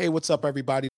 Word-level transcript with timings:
Hey, 0.00 0.08
what's 0.08 0.30
up, 0.30 0.46
everybody? 0.46 0.88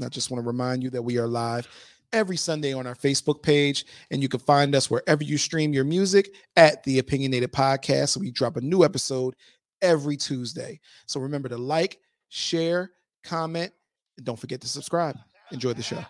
I 0.00 0.08
just 0.08 0.30
want 0.30 0.44
to 0.44 0.46
remind 0.46 0.84
you 0.84 0.90
that 0.90 1.02
we 1.02 1.18
are 1.18 1.26
live 1.26 1.66
every 2.12 2.36
Sunday 2.36 2.72
on 2.72 2.86
our 2.86 2.94
Facebook 2.94 3.42
page, 3.42 3.84
and 4.12 4.22
you 4.22 4.28
can 4.28 4.38
find 4.38 4.76
us 4.76 4.88
wherever 4.88 5.24
you 5.24 5.36
stream 5.36 5.72
your 5.72 5.82
music 5.82 6.32
at 6.56 6.84
the 6.84 7.00
Opinionated 7.00 7.50
Podcast. 7.50 8.16
we 8.16 8.30
drop 8.30 8.56
a 8.56 8.60
new 8.60 8.84
episode 8.84 9.34
every 9.82 10.16
Tuesday. 10.16 10.78
So 11.06 11.18
remember 11.18 11.48
to 11.48 11.56
like, 11.56 11.98
share, 12.28 12.92
comment, 13.24 13.72
and 14.16 14.24
don't 14.24 14.38
forget 14.38 14.60
to 14.60 14.68
subscribe. 14.68 15.18
Enjoy 15.50 15.72
the 15.72 15.82
show. 15.82 16.04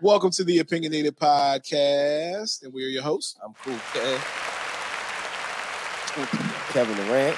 Welcome 0.00 0.30
to 0.30 0.44
the 0.44 0.60
Opinionated 0.60 1.18
Podcast, 1.18 2.62
and 2.62 2.72
we 2.72 2.82
are 2.82 2.88
your 2.88 3.02
hosts. 3.02 3.36
I'm 3.44 3.52
Cool 3.62 3.78
K. 3.92 4.18
Kevin 6.74 6.96
Durant. 7.06 7.36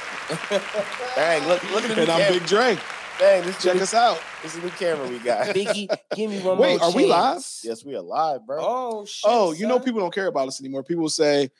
Dang, 1.14 1.46
look, 1.46 1.62
look 1.72 1.84
at 1.84 1.94
the 1.94 2.02
And 2.02 2.10
I'm. 2.10 2.32
Big 2.32 2.46
Dre. 2.46 2.76
Dang, 3.18 3.44
this 3.44 3.62
Check 3.62 3.76
new, 3.76 3.82
us 3.82 3.92
out. 3.92 4.18
This 4.42 4.54
is 4.56 4.62
the 4.62 4.70
camera 4.70 5.06
we 5.08 5.18
got. 5.18 5.46
Biggie, 5.54 5.94
give 6.14 6.30
me 6.30 6.40
one 6.40 6.56
Wait, 6.56 6.78
more 6.80 6.88
are 6.88 6.92
we 6.94 7.04
live? 7.06 7.44
yes, 7.62 7.84
we 7.84 7.94
are 7.96 8.00
live, 8.02 8.46
bro. 8.46 8.58
Oh 8.60 9.04
shit! 9.04 9.24
Oh, 9.30 9.52
you 9.52 9.66
know, 9.66 9.78
people 9.78 10.00
don't 10.00 10.12
care 10.14 10.26
about 10.26 10.48
us 10.48 10.58
anymore. 10.60 10.82
People 10.82 11.08
say, 11.10 11.50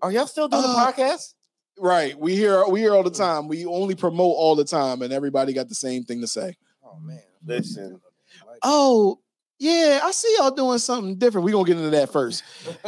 Are 0.00 0.10
y'all 0.10 0.26
still 0.26 0.48
doing 0.48 0.62
Uh, 0.64 0.86
the 0.86 0.92
podcast? 0.92 1.34
right, 1.78 2.18
we 2.18 2.34
hear 2.36 2.66
we 2.68 2.80
hear 2.80 2.94
all 2.94 3.02
the 3.02 3.10
time. 3.10 3.48
We 3.48 3.66
only 3.66 3.94
promote 3.94 4.34
all 4.36 4.56
the 4.56 4.64
time, 4.64 5.02
and 5.02 5.12
everybody 5.12 5.52
got 5.52 5.68
the 5.68 5.74
same 5.74 6.04
thing 6.04 6.22
to 6.22 6.26
say. 6.26 6.56
Oh 6.82 6.98
man, 7.02 7.20
Listen. 7.46 8.00
Oh, 8.62 9.20
yeah, 9.58 10.00
I 10.02 10.10
see 10.10 10.34
y'all 10.38 10.50
doing 10.50 10.78
something 10.78 11.16
different. 11.16 11.44
we 11.44 11.52
gonna 11.52 11.64
get 11.66 11.76
into 11.76 11.90
that 11.90 12.10
first. 12.10 12.42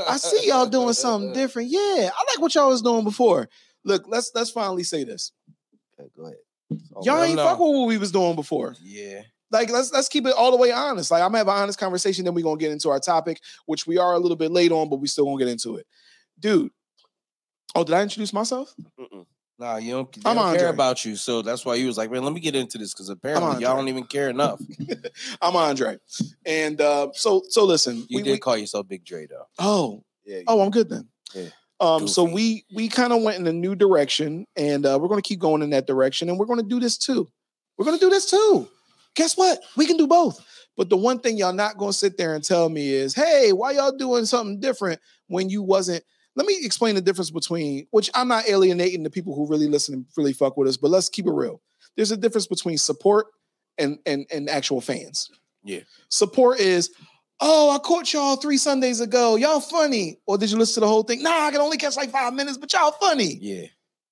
I 0.09 0.17
see 0.17 0.49
y'all 0.49 0.67
doing 0.67 0.95
something 0.95 1.33
different. 1.35 1.69
Yeah, 1.71 1.79
I 2.15 2.25
like 2.33 2.41
what 2.41 2.55
y'all 2.55 2.69
was 2.71 2.81
doing 2.83 3.05
before. 3.05 3.49
Look, 3.87 4.05
let's 4.09 4.31
let's 4.35 4.51
finally 4.51 4.83
say 4.83 5.05
this. 5.05 5.33
Okay, 5.99 6.11
go 6.17 6.27
ahead. 6.27 6.37
Y'all 7.05 7.23
ain't 7.23 7.39
fuck 7.39 7.59
with 7.61 7.69
what 7.75 7.87
we 7.87 7.97
was 7.97 8.11
doing 8.11 8.35
before. 8.35 8.75
Yeah, 8.83 9.23
Like, 9.53 9.71
let's 9.71 9.93
let's 9.93 10.09
keep 10.09 10.27
it 10.27 10.35
all 10.37 10.51
the 10.51 10.57
way 10.57 10.73
honest. 10.73 11.11
Like, 11.13 11.23
I'm 11.23 11.29
gonna 11.29 11.39
have 11.39 11.49
an 11.49 11.55
honest 11.55 11.79
conversation, 11.79 12.25
then 12.25 12.35
we're 12.35 12.43
gonna 12.43 12.59
get 12.59 12.73
into 12.73 12.91
our 12.91 12.99
topic, 12.99 13.41
which 13.67 13.87
we 13.87 13.97
are 13.97 14.13
a 14.15 14.19
little 14.19 14.37
bit 14.37 14.51
late 14.51 14.73
on, 14.73 14.91
but 14.91 14.97
we 14.97 15.07
still 15.07 15.25
gonna 15.25 15.39
get 15.39 15.49
into 15.49 15.77
it. 15.77 15.87
Dude. 16.39 16.73
Oh, 17.77 17.85
did 17.85 17.95
I 17.95 18.03
introduce 18.03 18.33
myself? 18.33 18.75
Mm-mm. 18.99 19.27
nah, 19.59 19.77
you 19.77 19.93
don't. 19.93 20.17
I'm 20.25 20.35
don't 20.35 20.45
care 20.57 20.67
Andre. 20.67 20.69
about 20.71 21.05
you, 21.05 21.15
so 21.15 21.43
that's 21.43 21.65
why 21.65 21.77
you 21.77 21.87
was 21.87 21.97
like, 21.97 22.11
man, 22.11 22.25
let 22.25 22.33
me 22.33 22.41
get 22.41 22.57
into 22.57 22.79
this 22.79 22.93
because 22.93 23.09
apparently 23.09 23.63
y'all 23.63 23.77
don't 23.77 23.89
even 23.89 24.05
care 24.05 24.29
enough. 24.29 24.61
I'm 25.41 25.55
Andre. 25.55 25.99
And 26.45 26.81
uh, 26.81 27.09
so 27.13 27.43
so 27.49 27.65
listen. 27.65 27.99
You 28.09 28.17
we- 28.19 28.23
did 28.25 28.33
we- 28.33 28.39
call 28.39 28.57
yourself 28.57 28.89
Big 28.89 29.05
Dre 29.05 29.27
though. 29.29 29.47
oh, 29.61 30.03
Yeah. 30.25 30.41
oh, 30.49 30.61
I'm 30.63 30.71
good 30.71 30.89
then. 30.89 31.09
Yeah. 31.35 31.49
Um, 31.79 32.09
so 32.09 32.25
we 32.25 32.65
we 32.75 32.89
kind 32.89 33.13
of 33.13 33.23
went 33.23 33.39
in 33.39 33.47
a 33.47 33.53
new 33.53 33.75
direction, 33.75 34.47
and 34.57 34.87
uh, 34.87 34.99
we're 35.01 35.09
going 35.09 35.21
to 35.21 35.29
keep 35.29 35.41
going 35.41 35.63
in 35.63 35.71
that 35.71 35.87
direction, 35.87 36.29
and 36.29 36.39
we're 36.39 36.47
going 36.47 36.61
to 36.61 36.67
do 36.67 36.81
this 36.81 36.97
too. 36.97 37.29
We're 37.77 37.85
going 37.85 37.99
to 37.99 38.05
do 38.05 38.11
this 38.11 38.31
too. 38.31 38.69
Guess 39.15 39.37
what? 39.37 39.61
We 39.77 39.87
can 39.87 39.97
do 39.97 40.07
both. 40.07 40.45
But 40.77 40.91
the 40.91 40.97
one 40.97 41.21
thing 41.21 41.37
y'all 41.37 41.53
not 41.53 41.79
going 41.79 41.93
to 41.93 41.97
sit 41.97 42.17
there 42.17 42.35
and 42.35 42.43
tell 42.43 42.69
me 42.69 42.91
is, 42.91 43.15
"Hey, 43.15 43.53
why 43.53 43.73
y'all 43.73 43.97
doing 43.97 44.25
something 44.25 44.61
different 44.61 45.01
when 45.29 45.51
you 45.51 45.63
wasn't?" 45.63 46.03
Let 46.35 46.47
me 46.47 46.59
explain 46.63 46.95
the 46.95 47.01
difference 47.01 47.31
between 47.31 47.87
which 47.91 48.11
I'm 48.15 48.29
not 48.29 48.49
alienating 48.49 49.03
the 49.03 49.11
people 49.11 49.35
who 49.35 49.47
really 49.47 49.69
listen 49.69 49.95
and 49.95 50.07
really 50.17 50.35
fuck 50.35 50.57
with 50.57 50.69
us, 50.69 50.77
but 50.77 50.91
let's 50.91 51.09
keep 51.09 51.27
it 51.27 51.33
real. 51.33 51.63
There's 51.97 52.11
a 52.11 52.17
difference 52.17 52.47
between 52.47 52.79
support 52.79 53.27
and 53.79 53.99
and 54.07 54.27
and 54.31 54.49
actual 54.49 54.81
fans. 54.81 55.31
Yeah. 55.65 55.81
Support 56.09 56.61
is, 56.61 56.91
oh, 57.41 57.71
I 57.71 57.79
caught 57.79 58.13
y'all 58.13 58.37
three 58.37 58.57
Sundays 58.57 59.01
ago. 59.01 59.37
Y'all 59.37 59.61
funny. 59.61 60.19
Or 60.27 60.39
did 60.39 60.51
you 60.51 60.59
listen 60.59 60.75
to 60.75 60.81
the 60.81 60.89
whole 60.89 61.03
thing? 61.03 61.23
Nah, 61.23 61.47
I 61.47 61.51
can 61.51 61.61
only 61.61 61.77
catch 61.77 61.97
like 61.97 62.11
five 62.11 62.35
minutes, 62.35 62.59
but 62.59 62.73
y'all 62.73 62.93
funny. 62.93 63.39
Yeah, 63.41 63.67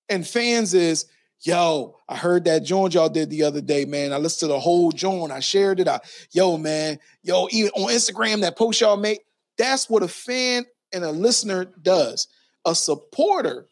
And 0.09 0.27
fans 0.27 0.75
is, 0.75 1.07
yo, 1.41 1.99
I 2.09 2.17
heard 2.17 2.45
that 2.45 2.65
joint 2.65 2.95
y'all 2.95 3.09
did 3.09 3.31
the 3.31 3.45
other 3.45 3.61
day, 3.61 3.85
man. 3.85 4.13
I 4.13 4.19
listened 4.19 4.49
to 4.49 4.55
the 4.55 4.61
whole 4.61 4.93
joint. 4.93 5.33
I 5.33 5.41
shared 5.41 5.81
it. 5.81 5.89
I, 5.89 6.01
yo, 6.33 6.57
man, 6.57 6.99
yo, 7.23 7.49
even 7.51 7.71
on 7.71 7.91
Instagram, 7.93 8.43
that 8.43 8.57
post 8.57 8.81
y'all 8.81 8.97
made, 8.97 9.21
that's 9.57 9.89
what 9.89 10.03
a 10.03 10.09
fan 10.09 10.65
and 10.93 11.05
a 11.05 11.11
listener 11.11 11.67
does. 11.83 12.29
A 12.67 12.75
supporter, 12.75 13.69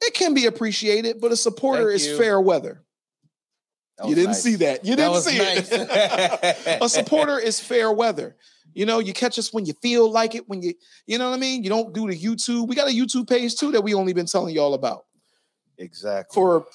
it 0.00 0.14
can 0.14 0.34
be 0.34 0.46
appreciated, 0.46 1.20
but 1.20 1.32
a 1.32 1.36
supporter 1.36 1.88
Thank 1.88 2.00
is 2.00 2.06
you. 2.08 2.18
fair 2.18 2.40
weather. 2.40 2.82
That 4.02 4.08
You 4.08 4.14
didn't 4.14 4.30
nice. 4.32 4.42
see 4.42 4.56
that. 4.56 4.84
You 4.84 4.96
didn't 4.96 5.12
was 5.12 5.24
see 5.26 5.38
nice. 5.38 5.68
it. 5.70 6.78
a 6.82 6.88
supporter 6.88 7.38
is 7.38 7.60
fair 7.60 7.92
weather. 7.92 8.36
You 8.74 8.86
know, 8.86 9.00
you 9.00 9.12
catch 9.12 9.38
us 9.38 9.52
when 9.52 9.66
you 9.66 9.74
feel 9.82 10.10
like 10.10 10.34
it, 10.34 10.48
when 10.48 10.62
you, 10.62 10.74
you 11.06 11.18
know 11.18 11.28
what 11.30 11.36
I 11.36 11.38
mean? 11.40 11.62
You 11.62 11.68
don't 11.70 11.92
do 11.92 12.08
the 12.08 12.18
YouTube. 12.18 12.68
We 12.68 12.74
got 12.74 12.88
a 12.88 12.92
YouTube 12.92 13.28
page 13.28 13.56
too 13.56 13.72
that 13.72 13.82
we 13.82 13.94
only 13.94 14.12
been 14.12 14.26
telling 14.26 14.54
y'all 14.54 14.74
about 14.74 15.04
Exactly. 15.78 16.34
for 16.34 16.66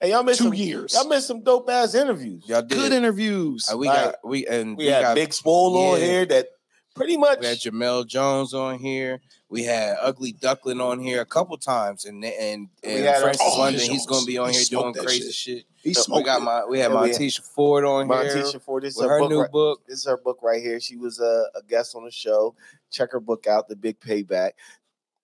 Hey, 0.00 0.10
y'all 0.10 0.22
missed 0.22 0.40
two 0.40 0.44
some, 0.46 0.54
years. 0.54 0.92
Y'all 0.92 1.08
missed 1.08 1.26
some 1.26 1.42
dope 1.42 1.70
ass 1.70 1.94
interviews. 1.94 2.44
Y'all 2.46 2.60
did. 2.60 2.76
Good 2.76 2.92
interviews. 2.92 3.66
Uh, 3.72 3.78
we 3.78 3.86
Like, 3.88 4.04
got 4.04 4.14
we 4.24 4.46
and 4.46 4.76
We, 4.76 4.84
we, 4.84 4.90
had 4.90 5.02
got 5.02 5.14
Big 5.14 5.32
Swole 5.32 5.76
on 5.78 5.98
yeah. 6.00 6.06
here 6.06 6.26
that 6.26 6.48
pretty 6.96 7.16
much 7.16 7.40
We 7.40 7.46
had 7.46 7.58
Jamel 7.58 8.06
Jones 8.06 8.54
on 8.54 8.78
here. 8.78 9.20
We 9.48 9.62
had 9.62 9.96
Ugly 10.00 10.32
Duckling 10.32 10.80
on 10.80 10.98
here 10.98 11.20
a 11.20 11.26
couple 11.26 11.56
times, 11.56 12.04
and 12.04 12.24
and, 12.24 12.68
We 12.82 12.90
and 12.96 13.06
uh, 13.06 13.20
Francis 13.20 13.42
oh, 13.44 13.58
London. 13.60 13.80
he 13.80 13.88
He's 13.88 14.06
going 14.06 14.22
to 14.22 14.26
be 14.26 14.38
on 14.38 14.48
he 14.48 14.56
here 14.56 14.64
doing 14.68 14.94
crazy 14.94 15.30
shit. 15.30 15.64
He 15.76 15.90
We 15.90 15.94
smoked 15.94 16.26
got 16.26 16.42
my 16.42 16.64
we 16.64 16.80
had 16.80 16.90
Yeah, 16.90 17.02
we 17.02 17.10
Montisha 17.10 17.42
Ford 17.42 17.84
on 17.84 18.08
here 18.08 18.16
Montisha 18.16 18.60
Ford. 18.60 18.82
This 18.82 18.96
is 18.96 19.02
her, 19.02 19.08
her 19.08 19.20
book 19.20 19.30
new 19.30 19.40
right- 19.42 19.50
book. 19.52 19.86
This 19.86 19.98
is 20.00 20.06
her 20.06 20.16
book 20.16 20.40
right 20.42 20.60
here. 20.60 20.80
She 20.80 20.96
was 20.96 21.20
a, 21.20 21.44
a 21.54 21.62
guest 21.68 21.94
on 21.94 22.04
the 22.04 22.10
show. 22.10 22.56
Check 22.90 23.12
her 23.12 23.20
book 23.20 23.46
out, 23.46 23.68
The 23.68 23.76
Big 23.76 24.00
Payback. 24.00 24.52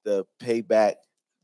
The 0.04 0.24
Payback. 0.40 0.94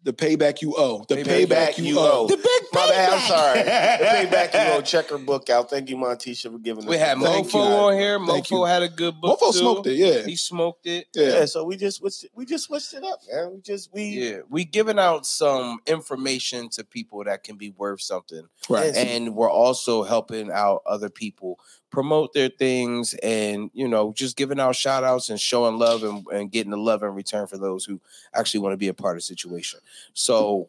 The 0.05 0.13
payback 0.13 0.63
you 0.63 0.75
owe. 0.77 1.05
The 1.09 1.17
Payback 1.17 1.47
payback, 1.49 1.79
you 1.79 1.99
owe. 1.99 2.29
The 2.29 2.37
big 2.37 2.63
My 2.73 2.87
bad, 2.89 3.13
I'm 3.13 3.29
sorry. 3.29 3.59
The 3.63 4.37
Payback 4.37 4.55
you 4.55 4.73
owe. 4.73 4.81
Check 4.81 5.11
her 5.11 5.19
book 5.19 5.51
out. 5.51 5.69
Thank 5.69 5.91
you, 5.91 5.97
Montisha, 5.97 6.53
for 6.53 6.59
giving 6.59 6.85
us 6.85 6.89
We 6.89 6.97
had 6.97 7.19
Mofo 7.19 7.53
you. 7.55 7.59
on 7.61 7.95
here. 7.95 8.19
Thank 8.25 8.47
Mofo 8.47 8.51
you. 8.51 8.65
had 8.65 8.83
a 8.85 8.89
good 8.89 9.21
book. 9.21 9.39
Mofo 9.41 9.53
too. 9.53 9.59
smoked 9.59 9.87
it, 9.89 9.95
yeah. 9.97 10.23
He 10.25 10.37
smoked 10.37 10.87
it. 10.87 11.09
Yeah. 11.15 11.29
Yeah, 11.41 11.45
so 11.47 11.65
we 11.65 11.77
just 11.77 11.99
switched 11.99 12.27
we 12.35 12.47
just 12.47 12.65
switched 12.65 12.95
it 12.95 13.03
up, 13.05 13.19
man. 13.31 13.51
We 13.55 13.61
just 13.61 13.93
we 13.93 14.05
Yeah, 14.05 14.39
we 14.49 14.65
giving 14.65 14.99
out 15.01 15.27
some 15.27 15.81
information 15.87 16.69
to 16.71 16.85
people 16.85 17.25
that 17.25 17.43
can 17.43 17.57
be 17.57 17.71
worth 17.71 18.01
something, 18.01 18.43
Right. 18.69 18.95
and 18.95 19.35
we're 19.35 19.51
also 19.51 20.05
helping 20.05 20.51
out 20.53 20.83
other 20.87 21.11
people 21.11 21.59
promote 21.91 22.33
their 22.35 22.49
things, 22.49 23.15
and 23.23 23.71
you 23.73 23.89
know, 23.89 24.13
just 24.13 24.37
giving 24.37 24.61
out 24.61 24.77
shout 24.77 25.05
outs 25.05 25.31
and 25.31 25.41
showing 25.41 25.79
love 25.79 26.03
and, 26.03 26.27
and 26.33 26.51
getting 26.51 26.71
the 26.71 26.77
love 26.77 27.03
in 27.03 27.11
return 27.15 27.47
for 27.47 27.59
those 27.59 27.85
who 27.85 28.01
actually 28.35 28.61
want 28.61 28.73
to 28.73 28.77
be 28.79 28.89
a 28.89 28.95
part 28.95 29.17
of 29.17 29.19
the 29.19 29.23
situation. 29.23 29.81
So, 30.13 30.69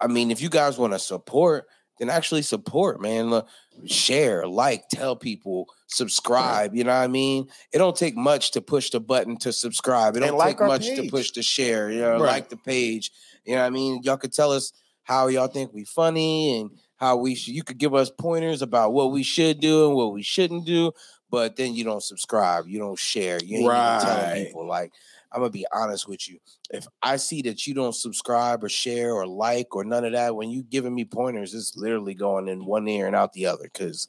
I 0.00 0.06
mean, 0.06 0.30
if 0.30 0.40
you 0.40 0.48
guys 0.48 0.78
want 0.78 0.92
to 0.94 0.98
support, 0.98 1.66
then 1.98 2.10
actually 2.10 2.42
support, 2.42 3.00
man. 3.00 3.42
Share, 3.86 4.44
like, 4.46 4.88
tell 4.88 5.14
people, 5.14 5.68
subscribe. 5.86 6.74
You 6.74 6.82
know 6.82 6.90
what 6.96 7.04
I 7.04 7.06
mean? 7.06 7.48
It 7.72 7.78
don't 7.78 7.94
take 7.96 8.16
much 8.16 8.50
to 8.52 8.60
push 8.60 8.90
the 8.90 8.98
button 8.98 9.36
to 9.38 9.52
subscribe. 9.52 10.16
It 10.16 10.20
don't 10.20 10.36
like 10.36 10.56
take 10.56 10.62
our 10.62 10.66
much 10.66 10.86
to 10.86 11.08
push 11.08 11.30
the 11.30 11.42
share. 11.42 11.88
You 11.90 12.00
know, 12.00 12.12
Right. 12.14 12.32
like 12.32 12.48
the 12.48 12.56
page. 12.56 13.12
You 13.44 13.54
know 13.54 13.60
what 13.60 13.66
I 13.66 13.70
mean? 13.70 14.00
Y'all 14.02 14.16
could 14.16 14.32
tell 14.32 14.50
us 14.50 14.72
how 15.04 15.28
y'all 15.28 15.46
think 15.46 15.72
we 15.72 15.84
funny 15.84 16.58
and 16.58 16.70
how 16.98 17.16
we 17.16 17.34
should. 17.34 17.54
You 17.54 17.62
could 17.62 17.78
give 17.78 17.94
us 17.94 18.10
pointers 18.10 18.60
about 18.60 18.92
what 18.92 19.12
we 19.12 19.22
should 19.22 19.60
do 19.60 19.86
and 19.86 19.96
what 19.96 20.12
we 20.12 20.22
shouldn't 20.22 20.66
do. 20.66 20.92
But 21.30 21.56
then 21.56 21.74
you 21.74 21.84
don't 21.84 22.02
subscribe. 22.02 22.66
You 22.68 22.78
don't 22.78 22.98
share. 22.98 23.38
You 23.42 23.56
ain't 23.56 23.64
even 23.64 23.66
Right. 23.66 24.00
telling 24.02 24.44
people. 24.46 24.66
Like 24.66 24.92
I'm 25.32 25.40
gonna 25.40 25.50
be 25.50 25.66
honest 25.72 26.08
with 26.08 26.28
you. 26.28 26.38
If 26.70 26.86
I 27.02 27.16
see 27.16 27.42
that 27.42 27.66
you 27.66 27.74
don't 27.74 27.94
subscribe 27.94 28.64
or 28.64 28.68
share 28.68 29.12
or 29.12 29.26
like 29.26 29.76
or 29.76 29.84
none 29.84 30.04
of 30.04 30.12
that, 30.12 30.36
when 30.36 30.50
you 30.50 30.62
giving 30.62 30.94
me 30.94 31.04
pointers, 31.04 31.54
it's 31.54 31.76
literally 31.76 32.14
going 32.14 32.48
in 32.48 32.64
one 32.64 32.88
ear 32.88 33.06
and 33.06 33.14
out 33.16 33.32
the 33.32 33.46
other. 33.46 33.64
Because 33.64 34.08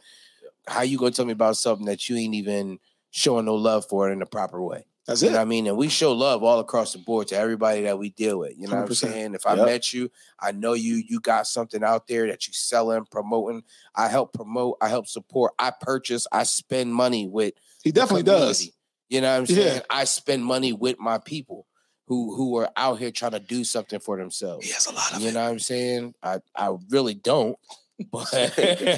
how 0.68 0.82
you 0.82 0.98
gonna 0.98 1.12
tell 1.12 1.26
me 1.26 1.34
about 1.34 1.58
something 1.58 1.86
that 1.88 2.10
you 2.10 2.16
ain't 2.16 2.36
even 2.36 2.80
showing 3.12 3.46
no 3.46 3.56
love 3.56 3.86
for 3.88 4.10
it 4.10 4.14
in 4.14 4.20
the 4.20 4.26
proper 4.26 4.62
way? 4.62 4.86
That's 5.09 5.24
You 5.24 5.30
it. 5.30 5.36
I 5.38 5.44
mean? 5.44 5.66
And 5.66 5.75
we 5.75 5.90
show 5.90 6.12
love 6.12 6.44
all 6.44 6.59
across 6.59 6.94
the 6.94 7.00
board 7.00 7.30
to 7.30 7.36
everybody 7.36 7.81
that 7.81 7.97
we 7.97 8.12
deal 8.12 8.38
with. 8.38 8.53
You 8.59 8.68
know 8.68 8.75
what 8.75 8.90
I'm 8.90 8.94
saying? 8.94 9.34
If 9.34 9.47
I 9.47 9.56
Yep. 9.56 9.66
met 9.66 9.92
you, 9.92 10.12
I 10.40 10.52
know 10.52 10.74
you, 10.74 11.02
you 11.08 11.20
got 11.20 11.47
something 11.47 11.84
out 11.84 12.06
there 12.08 12.28
that 12.28 12.46
you 12.47 12.53
selling, 12.53 13.06
promoting. 13.09 13.64
I 13.96 14.08
help 14.08 14.34
promote, 14.34 14.78
I 14.82 14.88
help 14.90 15.08
support, 15.08 15.53
I 15.58 15.72
purchase, 15.72 16.28
I 16.32 16.44
spend 16.44 16.94
money 16.94 17.28
with 17.28 17.56
He 17.84 17.91
definitely 17.91 18.22
does. 18.23 18.70
You 19.09 19.22
know 19.22 19.32
what 19.32 19.50
I'm 19.50 19.56
Yeah. 19.58 19.64
saying? 19.64 19.82
I 19.90 20.03
spend 20.03 20.46
money 20.46 20.73
with 20.73 21.00
my 21.00 21.17
people 21.17 21.66
who 22.06 22.35
who 22.35 22.58
are 22.58 22.70
out 22.76 23.00
here 23.00 23.09
trying 23.11 23.32
to 23.32 23.40
do 23.40 23.64
something 23.64 24.00
for 24.00 24.16
themselves. 24.17 24.67
He 24.67 24.73
has 24.73 24.85
a 24.85 24.91
lot 24.94 25.14
of 25.16 25.22
You 25.22 25.29
it. 25.29 25.34
know 25.34 25.44
what 25.44 25.50
I'm 25.50 25.59
saying? 25.59 26.14
I 26.22 26.40
I 26.56 26.76
really 26.90 27.16
don't, 27.16 27.58
but 28.11 28.28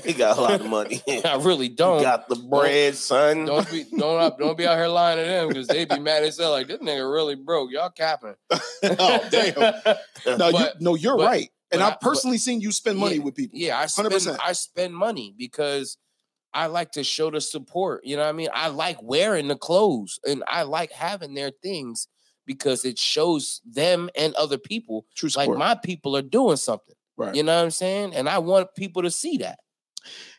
he 0.06 0.14
got 0.14 0.38
a 0.38 0.42
lot 0.42 0.62
of 0.62 0.68
money. 0.68 1.02
I 1.26 1.36
really 1.38 1.70
don't. 1.70 2.02
got 2.02 2.30
the 2.30 2.36
bread, 2.36 2.96
son. 2.96 3.46
Don't 3.46 3.70
be 3.72 3.86
don't 3.98 4.38
don't 4.38 4.58
be 4.58 4.68
out 4.68 4.78
here 4.78 4.88
lying 4.88 5.18
to 5.18 5.24
them 5.24 5.48
because 5.48 5.68
they 5.68 5.86
be 5.86 6.00
mad 6.00 6.24
as 6.24 6.38
hell. 6.38 6.52
Like 6.52 6.68
this 6.68 6.78
nigga 6.80 7.12
really 7.12 7.36
broke. 7.36 7.72
Y'all 7.72 7.90
capping. 7.90 8.36
oh 8.52 9.28
damn! 9.30 10.38
No, 10.38 10.50
you, 10.50 10.66
no, 10.80 10.96
you're 10.96 11.18
but- 11.18 11.26
right. 11.26 11.50
And 11.72 11.82
I've 11.82 11.94
I- 11.94 11.98
but- 12.00 12.02
personally 12.02 12.38
seen 12.38 12.62
you 12.62 12.72
spend 12.72 12.98
money 13.00 13.16
Yeah, 13.16 13.24
with 13.24 13.36
people. 13.36 13.58
Yeah, 13.58 13.80
I 13.80 13.86
spend 13.88 14.10
100%. 14.10 14.38
I 14.46 14.52
spend 14.54 14.94
money 14.94 15.34
because 15.38 15.98
I 16.54 16.68
like 16.68 16.92
to 16.94 17.04
show 17.04 17.32
the 17.32 17.40
support. 17.42 18.06
You 18.06 18.18
know 18.18 18.24
what 18.24 18.30
I 18.30 18.34
mean? 18.34 18.50
I 18.54 18.68
like 18.68 19.02
wearing 19.02 19.48
the 19.48 19.56
clothes 19.56 20.20
and 20.28 20.44
I 20.48 20.64
like 20.64 20.92
having 20.92 21.34
their 21.34 21.52
things 21.64 22.08
because 22.46 22.84
it 22.84 23.00
shows 23.00 23.62
them 23.66 24.10
and 24.18 24.34
other 24.36 24.58
people 24.58 25.06
True 25.16 25.30
like 25.36 25.50
my 25.50 25.76
people 25.76 26.18
are 26.18 26.22
doing 26.22 26.58
something. 26.58 26.96
Right. 27.28 27.36
You 27.36 27.44
know 27.44 27.56
what 27.56 27.64
I'm 27.64 27.72
saying? 27.72 28.14
And 28.16 28.28
I 28.30 28.40
want 28.40 28.70
people 28.76 29.02
to 29.04 29.12
see 29.12 29.38
that. 29.38 29.60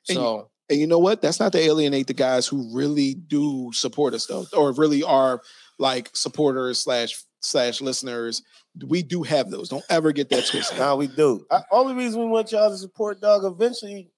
And 0.08 0.16
you- 0.18 0.22
So 0.24 0.48
And 0.70 0.80
you 0.80 0.86
know 0.86 0.98
what? 0.98 1.20
That's 1.20 1.38
not 1.38 1.52
to 1.52 1.58
alienate 1.58 2.06
the 2.06 2.14
guys 2.14 2.46
who 2.46 2.74
really 2.74 3.14
do 3.14 3.70
support 3.74 4.14
us 4.14 4.26
though, 4.26 4.46
or 4.56 4.72
really 4.72 5.02
are 5.02 5.42
like 5.78 6.10
supporters 6.14 6.78
slash 6.78 7.22
slash 7.40 7.80
listeners. 7.82 8.40
We 8.86 9.02
do 9.02 9.22
have 9.24 9.50
those. 9.50 9.68
Don't 9.68 9.84
ever 9.90 10.12
get 10.12 10.30
that 10.30 10.46
twisted. 10.46 10.78
Now 10.78 10.96
we 10.96 11.08
do. 11.08 11.44
I, 11.50 11.62
only 11.72 11.92
reason 11.94 12.20
we 12.20 12.26
want 12.28 12.52
y'all 12.52 12.70
to 12.70 12.78
support 12.78 13.20
Dog. 13.20 13.44
Eventually, 13.44 14.10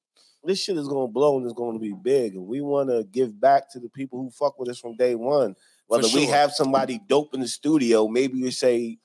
this 0.44 0.62
shit 0.62 0.76
is 0.76 0.86
gonna 0.86 1.08
blow 1.08 1.38
and 1.38 1.44
it's 1.46 1.54
gonna 1.54 1.78
be 1.80 1.94
big, 1.94 2.34
and 2.34 2.46
we 2.46 2.60
want 2.60 2.88
to 2.90 3.02
give 3.10 3.40
back 3.40 3.72
to 3.72 3.80
the 3.80 3.88
people 3.88 4.20
who 4.22 4.30
fuck 4.30 4.56
with 4.58 4.68
us 4.68 4.78
from 4.78 4.94
day 4.96 5.14
one. 5.16 5.56
Whether 5.88 6.06
we 6.14 6.26
have 6.26 6.52
somebody 6.52 7.00
dope 7.08 7.34
in 7.34 7.40
the 7.40 7.48
studio, 7.48 8.06
maybe 8.06 8.40
we 8.40 8.50
say, 8.52 8.98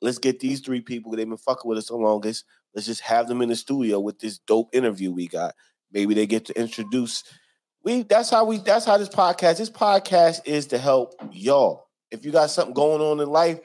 let's 0.00 0.18
get 0.18 0.40
these 0.40 0.60
three 0.60 0.80
people. 0.80 1.12
They've 1.12 1.28
been 1.28 1.36
fucking 1.36 1.68
with 1.68 1.78
us 1.78 1.88
the 1.88 1.96
longest. 1.96 2.44
Let's 2.74 2.86
just 2.86 3.02
have 3.02 3.28
them 3.28 3.40
in 3.42 3.48
the 3.48 3.56
studio 3.56 4.00
with 4.00 4.18
this 4.18 4.38
dope 4.38 4.74
interview 4.74 5.12
we 5.12 5.28
got. 5.28 5.54
Maybe 5.92 6.14
they 6.14 6.26
get 6.26 6.46
to 6.46 6.58
introduce. 6.60 7.22
We 7.84 8.02
that's 8.02 8.30
how 8.30 8.44
we 8.44 8.58
that's 8.58 8.84
how 8.84 8.96
this 8.98 9.08
podcast. 9.08 9.58
This 9.58 9.70
podcast 9.70 10.40
is 10.46 10.66
to 10.68 10.78
help 10.78 11.14
y'all. 11.32 11.86
If 12.10 12.24
you 12.24 12.32
got 12.32 12.50
something 12.50 12.74
going 12.74 13.00
on 13.00 13.20
in 13.20 13.28
life, 13.28 13.60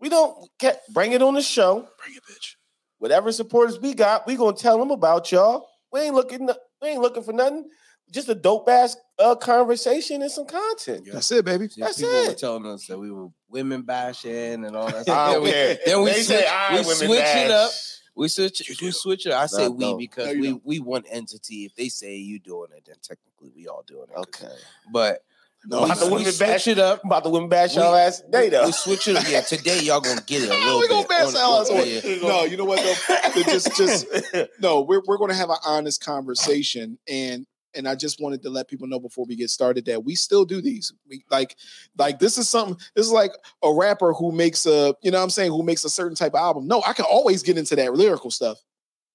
we 0.00 0.08
don't 0.08 0.48
get 0.58 0.80
bring 0.92 1.12
it 1.12 1.22
on 1.22 1.34
the 1.34 1.42
show 1.42 1.86
Bring 2.04 2.16
it, 2.16 2.22
bitch. 2.30 2.54
whatever 2.98 3.30
supporters 3.32 3.78
we 3.80 3.94
got, 3.94 4.26
we 4.26 4.36
gonna 4.36 4.56
tell 4.56 4.78
them 4.78 4.90
about 4.90 5.30
y'all. 5.32 5.68
We 5.92 6.00
ain't 6.00 6.14
looking, 6.14 6.48
we 6.80 6.88
ain't 6.88 7.00
looking 7.00 7.22
for 7.22 7.32
nothing. 7.32 7.68
Just 8.10 8.28
a 8.28 8.34
dope 8.34 8.68
ass 8.68 8.96
uh, 9.18 9.34
conversation 9.36 10.20
and 10.22 10.30
some 10.30 10.44
content. 10.46 11.04
Yeah. 11.06 11.14
That's 11.14 11.30
it, 11.30 11.44
baby. 11.44 11.68
see, 11.68 11.80
That's 11.80 11.98
people 11.98 12.12
were 12.12 12.30
it. 12.30 12.38
telling 12.38 12.66
us 12.66 12.86
that 12.86 12.98
we 12.98 13.10
were 13.10 13.28
women 13.48 13.82
bashing 13.82 14.64
and 14.64 14.76
all 14.76 14.90
that 14.90 15.02
stuff. 15.02 15.32
Then 15.34 15.42
we, 15.42 15.50
then 15.86 16.02
we 16.02 16.10
They 16.10 16.22
switch, 16.22 16.26
say, 16.26 16.46
"All 16.46 16.52
right, 16.54 16.70
we 16.72 16.76
women 16.78 16.96
switch 16.96 17.20
it 17.20 17.50
up. 17.50 17.70
We 18.14 18.28
switch, 18.28 18.68
You 18.68 18.74
we 18.80 18.86
do. 18.88 18.92
switch 18.92 19.26
it. 19.26 19.32
I 19.32 19.46
say 19.46 19.64
No, 19.64 19.70
we 19.70 19.84
no. 19.84 19.96
because 19.96 20.26
No, 20.34 20.40
we 20.40 20.46
don't. 20.48 20.66
we 20.66 20.80
one 20.80 21.04
entity. 21.10 21.64
If 21.64 21.74
they 21.76 21.88
say 21.88 22.16
you 22.16 22.38
doing 22.38 22.68
it, 22.76 22.84
then 22.86 22.96
technically 23.02 23.50
we 23.56 23.66
all 23.68 23.82
doing 23.86 24.06
it. 24.14 24.18
Okay. 24.18 24.52
But 24.92 25.24
No, 25.64 25.78
we, 25.78 25.84
About 25.86 25.98
the 26.00 26.06
we 26.06 26.12
women 26.14 26.32
bash- 26.38 26.66
it 26.68 26.78
up. 26.78 27.04
About 27.04 27.22
to 27.24 27.30
win 27.30 27.48
bash 27.48 27.76
y'all 27.76 27.94
ass 27.94 28.20
today 28.20 28.48
though. 28.50 28.66
We 28.66 28.72
switch 28.72 29.06
it. 29.08 29.16
Yeah, 29.30 29.40
today 29.42 29.80
y'all 29.80 30.00
gonna 30.00 30.20
get 30.26 30.42
it 30.42 30.50
a 30.50 30.52
little 30.64 30.80
we 30.80 30.88
gonna 30.88 31.02
bit. 31.02 31.08
bash 31.08 31.34
on- 31.34 31.36
our 31.36 31.60
ass 31.62 31.70
on- 31.70 32.20
No, 32.28 32.44
you 32.44 32.56
know 32.56 32.64
what 32.64 32.82
though? 32.82 33.42
just 33.44 33.76
just 33.76 34.06
no, 34.60 34.80
we're 34.82 35.02
we're 35.06 35.18
gonna 35.18 35.34
have 35.34 35.50
an 35.50 35.56
honest 35.64 36.04
conversation 36.04 36.98
and 37.08 37.46
and 37.74 37.88
I 37.88 37.94
just 37.94 38.20
wanted 38.20 38.42
to 38.42 38.50
let 38.50 38.68
people 38.68 38.86
know 38.86 39.00
before 39.00 39.24
we 39.26 39.36
get 39.36 39.50
started 39.50 39.84
that 39.86 40.04
we 40.04 40.14
still 40.14 40.44
do 40.44 40.60
these. 40.60 40.92
We 41.08 41.24
like 41.30 41.56
like 41.98 42.18
this 42.18 42.38
is 42.38 42.48
something 42.48 42.76
this 42.94 43.06
is 43.06 43.12
like 43.12 43.32
a 43.62 43.72
rapper 43.72 44.12
who 44.12 44.32
makes 44.32 44.66
a 44.66 44.94
you 45.02 45.10
know 45.10 45.18
what 45.18 45.24
I'm 45.24 45.30
saying 45.30 45.50
who 45.52 45.62
makes 45.62 45.84
a 45.84 45.90
certain 45.90 46.14
type 46.16 46.34
of 46.34 46.40
album. 46.40 46.66
No, 46.66 46.82
I 46.86 46.92
can 46.92 47.04
always 47.04 47.42
get 47.42 47.58
into 47.58 47.76
that 47.76 47.94
lyrical 47.94 48.30
stuff. 48.30 48.58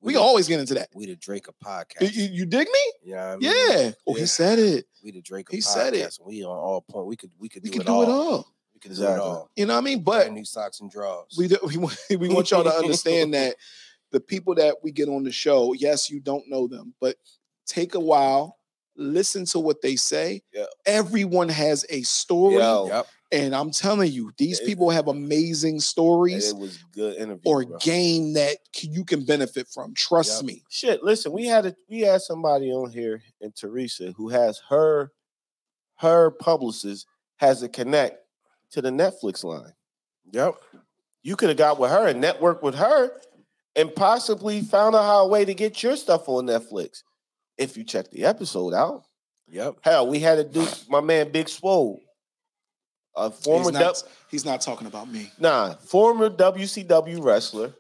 We 0.02 0.14
can 0.14 0.22
the- 0.22 0.28
always 0.28 0.48
get 0.48 0.60
into 0.60 0.76
that. 0.76 0.90
We 0.94 1.08
the 1.08 1.16
Drake 1.16 1.48
of 1.48 1.56
You, 1.62 1.68
podcast. 1.68 2.14
you- 2.14 2.30
you 2.32 2.46
dig 2.46 2.68
me? 2.68 2.94
Yeah, 3.04 3.34
I 3.34 3.38
mean, 3.38 3.42
Yeah. 3.52 3.92
Oh, 4.06 4.16
yeah. 4.16 4.20
he 4.22 4.26
said 4.28 4.60
it. 4.60 4.86
We 5.04 5.12
the 5.12 5.22
Drake 5.22 5.48
He 5.50 5.58
podcast. 5.58 5.64
said 5.64 5.94
it. 5.96 6.18
We 6.24 6.44
on 6.44 6.56
all 6.58 6.82
point. 6.82 7.08
We 7.08 7.16
could 7.16 7.32
we 7.40 7.50
could 7.50 7.64
We 7.64 7.70
do 7.70 7.74
can 7.74 7.82
it 7.82 7.86
do 7.88 7.94
all. 7.94 8.04
it 8.04 8.10
all. 8.10 8.54
We 8.76 8.80
could 8.80 8.96
do 8.96 9.04
it 9.04 9.20
all. 9.20 9.50
You 9.56 9.66
know 9.66 9.74
what 9.74 9.80
I 9.82 9.84
mean? 9.84 10.04
But 10.04 10.32
new 10.32 10.46
socks 10.46 10.82
and 10.82 10.92
drawers. 10.92 11.34
we 11.38 11.48
do, 11.48 11.58
we 11.66 11.78
want 11.78 11.98
we 12.12 12.30
want 12.30 12.52
y'all 12.52 12.64
to 12.64 12.70
understand 12.76 13.34
that 13.34 13.56
the 14.12 14.20
people 14.22 14.56
that 14.56 14.76
we 14.84 14.92
get 14.92 15.10
on 15.10 15.24
the 15.24 15.32
show, 15.32 15.74
yes, 15.74 16.10
you 16.10 16.20
don't 16.22 16.48
know 16.48 16.68
them, 16.68 16.94
but 17.02 17.18
take 17.68 17.94
a 17.96 18.00
while, 18.00 18.58
listen 18.96 19.46
to 19.46 19.60
what 19.60 19.82
they 19.82 19.96
say. 19.96 20.42
Yeah. 20.54 20.66
Everyone 20.86 21.50
has 21.50 21.86
a 21.90 22.02
story, 22.04 22.56
Yo, 22.56 22.88
Yep. 22.88 23.08
and 23.32 23.56
I'm 23.56 23.70
telling 23.72 24.12
you, 24.12 24.32
these 24.38 24.60
It- 24.60 24.66
people 24.66 24.90
have 24.90 25.08
amazing 25.08 25.80
stories 25.82 26.50
it 26.50 26.58
was 26.58 26.78
good 26.94 27.16
interview. 27.18 27.42
or 27.52 27.66
bro. 27.66 27.78
game 27.78 28.34
that 28.34 28.58
you 28.82 29.06
can 29.06 29.24
benefit 29.26 29.68
from. 29.68 29.94
Trust 29.94 30.38
Yep. 30.42 30.46
me. 30.46 30.64
Shit, 30.70 31.04
listen, 31.04 31.32
we 31.32 31.46
had 31.46 31.66
a 31.68 31.76
we 31.90 32.00
had 32.02 32.22
somebody 32.22 32.72
on 32.72 32.90
here 32.92 33.22
in 33.42 33.52
Teresa 33.52 34.14
who 34.18 34.30
has 34.30 34.60
her 34.70 35.12
her 35.98 36.32
publicist 36.32 37.06
has 37.38 37.62
a 37.64 37.70
connect 37.70 38.24
to 38.72 38.82
the 38.82 38.90
Netflix 38.90 39.44
line. 39.44 39.74
Yep. 40.32 40.56
You 41.24 41.36
could 41.36 41.50
have 41.50 41.58
got 41.58 41.80
with 41.80 41.92
her 41.92 42.08
and 42.08 42.24
networked 42.24 42.62
with 42.62 42.76
her 42.76 43.20
and 43.76 43.94
possibly 43.96 44.62
found 44.62 44.96
out 44.96 45.04
how 45.04 45.24
a 45.24 45.28
way 45.28 45.44
to 45.46 45.54
get 45.54 45.82
your 45.84 45.96
stuff 45.96 46.28
on 46.30 46.46
Netflix. 46.46 47.04
If 47.58 47.78
you 47.78 47.84
check 47.84 48.10
the 48.12 48.26
episode 48.26 48.74
out. 48.74 49.04
Yep. 49.50 49.78
Hell, 49.82 50.08
we 50.08 50.20
had 50.20 50.36
to 50.36 50.44
do 50.44 50.68
my 50.90 51.02
man 51.02 51.32
Big 51.32 51.48
Swole. 51.50 52.02
A 53.16 53.32
former 53.32 53.72
He's 53.72 53.80
not, 53.80 53.96
du- 53.96 54.02
he's 54.30 54.46
not 54.46 54.62
talking 54.62 54.86
about 54.88 55.10
me. 55.10 55.32
nah, 55.40 55.74
former 55.76 56.30
WCW 56.30 57.24
wrestler, 57.24 57.74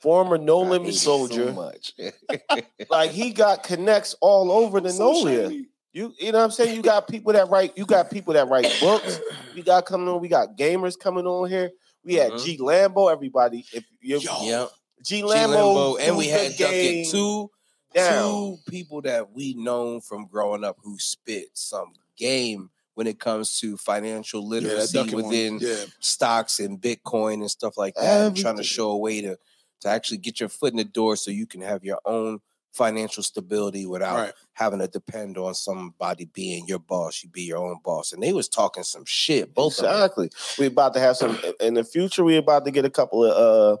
former 0.00 0.36
No 0.36 0.62
I 0.64 0.68
Limit 0.68 0.88
hate 0.88 0.94
it 0.96 0.98
so 0.98 1.26
Soldier. 1.26 1.52
much. 1.52 1.92
like 2.90 3.10
he 3.10 3.30
got 3.30 3.62
connects 3.62 4.14
all 4.20 4.50
over 4.52 4.80
the 4.80 4.90
So 4.90 5.12
nowhere. 5.12 5.48
shady. 5.48 5.68
You 5.94 6.12
you 6.18 6.30
know 6.30 6.38
what 6.38 6.44
I'm 6.44 6.50
saying? 6.50 6.76
You 6.76 6.82
got 6.82 7.08
people 7.08 7.32
that 7.32 7.48
write, 7.48 7.78
you 7.78 7.86
got 7.86 8.10
people 8.10 8.34
that 8.34 8.48
write 8.48 8.70
books. 8.80 9.18
We 9.54 9.62
got 9.62 9.86
coming 9.86 10.08
on, 10.08 10.20
we 10.20 10.28
got 10.28 10.58
gamers 10.58 10.98
coming 10.98 11.26
on 11.26 11.48
here. 11.48 11.70
We 12.04 12.14
had 12.16 12.32
Mhm. 12.32 12.44
G 12.44 12.58
Lambo, 12.58 13.10
everybody. 13.10 13.64
If 13.72 13.84
you 14.02 14.18
Yo, 14.18 14.42
Yep. 14.42 14.70
G 15.02 15.20
G 15.20 15.22
Lambo, 15.22 15.96
Lambo, 15.96 16.00
and 16.00 16.18
we 16.18 16.26
had 16.28 16.52
the 16.52 16.58
Duck 16.58 16.70
game 16.70 17.04
It 17.06 17.10
two 17.10 17.50
down. 17.96 18.22
two 18.22 18.58
people 18.68 19.02
that 19.02 19.32
we 19.32 19.54
known 19.54 20.00
from 20.00 20.26
growing 20.26 20.64
up 20.64 20.76
who 20.82 20.98
spit 20.98 21.48
some 21.54 21.92
game 22.16 22.70
when 22.94 23.06
it 23.06 23.18
comes 23.20 23.58
to 23.60 23.76
financial 23.76 24.46
literacy 24.46 24.98
one. 24.98 25.10
within 25.12 25.58
Yeah. 25.60 25.84
stocks 26.00 26.60
and 26.60 26.80
Bitcoin 26.80 27.34
and 27.34 27.50
stuff 27.50 27.76
like 27.76 27.94
that, 27.96 28.26
and 28.28 28.36
trying 28.36 28.56
to 28.56 28.62
show 28.62 28.90
a 28.90 28.96
way 28.96 29.20
to 29.22 29.36
to 29.82 29.88
actually 29.88 30.16
get 30.16 30.40
your 30.40 30.48
foot 30.48 30.72
in 30.72 30.78
the 30.78 30.84
door 30.84 31.16
so 31.16 31.30
you 31.30 31.46
can 31.46 31.60
have 31.60 31.84
your 31.84 32.00
own 32.06 32.40
financial 32.72 33.22
stability 33.22 33.84
without 33.84 34.16
Right. 34.16 34.32
having 34.54 34.78
to 34.80 34.88
depend 34.88 35.36
on 35.38 35.54
somebody 35.54 36.24
being 36.26 36.66
your 36.66 36.78
boss. 36.78 37.22
You 37.22 37.28
be 37.28 37.42
your 37.42 37.58
own 37.58 37.78
boss, 37.84 38.12
and 38.12 38.22
they 38.22 38.32
was 38.32 38.48
talking 38.48 38.82
some 38.84 39.04
shit. 39.04 39.52
Both. 39.54 39.74
Exactly. 39.74 40.30
We 40.58 40.66
about 40.66 40.94
to 40.94 41.00
have 41.00 41.16
some 41.18 41.38
in 41.60 41.74
the 41.74 41.84
future. 41.84 42.24
We 42.24 42.36
about 42.36 42.64
to 42.64 42.70
get 42.70 42.84
a 42.86 42.90
couple 42.90 43.22
of 43.24 43.36
uh 43.36 43.76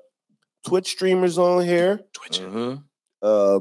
Twitch 0.66 0.88
streamers 0.90 1.38
on 1.38 1.64
here. 1.64 2.00
Twitch. 2.12 2.40
Mhm. 2.40 2.82
Uh 3.22 3.60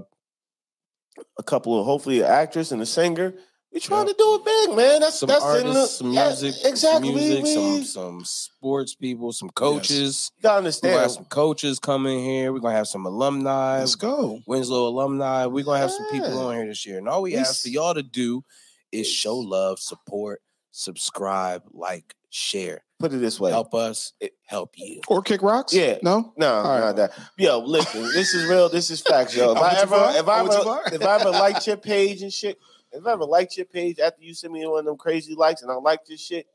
a 1.38 1.44
couple 1.44 1.80
of 1.80 1.86
hopefully 1.86 2.20
an 2.22 2.28
actress 2.28 2.72
and 2.72 2.82
a 2.82 2.86
singer. 2.86 3.34
We 3.74 3.82
trying 3.82 4.08
to 4.08 4.16
do 4.18 4.36
it 4.36 4.46
big, 4.46 4.78
man. 4.78 5.02
That's 5.02 5.20
Some 5.20 5.28
that's 5.28 5.44
in 5.44 5.50
artists, 5.68 5.74
the- 5.74 6.04
some 6.06 6.14
yeah, 6.14 6.28
music, 6.28 6.56
exactly. 6.64 7.10
some 7.10 7.16
music, 7.18 7.46
some 7.48 7.74
we- 7.74 7.84
some 7.84 8.24
sports 8.24 8.96
people, 8.96 9.34
some 9.34 9.50
coaches. 9.50 10.32
you 10.38 10.44
gotta 10.44 10.60
understand. 10.60 10.92
We're 10.92 10.96
gonna 10.96 11.04
have 11.04 11.12
some 11.12 11.26
coaches 11.26 11.80
coming 11.80 12.24
here. 12.24 12.54
We're 12.54 12.60
gonna 12.60 12.76
have 12.76 12.88
some 12.88 13.06
alumni, 13.06 13.80
Let's 13.80 13.96
go. 13.96 14.40
Winslow 14.48 14.88
alumni. 14.88 15.46
We're 15.48 15.66
gonna 15.66 15.80
have 15.80 15.92
some 15.92 16.08
people 16.10 16.38
on 16.40 16.56
here 16.56 16.68
this 16.68 16.86
year. 16.86 17.00
And 17.00 17.10
all 17.10 17.22
we 17.22 17.32
We 17.32 17.36
ask 17.38 17.64
for 17.64 17.68
y'all 17.68 17.94
to 17.94 18.04
do 18.04 18.46
is 18.94 19.10
show 19.10 19.36
love, 19.38 19.80
support, 19.80 20.42
subscribe, 20.72 21.64
like, 21.74 22.16
share. 22.30 22.85
Put 23.00 23.14
it 23.14 23.18
this 23.18 23.40
way. 23.40 23.52
Help 23.52 23.74
us, 23.74 24.14
eh, 24.22 24.30
help 24.46 24.72
you. 24.78 25.02
Or 25.10 25.22
kick 25.22 25.42
rocks? 25.42 25.74
Yeah. 25.74 25.98
No? 26.02 26.34
No, 26.38 26.54
All 26.54 26.64
right. 26.64 26.80
not 26.80 26.96
that. 26.96 27.12
Yo, 27.38 27.60
listen, 27.60 28.04
this 28.04 28.34
is 28.34 28.50
real. 28.50 28.70
This 28.70 28.90
is 28.90 29.02
facts, 29.02 29.36
yo. 29.36 29.52
If 29.52 29.58
I 29.58 29.62
I 29.62 29.64
went 29.64 29.90
too 29.90 29.96
ever, 29.96 30.18
if 30.18 30.28
I 30.28 30.40
I 30.40 30.42
went 30.44 30.54
ever, 30.54 30.96
if 30.96 31.04
I 31.04 31.16
ever 31.20 31.30
liked 31.32 31.68
your 31.68 31.78
page 31.78 32.22
and 32.22 32.32
shit, 32.32 32.58
if 32.94 33.06
I 33.06 33.12
ever 33.12 33.26
liked 33.26 33.58
your 33.58 33.66
page 33.66 34.00
after 34.00 34.22
you 34.24 34.34
send 34.34 34.54
me 34.54 34.66
one 34.66 34.80
of 34.80 34.86
them 34.86 34.98
crazy 34.98 35.36
likes 35.36 35.62
and 35.62 35.70
I 35.70 35.76
like 35.76 36.06
this 36.06 36.22
shit, 36.22 36.48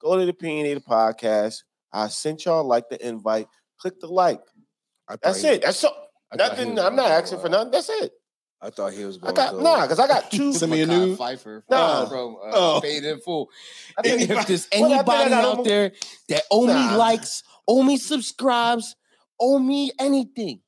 go 0.00 0.16
to 0.16 0.24
the 0.24 0.30
Opinionated 0.30 0.84
Podcast. 0.84 1.64
I 1.92 2.06
sent 2.06 2.44
y'all 2.44 2.64
like 2.64 2.88
the 2.88 3.04
invite. 3.04 3.48
Click 3.80 3.98
the 3.98 4.06
like. 4.06 4.40
That's 5.22 5.42
it. 5.42 5.62
That's 5.62 5.78
so. 5.78 5.90
I 6.32 6.36
thought 6.36 6.56
he 6.56 6.64
Nothing. 6.66 6.78
I'm 6.78 6.94
not 6.94 7.10
asking 7.10 7.40
for 7.40 7.48
nothing. 7.48 7.72
That's 7.72 7.88
it. 7.88 8.12
I 8.62 8.68
thought 8.70 8.92
he 8.92 9.04
was 9.06 9.18
I 9.22 9.32
got 9.32 9.52
to 9.52 9.62
nah, 9.62 9.82
because 9.82 9.98
I 9.98 10.06
got 10.06 10.30
two. 10.32 10.52
Send 10.52 10.70
me 10.72 10.82
a 10.82 10.86
new- 10.86 11.16
Pfeiffer 11.16 11.64
Nah. 11.70 12.06
from 12.06 12.36
uh, 12.36 12.50
Oh. 12.52 12.80
Paid 12.82 13.04
in 13.04 13.18
Full. 13.20 13.48
I 13.98 14.02
think- 14.02 14.22
if 14.30 14.46
there's 14.46 14.68
Well, 14.72 14.84
I 14.84 14.88
think 14.88 14.92
I 14.92 14.94
anybody 14.96 15.30
got 15.30 15.32
out 15.32 15.44
almost- 15.44 15.68
there 15.68 15.92
that 16.28 16.42
owe 16.50 16.66
me 16.66 16.72
Nah. 16.74 16.96
likes, 16.96 17.42
owe 17.66 17.82
me 17.82 17.96
subscribes, 17.96 18.96
owe 19.40 19.58
me 19.58 19.92
anything, 19.98 20.60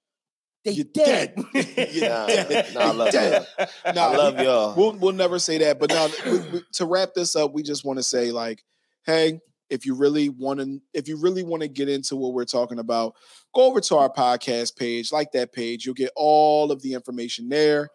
they 0.64 0.70
You're 0.72 0.84
dead. 0.86 1.34
You're 1.54 2.08
Nah, 2.08 2.26
dead. 2.26 2.74
nah, 2.74 2.80
I 2.80 2.92
love 2.92 3.10
Dead. 3.12 3.46
Nah, 3.94 4.00
I 4.06 4.16
love 4.16 4.36
we- 4.38 4.44
y'all. 4.44 4.74
We'll 4.76 4.92
we'll 4.92 5.12
never 5.12 5.38
say 5.38 5.58
that. 5.58 5.78
But 5.80 5.90
now 5.90 6.08
we, 6.24 6.38
we, 6.38 6.62
to 6.74 6.86
wrap 6.86 7.14
this 7.14 7.34
up, 7.36 7.52
we 7.52 7.62
just 7.62 7.84
want 7.84 7.98
to 7.98 8.02
say 8.04 8.30
like, 8.30 8.62
hey, 9.04 9.40
if 9.72 9.86
you 9.86 9.94
really 9.94 10.28
want 10.28 10.60
to, 10.60 10.80
if 10.92 11.08
you 11.08 11.16
really 11.16 11.42
want 11.42 11.62
to 11.62 11.68
get 11.68 11.88
into 11.88 12.14
what 12.14 12.34
we're 12.34 12.44
talking 12.44 12.78
about, 12.78 13.14
go 13.54 13.62
over 13.62 13.80
to 13.80 13.96
our 13.96 14.12
podcast 14.12 14.76
page, 14.76 15.10
like 15.10 15.32
that 15.32 15.52
page. 15.52 15.86
You'll 15.86 15.94
get 15.94 16.12
all 16.14 16.70
of 16.70 16.82
the 16.82 16.92
information 16.92 17.48
there. 17.48 17.88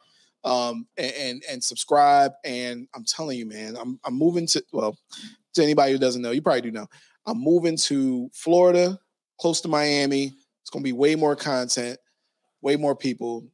Um, 0.44 0.88
and, 0.98 1.14
and 1.14 1.44
and 1.52 1.64
subscribe. 1.64 2.32
And 2.46 2.88
I'm 2.96 3.04
telling 3.04 3.38
you, 3.38 3.46
man, 3.46 3.76
I'm 3.76 4.00
I'm 4.06 4.18
moving 4.18 4.48
to 4.48 4.64
well, 4.72 4.98
to 5.54 5.64
anybody 5.64 5.92
who 5.92 5.98
doesn't 6.00 6.22
know, 6.22 6.32
you 6.32 6.42
probably 6.42 6.62
do 6.62 6.72
know. 6.72 6.88
I'm 7.26 7.40
moving 7.40 7.78
to 7.78 8.30
Florida, 8.34 8.98
close 9.40 9.62
to 9.62 9.68
Miami. 9.68 10.34
It's 10.62 10.70
gonna 10.72 10.84
be 10.84 10.94
way 10.94 11.16
more 11.16 11.36
content, 11.36 12.00
way 12.62 12.76
more 12.76 12.96
people. 12.96 13.46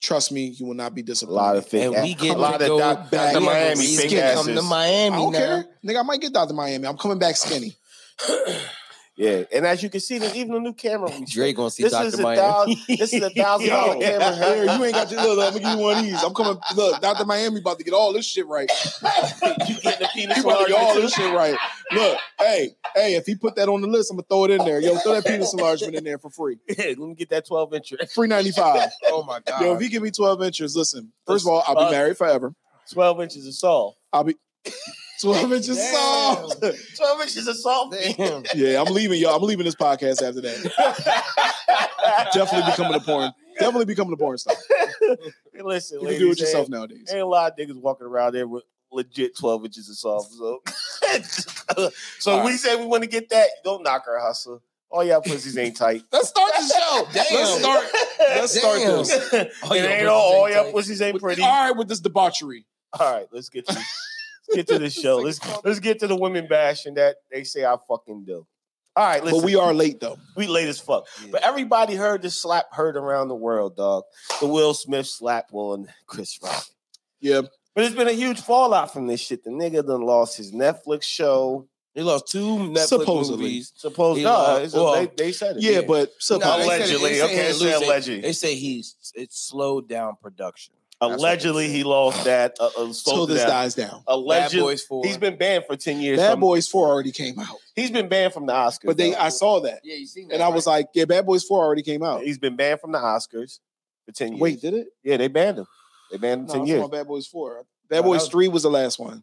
Trust 0.00 0.30
me, 0.30 0.46
you 0.56 0.64
will 0.66 0.74
not 0.74 0.94
be 0.94 1.02
disappointed. 1.02 1.34
A 1.34 1.42
lot 1.42 1.56
of 1.56 1.66
fake. 1.66 1.82
And 1.84 1.92
we 2.04 2.12
ass- 2.14 2.20
get 2.20 2.36
a 2.36 2.38
lot 2.38 2.58
to 2.58 2.64
of 2.64 2.68
go 2.68 2.78
Doc- 2.78 3.10
back 3.10 3.32
Dr. 3.32 3.38
in. 3.38 3.44
Miami 3.44 3.80
He's 3.86 4.00
fake 4.00 4.10
Skin 4.10 4.20
come 4.34 4.48
asses. 4.48 4.56
to 4.56 4.62
Miami 4.62 5.14
I 5.14 5.18
don't 5.18 5.32
now. 5.32 5.38
care. 5.38 5.64
Nigga, 5.84 5.98
I 5.98 6.02
might 6.02 6.20
get 6.20 6.32
Dr. 6.32 6.54
Miami. 6.54 6.86
I'm 6.86 6.96
coming 6.96 7.18
back 7.18 7.36
skinny. 7.36 7.74
Yeah, 9.18 9.42
and 9.52 9.66
as 9.66 9.82
you 9.82 9.90
can 9.90 9.98
see, 9.98 10.18
there's 10.18 10.36
even 10.36 10.54
a 10.54 10.60
new 10.60 10.72
camera. 10.72 11.10
We 11.10 11.24
Drake 11.24 11.56
gonna 11.56 11.70
see 11.72 11.82
This 11.82 11.90
Dr. 11.90 12.06
is 12.06 12.18
a 12.20 12.22
Miami. 12.22 12.40
thousand. 12.40 12.76
This 12.98 13.12
is 13.12 13.20
a 13.20 13.30
thousand 13.36 13.68
dollar 13.68 13.94
Yo, 13.94 14.00
camera. 14.00 14.36
Here, 14.36 14.64
you 14.64 14.84
ain't 14.84 14.94
got 14.94 15.10
your 15.10 15.22
look. 15.24 15.38
I'm 15.40 15.52
gonna 15.54 15.58
give 15.64 15.72
you 15.72 15.78
one 15.84 15.98
of 15.98 16.04
these. 16.04 16.22
I'm 16.22 16.34
coming. 16.34 16.56
Look, 16.76 17.02
Dr. 17.02 17.24
Miami 17.24 17.58
about 17.58 17.78
to 17.78 17.84
get 17.84 17.94
all 17.94 18.12
this 18.12 18.24
shit 18.24 18.46
right. 18.46 18.70
you 19.02 19.74
getting 19.80 19.98
the 19.98 20.08
penis 20.14 20.36
He 20.36 20.40
about 20.42 20.66
to 20.66 20.72
get 20.72 20.80
all 20.80 20.94
this 20.94 21.12
shit 21.12 21.34
right. 21.34 21.58
Look, 21.90 22.18
hey, 22.38 22.70
hey, 22.94 23.16
if 23.16 23.26
he 23.26 23.34
put 23.34 23.56
that 23.56 23.68
on 23.68 23.80
the 23.80 23.88
list, 23.88 24.12
I'm 24.12 24.18
gonna 24.18 24.26
throw 24.28 24.44
it 24.44 24.52
in 24.52 24.64
there. 24.64 24.80
Yo, 24.80 24.96
throw 24.98 25.14
that 25.14 25.26
penis 25.26 25.52
enlargement 25.52 25.96
in 25.96 26.04
there 26.04 26.18
for 26.18 26.30
free. 26.30 26.58
Yeah, 26.78 26.94
let 26.96 26.98
me 26.98 27.14
get 27.16 27.30
that 27.30 27.44
12 27.44 27.72
incher. 27.72 28.10
Free 28.12 28.28
95. 28.28 28.88
Oh 29.06 29.24
my 29.24 29.40
god. 29.44 29.60
Yo, 29.60 29.74
if 29.74 29.80
he 29.80 29.88
give 29.88 30.00
me 30.04 30.12
12 30.12 30.44
inches, 30.44 30.76
listen, 30.76 31.12
first 31.26 31.44
of 31.44 31.48
all, 31.48 31.64
I'll 31.66 31.86
be 31.88 31.90
married 31.90 32.16
forever. 32.16 32.54
12 32.92 33.20
inches 33.22 33.46
of 33.48 33.54
salt. 33.54 33.96
I'll 34.12 34.22
be 34.22 34.36
12 35.20 35.52
inches 35.52 35.76
Damn. 35.76 35.94
soft. 35.94 36.60
12 36.96 37.20
inches 37.22 37.46
of 37.48 37.56
salt. 37.58 37.92
Damn. 37.92 38.44
Yeah, 38.54 38.80
I'm 38.80 38.92
leaving, 38.92 39.20
y'all. 39.20 39.36
I'm 39.36 39.42
leaving 39.42 39.64
this 39.64 39.74
podcast 39.74 40.22
after 40.22 40.40
that. 40.40 42.30
Definitely 42.34 42.70
becoming 42.70 42.94
a 42.94 43.00
porn. 43.00 43.32
Definitely 43.58 43.84
becoming 43.86 44.12
a 44.12 44.16
porn 44.16 44.38
star. 44.38 44.54
Listen, 45.60 45.96
You 46.00 46.00
can 46.00 46.06
ladies, 46.06 46.18
do 46.20 46.30
it 46.32 46.40
yourself 46.40 46.62
ain't, 46.64 46.70
nowadays. 46.70 47.08
ain't 47.10 47.20
a 47.20 47.26
lot 47.26 47.52
of 47.52 47.58
niggas 47.58 47.80
walking 47.80 48.06
around 48.06 48.34
there 48.34 48.46
with 48.46 48.62
legit 48.92 49.36
12 49.36 49.64
inches 49.66 49.88
of 49.90 49.96
salt. 49.96 50.28
So, 50.30 50.62
so 52.18 52.38
All 52.38 52.44
we 52.44 52.52
say 52.56 52.76
we 52.76 52.86
want 52.86 53.02
to 53.02 53.08
get 53.08 53.28
that. 53.30 53.48
Don't 53.64 53.82
knock 53.82 54.04
our 54.08 54.20
hustle. 54.20 54.62
All 54.90 55.04
y'all 55.04 55.20
pussies 55.20 55.58
ain't 55.58 55.76
tight. 55.76 56.02
Let's 56.12 56.28
start 56.28 56.50
the 56.56 56.64
show. 56.66 57.06
Damn. 57.12 57.34
Let's 57.34 57.58
start. 57.60 57.86
Let's 58.20 58.58
start 58.58 58.78
Damn. 58.78 58.98
this. 58.98 59.32
it 59.34 59.52
All 59.64 59.76
your 59.76 59.84
ain't 59.86 59.92
pussies 59.92 60.08
all, 60.08 60.32
all 60.32 60.46
ain't 60.46 60.54
your 60.54 60.64
tight. 60.64 60.72
pussies 60.72 61.02
ain't 61.02 61.20
pretty. 61.20 61.42
All 61.42 61.48
right, 61.68 61.76
with 61.76 61.88
this 61.88 62.00
debauchery. 62.00 62.64
All 62.98 63.12
right, 63.12 63.26
let's 63.30 63.50
get 63.50 63.66
to 63.66 63.74
let's 63.74 63.86
get 64.54 64.66
to 64.68 64.78
the 64.78 64.90
show. 64.90 65.16
Let's 65.18 65.40
let's 65.64 65.80
get 65.80 66.00
to 66.00 66.06
the 66.06 66.16
women 66.16 66.46
bashing 66.48 66.94
that 66.94 67.16
they 67.30 67.44
say 67.44 67.64
I 67.64 67.76
fucking 67.88 68.24
do. 68.24 68.46
All 68.96 69.04
right, 69.06 69.22
listen, 69.22 69.40
But 69.40 69.44
we 69.46 69.54
are 69.54 69.72
late 69.72 70.00
though. 70.00 70.18
we 70.36 70.48
late 70.48 70.66
as 70.68 70.80
fuck. 70.80 71.06
Yeah. 71.22 71.28
But 71.30 71.42
everybody 71.44 71.94
heard 71.94 72.22
the 72.22 72.30
slap 72.30 72.66
heard 72.72 72.96
around 72.96 73.28
the 73.28 73.36
world, 73.36 73.76
dog. 73.76 74.02
The 74.40 74.48
Will 74.48 74.74
Smith 74.74 75.06
slap 75.06 75.46
on 75.52 75.86
Chris 76.06 76.38
Rock. 76.42 76.64
Yeah. 77.20 77.42
But 77.76 77.84
it's 77.84 77.94
been 77.94 78.08
a 78.08 78.12
huge 78.12 78.40
fallout 78.40 78.92
from 78.92 79.06
this 79.06 79.20
shit. 79.20 79.44
The 79.44 79.50
nigga 79.50 79.86
done 79.86 80.02
lost 80.02 80.36
his 80.36 80.50
Netflix 80.52 81.04
show. 81.04 81.68
He 81.94 82.02
lost 82.02 82.26
two 82.28 82.44
Netflix 82.44 82.86
Supposedly. 82.88 83.42
movies. 83.42 83.72
Supposed 83.76 84.18
He 84.18 84.24
no, 84.24 84.30
lost- 84.30 84.74
well, 84.74 84.92
they, 84.94 85.06
they 85.16 85.32
said 85.32 85.56
it. 85.56 85.62
Yeah, 85.62 85.70
Yeah. 85.72 85.80
but 85.82 86.08
No, 86.08 86.14
supposedly. 86.18 86.58
they 86.78 86.84
said- 86.86 86.96
Allegedly, 86.96 87.08
they 87.10 87.18
said 87.18 87.24
okay, 87.26 87.46
he 87.46 87.52
say 87.52 87.72
allegedly. 87.86 88.20
They 88.22 88.32
say 88.32 88.54
he's 88.56 88.96
it 89.14 89.32
slowed 89.32 89.88
down 89.88 90.16
production. 90.20 90.74
That's 91.00 91.10
what 91.10 91.16
they 91.18 91.22
allegedly 91.22 91.68
he 91.68 91.84
lost 91.84 92.24
that. 92.24 92.56
Uh, 92.58 92.66
uh, 92.66 92.70
till 92.76 92.92
sold 92.94 93.30
this 93.30 93.40
that. 93.42 93.48
dies 93.48 93.74
down. 93.74 93.88
Bad 93.90 94.02
Allegedly, 94.08 94.60
Boys 94.60 94.82
Four. 94.82 95.04
he's 95.06 95.16
been 95.16 95.36
banned 95.36 95.64
for 95.66 95.76
ten 95.76 96.00
years. 96.00 96.18
Bad 96.18 96.32
from, 96.32 96.40
Boys 96.40 96.66
4 96.66 96.88
already 96.88 97.12
came 97.12 97.38
out. 97.38 97.56
He's 97.76 97.90
been 97.92 98.08
banned 98.08 98.32
from 98.32 98.46
the 98.46 98.52
Oscars. 98.52 98.84
But 98.86 98.96
they 98.96 99.12
though. 99.12 99.18
I 99.18 99.28
saw 99.28 99.60
that. 99.60 99.80
yeah, 99.84 99.94
you 99.94 100.06
seen 100.06 100.28
that? 100.28 100.34
And 100.34 100.42
I 100.42 100.48
was 100.48 100.66
like, 100.66 100.88
yeah, 100.94 101.04
Bad 101.04 101.24
Boys 101.26 101.44
4 101.44 101.64
already 101.64 101.82
came 101.82 102.02
out. 102.02 102.22
He's 102.22 102.38
been 102.38 102.56
banned 102.56 102.80
from 102.80 102.90
the 102.92 102.98
Oscars 102.98 103.60
for 104.06 104.12
ten 104.12 104.32
years. 104.32 104.40
Wait, 104.40 104.60
did 104.60 104.74
it? 104.74 104.88
yeah, 105.04 105.16
they 105.16 105.28
banned 105.28 105.58
him. 105.58 105.66
They 106.10 106.18
banned 106.18 106.40
him 106.42 106.46
No, 106.48 106.52
ten 106.54 106.62
I 106.62 106.64
years. 106.64 106.88
Bad 106.88 107.06
Boys 107.06 107.26
4. 107.28 107.64
Bad 107.88 107.98
that 107.98 108.02
Boys 108.04 108.20
was- 108.22 108.28
3 108.30 108.48
was 108.48 108.62
the 108.64 108.70
last 108.70 108.98
one. 108.98 109.22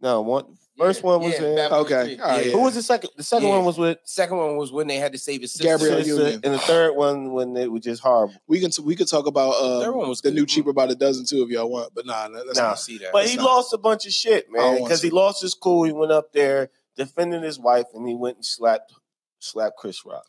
No, 0.00 0.20
one 0.22 0.56
first 0.78 1.02
one 1.02 1.20
was 1.20 1.34
in- 1.34 1.56
Bad 1.56 1.72
Okay, 1.72 2.04
three. 2.04 2.18
all 2.18 2.28
right, 2.28 2.46
Yeah. 2.46 2.52
Who 2.52 2.62
was 2.62 2.74
the 2.74 2.82
second? 2.82 3.10
The 3.16 3.22
second 3.22 3.48
Yeah. 3.48 3.56
one 3.56 3.64
was 3.64 3.76
with 3.78 3.98
Second 4.04 4.36
one 4.38 4.56
was 4.56 4.72
when 4.72 4.86
they 4.86 4.96
had 4.96 5.12
to 5.12 5.18
save 5.18 5.40
his 5.42 5.52
sister. 5.52 5.64
Gabrielle 5.64 5.98
Sister, 6.04 6.14
Union. 6.22 6.40
and 6.44 6.54
the 6.54 6.58
third 6.58 6.94
one 6.96 7.32
when 7.32 7.56
it 7.56 7.70
was 7.70 7.82
just 7.82 8.02
horrible. 8.02 8.34
We 8.46 8.60
can 8.60 8.70
we 8.84 8.96
could 8.96 9.08
talk 9.08 9.26
about 9.26 9.50
uh, 9.50 9.80
Third 9.80 9.94
one 9.94 10.08
was 10.08 10.20
the 10.20 10.30
good. 10.30 10.36
new 10.36 10.46
cheaper 10.46 10.72
by 10.72 10.86
the 10.86 10.94
dozen 10.94 11.26
too 11.26 11.42
if 11.42 11.50
y'all 11.50 11.68
want, 11.68 11.94
but 11.94 12.06
nah, 12.06 12.28
let's 12.32 12.56
Nah. 12.58 12.68
Not. 12.70 12.78
see 12.80 12.98
that. 12.98 13.12
But 13.12 13.20
That's 13.20 13.30
he 13.32 13.36
not- 13.36 13.44
lost 13.44 13.72
a 13.72 13.78
bunch 13.78 14.06
of 14.06 14.12
shit, 14.12 14.46
I 14.48 14.52
man, 14.52 14.62
don't 14.62 14.70
want 14.80 14.84
because 14.84 15.02
he 15.02 15.10
to. 15.10 15.14
lost 15.16 15.42
his 15.42 15.54
cool. 15.54 15.84
He 15.84 15.92
went 15.92 16.12
up 16.12 16.32
there 16.32 16.70
defending 16.96 17.42
his 17.42 17.58
wife, 17.58 17.86
and 17.94 18.08
he 18.08 18.14
went 18.14 18.36
and 18.36 18.44
slapped 18.44 18.92
slapped 19.40 19.76
Chris 19.76 20.04
Rock. 20.04 20.24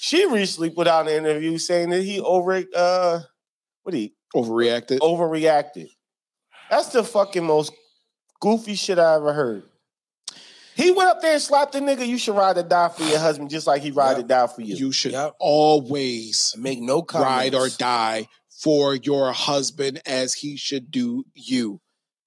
She 0.00 0.24
recently 0.26 0.70
put 0.70 0.86
out 0.86 1.08
an 1.08 1.14
interview 1.14 1.58
saying 1.58 1.90
that 1.90 2.02
he 2.02 2.20
over 2.20 2.62
uh 2.74 3.20
what 3.82 3.94
he 3.94 4.14
Overreacted. 4.34 4.98
overreacted. 5.00 5.88
That's 6.70 6.88
the 6.88 7.02
fucking 7.04 7.44
most 7.44 7.72
goofy 8.40 8.74
shit 8.74 8.98
I 8.98 9.14
ever 9.16 9.32
heard. 9.32 9.64
He 10.74 10.90
went 10.90 11.08
up 11.10 11.20
there 11.20 11.34
and 11.34 11.42
slapped 11.42 11.72
the 11.72 11.80
nigga. 11.80 12.06
You 12.06 12.18
should 12.18 12.34
ride 12.36 12.56
or 12.58 12.62
die 12.62 12.88
for 12.88 13.02
your 13.02 13.18
husband, 13.18 13.50
just 13.50 13.66
like 13.66 13.82
he 13.82 13.90
ride 13.90 14.18
or 14.18 14.22
die 14.22 14.46
for 14.46 14.62
you. 14.62 14.74
You 14.76 14.92
should 14.92 15.12
Yep. 15.12 15.34
always 15.38 16.54
Make 16.56 16.80
no 16.80 17.02
comments. 17.02 17.26
ride 17.30 17.54
or 17.54 17.68
die 17.68 18.28
for 18.60 18.94
your 18.94 19.32
husband 19.32 20.00
as 20.06 20.34
he 20.34 20.56
should 20.56 20.90
do 20.90 21.24
you. 21.34 21.80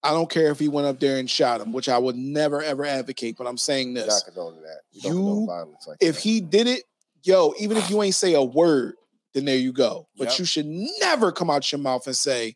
I 0.04 0.12
don't 0.12 0.30
care 0.30 0.52
if 0.52 0.60
he 0.60 0.68
went 0.68 0.86
up 0.86 1.00
there 1.00 1.18
and 1.18 1.30
shot 1.30 1.62
him, 1.62 1.72
which 1.72 1.90
I 1.90 1.98
would 1.98 2.16
never 2.16 2.62
ever 2.62 2.86
advocate, 2.86 3.38
but 3.38 3.48
I'm 3.48 3.58
saying 3.58 3.94
We're 3.96 4.04
this. 4.06 4.24
not 4.28 4.36
that. 4.36 4.80
We 4.94 5.02
don't 5.02 5.18
You- 5.18 5.46
violence 5.48 5.88
like 5.88 5.98
If 6.00 6.16
that. 6.16 6.22
he 6.22 6.42
did 6.42 6.68
it, 6.68 6.84
yo, 7.24 7.54
even 7.58 7.78
if 7.78 7.90
you 7.90 8.04
ain't 8.04 8.14
say 8.14 8.34
a 8.36 8.44
word, 8.44 8.96
then 9.34 9.46
there 9.46 9.58
you 9.58 9.74
go. 9.74 10.08
But 10.18 10.30
Yep. 10.30 10.40
you 10.40 10.46
should 10.46 10.68
never 10.68 11.32
come 11.32 11.50
out 11.50 11.72
your 11.72 11.80
mouth 11.80 12.06
and 12.06 12.16
say, 12.16 12.56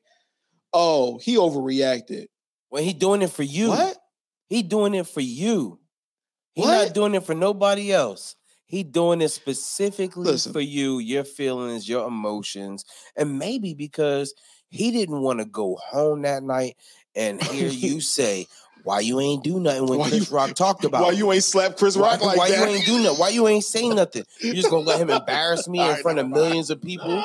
"Oh, 0.73 1.17
he 1.17 1.35
overreacted." 1.37 2.27
When 2.69 2.83
he 2.83 2.93
doing 2.93 3.23
it 3.23 3.31
for 3.31 3.41
you. 3.43 3.69
What? 3.69 3.97
He 4.49 4.63
doing 4.63 4.93
it 4.95 5.07
for 5.07 5.21
you. 5.21 5.79
He 6.53 6.61
What? 6.63 6.85
not 6.87 6.93
doing 6.93 7.15
it 7.15 7.23
for 7.23 7.35
nobody 7.35 7.93
else. 7.93 8.35
He 8.65 8.83
doing 8.83 9.21
it 9.21 9.29
specifically 9.29 10.25
Listen. 10.25 10.53
for 10.53 10.59
you, 10.59 10.99
your 10.99 11.23
feelings, 11.23 11.87
your 11.87 12.07
emotions, 12.07 12.85
and 13.15 13.39
maybe 13.39 13.73
because 13.73 14.33
he 14.69 14.91
didn't 14.91 15.21
want 15.21 15.39
to 15.39 15.45
go 15.45 15.75
home 15.81 16.21
that 16.23 16.43
night 16.43 16.75
and 17.15 17.41
hear 17.41 17.69
you 17.69 17.99
say, 18.17 18.45
"Why 18.83 18.99
you 18.99 19.19
ain't 19.19 19.43
do 19.43 19.59
nothing 19.59 19.87
when 19.87 19.97
Why 19.99 20.09
Chris 20.09 20.29
you- 20.29 20.35
Rock 20.35 20.53
talked 20.53 20.83
about 20.85 21.01
Why 21.01 21.11
you 21.11 21.31
ain't 21.31 21.43
slap 21.43 21.77
Chris 21.77 21.95
why, 21.97 22.11
Rock 22.11 22.21
like 22.21 22.37
why 22.37 22.49
that? 22.49 22.59
you 22.59 22.75
ain't 22.75 22.85
do 22.85 22.99
nothing? 23.01 23.17
Why 23.19 23.29
you 23.29 23.47
ain't 23.47 23.63
saying 23.63 23.95
nothing? 23.95 24.23
You 24.39 24.53
just 24.53 24.69
gonna 24.69 24.83
let 24.83 24.99
him 24.99 25.09
embarrass 25.09 25.67
me 25.67 25.79
in 25.89 25.95
front 25.97 26.19
of 26.19 26.27
millions 26.29 26.69
of 26.69 26.79
people? 26.79 27.23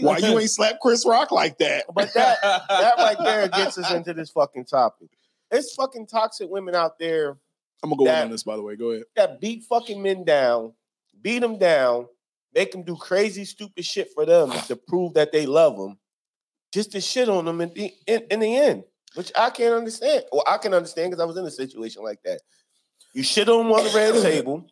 Why 0.00 0.18
you 0.18 0.38
ain't 0.38 0.50
slap 0.50 0.78
Chris 0.80 1.06
Rock 1.06 1.30
like 1.30 1.56
that? 1.58 1.84
But 1.94 2.12
that 2.12 2.38
that 2.42 2.94
right 2.98 3.16
there 3.24 3.48
gets 3.48 3.78
us 3.78 3.90
into 3.90 4.12
this 4.12 4.28
fucking 4.30 4.66
topic. 4.66 5.08
It's 5.52 5.74
fucking 5.74 6.06
toxic 6.06 6.48
women 6.50 6.74
out 6.74 6.98
there 6.98 7.36
I'm 7.82 7.90
gonna 7.90 7.98
go 7.98 8.04
That- 8.04 8.24
on 8.24 8.30
this, 8.30 8.42
by 8.44 8.56
the 8.56 8.62
way. 8.62 8.76
Go 8.76 8.90
ahead. 8.92 9.04
that 9.16 9.40
beat 9.40 9.64
fucking 9.64 10.00
men 10.00 10.24
down, 10.24 10.72
beat 11.20 11.40
them 11.40 11.58
down, 11.58 12.06
make 12.54 12.70
them 12.72 12.84
do 12.84 12.96
crazy, 12.96 13.44
stupid 13.44 13.84
shit 13.84 14.08
for 14.14 14.24
them 14.24 14.50
to 14.68 14.76
prove 14.76 15.14
that 15.14 15.32
they 15.32 15.46
love 15.46 15.76
them, 15.76 15.98
just 16.72 16.92
to 16.92 17.00
shit 17.00 17.28
on 17.28 17.44
them 17.44 17.60
in 17.60 17.72
the, 17.74 17.92
in, 18.06 18.22
in 18.30 18.40
the 18.40 18.56
end, 18.56 18.84
which 19.14 19.32
I 19.36 19.50
can't 19.50 19.74
understand. 19.74 20.24
Well, 20.30 20.44
I 20.46 20.58
can 20.58 20.72
understand 20.74 21.10
because 21.10 21.22
I 21.22 21.26
was 21.26 21.36
in 21.36 21.44
a 21.44 21.50
situation 21.50 22.02
like 22.04 22.22
that. 22.24 22.40
You 23.14 23.22
shit 23.24 23.48
on 23.48 23.58
them 23.64 23.72
on 23.72 23.82
the 23.84 23.90
red 23.90 24.14
table. 24.22 24.66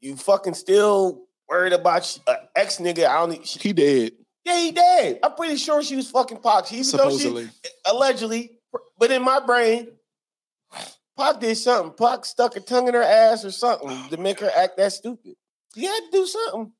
You 0.00 0.16
fucking 0.16 0.54
still 0.54 1.24
worried 1.48 1.72
about 1.74 2.04
sh- 2.04 2.18
uh, 2.26 2.34
ex 2.56 2.78
nigga. 2.78 3.06
I 3.06 3.26
don't. 3.26 3.46
She, 3.46 3.58
He 3.60 3.72
did 3.72 4.14
yeah, 4.44 4.58
he 4.58 4.72
dead. 4.72 5.20
I'm 5.22 5.34
pretty 5.34 5.56
sure 5.56 5.82
she 5.82 5.94
was 5.94 6.10
fucking. 6.10 6.38
She, 6.66 6.76
even 6.78 6.96
though 6.96 7.10
she, 7.10 7.18
supposedly. 7.18 7.48
allegedly, 7.84 8.58
but 8.98 9.10
in 9.10 9.22
my 9.22 9.40
brain, 9.44 9.88
Pac 11.16 11.40
did 11.40 11.56
something. 11.56 11.92
Pac 11.92 12.24
stuck 12.24 12.56
a 12.56 12.60
tongue 12.60 12.88
in 12.88 12.94
her 12.94 13.02
ass 13.02 13.44
or 13.44 13.50
something 13.50 14.08
to 14.08 14.16
make 14.16 14.40
her 14.40 14.50
act 14.56 14.76
that 14.78 14.92
stupid. 14.92 15.34
He 15.74 15.84
had 15.84 16.00
to 16.00 16.08
do 16.10 16.26
something. 16.26 16.72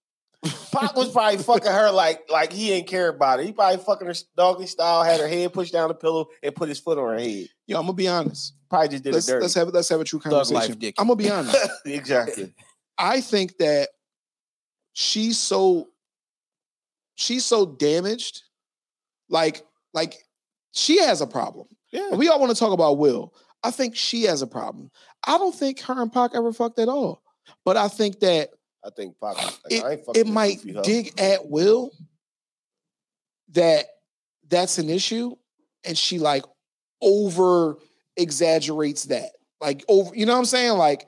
Pac 0.73 0.97
was 0.97 1.11
probably 1.13 1.39
fucking 1.39 1.71
her 1.71 1.91
like 1.93 2.29
like 2.29 2.53
he 2.53 2.73
ain't 2.73 2.89
care 2.89 3.09
about 3.09 3.39
it. 3.39 3.47
He 3.47 3.53
probably 3.53 3.79
fucking 3.79 4.09
her 4.09 4.15
doggy 4.37 4.67
style, 4.67 5.05
had 5.05 5.21
her 5.21 5.29
head 5.29 5.53
pushed 5.53 5.73
down 5.73 5.89
the 5.89 5.95
pillow, 5.95 6.29
and 6.43 6.55
put 6.55 6.69
his 6.69 6.81
foot 6.81 6.99
on 6.99 7.11
her 7.11 7.19
head. 7.19 7.49
Yo, 7.67 7.79
I'm 7.79 7.85
gonna 7.85 7.93
be 7.93 8.09
honest. 8.09 8.55
Probably 8.69 8.89
just 8.89 9.05
did 9.05 9.15
Let's 9.15 9.29
it 9.29 9.33
dirty. 9.33 9.43
let's 9.43 9.55
have 9.55 9.69
let's 9.69 9.89
have 9.89 10.01
a 10.01 10.05
true 10.05 10.19
life 10.19 10.49
conversation. 10.49 10.79
dick. 10.79 10.97
I'm 10.99 11.07
gonna 11.07 11.17
be 11.17 11.31
honest. 11.31 11.57
exactly. 11.85 12.53
I 12.99 13.21
think 13.21 13.57
that 13.59 13.91
she's 14.95 15.39
so 15.39 15.91
she's 17.15 17.45
so 17.45 17.65
damaged. 17.65 18.43
Like 19.29 19.65
like 19.95 20.17
she 20.73 20.99
has 20.99 21.21
a 21.21 21.27
problem. 21.27 21.69
Yeah. 21.93 22.17
We 22.17 22.29
all 22.29 22.41
want 22.41 22.53
to 22.53 22.59
talk 22.59 22.73
about 22.73 22.99
Will. 22.99 23.35
I 23.63 23.71
think 23.71 23.95
she 23.95 24.25
has 24.25 24.43
a 24.43 24.47
problem. 24.47 24.91
I 25.27 25.39
don't 25.39 25.55
think 25.55 25.81
her 25.81 26.03
and 26.03 26.13
Pac 26.13 26.33
ever 26.35 26.53
fucked 26.53 26.79
at 26.79 26.89
all. 26.89 27.23
But 27.65 27.77
I 27.77 27.89
think 27.89 28.21
that 28.21 28.51
I 28.85 28.91
think 28.91 29.15
Pac. 29.21 29.37
Like, 29.37 29.55
it, 29.71 30.17
it 30.17 30.27
might 30.27 30.65
dig 30.83 31.21
at 31.21 31.49
Will 31.49 31.91
that 33.53 33.87
that's 34.49 34.79
an 34.79 34.91
issue, 34.91 35.35
and 35.85 35.97
she 35.97 36.19
like 36.19 36.45
over 37.01 37.77
exaggerates 38.17 39.05
that. 39.05 39.31
Like 39.61 39.85
over, 39.89 40.15
you 40.15 40.27
know 40.27 40.33
what 40.33 40.41
I'm 40.41 40.45
saying? 40.47 40.77
Like, 40.77 41.07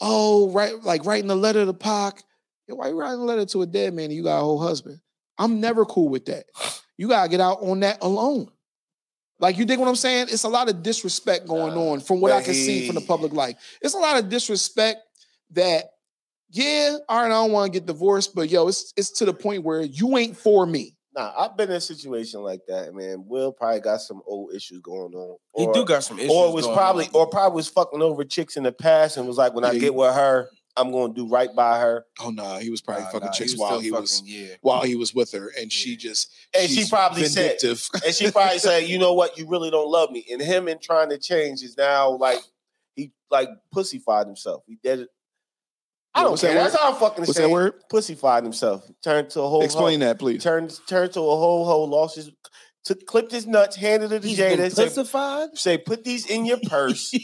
oh, 0.00 0.50
right, 0.50 0.82
like 0.82 1.04
writing 1.04 1.30
a 1.30 1.36
letter 1.36 1.64
to 1.64 1.72
Pac. 1.72 2.22
Why 2.66 2.88
you 2.88 2.98
writing 2.98 3.20
a 3.20 3.24
letter 3.24 3.44
to 3.44 3.62
a 3.62 3.66
dead 3.66 3.92
man 3.92 4.06
and 4.06 4.14
you 4.14 4.22
got 4.22 4.38
a 4.38 4.42
whole 4.42 4.58
husband? 4.58 4.98
I'm 5.38 5.60
never 5.60 5.84
cool 5.84 6.08
with 6.08 6.24
that. 6.26 6.46
You 6.96 7.08
gotta 7.08 7.28
get 7.28 7.40
out 7.40 7.58
on 7.62 7.80
that 7.80 7.98
alone. 8.00 8.48
Like 9.42 9.58
you 9.58 9.64
dig 9.64 9.80
what 9.80 9.88
I'm 9.88 9.96
saying? 9.96 10.28
It's 10.30 10.44
a 10.44 10.48
lot 10.48 10.70
of 10.70 10.84
disrespect 10.84 11.48
going 11.48 11.74
on 11.74 11.98
from 11.98 12.20
what 12.20 12.30
I 12.30 12.42
can 12.42 12.54
see 12.54 12.86
from 12.86 12.94
the 12.94 13.00
public 13.00 13.32
life. 13.32 13.56
It's 13.82 13.92
a 13.92 13.98
lot 13.98 14.16
of 14.16 14.28
disrespect 14.28 15.00
that, 15.50 15.86
yeah, 16.50 16.96
all 17.08 17.20
right, 17.20 17.26
I 17.26 17.28
don't 17.28 17.50
want 17.50 17.72
to 17.72 17.76
get 17.76 17.84
divorced, 17.84 18.36
but 18.36 18.48
yo, 18.50 18.68
it's 18.68 18.92
it's 18.96 19.10
to 19.18 19.24
the 19.24 19.34
point 19.34 19.64
where 19.64 19.82
you 19.82 20.16
ain't 20.16 20.36
for 20.36 20.64
me. 20.64 20.94
Nah, 21.16 21.32
I've 21.36 21.56
been 21.56 21.70
in 21.70 21.76
a 21.76 21.80
situation 21.80 22.40
like 22.40 22.60
that, 22.68 22.94
man. 22.94 23.24
Will 23.26 23.50
probably 23.50 23.80
got 23.80 24.00
some 24.00 24.22
old 24.26 24.54
issues 24.54 24.80
going 24.80 25.12
on. 25.12 25.36
He 25.56 25.66
do 25.72 25.84
got 25.84 26.04
some 26.04 26.20
issues. 26.20 26.30
or 26.30 26.54
was 26.54 26.64
going 26.64 26.76
probably 26.76 27.04
on. 27.06 27.10
or 27.14 27.26
probably 27.26 27.56
was 27.56 27.68
fucking 27.68 28.00
over 28.00 28.24
chicks 28.24 28.56
in 28.56 28.62
the 28.62 28.72
past 28.72 29.16
and 29.16 29.26
was 29.26 29.38
like, 29.38 29.54
when 29.54 29.64
I 29.64 29.76
get 29.76 29.92
with 29.92 30.14
her, 30.14 30.48
I'm 30.76 30.90
gonna 30.90 31.12
do 31.12 31.28
right 31.28 31.54
by 31.54 31.78
her. 31.80 32.04
Oh 32.20 32.30
no, 32.30 32.56
he 32.58 32.70
was 32.70 32.80
probably 32.80 33.04
Nah, 33.04 33.10
fucking 33.10 33.26
nah, 33.26 33.32
chicks 33.32 33.52
was 33.52 33.60
while 33.60 33.78
he 33.80 33.90
was 33.90 34.22
yeah. 34.24 34.54
while 34.62 34.82
he 34.82 34.96
was 34.96 35.14
with 35.14 35.32
her, 35.32 35.52
and 35.58 35.70
she 35.70 35.96
just 35.96 36.32
And 36.58 36.70
she 36.70 36.86
probably 36.88 37.24
said- 37.24 37.58
And 37.62 38.14
she 38.14 38.30
probably 38.30 38.58
said, 38.60 38.84
you 38.84 38.98
know 38.98 39.12
what, 39.12 39.36
you 39.36 39.46
really 39.46 39.70
don't 39.70 39.90
love 39.90 40.10
me. 40.10 40.24
And 40.32 40.40
him 40.40 40.68
in 40.68 40.78
trying 40.78 41.10
to 41.10 41.18
change 41.18 41.62
is 41.62 41.76
now 41.76 42.10
like 42.10 42.38
he 42.96 43.12
like 43.30 43.48
pussyfied 43.74 44.26
himself. 44.26 44.62
He 44.66 44.78
did 44.82 45.00
it. 45.00 45.08
I 46.14 46.22
don't 46.22 46.32
what's 46.32 46.42
care. 46.42 46.54
that 46.54 46.64
That's 46.70 46.76
how 46.82 46.92
I'm 46.92 46.98
fucking 47.00 47.22
What's 47.24 47.36
saying. 47.36 47.48
that 47.48 47.52
word? 47.52 47.74
Pussyfied 47.90 48.42
himself. 48.42 48.84
Turned 49.02 49.30
to 49.30 49.40
a 49.40 49.48
whole 49.48 49.62
Explain 49.64 50.00
that, 50.00 50.18
please. 50.18 50.42
Turned 50.42 50.78
turned 50.86 51.12
to 51.12 51.20
a 51.20 51.22
whole 51.22 51.64
whole 51.64 51.88
lost 51.88 52.16
his 52.16 52.30
took 52.84 53.06
clipped 53.06 53.30
his 53.32 53.46
nuts, 53.46 53.76
handed 53.76 54.10
it 54.12 54.22
to 54.22 54.28
He's 54.28 54.38
Jada, 54.38 54.70
say, 54.72 55.50
say, 55.54 55.78
put 55.78 56.02
these 56.04 56.26
in 56.26 56.44
your 56.44 56.58
purse. 56.66 57.14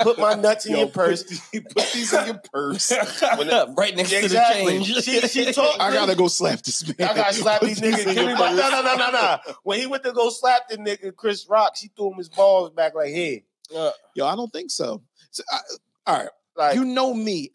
Put 0.00 0.18
my 0.18 0.34
nuts 0.34 0.66
in 0.66 0.72
Yo, 0.72 0.78
your 0.80 0.88
purse. 0.88 1.22
Put 1.52 1.90
these 1.94 2.12
in 2.12 2.26
your 2.26 2.40
purse. 2.52 2.92
When 3.38 3.48
right 3.76 3.96
next 3.96 4.12
Exactly. 4.12 4.78
to 4.78 4.78
the 4.94 5.00
change. 5.02 5.04
She- 5.04 5.28
she 5.46 5.52
told- 5.52 5.76
I 5.80 5.92
gotta 5.92 6.14
go 6.14 6.28
slap 6.28 6.60
this 6.62 6.86
man. 6.86 7.08
I 7.08 7.14
gotta 7.14 7.34
slap 7.34 7.60
these 7.62 7.80
niggas. 7.80 8.00
in 8.06 8.14
Give 8.14 8.16
your 8.16 8.26
me 8.26 8.34
my, 8.34 8.48
purse. 8.50 8.58
no, 8.58 8.70
no, 8.70 8.82
no, 8.82 8.96
no, 8.96 9.10
no. 9.10 9.38
When 9.62 9.78
he 9.80 9.86
went 9.86 10.04
to 10.04 10.12
go 10.12 10.28
slap 10.30 10.68
the 10.68 10.76
nigga, 10.76 11.14
Chris 11.16 11.46
Rock, 11.48 11.76
she 11.76 11.88
threw 11.96 12.10
him 12.12 12.18
his 12.18 12.28
balls 12.28 12.70
back 12.70 12.94
like, 12.94 13.08
hey. 13.08 13.44
Uh, 13.74 13.90
Yo, 14.14 14.26
I 14.26 14.36
don't 14.36 14.52
think 14.52 14.70
so. 14.70 15.02
So, 15.30 15.42
I, 15.50 15.58
all 16.06 16.18
right, 16.18 16.28
Like, 16.56 16.74
you 16.76 16.84
know 16.84 17.12
me. 17.14 17.52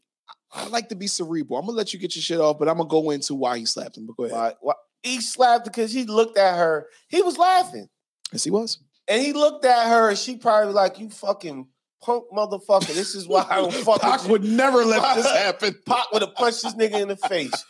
I 0.53 0.67
like 0.67 0.89
to 0.89 0.95
be 0.95 1.07
cerebral. 1.07 1.57
I'm 1.59 1.65
gonna 1.65 1.77
let 1.77 1.93
you 1.93 1.99
get 1.99 2.13
your 2.15 2.21
shit 2.21 2.39
off, 2.39 2.59
but 2.59 2.67
I'm 2.67 2.75
gonna 2.77 2.89
go 2.89 3.11
into 3.11 3.33
why 3.35 3.57
he 3.57 3.65
slapped 3.65 3.95
him. 3.97 4.05
But 4.07 4.17
go 4.17 4.23
ahead. 4.25 4.35
why, 4.35 4.53
why, 4.59 4.73
he 5.03 5.21
slapped 5.21 5.65
because 5.65 5.91
he 5.91 6.05
looked 6.05 6.37
at 6.37 6.57
her. 6.57 6.87
He 7.07 7.21
was 7.21 7.37
laughing. 7.37 7.87
Yes, 8.31 8.43
he 8.43 8.51
was. 8.51 8.79
And 9.07 9.21
he 9.21 9.33
looked 9.33 9.65
at 9.65 9.89
her 9.89 10.09
and 10.09 10.17
she 10.17 10.37
probably 10.37 10.73
like, 10.73 10.99
you 10.99 11.09
fucking 11.09 11.67
punk 12.01 12.25
motherfucker. 12.33 12.93
This 12.93 13.15
is 13.15 13.27
why 13.27 13.45
I 13.49 13.57
don't 13.57 13.73
fuck 13.85 14.01
Pac 14.01 14.27
would 14.27 14.43
never 14.43 14.85
let 14.85 15.15
this 15.15 15.29
happen. 15.29 15.75
Pop 15.85 16.09
would 16.13 16.21
have 16.21 16.35
punched 16.35 16.63
this 16.63 16.75
nigga 16.75 17.01
in 17.01 17.07
the 17.07 17.15
face. 17.15 17.65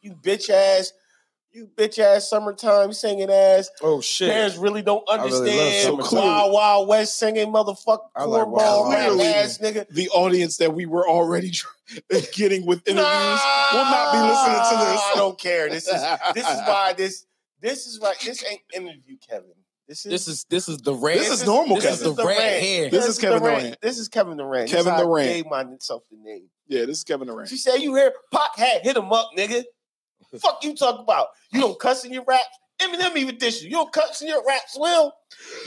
You 0.00 0.14
bitch 0.14 0.50
ass, 0.50 0.92
you 1.56 1.68
bitch 1.74 1.98
ass 1.98 2.28
summertime 2.28 2.92
singing 2.92 3.30
ass. 3.30 3.70
oh 3.82 4.00
shit! 4.02 4.30
Parents 4.30 4.56
really 4.58 4.82
don't 4.82 5.02
I 5.10 5.16
really 5.24 5.30
love 5.56 5.88
understand. 5.94 6.22
Wild 6.22 6.52
Wild 6.52 6.88
West 6.88 7.18
singing 7.18 7.46
motherfucker 7.46 8.00
I 8.14 8.24
like 8.24 8.46
Wild 8.46 8.86
cornball 8.86 8.88
Wild 8.88 9.20
ass 9.22 9.58
nigga. 9.58 9.88
The 9.88 10.10
audience 10.10 10.58
that 10.58 10.74
we 10.74 10.84
were 10.84 11.08
already 11.08 11.52
getting 12.32 12.66
with 12.66 12.86
interviews 12.86 13.40
will 13.72 13.84
not 13.84 14.12
be 14.12 14.18
listening 14.18 14.78
to 14.78 14.92
this. 14.92 15.00
I 15.00 15.12
don't 15.16 15.38
care. 15.38 15.70
This 15.70 15.88
is 15.88 16.02
this 16.34 16.46
is 16.46 16.60
why 16.66 16.92
this 16.96 17.26
this 17.62 17.86
is 17.86 18.00
right. 18.02 18.16
This 18.22 18.44
ain't 18.44 18.60
interview, 18.74 19.16
Kevin. 19.26 19.52
This 19.88 20.04
is 20.04 20.10
This 20.12 20.28
is 20.28 20.44
this 20.50 20.68
is 20.68 20.78
the 20.78 20.94
rant. 20.94 21.20
This 21.20 21.30
is 21.30 21.46
normal, 21.46 21.76
This 21.76 21.84
Kevin. 21.84 22.10
is 22.10 22.16
the 22.16 22.24
rant 22.26 22.62
here. 22.62 22.90
This 22.90 23.06
is 23.06 23.18
Kevin 23.18 23.38
Durant. 23.38 23.60
Durant. 23.60 23.80
This 23.80 23.98
is 23.98 24.08
Kevin 24.08 24.36
Durant. 24.36 24.68
Kevin 24.68 24.84
this 24.84 24.94
is 24.94 25.00
I 25.00 25.04
Durant. 25.04 25.28
Gave 25.28 25.46
myself 25.46 26.02
the 26.10 26.16
name. 26.22 26.48
Yeah, 26.66 26.84
this 26.84 26.98
is 26.98 27.04
Kevin 27.04 27.28
Durant. 27.28 27.48
She 27.48 27.56
said, 27.56 27.76
"You 27.76 27.94
hear 27.94 28.12
Pac 28.32 28.56
had 28.56 28.82
hit 28.82 28.96
him 28.96 29.12
up, 29.12 29.30
nigga. 29.38 29.62
Fuck 30.40 30.64
you 30.64 30.74
talk 30.74 31.00
about? 31.00 31.28
You 31.50 31.60
don't 31.60 31.78
cuss 31.78 32.04
in 32.04 32.12
your 32.12 32.24
raps. 32.24 32.44
Eminem 32.80 33.16
even 33.16 33.38
dish 33.38 33.62
you. 33.62 33.70
You 33.70 33.76
don't 33.76 33.92
cuss 33.92 34.20
in 34.20 34.28
your 34.28 34.44
raps, 34.46 34.76
Will. 34.78 35.12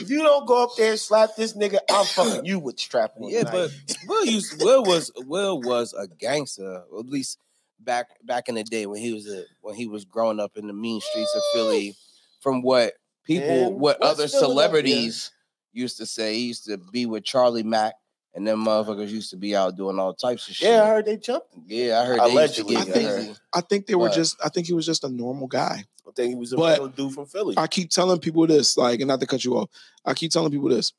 If 0.00 0.10
you 0.10 0.22
don't 0.22 0.46
go 0.46 0.62
up 0.64 0.70
there 0.76 0.92
and 0.92 0.98
slap 0.98 1.30
this 1.36 1.56
nigga, 1.56 1.78
I'm 1.90 2.06
fucking 2.06 2.44
you 2.44 2.60
with 2.60 2.76
the 2.76 2.82
strap 2.82 3.14
on. 3.16 3.30
Yeah, 3.30 3.40
tonight. 3.40 3.70
but 3.86 3.96
Will 4.06 4.24
used 4.24 4.62
Will 4.62 4.84
was 4.84 5.10
Will 5.16 5.60
was 5.60 5.92
a 5.92 6.06
gangster, 6.06 6.84
at 6.96 7.06
least 7.06 7.38
back 7.80 8.06
back 8.24 8.48
in 8.48 8.54
the 8.54 8.62
day 8.62 8.86
when 8.86 9.00
he 9.00 9.12
was 9.12 9.26
a 9.26 9.44
when 9.60 9.74
he 9.74 9.86
was 9.86 10.04
growing 10.04 10.38
up 10.38 10.56
in 10.56 10.66
the 10.68 10.72
mean 10.72 11.00
streets 11.00 11.34
of 11.34 11.42
Philly. 11.52 11.96
From 12.40 12.62
what 12.62 12.94
people, 13.24 13.66
And 13.66 13.80
what 13.80 14.00
other 14.00 14.28
celebrities 14.28 15.30
used 15.72 15.98
to 15.98 16.06
say, 16.06 16.34
he 16.34 16.46
used 16.46 16.64
to 16.66 16.78
be 16.78 17.06
with 17.06 17.24
Charlie 17.24 17.62
Mack, 17.62 17.94
and 18.34 18.46
them 18.46 18.64
motherfuckers 18.64 19.08
used 19.08 19.30
to 19.30 19.36
be 19.36 19.56
out 19.56 19.76
doing 19.76 19.98
all 19.98 20.14
types 20.14 20.48
of 20.48 20.54
shit. 20.54 20.68
yeah, 20.68 20.82
I 20.82 20.86
heard 20.86 21.04
they 21.06 21.16
jumped. 21.16 21.48
yeah, 21.66 22.00
I 22.00 22.04
heard 22.04 22.20
they 22.20 22.24
used 22.42 22.54
to 22.56 22.62
Allegedly, 22.62 22.74
get 22.76 22.78
I 22.86 22.90
I 22.90 22.92
think- 22.92 23.08
busy. 23.28 23.34
I 23.54 23.60
think 23.60 23.86
they 23.86 23.94
were 23.94 24.08
But- 24.08 24.14
just. 24.16 24.36
I 24.44 24.48
think 24.48 24.66
he 24.66 24.72
was 24.72 24.86
just 24.86 25.04
a 25.04 25.08
normal 25.08 25.46
guy. 25.48 25.84
I 26.06 26.10
think 26.14 26.28
he 26.30 26.34
was 26.34 26.52
a 26.52 26.56
But- 26.56 26.78
real 26.78 26.88
dude 26.88 27.12
from 27.14 27.26
Philly. 27.26 27.54
I 27.56 27.66
keep 27.66 27.90
telling 27.90 28.18
people 28.20 28.46
this, 28.46 28.76
like, 28.76 29.00
and 29.00 29.08
not 29.08 29.20
to 29.20 29.26
cut 29.26 29.44
you 29.44 29.56
off. 29.56 29.70
I 30.04 30.14
keep 30.14 30.30
telling 30.32 30.50
people 30.50 30.68
this. 30.68 30.92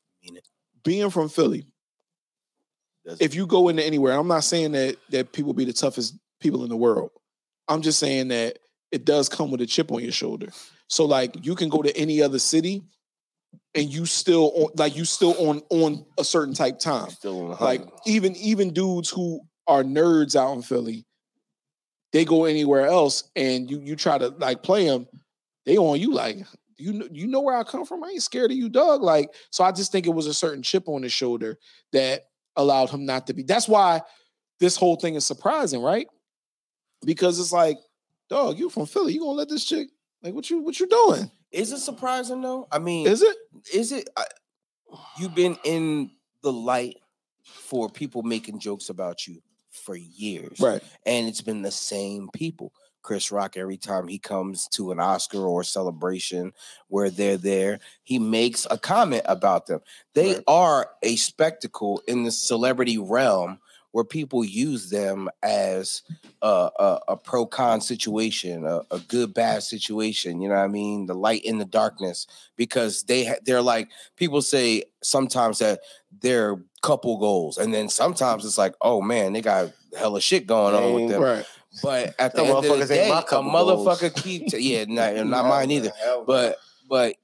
Being 0.84 1.10
from 1.10 1.28
Philly, 1.28 1.64
if 3.20 3.34
you 3.34 3.46
go 3.46 3.68
into 3.68 3.84
anywhere, 3.84 4.12
I'm 4.18 4.28
not 4.28 4.44
saying 4.44 4.72
that 4.72 4.96
that 5.10 5.32
people 5.32 5.52
be 5.54 5.64
the 5.64 5.72
toughest 5.72 6.14
people 6.40 6.62
in 6.64 6.70
the 6.70 6.76
world. 6.76 7.10
I'm 7.68 7.82
just 7.82 7.98
saying 7.98 8.28
that 8.28 8.58
it 8.90 9.04
does 9.04 9.28
come 9.28 9.50
with 9.50 9.60
a 9.60 9.66
chip 9.66 9.90
on 9.92 10.02
your 10.02 10.12
shoulder. 10.12 10.48
So 10.88 11.04
like 11.06 11.44
you 11.44 11.54
can 11.54 11.68
go 11.68 11.82
to 11.82 11.96
any 11.96 12.20
other 12.22 12.38
city 12.38 12.82
and 13.74 13.92
you 13.92 14.06
still 14.06 14.52
on, 14.54 14.70
like 14.76 14.96
you 14.96 15.04
still 15.04 15.34
on 15.48 15.62
on 15.70 16.04
a 16.18 16.24
certain 16.24 16.54
type 16.54 16.78
time. 16.78 17.08
Like 17.60 17.82
even 18.06 18.36
even 18.36 18.72
dudes 18.72 19.08
who 19.08 19.40
are 19.66 19.82
nerds 19.82 20.36
out 20.36 20.54
in 20.54 20.62
Philly, 20.62 21.06
they 22.12 22.24
go 22.24 22.44
anywhere 22.44 22.86
else 22.86 23.30
and 23.34 23.70
you 23.70 23.80
you 23.80 23.96
try 23.96 24.18
to 24.18 24.28
like 24.28 24.62
play 24.62 24.86
them, 24.86 25.06
they 25.64 25.76
on 25.76 25.98
you 26.00 26.12
like 26.12 26.38
you 26.76 26.92
know 26.92 27.08
you 27.10 27.26
know 27.26 27.40
where 27.40 27.56
I 27.56 27.62
come 27.62 27.86
from. 27.86 28.04
I 28.04 28.08
ain't 28.08 28.22
scared 28.22 28.50
of 28.50 28.56
you, 28.56 28.68
Doug. 28.68 29.02
Like 29.02 29.30
so, 29.50 29.64
I 29.64 29.72
just 29.72 29.92
think 29.92 30.06
it 30.06 30.10
was 30.14 30.26
a 30.26 30.34
certain 30.34 30.62
chip 30.62 30.88
on 30.88 31.02
his 31.02 31.12
shoulder 31.12 31.58
that 31.92 32.26
allowed 32.56 32.90
him 32.90 33.06
not 33.06 33.26
to 33.28 33.34
be. 33.34 33.42
That's 33.42 33.68
why 33.68 34.02
this 34.60 34.76
whole 34.76 34.96
thing 34.96 35.14
is 35.14 35.24
surprising, 35.24 35.80
right? 35.80 36.06
Because 37.04 37.40
it's 37.40 37.52
like, 37.52 37.78
dog, 38.28 38.58
you 38.58 38.68
from 38.68 38.86
Philly, 38.86 39.14
you 39.14 39.20
gonna 39.20 39.32
let 39.32 39.48
this 39.48 39.64
chick 39.64 39.88
like 40.22 40.34
what 40.34 40.50
you 40.50 40.60
what 40.60 40.78
you 40.78 40.86
doing? 40.86 41.30
Is 41.52 41.72
it 41.72 41.78
surprising 41.78 42.40
though? 42.40 42.66
I 42.72 42.78
mean, 42.78 43.06
Is 43.06 43.22
it? 43.22 43.36
is 43.72 43.92
it 43.92 44.08
uh, 44.16 44.22
I, 44.92 44.96
you've 45.18 45.34
been 45.34 45.56
in 45.64 46.10
the 46.42 46.52
light 46.52 46.96
for 47.44 47.88
people 47.88 48.22
making 48.22 48.58
jokes 48.58 48.88
about 48.88 49.26
you 49.26 49.40
for 49.70 49.96
years 49.96 50.60
Right. 50.60 50.82
and 51.06 51.26
it's 51.28 51.40
been 51.40 51.62
the 51.62 51.70
same 51.70 52.28
people 52.34 52.72
chris 53.02 53.32
rock 53.32 53.56
every 53.56 53.78
time 53.78 54.06
he 54.06 54.18
comes 54.18 54.68
to 54.68 54.90
an 54.92 55.00
oscar 55.00 55.38
or 55.46 55.64
celebration 55.64 56.52
where 56.88 57.08
they're 57.10 57.36
there 57.38 57.80
he 58.02 58.18
makes 58.18 58.66
a 58.70 58.76
comment 58.78 59.22
about 59.26 59.66
them 59.66 59.80
they 60.14 60.34
Right. 60.34 60.44
are 60.46 60.90
a 61.02 61.16
spectacle 61.16 62.02
in 62.06 62.22
the 62.24 62.30
celebrity 62.30 62.98
realm 62.98 63.58
where 63.92 64.04
people 64.04 64.44
use 64.44 64.90
them 64.90 65.30
as 65.42 66.02
a, 66.40 66.70
a, 66.78 66.98
a 67.08 67.16
pro 67.16 67.46
con 67.46 67.80
situation, 67.80 68.66
a, 68.66 68.80
a 68.90 68.98
good 68.98 69.32
bad 69.32 69.62
situation. 69.62 70.40
You 70.40 70.48
know 70.48 70.56
what 70.56 70.64
I 70.64 70.68
mean? 70.68 71.06
The 71.06 71.14
light 71.14 71.44
in 71.44 71.58
the 71.58 71.64
darkness, 71.64 72.26
because 72.56 73.04
they 73.04 73.24
ha- 73.24 73.40
they're 73.44 73.62
like 73.62 73.90
people 74.16 74.42
say 74.42 74.84
sometimes 75.02 75.58
that 75.58 75.80
they're 76.20 76.60
couple 76.82 77.18
goals, 77.18 77.58
and 77.58 77.72
then 77.72 77.88
sometimes 77.88 78.44
it's 78.44 78.58
like, 78.58 78.74
oh 78.80 79.00
man, 79.00 79.32
they 79.32 79.40
got 79.40 79.72
hella 79.96 80.20
shit 80.20 80.46
going 80.46 80.74
on 80.74 80.94
with 80.94 81.10
them. 81.10 81.22
Right. 81.22 81.46
But 81.82 82.14
at 82.18 82.34
the 82.34 82.44
Them 82.44 82.56
end 82.56 82.66
of 82.66 82.78
the 82.80 82.86
day, 82.86 83.10
a 83.10 83.14
motherfucker 83.14 84.14
keep 84.14 84.48
yeah, 84.52 84.84
not, 84.88 85.14
not 85.26 85.46
mine 85.46 85.70
either. 85.70 85.92
But 86.26 86.58
but 86.88 87.16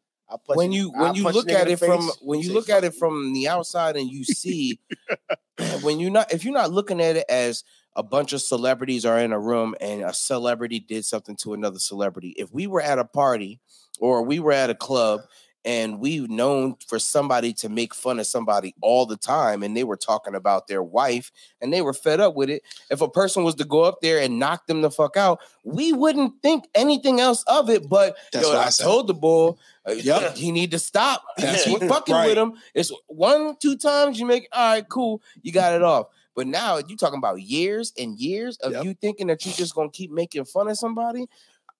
when 0.46 0.72
you 0.72 0.90
when 0.90 1.14
you 1.14 1.24
look 1.24 1.50
at 1.50 1.66
the 1.66 1.72
it 1.72 1.78
from 1.78 2.11
when 2.20 2.40
you 2.40 2.52
look 2.52 2.68
at 2.68 2.85
it 2.85 2.94
from 2.94 3.33
the 3.33 3.48
outside 3.48 3.96
and 3.96 4.11
you 4.11 4.24
see 4.24 4.78
when 5.83 6.01
you're 6.01 6.11
not 6.11 6.33
if 6.33 6.44
you're 6.44 6.55
not 6.55 6.73
looking 6.73 7.01
at 7.01 7.16
it 7.16 7.27
as 7.29 7.64
a 7.97 8.03
bunch 8.03 8.33
of 8.33 8.40
celebrities 8.40 9.05
are 9.05 9.18
in 9.18 9.33
a 9.33 9.38
room 9.38 9.75
and 9.81 10.03
a 10.03 10.12
celebrity 10.12 10.79
did 10.79 11.05
something 11.05 11.37
to 11.37 11.55
another 11.55 11.79
celebrity 11.79 12.35
if 12.37 12.53
we 12.53 12.66
were 12.66 12.81
at 12.81 12.99
a 12.99 13.05
party 13.05 13.61
or 14.01 14.23
we 14.23 14.38
were 14.38 14.53
at 14.53 14.71
a 14.71 14.75
club 14.75 15.21
and 15.68 16.00
we've 16.00 16.31
known 16.31 16.76
for 16.87 16.98
somebody 16.98 17.52
to 17.52 17.68
make 17.68 17.94
fun 17.94 18.18
of 18.18 18.26
somebody 18.26 18.74
all 18.81 19.04
the 19.04 19.16
time 19.18 19.62
and 19.62 19.76
they 19.76 19.85
were 19.85 19.96
talking 19.98 20.35
about 20.35 20.66
their 20.66 20.83
wife 20.83 21.31
and 21.61 21.70
they 21.72 21.83
were 21.83 21.92
fed 21.92 22.20
up 22.20 22.35
with 22.35 22.48
it 22.48 22.62
if 22.90 23.02
a 23.02 23.09
person 23.09 23.44
was 23.44 23.54
to 23.57 23.64
go 23.64 23.83
up 23.83 24.00
there 24.00 24.18
and 24.18 24.38
knock 24.38 24.66
them 24.66 24.81
the 24.81 24.90
fuck 24.90 25.16
out 25.18 25.38
we 25.64 25.92
wouldn't 25.92 26.33
think 26.42 26.64
anything 26.74 27.20
else 27.20 27.44
of 27.46 27.68
it 27.68 27.87
but 27.88 28.16
That's 28.33 28.46
yo, 28.46 28.54
what 28.54 28.64
I 28.64 28.68
I 28.68 28.70
told 28.70 29.07
the 29.09 29.14
bull 29.14 29.59
uh, 29.87 29.92
Yep. 29.92 30.37
he 30.37 30.52
need 30.52 30.70
to 30.70 30.78
stop 30.78 31.22
That's 31.37 31.66
what- 31.68 31.83
fucking 31.85 32.14
right. 32.14 32.28
with 32.28 32.38
him 32.38 32.54
it's 32.74 32.90
one 33.07 33.57
two 33.61 33.76
times 33.76 34.18
you 34.18 34.24
make 34.24 34.48
all 34.52 34.72
right 34.72 34.88
cool 34.88 35.20
you 35.42 35.52
got 35.52 35.74
it 35.74 35.83
off 35.83 36.07
but 36.35 36.46
now 36.46 36.78
you 36.78 36.96
talking 36.96 37.18
about 37.18 37.42
years 37.42 37.92
and 37.98 38.18
years 38.18 38.57
of 38.59 38.72
Yep. 38.72 38.85
you 38.85 38.94
thinking 38.94 39.26
that 39.26 39.44
you're 39.44 39.54
just 39.54 39.74
gonna 39.74 39.90
keep 39.90 40.11
making 40.11 40.44
fun 40.46 40.68
of 40.68 40.78
somebody 40.78 41.26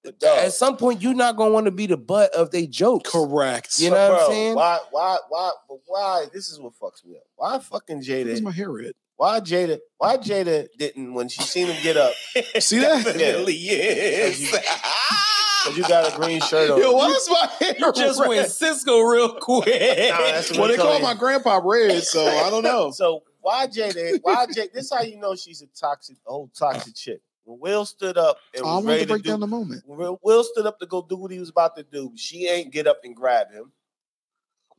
Dog. 0.05 0.39
at 0.39 0.53
some 0.53 0.77
point 0.77 1.03
you're 1.03 1.13
not 1.13 1.37
gonna 1.37 1.51
want 1.51 1.67
to 1.67 1.71
be 1.73 1.87
the 1.87 1.97
butt 1.97 2.33
of 2.35 2.51
their 2.51 2.67
jokes 2.67 3.11
Correct. 3.11 3.79
You 3.81 3.91
know 3.91 4.11
what 4.13 4.23
I'm 4.23 4.31
saying? 4.31 4.55
Why, 4.55 4.79
why, 4.91 5.17
why, 5.29 5.51
but 5.69 5.79
why? 5.87 6.27
This 6.33 6.49
is 6.49 6.59
what 6.61 6.73
fucks 6.81 7.05
me 7.05 7.17
up. 7.17 7.25
Why 7.37 7.59
fucking 7.59 7.97
Where's 7.97 8.09
Jada? 8.09 8.43
my 8.43 8.53
hair 8.53 8.71
red? 8.71 8.93
Why 9.17 9.41
Jada? 9.41 9.79
Why 9.99 10.17
Jada 10.17 10.69
didn't 10.79 11.13
when 11.13 11.29
she 11.29 11.43
seen 11.43 11.67
him 11.67 11.83
get 11.83 11.97
up? 11.97 12.13
See 12.61 12.79
that? 12.79 13.05
Definitely 13.05 13.55
Cause 13.55 13.61
you- 13.63 13.77
yes. 13.77 15.65
Cause 15.65 15.77
you 15.77 15.83
got 15.83 16.13
a 16.13 16.17
green 16.17 16.41
shirt 16.41 16.71
on. 16.71 16.81
Yo, 16.81 16.93
why 16.93 17.09
is 17.09 17.29
my 17.29 17.49
hair 17.59 17.75
you 17.79 17.93
just 17.93 18.21
red? 18.21 18.29
went 18.29 18.49
Cisco 18.49 19.01
real 19.01 19.35
quick. 19.35 19.65
that's 19.67 20.51
what 20.51 20.59
Well, 20.61 20.69
they 20.69 20.77
call 20.77 20.87
telling 20.87 21.03
my 21.03 21.15
grandpa 21.15 21.61
red, 21.63 22.03
so 22.05 22.25
I 22.25 22.49
don't 22.49 22.63
know. 22.63 22.93
So 22.93 23.25
why 23.41 23.67
Jada? 23.67 24.21
Why 24.23 24.47
Jada? 24.47 24.73
This 24.73 24.85
is 24.85 24.93
how 24.93 25.03
you 25.03 25.19
know 25.19 25.35
she's 25.35 25.61
a 25.61 25.67
toxic, 25.79 26.17
old 26.27 26.55
toxic 26.55 26.95
chick. 26.95 27.21
When 27.49 27.59
Will 27.61 27.85
stood 27.87 28.19
up 28.19 28.39
and 28.55 28.63
I 28.65 28.67
was 28.67 28.75
want 28.77 28.87
ready 28.87 29.01
to 29.03 29.07
to 29.07 29.13
break 29.15 29.23
do, 29.25 29.31
down 29.31 29.41
the 29.41 29.47
moment. 29.47 29.83
when 29.87 29.99
Will- 29.99 30.21
Will 30.23 30.45
stood 30.45 30.67
up 30.67 30.79
to 30.81 30.87
go 30.87 31.01
do 31.03 31.17
what 31.17 31.31
he 31.31 31.39
was 31.39 31.49
about 31.49 31.75
to 31.77 31.83
do. 31.83 32.13
She 32.17 32.47
ain't 32.47 32.73
get 32.73 32.87
up 32.87 33.01
and 33.05 33.17
grab 33.17 33.51
him 33.51 33.73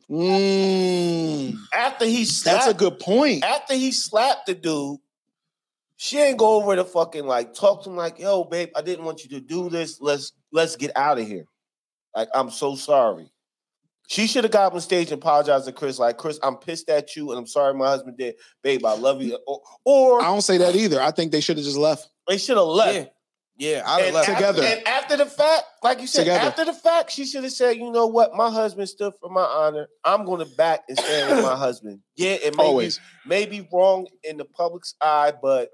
Mm, 0.09 1.55
after 1.73 2.05
he 2.05 2.25
slapped. 2.25 2.65
that's 2.65 2.71
a 2.71 2.73
good 2.73 2.99
point. 2.99 3.43
after 3.43 3.73
he 3.75 3.91
slapped 3.91 4.47
the 4.47 4.55
dude. 4.55 4.99
She 5.97 6.17
ain't 6.17 6.37
go 6.37 6.55
over 6.55 6.75
to 6.75 6.85
fucking 6.85 7.25
like 7.27 7.53
talk 7.53 7.83
to 7.83 7.89
him 7.89 7.95
like, 7.97 8.19
yo, 8.19 8.43
babe, 8.43 8.69
I 8.75 8.81
didn't 8.81 9.05
want 9.05 9.23
you 9.23 9.29
to 9.31 9.39
do 9.41 9.69
this. 9.69 9.99
Let's 10.01 10.31
let's 10.51 10.75
get 10.75 10.91
out 10.95 11.19
of 11.19 11.27
here. 11.27 11.45
Like, 12.15 12.29
I'm 12.33 12.49
so 12.49 12.75
sorry. 12.75 13.29
She 14.09 14.25
should 14.25 14.43
have 14.43 14.51
got 14.51 14.73
on 14.73 14.81
stage 14.81 15.11
and 15.11 15.21
apologized 15.21 15.65
to 15.65 15.71
Chris. 15.71 15.99
Like, 15.99 16.17
Chris, 16.17 16.39
I'm 16.41 16.55
pissed 16.57 16.89
at 16.89 17.15
you 17.15 17.29
and 17.29 17.37
I'm 17.37 17.45
sorry 17.45 17.75
my 17.75 17.89
husband 17.89 18.17
did. 18.17 18.35
Babe, 18.63 18.83
I 18.83 18.95
love 18.95 19.21
you. 19.21 19.37
Or, 19.45 19.61
or 19.85 20.19
I 20.21 20.25
don't 20.25 20.41
say 20.41 20.57
that 20.57 20.75
either. 20.75 20.99
I 20.99 21.11
think 21.11 21.31
they 21.31 21.41
should 21.41 21.57
have 21.57 21.63
just 21.65 21.77
left. 21.77 22.09
they 22.27 22.39
should 22.39 22.57
have 22.57 22.65
left. 22.65 23.11
Yeah, 23.59 23.75
yeah. 23.77 23.83
I'd 23.85 24.05
And 24.05 24.15
left 24.15 24.29
after, 24.29 24.41
Together. 24.47 24.63
and 24.63 24.87
after 24.87 25.15
the 25.15 25.27
fact, 25.27 25.63
like 25.83 26.01
you 26.01 26.07
said, 26.07 26.21
Together. 26.21 26.39
after 26.47 26.65
the 26.65 26.73
fact, 26.73 27.11
she 27.11 27.23
should 27.23 27.43
have 27.43 27.53
said, 27.53 27.77
you 27.77 27.91
know 27.91 28.07
what? 28.07 28.33
My 28.33 28.49
husband 28.49 28.89
stood 28.89 29.13
for 29.21 29.29
my 29.29 29.43
honor. 29.43 29.85
I'm 30.03 30.25
going 30.25 30.43
to 30.43 30.55
back 30.55 30.85
and 30.89 30.97
stand 30.97 31.35
with 31.35 31.45
my 31.45 31.55
husband. 31.55 31.99
Yeah, 32.15 32.31
it 32.31 32.57
may 32.57 32.79
be, 32.79 32.91
may 33.27 33.45
be 33.45 33.67
wrong 33.71 34.07
in 34.23 34.37
the 34.37 34.45
public's 34.45 34.95
eye, 34.99 35.33
but 35.39 35.69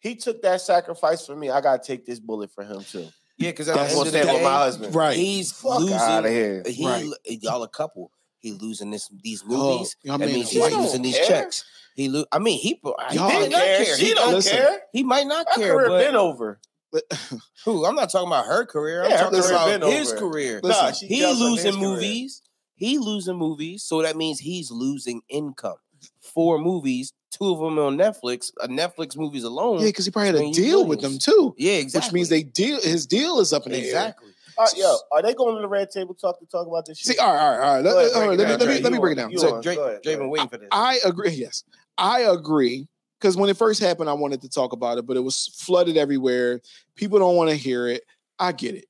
he 0.00 0.16
took 0.16 0.42
that 0.42 0.60
sacrifice 0.60 1.24
for 1.26 1.34
me. 1.34 1.48
I 1.48 1.62
got 1.62 1.82
to 1.82 1.86
take 1.86 2.04
this 2.04 2.20
bullet 2.20 2.50
for 2.54 2.62
him 2.62 2.84
too. 2.84 3.08
Yeah, 3.38 3.50
because 3.50 3.66
That's 3.66 3.78
the 3.78 3.82
I'm 3.82 3.88
gonna 4.04 4.10
the 4.10 4.18
stand 4.22 4.34
with 4.36 4.42
my 4.42 4.52
husband. 4.54 4.94
Right. 4.94 5.16
he's 5.16 5.52
Fuck 5.52 5.78
losing. 5.80 5.96
outta 5.96 6.28
here. 6.30 6.62
He, 6.66 6.86
Right. 6.86 7.06
y'all 7.26 7.62
a 7.62 7.68
couple. 7.68 8.10
He 8.40 8.52
losing 8.52 8.90
this 8.90 9.08
these 9.22 9.42
Oh, 9.48 9.72
movies. 9.72 9.96
y'all 10.02 10.18
that 10.18 10.26
means 10.28 10.48
it 10.48 10.52
he's 10.54 10.60
white. 10.60 10.72
losing 10.72 11.02
these 11.02 11.16
Care. 11.16 11.26
checks. 11.26 11.64
He 11.94 12.08
lo- 12.08 12.24
I 12.30 12.38
mean, 12.38 12.58
he, 12.58 12.80
he 13.10 13.16
Y'all 13.16 13.28
might 13.28 13.38
Didn't 13.40 13.52
care. 13.54 13.84
care. 13.84 13.96
She 13.96 14.06
He, 14.06 14.14
don't 14.14 14.32
Listen. 14.34 14.56
care. 14.56 14.80
he 14.92 15.02
might 15.02 15.26
not 15.26 15.46
My 15.50 15.54
care. 15.62 15.74
career 15.74 15.88
But 15.88 15.98
been 16.04 16.16
over. 16.16 16.60
who? 17.64 17.84
I'm 17.84 17.94
not 17.96 18.10
talking 18.10 18.28
about 18.28 18.46
her 18.46 18.64
career. 18.64 19.04
I'm 19.04 19.10
Yeah, 19.10 19.16
her 19.18 19.22
talking 19.24 19.40
career 19.40 19.50
about 19.52 19.80
been 19.80 19.90
his 19.92 20.10
over. 20.12 20.18
career. 20.20 20.60
Listen, 20.62 20.84
Nah, 20.86 20.92
he 20.92 21.26
losing 21.26 21.66
his 21.66 21.76
career. 21.76 21.88
movies. 21.90 22.42
He 22.76 22.98
losing 22.98 23.36
movies, 23.36 23.82
so 23.82 24.02
that 24.02 24.16
means 24.16 24.38
he's 24.38 24.70
losing 24.70 25.20
income. 25.28 25.76
Four 26.20 26.58
movies, 26.60 27.12
two 27.38 27.52
of 27.52 27.58
them 27.60 27.78
on 27.78 27.96
Netflix. 27.96 28.52
A 28.60 28.68
Netflix 28.68 29.16
movies 29.16 29.44
alone. 29.44 29.80
Yeah, 29.80 29.86
because 29.86 30.04
he 30.04 30.10
probably 30.10 30.26
had 30.26 30.34
a 30.36 30.38
When 30.38 30.48
you 30.48 30.54
deal 30.54 30.86
with 30.86 31.00
them 31.00 31.18
too, 31.18 31.54
Yeah, 31.58 31.72
exactly. 31.74 32.08
which 32.08 32.12
means 32.14 32.28
they 32.28 32.42
deal. 32.42 32.80
His 32.80 33.06
deal 33.06 33.40
is 33.40 33.52
up 33.52 33.66
in 33.66 33.72
the 33.72 33.78
air. 33.78 33.84
exactly. 33.84 34.30
Uh, 34.58 34.66
yo, 34.76 34.96
are 35.12 35.22
they 35.22 35.34
going 35.34 35.54
to 35.54 35.60
the 35.62 35.68
red 35.68 35.88
table 35.88 36.14
talk 36.14 36.40
to 36.40 36.46
talk 36.46 36.66
about 36.66 36.84
this 36.84 36.98
shit? 36.98 37.14
See, 37.14 37.18
all 37.22 37.32
right, 37.32 37.40
all 37.40 37.50
right, 37.50 37.60
all 37.60 37.74
right. 37.76 37.84
Let, 37.84 37.96
ahead, 37.96 38.12
all 38.16 38.28
right, 38.28 38.38
let, 38.38 38.48
me, 38.48 38.50
let 38.56 38.60
me 38.60 38.66
Dre. 38.66 38.80
let 38.80 38.92
me 38.92 38.98
break 38.98 39.12
it 39.12 39.20
down. 39.20 39.38
So 39.38 39.54
on. 39.54 39.62
Drake, 39.62 39.76
Go 39.78 39.98
Drake 40.02 40.16
go 40.16 40.22
been 40.24 40.30
waiting 40.30 40.48
for 40.48 40.58
this. 40.58 40.68
I 40.72 40.98
agree. 41.04 41.30
Yes, 41.30 41.62
I 41.96 42.20
agree. 42.22 42.88
Because 43.20 43.36
when 43.36 43.50
it 43.50 43.56
first 43.56 43.80
happened, 43.80 44.08
I 44.10 44.14
wanted 44.14 44.42
to 44.42 44.48
talk 44.48 44.72
about 44.72 44.98
it, 44.98 45.06
but 45.06 45.16
it 45.16 45.20
was 45.20 45.46
flooded 45.58 45.96
everywhere. 45.96 46.60
People 46.96 47.18
don't 47.20 47.36
want 47.36 47.50
to 47.50 47.56
hear 47.56 47.86
it. 47.88 48.02
I 48.38 48.50
get 48.52 48.74
it. 48.74 48.86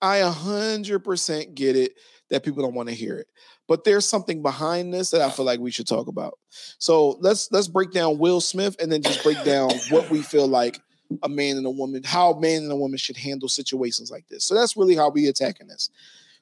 I 0.00 0.18
a 0.18 0.30
hundred 0.30 1.00
percent 1.00 1.54
get 1.54 1.76
it 1.76 1.92
that 2.30 2.42
people 2.44 2.62
don't 2.64 2.74
want 2.74 2.88
to 2.88 2.94
hear 2.94 3.16
it. 3.18 3.28
But 3.72 3.84
there's 3.84 4.04
something 4.04 4.42
behind 4.42 4.92
this 4.92 5.12
that 5.12 5.22
I 5.22 5.30
feel 5.30 5.46
like 5.46 5.58
we 5.58 5.70
should 5.70 5.86
talk 5.86 6.06
about. 6.06 6.38
So 6.76 7.16
let's 7.20 7.50
let's 7.50 7.68
break 7.68 7.90
down 7.90 8.18
Will 8.18 8.42
Smith 8.42 8.76
and 8.78 8.92
then 8.92 9.00
just 9.00 9.24
break 9.24 9.42
down 9.44 9.70
what 9.88 10.10
we 10.10 10.20
feel 10.20 10.46
like 10.46 10.78
a 11.22 11.28
man 11.30 11.56
and 11.56 11.64
a 11.64 11.70
woman, 11.70 12.02
how 12.04 12.32
a 12.32 12.38
man 12.38 12.64
and 12.64 12.70
a 12.70 12.76
woman 12.76 12.98
should 12.98 13.16
handle 13.16 13.48
situations 13.48 14.10
like 14.10 14.28
this. 14.28 14.44
So 14.44 14.54
that's 14.54 14.76
really 14.76 14.94
how 14.94 15.08
we 15.08 15.26
attacking 15.26 15.68
this. 15.68 15.88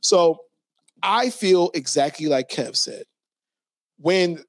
So 0.00 0.40
I 1.04 1.30
feel 1.30 1.70
exactly 1.72 2.26
like 2.26 2.48
Kev 2.48 2.74
said. 2.74 3.04
When 3.98 4.42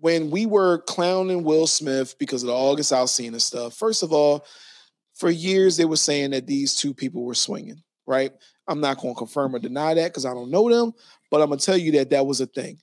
when 0.00 0.30
we 0.30 0.46
were 0.46 0.78
clowning 0.78 1.44
Will 1.44 1.66
Smith 1.66 2.16
because 2.18 2.42
of 2.42 2.46
the 2.46 2.54
August 2.54 2.90
Alsina 2.90 3.38
stuff, 3.38 3.74
first 3.74 4.02
of 4.02 4.14
all, 4.14 4.46
for 5.12 5.28
years 5.28 5.76
they 5.76 5.84
were 5.84 5.96
saying 5.96 6.30
that 6.30 6.46
these 6.46 6.74
two 6.74 6.94
people 6.94 7.22
were 7.22 7.34
swinging, 7.34 7.82
right? 8.06 8.32
I'm 8.66 8.80
not 8.80 8.98
going 8.98 9.14
to 9.14 9.18
confirm 9.18 9.54
or 9.54 9.58
deny 9.58 9.92
that 9.92 10.10
because 10.10 10.24
I 10.24 10.32
don't 10.32 10.50
know 10.50 10.70
them, 10.70 10.94
but 11.34 11.42
I'm 11.42 11.48
going 11.48 11.58
to 11.58 11.66
tell 11.66 11.76
you 11.76 11.90
that 11.92 12.10
that 12.10 12.26
was 12.26 12.40
a 12.40 12.46
thing. 12.46 12.78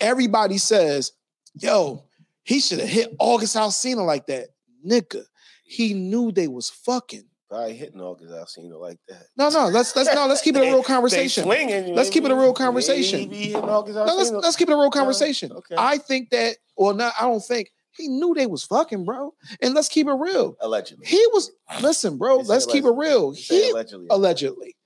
Everybody 0.00 0.56
says, 0.56 1.12
yo, 1.54 2.04
he 2.42 2.58
should 2.58 2.80
have 2.80 2.88
hit 2.88 3.14
August 3.18 3.54
Alsina 3.54 4.06
like 4.06 4.26
that. 4.28 4.48
Nigga, 4.86 5.24
he 5.66 5.92
knew 5.92 6.32
they 6.32 6.48
was 6.48 6.70
fucking. 6.70 7.24
Probably 7.50 7.74
hitting 7.74 8.00
August 8.00 8.32
Alsina 8.32 8.80
like 8.80 8.96
that. 9.08 9.24
No, 9.36 9.50
no, 9.50 9.68
let's 9.68 9.94
let's 9.94 10.08
no, 10.14 10.26
let's 10.26 10.40
keep 10.40 10.56
it 10.56 10.60
a 10.60 10.62
real 10.72 10.82
conversation. 10.82 11.44
swinging. 11.44 11.94
Let's 11.94 12.08
keep 12.08 12.24
it 12.24 12.30
a 12.30 12.34
real 12.34 12.54
conversation. 12.54 13.20
He 13.20 13.26
be 13.26 13.36
hitting 13.36 13.56
August 13.56 13.96
No, 13.96 14.04
let's 14.16 14.30
let's 14.30 14.56
keep 14.56 14.70
it 14.70 14.72
a 14.72 14.76
real 14.78 14.90
conversation. 14.90 15.52
okay. 15.52 15.74
I 15.76 15.98
think 15.98 16.30
that, 16.30 16.56
or 16.76 16.94
not, 16.94 17.12
I 17.20 17.24
don't 17.24 17.44
think 17.44 17.68
he 17.94 18.08
knew 18.08 18.32
they 18.32 18.46
was 18.46 18.64
fucking, 18.64 19.04
bro. 19.04 19.34
And 19.60 19.74
let's 19.74 19.88
keep 19.90 20.06
it 20.06 20.14
real. 20.14 20.56
Allegedly. 20.62 21.06
He 21.06 21.22
was 21.34 21.50
listen, 21.82 22.16
bro. 22.16 22.38
Let's 22.38 22.64
keep 22.64 22.86
it 22.86 22.90
real. 22.94 23.32
He 23.32 23.68
allegedly. 23.70 24.06
allegedly. 24.10 24.76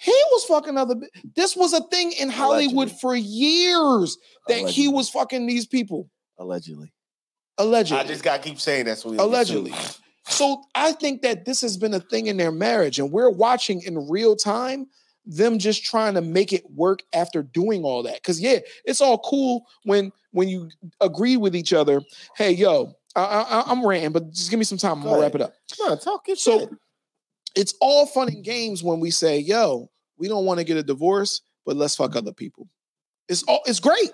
Yeah. 0.00 0.12
He 0.12 0.24
was 0.32 0.44
fucking 0.44 0.76
other. 0.76 0.94
This 1.36 1.56
was 1.56 1.72
a 1.72 1.82
thing 1.88 2.12
in 2.12 2.30
Hollywood 2.30 2.88
Allegedly. 2.88 2.98
for 3.00 3.16
years 3.16 4.16
that 4.48 4.68
he 4.68 4.88
was 4.88 5.08
fucking 5.10 5.46
these 5.46 5.66
people. 5.66 6.08
Allegedly. 6.38 6.92
Allegedly. 7.58 8.02
I 8.02 8.06
just 8.06 8.24
gotta 8.24 8.42
keep 8.42 8.58
saying 8.58 8.86
that's 8.86 9.04
what 9.04 9.12
we 9.12 9.18
Allegedly. 9.18 9.74
So 10.24 10.62
I 10.74 10.92
think 10.92 11.22
that 11.22 11.44
this 11.44 11.60
has 11.60 11.76
been 11.76 11.92
a 11.92 12.00
thing 12.00 12.26
in 12.26 12.36
their 12.36 12.52
marriage, 12.52 12.98
and 12.98 13.10
we're 13.10 13.30
watching 13.30 13.82
in 13.82 14.08
real 14.08 14.36
time 14.36 14.86
them 15.26 15.58
just 15.58 15.84
trying 15.84 16.14
to 16.14 16.20
make 16.20 16.52
it 16.52 16.64
work 16.70 17.00
after 17.12 17.42
doing 17.42 17.84
all 17.84 18.02
that. 18.04 18.14
Because 18.14 18.40
yeah, 18.40 18.58
it's 18.84 19.00
all 19.00 19.18
cool 19.18 19.66
when 19.84 20.12
when 20.32 20.48
you 20.48 20.70
agree 21.00 21.36
with 21.36 21.54
each 21.54 21.72
other. 21.72 22.00
Hey, 22.36 22.52
yo, 22.52 22.94
I, 23.16 23.22
I, 23.22 23.64
I'm 23.66 23.86
ranting, 23.86 24.12
but 24.12 24.30
just 24.30 24.50
give 24.50 24.58
me 24.58 24.64
some 24.64 24.78
time. 24.78 24.98
I'm 24.98 25.02
gonna 25.02 25.18
ahead. 25.18 25.22
wrap 25.22 25.34
it 25.34 25.40
up. 25.42 25.54
No, 25.80 25.96
talk 25.96 26.26
your 26.28 26.36
So 26.36 26.60
shit. 26.60 26.70
It's 27.56 27.74
all 27.80 28.06
fun 28.06 28.28
and 28.28 28.44
games 28.44 28.82
when 28.82 29.00
we 29.00 29.10
say, 29.10 29.38
yo, 29.38 29.90
we 30.18 30.28
don't 30.28 30.44
want 30.44 30.58
to 30.58 30.64
get 30.64 30.76
a 30.76 30.82
divorce, 30.82 31.40
but 31.66 31.76
let's 31.76 31.96
fuck 31.96 32.16
other 32.16 32.32
people. 32.32 32.68
It's 33.28 33.42
all 33.44 33.60
it's 33.66 33.80
great 33.80 34.10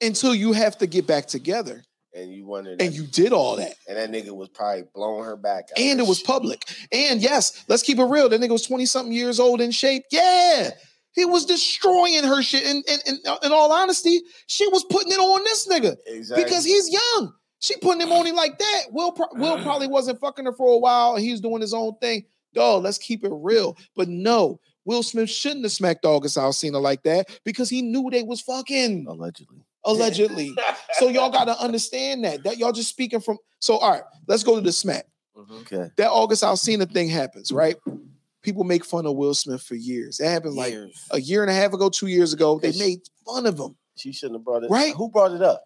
until 0.00 0.34
you 0.34 0.52
have 0.52 0.78
to 0.78 0.86
get 0.86 1.06
back 1.06 1.26
together. 1.26 1.82
And 2.14 2.30
you 2.32 2.44
wonder 2.44 2.76
And 2.78 2.92
you 2.92 3.06
did 3.06 3.32
all 3.32 3.56
that. 3.56 3.74
and 3.88 3.96
that 3.96 4.10
nigga 4.10 4.36
was 4.36 4.50
probably 4.50 4.84
blowing 4.94 5.24
her 5.24 5.36
back. 5.36 5.68
out. 5.72 5.78
And 5.78 5.98
it 5.98 6.06
was 6.06 6.20
public. 6.20 6.62
And 6.92 7.22
yes, 7.22 7.64
let's 7.68 7.82
keep 7.82 7.98
it 7.98 8.04
real. 8.04 8.28
That 8.28 8.40
nigga 8.40 8.50
was 8.50 8.66
20 8.66 8.84
something 8.84 9.12
years 9.14 9.40
old 9.40 9.62
in 9.62 9.70
shape. 9.70 10.04
Yeah. 10.10 10.70
He 11.14 11.24
was 11.24 11.46
destroying 11.46 12.24
her 12.24 12.42
shit. 12.42 12.64
And 12.66 12.84
and- 12.88 13.02
and 13.06 13.18
uh, 13.26 13.38
in 13.42 13.52
all 13.52 13.72
honesty, 13.72 14.20
she 14.46 14.66
was 14.68 14.84
putting 14.84 15.12
it 15.12 15.18
on 15.18 15.42
this 15.44 15.66
nigga 15.68 15.96
exactly 16.06 16.44
because 16.44 16.64
he's 16.64 16.90
young. 16.90 17.32
She 17.60 17.76
putting 17.76 18.00
him 18.02 18.12
on 18.12 18.26
him 18.26 18.34
like 18.34 18.58
that. 18.58 18.82
Will 18.90 19.14
Will 19.34 19.62
probably 19.62 19.86
wasn't 19.88 20.20
fucking 20.20 20.44
her 20.46 20.52
for 20.52 20.72
a 20.72 20.78
while, 20.78 21.14
and 21.14 21.24
he 21.24 21.30
was 21.30 21.40
doing 21.40 21.60
his 21.60 21.72
own 21.74 21.96
thing. 22.00 22.24
Dog, 22.54 22.82
let's 22.84 22.98
keep 22.98 23.24
it 23.24 23.32
real. 23.32 23.76
But 23.96 24.08
no, 24.08 24.60
Will 24.84 25.02
Smith 25.02 25.30
shouldn't 25.30 25.64
have 25.64 25.72
smacked 25.72 26.04
August 26.04 26.36
Alsina 26.36 26.80
like 26.80 27.02
that 27.04 27.28
because 27.44 27.68
he 27.70 27.82
knew 27.82 28.08
they 28.10 28.22
was 28.22 28.40
fucking 28.40 29.06
allegedly. 29.08 29.64
allegedly. 29.84 30.54
so 30.94 31.08
y'all 31.08 31.30
got 31.32 31.44
to 31.44 31.58
understand 31.58 32.24
that. 32.24 32.42
That 32.44 32.58
y'all 32.58 32.72
just 32.72 32.88
speaking 32.90 33.20
from. 33.20 33.38
So 33.60 33.76
all 33.78 33.90
right, 33.92 34.02
let's 34.26 34.42
go 34.42 34.54
to 34.56 34.60
the 34.60 34.72
smack. 34.72 35.06
Mm-hmm. 35.36 35.54
Okay. 35.60 35.90
That 35.96 36.10
August 36.10 36.42
Alsina 36.42 36.90
thing 36.90 37.08
happens, 37.08 37.52
right? 37.52 37.76
People 38.42 38.64
make 38.64 38.84
fun 38.84 39.06
of 39.06 39.14
Will 39.16 39.34
Smith 39.34 39.62
for 39.62 39.76
years. 39.76 40.18
It 40.20 40.28
happened 40.28 40.54
like 40.56 40.74
a 41.12 41.20
year 41.20 41.42
and 41.42 41.50
a 41.50 41.54
half 41.54 41.72
ago, 41.72 41.88
two 41.88 42.08
years 42.08 42.32
ago. 42.32 42.58
They 42.58 42.72
made 42.76 42.98
fun 43.24 43.46
of 43.46 43.58
him. 43.58 43.76
She 43.96 44.12
shouldn't 44.12 44.40
have 44.40 44.44
brought 44.44 44.64
it. 44.64 44.70
Right? 44.70 44.94
Who 44.94 45.08
brought 45.10 45.32
it 45.32 45.42
up? 45.42 45.62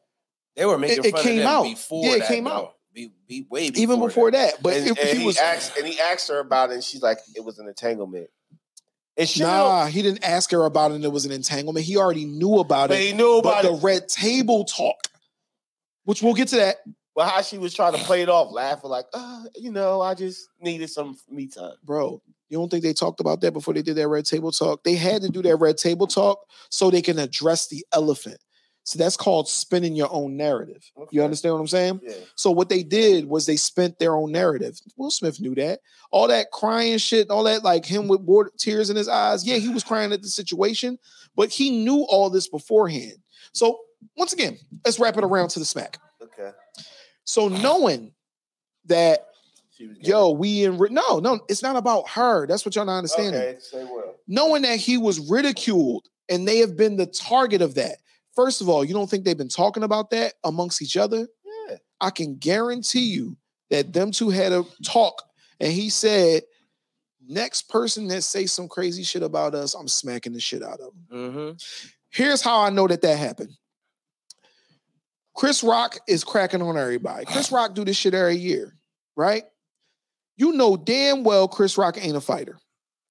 They 0.56 0.66
were 0.66 0.78
making 0.78 1.04
it 1.04 1.10
fun 1.12 1.22
came 1.22 1.38
of 1.38 1.44
them 1.44 1.46
out. 1.48 1.62
before 1.64 2.04
Yeah, 2.04 2.12
it 2.14 2.18
that, 2.20 2.28
came 2.28 2.44
though. 2.44 2.50
out. 2.50 2.75
Be, 2.96 3.12
be 3.28 3.46
way 3.50 3.68
before 3.68 3.82
Even 3.82 4.00
before 4.00 4.30
that. 4.30 4.54
that, 4.54 4.62
but 4.62 4.72
and, 4.72 4.86
if 4.88 4.98
and 4.98 5.08
he 5.10 5.18
he 5.18 5.26
was 5.26 5.36
asked 5.36 5.76
and 5.76 5.86
he 5.86 6.00
asked 6.00 6.28
her 6.28 6.38
about 6.38 6.70
it, 6.70 6.74
and 6.74 6.82
she's 6.82 7.02
like, 7.02 7.18
it 7.34 7.44
was 7.44 7.58
an 7.58 7.68
entanglement. 7.68 8.30
And 9.18 9.28
she 9.28 9.42
Nah, 9.42 9.84
he 9.84 10.00
didn't 10.00 10.24
ask 10.24 10.50
her 10.52 10.64
about 10.64 10.92
it 10.92 10.94
and 10.94 11.04
it 11.04 11.12
was 11.12 11.26
an 11.26 11.32
entanglement. 11.32 11.84
He 11.84 11.98
already 11.98 12.24
knew 12.24 12.54
about 12.54 12.88
but 12.88 12.98
it. 12.98 13.02
he 13.02 13.12
knew 13.12 13.42
But 13.42 13.60
about 13.60 13.62
the 13.64 13.86
red 13.86 14.08
table 14.08 14.64
talk, 14.64 14.96
which 16.04 16.22
we'll 16.22 16.32
get 16.32 16.48
to 16.48 16.56
that. 16.56 16.76
But 17.14 17.28
how 17.28 17.42
she 17.42 17.58
was 17.58 17.74
trying 17.74 17.92
to 17.92 17.98
play 17.98 18.22
it 18.22 18.30
off, 18.30 18.50
laughing 18.50 18.88
like, 18.88 19.06
uh, 19.12 19.44
you 19.54 19.72
know, 19.72 20.00
I 20.00 20.14
just 20.14 20.48
needed 20.60 20.88
some 20.88 21.18
me 21.30 21.48
time. 21.48 21.72
Bro, 21.84 22.22
you 22.48 22.56
don't 22.56 22.70
think 22.70 22.82
they 22.82 22.94
talked 22.94 23.20
about 23.20 23.42
that 23.42 23.52
before 23.52 23.74
they 23.74 23.82
did 23.82 23.96
that 23.96 24.08
red 24.08 24.24
table 24.24 24.52
talk? 24.52 24.84
They 24.84 24.94
had 24.94 25.20
to 25.22 25.28
do 25.28 25.42
that 25.42 25.56
red 25.56 25.76
table 25.76 26.06
talk 26.06 26.40
so 26.70 26.90
they 26.90 27.02
can 27.02 27.18
address 27.18 27.68
the 27.68 27.84
elephant. 27.92 28.38
So 28.86 29.00
that's 29.00 29.16
called 29.16 29.48
spinning 29.48 29.96
your 29.96 30.06
own 30.12 30.36
narrative. 30.36 30.88
You 31.10 31.24
understand 31.24 31.54
what 31.54 31.60
I'm 31.60 31.66
saying? 31.66 32.00
Yeah. 32.04 32.12
So 32.36 32.52
what 32.52 32.68
they 32.68 32.84
did 32.84 33.24
was 33.28 33.44
they 33.44 33.56
spent 33.56 33.98
their 33.98 34.14
own 34.14 34.30
narrative. 34.30 34.78
Will 34.96 35.10
Smith 35.10 35.40
knew 35.40 35.56
that. 35.56 35.80
All 36.12 36.28
that 36.28 36.52
crying 36.52 36.96
shit, 36.98 37.28
all 37.28 37.42
that 37.44 37.64
like 37.64 37.84
him 37.84 38.06
with 38.06 38.20
water, 38.20 38.52
tears 38.56 38.88
in 38.88 38.94
his 38.94 39.08
eyes. 39.08 39.44
Yeah, 39.44 39.56
he 39.56 39.70
was 39.70 39.82
crying 39.82 40.12
at 40.12 40.22
the 40.22 40.28
situation, 40.28 41.00
but 41.34 41.50
he 41.50 41.82
knew 41.84 42.02
all 42.08 42.30
this 42.30 42.46
beforehand. 42.48 43.16
So 43.52 43.80
once 44.16 44.32
again, 44.32 44.56
let's 44.84 45.00
wrap 45.00 45.16
it 45.16 45.24
around 45.24 45.48
to 45.48 45.58
the 45.58 45.64
smack. 45.64 45.98
Okay. 46.22 46.52
So 47.24 47.48
knowing 47.48 48.12
that, 48.84 49.26
She 49.76 49.88
was 49.88 49.96
getting- 49.96 50.10
yo, 50.12 50.30
we 50.30 50.62
in 50.62 50.78
ri- 50.78 50.90
no, 50.90 51.18
no, 51.18 51.40
it's 51.48 51.60
not 51.62 51.74
about 51.74 52.08
her. 52.10 52.46
That's 52.46 52.64
what 52.64 52.76
y'all 52.76 52.84
not 52.84 52.98
understanding. 52.98 53.40
Okay, 53.42 53.56
say 53.58 53.84
what? 53.84 54.20
Knowing 54.28 54.62
that 54.62 54.78
he 54.78 54.96
was 54.96 55.18
ridiculed 55.18 56.06
and 56.28 56.46
they 56.46 56.58
have 56.58 56.76
been 56.76 56.96
the 56.96 57.06
target 57.06 57.62
of 57.62 57.74
that. 57.74 57.96
First 58.36 58.60
of 58.60 58.68
all, 58.68 58.84
you 58.84 58.92
don't 58.92 59.08
think 59.08 59.24
they've 59.24 59.36
been 59.36 59.48
talking 59.48 59.82
about 59.82 60.10
that 60.10 60.34
amongst 60.44 60.82
each 60.82 60.98
other? 60.98 61.26
Yeah. 61.70 61.76
I 62.00 62.10
can 62.10 62.36
guarantee 62.36 63.06
you 63.06 63.38
that 63.70 63.94
them 63.94 64.12
two 64.12 64.28
had 64.28 64.52
a 64.52 64.64
talk 64.84 65.22
and 65.58 65.72
he 65.72 65.88
said, 65.88 66.42
"Next 67.26 67.62
person 67.70 68.06
that 68.08 68.22
say 68.22 68.44
some 68.44 68.68
crazy 68.68 69.02
shit 69.02 69.22
about 69.22 69.54
us, 69.54 69.74
I'm 69.74 69.88
smacking 69.88 70.34
the 70.34 70.40
shit 70.40 70.62
out 70.62 70.80
of 70.80 70.92
them." 70.92 71.32
Mm-hmm. 71.32 71.56
Here's 72.10 72.42
how 72.42 72.60
I 72.60 72.68
know 72.68 72.86
that 72.86 73.00
that 73.02 73.18
happened. 73.18 73.56
Chris 75.34 75.62
Rock 75.62 75.98
is 76.06 76.22
cracking 76.22 76.62
on 76.62 76.76
everybody. 76.76 77.24
Chris 77.26 77.50
Rock 77.50 77.74
do 77.74 77.86
this 77.86 77.96
shit 77.96 78.14
every 78.14 78.36
year, 78.36 78.76
right? 79.16 79.44
You 80.36 80.52
know 80.52 80.76
damn 80.76 81.24
well 81.24 81.48
Chris 81.48 81.78
Rock 81.78 81.96
ain't 81.98 82.16
a 82.16 82.20
fighter. 82.20 82.58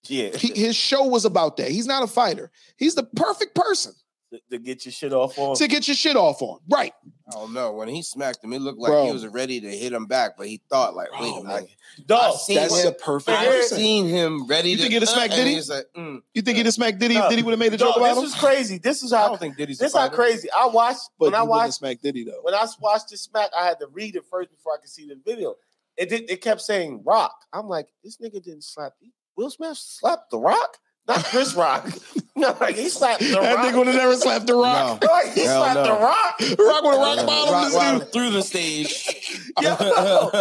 Yeah. 0.07 0.37
He, 0.37 0.53
his 0.53 0.75
show 0.75 1.07
was 1.07 1.25
about 1.25 1.57
that. 1.57 1.71
He's 1.71 1.87
not 1.87 2.03
a 2.03 2.07
fighter. 2.07 2.51
He's 2.77 2.93
the 2.93 3.05
perfect 3.05 3.55
person 3.55 3.93
to, 4.35 4.57
to 4.57 4.57
get 4.63 4.85
your 4.85 4.91
shit 4.91 5.13
off 5.13 5.37
on. 5.37 5.55
to 5.55 5.67
get 5.67 5.87
your 5.87 5.95
shit 5.95 6.15
off 6.15 6.41
on. 6.41 6.59
Right. 6.69 6.93
I 7.27 7.31
don't 7.31 7.53
know. 7.53 7.71
When 7.73 7.87
he 7.87 8.03
smacked 8.03 8.43
him, 8.43 8.53
it 8.53 8.59
looked 8.61 8.77
like 8.79 8.91
Bro. 8.91 9.07
he 9.07 9.11
was 9.13 9.25
ready 9.27 9.59
to 9.61 9.69
hit 9.69 9.91
him 9.93 10.05
back, 10.05 10.37
but 10.37 10.47
he 10.47 10.61
thought 10.69 10.95
like, 10.95 11.11
wait 11.19 11.33
a 11.39 11.43
minute. 11.43 11.69
Dog, 12.05 12.33
I've 12.35 12.39
seen 12.39 12.55
That's 12.57 12.77
him- 12.79 12.85
the 12.85 12.91
perfect 12.93 13.37
I've 13.37 13.47
person. 13.47 13.77
seen 13.77 14.07
him 14.07 14.45
ready 14.47 14.69
You 14.71 14.75
to. 14.77 14.81
think 14.83 14.93
he'd 14.93 15.01
have 15.01 15.09
smacked 15.09 15.33
and 15.33 15.39
Diddy? 15.43 15.55
He's 15.55 15.69
like, 15.69 15.85
mm. 15.97 16.21
You 16.33 16.41
think 16.41 16.57
he'd 16.57 16.65
have 16.65 16.75
smacked 16.75 16.99
Diddy? 16.99 17.15
No. 17.15 17.29
Diddy 17.29 17.41
would 17.41 17.51
have 17.51 17.59
made 17.59 17.73
a 17.73 17.77
joke 17.77 17.95
Dog, 17.95 17.97
about 17.97 18.15
this 18.15 18.23
him? 18.23 18.25
is 18.25 18.35
crazy. 18.35 18.77
This 18.77 19.01
is 19.01 19.11
I 19.13 19.21
how 19.21 19.29
don't 19.29 19.39
think 19.39 19.57
Diddy's. 19.57 19.79
this 19.79 19.93
a 19.95 19.99
how 20.01 20.09
crazy. 20.09 20.49
I 20.51 20.67
watched 20.67 21.09
But 21.17 21.25
when 21.25 21.33
he 21.33 21.37
I 21.37 21.41
wouldn't 21.41 21.55
have 21.61 21.65
watched 21.67 21.73
smacked 21.79 22.03
Diddy 22.03 22.23
though. 22.25 22.39
when 22.43 22.53
I 22.53 22.65
watched 22.79 23.09
the 23.09 23.17
smack, 23.17 23.49
I 23.57 23.65
had 23.65 23.79
to 23.79 23.87
read 23.91 24.15
it 24.15 24.23
first 24.29 24.51
before 24.51 24.73
I 24.73 24.77
could 24.81 24.89
see 24.89 25.07
the 25.07 25.15
video. 25.25 25.55
It 25.97 26.09
did, 26.09 26.29
it 26.29 26.41
kept 26.41 26.61
saying 26.61 27.03
Rock. 27.05 27.33
I'm 27.53 27.67
like, 27.67 27.87
this 28.03 28.17
nigga 28.17 28.43
didn't 28.43 28.63
slap 28.65 28.93
Will 29.37 29.49
Smith 29.49 29.77
slapped 29.77 30.29
the 30.31 30.37
Rock, 30.39 30.77
not 31.07 31.23
Chris 31.25 31.53
Rock. 31.55 31.89
no, 32.35 32.55
like 32.59 32.75
he 32.75 32.89
slapped 32.89 33.21
the 33.21 33.27
That 33.29 33.55
Rock. 33.55 33.65
nigga 33.65 33.77
would 33.77 33.87
have 33.87 33.95
never 33.95 34.15
slapped 34.15 34.47
the 34.47 34.55
rock. 34.55 35.01
No. 35.01 35.07
Like, 35.11 35.33
he 35.33 35.43
Hell 35.43 35.63
slapped 35.63 35.75
no. 35.87 35.95
the 35.95 36.01
Rock. 36.01 36.39
Rock 36.39 36.83
would 36.83 36.91
have 36.93 37.17
rock 37.17 37.25
bottom 37.27 37.53
rock 37.53 37.65
this 37.65 37.75
bottom 37.75 37.99
dude. 37.99 38.13
through 38.13 38.29
the 38.31 38.41
stage. 38.41 39.41
Yo, 39.61 39.75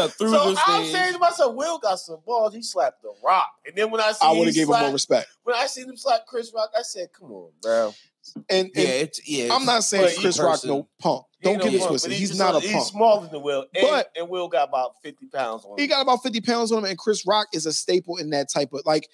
through 0.09 0.31
so 0.31 0.51
the 0.53 0.61
I'm 0.67 0.85
saying 0.87 1.13
to 1.15 1.19
myself, 1.19 1.55
Will 1.55 1.79
got 1.79 1.99
some 2.01 2.19
balls. 2.27 2.55
He 2.55 2.63
slapped 2.63 3.03
the 3.03 3.13
Rock, 3.25 3.49
and 3.67 3.77
then 3.77 3.91
when 3.91 4.01
I 4.01 4.13
see 4.13 4.19
I 4.27 4.33
would 4.33 4.47
have 4.47 4.55
gave 4.55 4.69
him 4.69 4.81
more 4.81 4.93
respect. 4.93 5.29
when 5.45 5.55
I 5.57 5.67
seen 5.67 5.89
him 5.89 5.97
slap 5.97 6.27
Chris 6.27 6.53
Rock, 6.55 6.71
I 6.77 6.83
said, 6.83 7.09
"Come 7.13 7.31
on, 7.31 7.51
bro." 7.63 7.95
And, 8.49 8.71
yeah, 8.75 8.85
it's 8.85 9.29
yeah. 9.29 9.53
I'm 9.55 9.67
not 9.67 9.85
saying 9.85 10.05
But 10.05 10.13
he 10.13 10.21
Chris 10.23 10.41
Rock 10.41 10.65
no 10.65 10.89
punk. 10.99 11.27
Don't 11.43 11.59
no 11.59 11.65
get 11.65 11.75
it 11.75 11.83
twisted. 11.87 12.11
but 12.11 12.19
He's 12.19 12.39
not 12.39 12.55
a 12.55 12.61
He's 12.61 12.71
punk. 12.73 12.83
He's 12.85 12.91
smaller 12.91 13.29
than 13.29 13.43
Will, 13.43 13.67
and, 13.75 13.87
But- 13.87 14.11
and 14.17 14.29
Will 14.31 14.49
got 14.49 14.69
about 14.71 14.93
fifty 15.03 15.27
pounds 15.27 15.65
on 15.67 15.73
him. 15.73 15.79
He 15.79 15.87
got 15.87 16.01
about 16.01 16.23
50 16.23 16.41
pounds 16.41 16.73
on 16.73 16.79
him, 16.79 16.85
and 16.87 16.97
Chris 16.99 17.27
Rock 17.27 17.49
is 17.53 17.67
a 17.67 17.73
staple 17.73 18.17
in 18.17 18.31
that 18.31 18.49
type 18.51 18.73
of 18.73 18.81
like, 18.87 19.09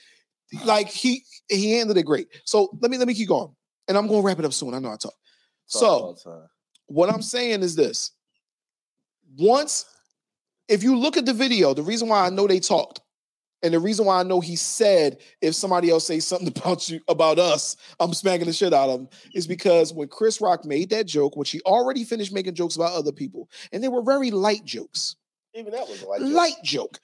like 0.65 0.89
he 0.89 1.25
he 1.49 1.73
handled 1.73 1.99
it 1.99 2.05
great. 2.05 2.29
So 2.45 2.71
let 2.81 2.91
me 2.91 2.99
let 2.99 3.09
me 3.09 3.15
keep 3.15 3.29
going, 3.29 3.55
and 3.89 3.97
I'm 3.97 4.07
gonna 4.07 4.23
wrap 4.23 4.39
it 4.39 4.45
up 4.45 4.53
soon. 4.53 4.75
I 4.75 4.79
know 4.79 4.93
I 4.93 4.97
talk. 4.97 5.15
So 5.67 5.87
all 5.87 6.15
the 6.15 6.31
time. 6.31 6.49
what 6.87 7.13
I'm 7.13 7.23
saying 7.23 7.63
is 7.63 7.77
this: 7.77 8.13
once, 9.39 9.85
if 10.69 10.83
you 10.83 10.97
look 10.97 11.17
at 11.17 11.27
the 11.27 11.35
video, 11.35 11.75
the 11.75 11.83
reason 11.83 12.09
why 12.09 12.27
I 12.27 12.31
know 12.31 12.47
they 12.47 12.61
talked, 12.61 13.01
and 13.63 13.75
the 13.75 13.81
reason 13.81 14.07
why 14.07 14.21
I 14.21 14.23
know 14.23 14.41
he 14.41 14.57
said 14.57 15.19
if 15.41 15.55
somebody 15.55 15.91
else 15.91 16.07
says 16.07 16.27
something 16.27 16.49
about 16.57 16.89
you 16.89 17.01
about 17.09 17.39
us, 17.39 17.77
I'm 17.99 18.15
smacking 18.15 18.47
the 18.47 18.53
shit 18.53 18.75
out 18.75 18.89
of 18.89 19.01
him, 19.01 19.09
is 19.35 19.47
because 19.47 19.93
when 19.93 20.09
Chris 20.09 20.41
Rock 20.41 20.65
made 20.65 20.91
that 20.91 21.07
joke, 21.07 21.37
which 21.37 21.51
he 21.51 21.61
already 21.63 22.05
finished 22.05 22.33
making 22.33 22.55
jokes 22.55 22.77
about 22.77 22.93
other 22.93 23.13
people, 23.13 23.49
and 23.73 23.83
they 23.83 23.89
were 23.89 24.03
very 24.03 24.31
light 24.31 24.65
jokes 24.65 25.17
even 25.55 25.73
that 25.73 25.89
was 25.89 26.03
a 26.03 26.07
light. 26.07 26.21
joke. 26.21 26.31
light 26.31 26.55
joke. 26.63 27.01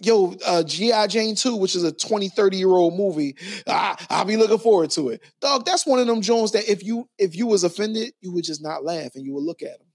Yo, 0.00 0.34
uh, 0.46 0.62
G.I. 0.62 1.08
Jane 1.08 1.34
2, 1.34 1.56
which 1.56 1.74
is 1.74 1.82
a 1.82 1.90
20, 1.90 2.28
30 2.28 2.56
year 2.56 2.68
old 2.68 2.96
movie. 2.96 3.34
Ah, 3.66 3.96
I'll 4.08 4.24
be 4.24 4.36
looking 4.36 4.58
forward 4.58 4.90
to 4.90 5.08
it. 5.08 5.22
Dog, 5.40 5.64
that's 5.64 5.86
one 5.86 5.98
of 5.98 6.06
them 6.06 6.20
Jones 6.20 6.52
that 6.52 6.70
if 6.70 6.84
you 6.84 7.08
if 7.18 7.34
you 7.36 7.46
was 7.46 7.64
offended, 7.64 8.12
you 8.20 8.32
would 8.32 8.44
just 8.44 8.62
not 8.62 8.84
laugh 8.84 9.16
and 9.16 9.24
you 9.24 9.34
would 9.34 9.44
look 9.44 9.62
at 9.62 9.80
him 9.80 9.88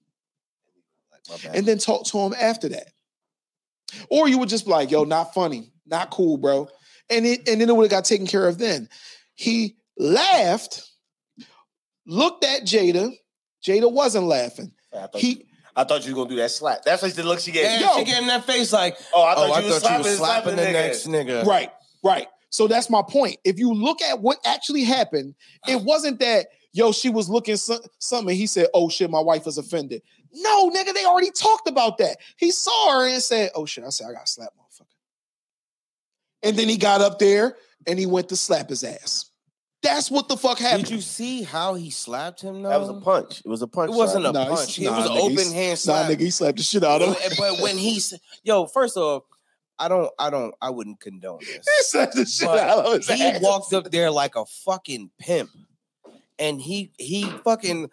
and 1.53 1.65
then 1.65 1.77
talk 1.77 2.05
to 2.07 2.19
him 2.19 2.33
after 2.39 2.69
that. 2.69 2.87
Or 4.09 4.27
you 4.27 4.37
would 4.39 4.49
just 4.49 4.65
be 4.65 4.71
like, 4.71 4.91
yo, 4.91 5.03
not 5.03 5.33
funny, 5.33 5.71
not 5.85 6.09
cool, 6.09 6.37
bro. 6.37 6.67
And 7.09 7.25
it 7.25 7.47
and 7.47 7.61
then 7.61 7.69
it 7.69 7.75
would 7.75 7.83
have 7.83 7.91
got 7.91 8.05
taken 8.05 8.27
care 8.27 8.47
of 8.47 8.57
then. 8.57 8.89
He 9.35 9.77
laughed, 9.97 10.83
looked 12.05 12.43
at 12.43 12.63
Jada. 12.63 13.11
Jada 13.65 13.91
wasn't 13.91 14.25
laughing. 14.25 14.71
He 15.21 15.45
I 15.75 15.83
thought 15.83 16.05
you 16.05 16.13
were 16.13 16.23
gonna 16.23 16.29
do 16.29 16.41
that 16.41 16.51
slap. 16.51 16.83
That's 16.83 17.01
like 17.01 17.13
the 17.13 17.23
look 17.23 17.39
she 17.39 17.51
gave. 17.51 17.63
Yeah. 17.63 17.79
Yo. 17.79 17.99
she 17.99 18.05
gave 18.05 18.15
him 18.15 18.27
that 18.27 18.45
face 18.45 18.71
like, 18.71 18.97
Oh, 19.13 19.23
I 19.23 19.31
oh, 19.31 19.35
thought 19.35 19.57
I 19.57 19.59
you 19.61 19.73
was 19.73 19.79
thought 19.81 19.97
you 19.97 20.03
slapping, 20.03 20.05
was 20.05 20.17
slapping 20.17 20.55
the 20.55 20.61
nigga. 20.61 20.73
next 20.73 21.07
nigga. 21.07 21.45
Right, 21.45 21.71
right. 22.03 22.27
So 22.49 22.67
that's 22.67 22.89
my 22.89 23.01
point. 23.01 23.37
If 23.43 23.57
you 23.57 23.73
look 23.73 24.01
at 24.01 24.21
what 24.21 24.37
actually 24.45 24.83
happened, 24.83 25.33
it 25.67 25.75
uh-huh. 25.75 25.83
wasn't 25.85 26.19
that 26.19 26.47
yo 26.71 26.91
she 26.91 27.09
was 27.09 27.29
looking 27.29 27.55
so- 27.57 27.81
something. 27.99 28.35
He 28.35 28.47
said, 28.47 28.67
"Oh 28.73 28.89
shit, 28.89 29.09
my 29.09 29.21
wife 29.21 29.47
is 29.47 29.57
offended." 29.57 30.01
No, 30.31 30.69
nigga, 30.69 30.93
they 30.93 31.05
already 31.05 31.31
talked 31.31 31.67
about 31.67 31.97
that. 31.99 32.17
He 32.37 32.51
saw 32.51 32.99
her 32.99 33.07
and 33.07 33.21
said, 33.21 33.51
"Oh 33.55 33.65
shit," 33.65 33.83
I 33.83 33.89
said, 33.89 34.07
"I 34.09 34.13
got 34.13 34.29
slapped, 34.29 34.55
motherfucker." 34.57 34.85
And 36.43 36.57
then 36.57 36.69
he 36.69 36.77
got 36.77 37.01
up 37.01 37.19
there 37.19 37.55
and 37.87 37.97
he 37.97 38.05
went 38.05 38.29
to 38.29 38.35
slap 38.35 38.69
his 38.69 38.83
ass. 38.83 39.31
That's 39.83 40.09
what 40.09 40.29
the 40.29 40.37
fuck 40.37 40.59
happened. 40.59 40.85
Did 40.85 40.95
you 40.95 41.01
see 41.01 41.43
how 41.43 41.73
he 41.75 41.89
slapped 41.89 42.41
him? 42.41 42.63
Though 42.63 42.69
That 42.69 42.79
was 42.79 42.89
a 42.89 42.93
punch. 43.01 43.41
It 43.41 43.47
was 43.47 43.61
a 43.61 43.67
punch. 43.67 43.91
It 43.91 43.95
wasn't 43.95 44.23
slap. 44.23 44.33
a 44.35 44.37
Nah, 44.37 44.45
he's- 44.45 44.59
punch. 44.59 44.79
It 44.79 44.83
nah, 44.85 44.97
was 44.97 45.05
an 45.05 45.11
nigga, 45.11 45.29
he's- 45.29 45.39
open 45.41 45.53
hand 45.53 45.69
Nah, 45.71 45.75
slap. 45.75 46.11
nigga, 46.11 46.19
he 46.21 46.31
slapped 46.31 46.57
the 46.57 46.63
shit 46.63 46.83
out 46.83 47.01
of 47.01 47.07
him. 47.09 47.15
but, 47.29 47.37
but 47.37 47.59
when 47.59 47.77
he's 47.77 48.13
yo, 48.43 48.65
first 48.65 48.95
off, 48.97 49.23
I 49.77 49.87
don't, 49.89 50.09
I 50.17 50.29
don't, 50.29 50.55
I 50.61 50.69
wouldn't 50.69 50.99
condone 51.01 51.39
this. 51.41 51.49
He 51.49 51.83
slapped 51.83 52.15
the 52.15 52.25
shit 52.25 52.47
But 52.47 52.59
out 52.59 52.85
of 52.85 52.93
his 52.93 53.09
he 53.09 53.23
ass. 53.23 53.41
walked 53.41 53.73
up 53.73 53.91
there 53.91 54.09
like 54.09 54.35
a 54.37 54.45
fucking 54.45 55.11
pimp, 55.19 55.49
and 56.39 56.61
he 56.61 56.91
he 56.97 57.23
fucking 57.43 57.89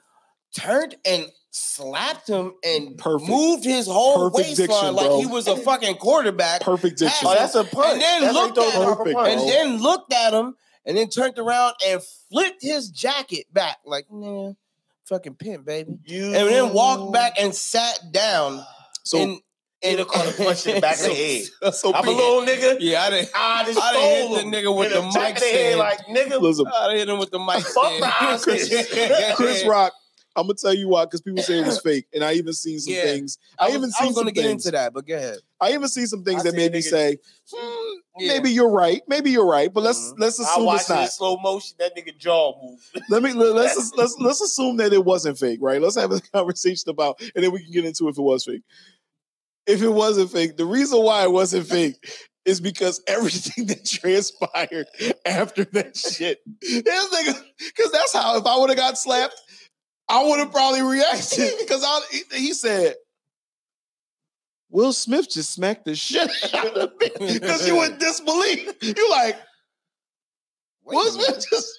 turned 0.56 0.94
and 1.04 1.26
slapped 1.50 2.28
him 2.28 2.54
and 2.64 2.96
Perfect. 2.98 3.28
moved 3.28 3.64
his 3.64 3.86
whole 3.86 4.30
Perfect 4.30 4.48
waistline 4.58 4.66
diction, 4.68 4.94
like 4.94 5.20
he 5.20 5.26
was 5.26 5.48
a 5.48 5.56
fucking 5.56 5.96
quarterback, 5.96 6.60
Perfect 6.60 6.98
diction. 6.98 7.26
Oh, 7.28 7.34
that's 7.34 7.56
a 7.56 7.64
punch. 7.64 7.94
And 7.94 8.00
then 8.00 8.20
That's 8.22 8.34
looked 8.34 8.56
like 8.56 8.74
at 8.74 8.80
a 8.82 8.84
proper 8.84 9.04
Perfect, 9.04 9.18
and 9.28 9.40
bro. 9.40 9.48
then 9.48 9.76
looked 9.78 10.12
at 10.12 10.32
him, 10.32 10.54
and 10.84 10.96
then 10.96 11.08
turned 11.08 11.38
around 11.38 11.74
and 11.86 12.00
flipped 12.30 12.62
his 12.62 12.90
jacket 12.90 13.46
back 13.52 13.78
like, 13.84 14.06
nah, 14.10 14.52
fucking 15.04 15.34
pimp, 15.34 15.66
baby, 15.66 15.98
You 16.06 16.26
and 16.26 16.48
then 16.48 16.72
walked 16.72 17.12
back 17.12 17.34
and 17.38 17.54
sat 17.54 18.00
down. 18.12 18.64
so, 19.04 19.18
and 19.18 19.40
He'd 19.82 19.98
have 19.98 20.08
caught 20.08 20.28
a 20.28 20.32
punch 20.36 20.66
in 20.66 20.74
the 20.74 20.80
back 20.82 20.96
of 20.96 21.06
the 21.06 21.14
head. 21.62 21.74
so 21.74 21.94
I'm 21.94 22.06
a 22.06 22.10
little 22.10 22.42
nigga. 22.42 22.76
Yeah, 22.80 23.02
I 23.02 23.10
didn't. 23.10 23.30
I 23.34 23.64
just 23.64 23.80
I 23.80 23.92
done 23.94 24.02
hit 24.02 24.24
stole 24.24 24.36
the 24.36 24.42
nigga 24.56 24.76
with 24.76 24.92
the 24.92 25.02
mic 25.02 25.14
of 25.14 25.22
head, 25.22 25.38
stand. 25.38 25.78
like 25.78 25.98
nigga. 26.00 26.40
listen, 26.40 26.66
I 26.66 26.96
hit 26.96 27.08
him 27.08 27.18
with 27.18 27.30
the 27.30 27.38
mic. 27.38 27.60
Fuck 27.60 27.86
stand. 27.86 28.02
the 28.02 28.06
Oscars. 28.06 29.34
Chris 29.36 29.64
Rock. 29.64 29.94
I'm 30.36 30.44
gonna 30.44 30.54
tell 30.54 30.74
you 30.74 30.88
why, 30.88 31.04
because 31.04 31.20
people 31.20 31.42
say 31.42 31.58
it 31.58 31.66
was 31.66 31.80
fake, 31.82 32.06
and 32.14 32.22
I 32.24 32.34
even 32.34 32.52
seen 32.52 32.78
some 32.80 32.94
Yeah. 32.94 33.02
things. 33.02 33.38
I, 33.58 33.66
I, 33.66 33.68
even 33.70 33.84
I 33.84 33.88
seen 33.88 34.06
was 34.08 34.14
some 34.14 34.24
gonna 34.24 34.32
get 34.32 34.42
things. 34.44 34.66
into 34.66 34.76
that, 34.76 34.92
but 34.92 35.06
go 35.06 35.16
ahead. 35.16 35.38
I 35.60 35.72
even 35.72 35.88
see 35.88 36.06
some 36.06 36.24
things 36.24 36.40
I 36.46 36.50
that 36.50 36.56
made 36.56 36.72
me 36.72 36.80
say, 36.80 37.18
hmm, 37.52 37.98
Yeah. 38.18 38.32
maybe 38.34 38.50
you're 38.50 38.70
right, 38.70 39.02
maybe 39.08 39.30
you're 39.30 39.46
right, 39.46 39.72
but 39.72 39.82
let's 39.82 39.98
Mhm. 40.12 40.14
let's 40.18 40.38
assume 40.38 40.64
watched 40.64 40.82
it's 40.82 40.90
it 40.90 40.94
in 40.94 41.00
not. 41.00 41.12
slow 41.12 41.36
motion. 41.38 41.76
That 41.78 41.96
nigga 41.96 42.16
jaw 42.16 42.60
moved. 42.62 42.82
Let 43.08 43.22
me 43.22 43.32
let, 43.32 43.54
let's 43.54 43.92
let's 43.96 44.16
let's 44.18 44.40
assume 44.40 44.76
that 44.78 44.92
it 44.92 45.04
wasn't 45.04 45.38
fake, 45.38 45.58
right? 45.62 45.80
Let's 45.80 45.96
have 45.96 46.12
a 46.12 46.20
conversation 46.20 46.90
about, 46.90 47.20
and 47.34 47.44
then 47.44 47.50
we 47.52 47.62
can 47.62 47.72
get 47.72 47.84
into 47.84 48.08
if 48.08 48.16
it 48.18 48.22
was 48.22 48.44
fake. 48.44 48.62
If 49.66 49.82
it 49.82 49.88
wasn't 49.90 50.30
fake, 50.32 50.56
the 50.56 50.64
reason 50.64 51.02
why 51.02 51.22
it 51.24 51.30
wasn't 51.32 51.66
fake 51.66 51.96
is 52.44 52.60
because 52.60 53.02
everything 53.06 53.66
that 53.66 53.84
transpired 53.84 54.86
after 55.26 55.64
that 55.66 55.96
shit. 55.96 56.40
Because 56.60 57.92
that's 57.92 58.12
how 58.12 58.36
if 58.38 58.46
I 58.46 58.56
would 58.58 58.70
have 58.70 58.78
got 58.78 58.96
slapped, 58.98 59.34
I 60.10 60.24
would 60.24 60.38
have 60.40 60.50
probably 60.52 60.82
reacted. 60.82 61.52
Because 61.60 61.82
I 61.84 62.00
he- 62.10 62.38
he 62.46 62.52
said, 62.52 62.96
Will 64.68 64.92
Smith 64.92 65.28
just 65.30 65.52
smacked 65.52 65.84
the 65.84 65.94
shit 65.94 66.30
out 66.54 66.76
of 66.76 66.90
me. 67.00 67.10
Because 67.34 67.66
you 67.66 67.82
in 67.84 67.96
disbelief. 67.98 68.72
You 68.82 69.10
like, 69.10 69.36
Wait 70.84 70.94
Will 70.96 71.08
a 71.14 71.18
minute. 71.18 71.42
Smith 71.42 71.46
just 71.50 71.78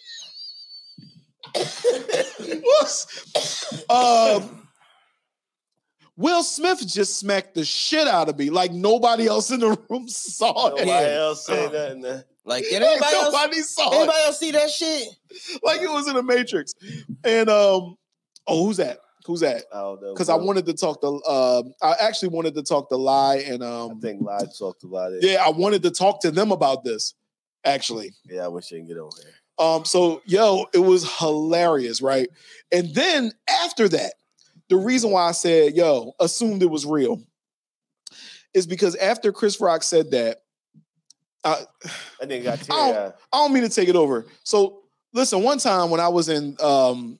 What's 2.63 3.89
um 3.89 4.67
Will 6.17 6.43
Smith 6.43 6.85
just 6.85 7.17
smacked 7.17 7.55
the 7.55 7.65
shit 7.65 8.07
out 8.07 8.29
of 8.29 8.37
me 8.37 8.49
like 8.49 8.71
nobody 8.71 9.27
else 9.27 9.49
in 9.51 9.59
the 9.59 9.77
room 9.89 10.07
saw 10.07 10.67
it. 10.67 10.71
Nobody 10.71 10.87
Yeah. 11.07 11.19
else 11.19 11.45
said 11.45 11.71
nothing. 11.73 12.05
uh, 12.05 12.21
Like, 12.45 12.63
did 12.63 12.81
Like, 12.81 12.91
anybody 12.91 13.15
else? 13.15 13.33
nobody 13.33 13.61
saw 13.61 13.91
it. 13.91 13.95
Anybody 13.95 14.19
else 14.25 14.39
see 14.39 14.51
that 14.51 14.69
shit? 14.69 15.07
Like 15.63 15.81
it 15.81 15.89
was 15.89 16.07
in 16.07 16.15
the 16.15 16.23
Matrix. 16.23 16.73
And 17.23 17.49
um, 17.49 17.95
oh, 18.47 18.65
who's 18.65 18.77
that? 18.77 18.99
Who's 19.25 19.41
that? 19.41 19.63
I. 19.73 19.95
Because 20.13 20.29
I 20.29 20.35
wanted 20.35 20.65
to 20.65 20.73
talk 20.73 21.01
to 21.01 21.07
um, 21.07 21.73
I 21.81 21.95
actually 22.01 22.29
wanted 22.29 22.55
to 22.55 22.63
talk 22.63 22.89
to 22.89 22.97
Lie 22.97 23.43
and 23.47 23.63
I 23.63 23.81
um, 23.81 23.99
think 24.01 24.21
Lod 24.21 24.49
talked 24.57 24.83
about 24.83 25.13
it. 25.13 25.23
yeah, 25.23 25.43
I 25.45 25.49
wanted 25.49 25.83
to 25.83 25.91
talk 25.91 26.21
to 26.21 26.31
them 26.31 26.51
about 26.51 26.83
this. 26.83 27.13
Actually, 27.63 28.11
Yeah, 28.25 28.45
I 28.45 28.47
wish 28.47 28.71
I 28.73 28.77
didn't 28.77 28.87
get 28.87 28.97
on 28.97 29.11
here. 29.21 29.33
Um, 29.59 29.85
so 29.85 30.23
yo, 30.25 30.65
it 30.73 30.79
was 30.79 31.07
hilarious, 31.19 32.01
right? 32.01 32.27
And 32.71 32.95
then 32.95 33.31
after 33.47 33.87
that, 33.89 34.13
the 34.69 34.77
reason 34.77 35.11
why 35.11 35.27
I 35.27 35.33
said, 35.33 35.75
yo, 35.75 36.13
assumed 36.19 36.63
it 36.63 36.69
was 36.71 36.85
real 36.87 37.21
is 38.55 38.65
because 38.65 38.95
after 38.95 39.31
Chris 39.31 39.61
Rock 39.61 39.83
said 39.83 40.09
that, 40.11 40.41
I, 41.43 41.57
That 42.19 42.29
nigga 42.29 42.43
got 42.45 42.59
teary 42.61 42.79
Oh. 42.79 42.91
eyed. 43.05 43.13
I 43.31 43.37
don't 43.37 43.53
mean 43.53 43.63
to 43.63 43.69
take 43.69 43.89
it 43.89 43.95
over. 43.95 44.25
So 44.43 44.79
listen, 45.13 45.43
one 45.43 45.59
time 45.59 45.89
when 45.91 45.99
I 45.99 46.07
was 46.07 46.29
in 46.29 46.55
um 46.59 47.19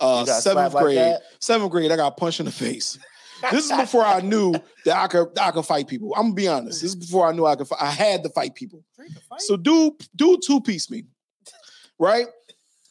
uh 0.00 0.24
seventh 0.24 0.72
slapped 0.72 0.74
like 0.74 0.84
grade, 0.84 1.16
seventh 1.40 1.70
grade, 1.70 1.90
I 1.92 1.96
got 1.96 2.16
punched 2.16 2.40
in 2.40 2.46
the 2.46 2.52
face. 2.52 2.98
This 3.50 3.70
is 3.70 3.76
before 3.76 4.04
I 4.04 4.20
knew 4.20 4.54
that 4.84 4.96
I 4.96 5.06
could 5.08 5.38
I 5.38 5.50
could 5.50 5.64
fight 5.64 5.88
people. 5.88 6.14
I'm 6.14 6.22
gonna 6.22 6.34
be 6.34 6.48
honest. 6.48 6.82
This 6.82 6.90
is 6.90 6.96
before 6.96 7.26
I 7.26 7.32
knew 7.32 7.44
I 7.46 7.56
could. 7.56 7.68
Fight. 7.68 7.82
I 7.82 7.90
had 7.90 8.22
to 8.22 8.30
fight 8.30 8.54
people. 8.54 8.82
So 9.38 9.56
dude, 9.56 9.92
dude, 10.14 10.40
two 10.46 10.60
piece 10.60 10.90
me, 10.90 11.04
right? 11.98 12.26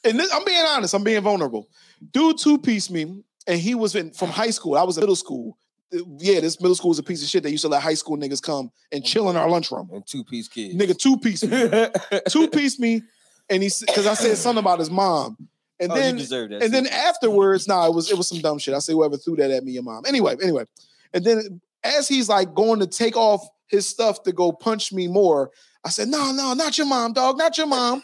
And 0.03 0.19
this, 0.19 0.31
I'm 0.33 0.45
being 0.45 0.63
honest. 0.67 0.93
I'm 0.93 1.03
being 1.03 1.21
vulnerable. 1.21 1.67
Dude, 2.11 2.37
two 2.37 2.57
piece 2.59 2.91
me, 2.91 3.23
and 3.47 3.59
he 3.59 3.73
was 3.75 3.95
in 3.95 4.11
from 4.11 4.29
high 4.29 4.51
school. 4.51 4.75
I 4.75 4.83
was 4.83 4.97
in 4.97 5.01
middle 5.01 5.15
school. 5.15 5.57
Yeah, 5.91 6.41
this 6.41 6.59
middle 6.59 6.75
school 6.75 6.91
is 6.91 6.99
a 6.99 7.03
piece 7.03 7.23
of 7.23 7.29
shit. 7.29 7.43
They 7.43 7.51
used 7.51 7.63
to 7.63 7.69
let 7.69 7.81
high 7.81 7.93
school 7.93 8.17
niggas 8.17 8.41
come 8.41 8.71
and 8.91 9.03
chill 9.03 9.29
in 9.29 9.35
our 9.35 9.49
lunchroom. 9.49 9.89
and 9.93 10.05
two 10.05 10.23
piece 10.23 10.47
kids. 10.47 10.75
Nigga, 10.75 10.97
two 10.97 11.17
piece 11.17 11.43
me, 11.43 12.19
two 12.29 12.49
piece 12.49 12.79
me, 12.79 13.01
and 13.49 13.63
he 13.63 13.69
because 13.79 14.05
I 14.05 14.13
said 14.13 14.37
something 14.37 14.59
about 14.59 14.79
his 14.79 14.91
mom, 14.91 15.37
and 15.79 15.91
oh, 15.91 15.95
then 15.95 16.15
you 16.15 16.21
deserve 16.21 16.49
that. 16.51 16.63
and 16.63 16.73
then 16.73 16.87
afterwards, 16.87 17.67
nah, 17.67 17.85
it 17.87 17.93
was 17.93 18.09
it 18.11 18.17
was 18.17 18.27
some 18.27 18.39
dumb 18.39 18.57
shit. 18.57 18.73
I 18.73 18.79
say 18.79 18.93
whoever 18.93 19.17
threw 19.17 19.35
that 19.37 19.51
at 19.51 19.63
me, 19.63 19.73
your 19.73 19.83
mom. 19.83 20.03
Anyway, 20.05 20.35
anyway, 20.41 20.65
and 21.13 21.23
then 21.23 21.61
as 21.83 22.07
he's 22.07 22.27
like 22.27 22.53
going 22.53 22.79
to 22.79 22.87
take 22.87 23.15
off 23.15 23.47
his 23.67 23.87
stuff 23.87 24.23
to 24.23 24.31
go 24.31 24.51
punch 24.51 24.91
me 24.91 25.07
more, 25.07 25.51
I 25.83 25.89
said, 25.89 26.07
no, 26.07 26.31
no, 26.31 26.53
not 26.53 26.77
your 26.77 26.87
mom, 26.87 27.13
dog, 27.13 27.37
not 27.37 27.57
your 27.57 27.67
mom. 27.67 28.01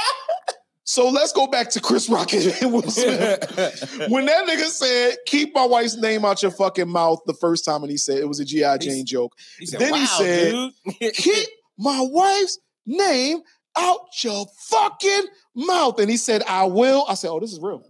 so 0.84 1.08
let's 1.08 1.32
go 1.32 1.46
back 1.46 1.70
to 1.70 1.80
Chris 1.80 2.08
Rock 2.08 2.32
and 2.32 2.44
Will 2.72 2.82
Smith. 2.82 4.06
When 4.08 4.26
that 4.26 4.46
nigga 4.46 4.66
said, 4.66 5.16
keep 5.26 5.54
my 5.54 5.64
wife's 5.64 5.96
name 5.96 6.24
out 6.24 6.42
your 6.42 6.50
fucking 6.50 6.88
mouth 6.88 7.20
the 7.26 7.34
first 7.34 7.64
time, 7.64 7.82
and 7.82 7.90
he 7.90 7.96
said 7.96 8.18
it 8.18 8.28
was 8.28 8.40
a 8.40 8.44
G.I. 8.44 8.78
Jane 8.78 9.06
joke. 9.06 9.36
He 9.58 9.66
said, 9.66 9.80
Then 9.80 9.94
he 9.94 10.06
said. 10.06 10.70
Keep 11.14 11.48
my 11.78 12.00
wife's 12.10 12.58
name 12.84 13.40
out 13.78 14.00
your 14.22 14.46
fucking 14.68 15.24
mouth. 15.54 15.98
And 16.00 16.10
he 16.10 16.16
said, 16.16 16.42
I 16.48 16.64
will. 16.64 17.04
I 17.08 17.14
said, 17.14 17.30
Oh, 17.30 17.40
this 17.40 17.52
is 17.52 17.60
real. 17.60 17.82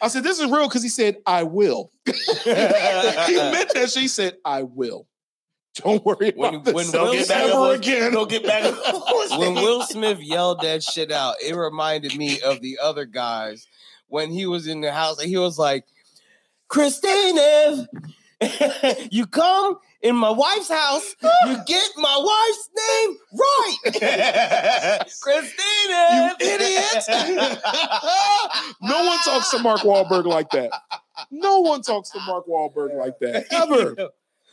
I 0.00 0.08
said, 0.08 0.24
This 0.24 0.38
is 0.38 0.50
real 0.50 0.68
because 0.68 0.82
he 0.82 0.88
said, 0.88 1.16
I 1.26 1.42
will. 1.42 1.90
he 2.06 2.12
meant 2.52 3.74
that. 3.74 3.90
She 3.92 4.08
said, 4.08 4.36
I 4.44 4.62
will. 4.62 5.06
Don't 5.76 6.02
worry 6.06 6.32
When- 6.34 6.54
about 6.54 6.74
when 6.74 6.90
Don't 6.90 7.10
Will 7.10 7.30
ever 7.32 7.52
on- 7.52 7.74
again. 7.74 8.12
Don't 8.12 8.30
get 8.30 8.44
back. 8.44 8.64
when 9.38 9.54
Will 9.54 9.82
Smith 9.82 10.20
yelled 10.20 10.62
that 10.62 10.82
shit 10.82 11.12
out, 11.12 11.34
it 11.44 11.54
reminded 11.54 12.16
me 12.16 12.40
of 12.40 12.62
the 12.62 12.78
other 12.82 13.04
guys 13.04 13.66
when 14.08 14.30
he 14.30 14.46
was 14.46 14.66
in 14.66 14.80
the 14.80 14.90
house 14.92 15.18
and 15.20 15.28
he 15.28 15.36
was 15.36 15.58
like, 15.58 15.84
Christina, 16.68 17.86
you 19.10 19.26
come 19.26 19.76
in 20.02 20.16
my 20.16 20.30
wife's 20.30 20.68
house, 20.68 21.14
you 21.22 21.56
get 21.66 21.90
my 21.96 22.16
wife's 22.18 22.70
name 22.76 23.16
right. 23.32 25.06
Christina, 25.22 26.36
You 26.40 26.46
idiot. 26.46 27.04
no 28.82 29.04
one 29.04 29.18
talks 29.24 29.50
to 29.50 29.58
Mark 29.58 29.80
Wahlberg 29.80 30.24
like 30.24 30.50
that. 30.50 30.70
No 31.30 31.60
one 31.60 31.82
talks 31.82 32.10
to 32.10 32.20
Mark 32.20 32.46
Wahlberg 32.46 32.96
like 32.96 33.18
that 33.20 33.46
ever. 33.50 33.94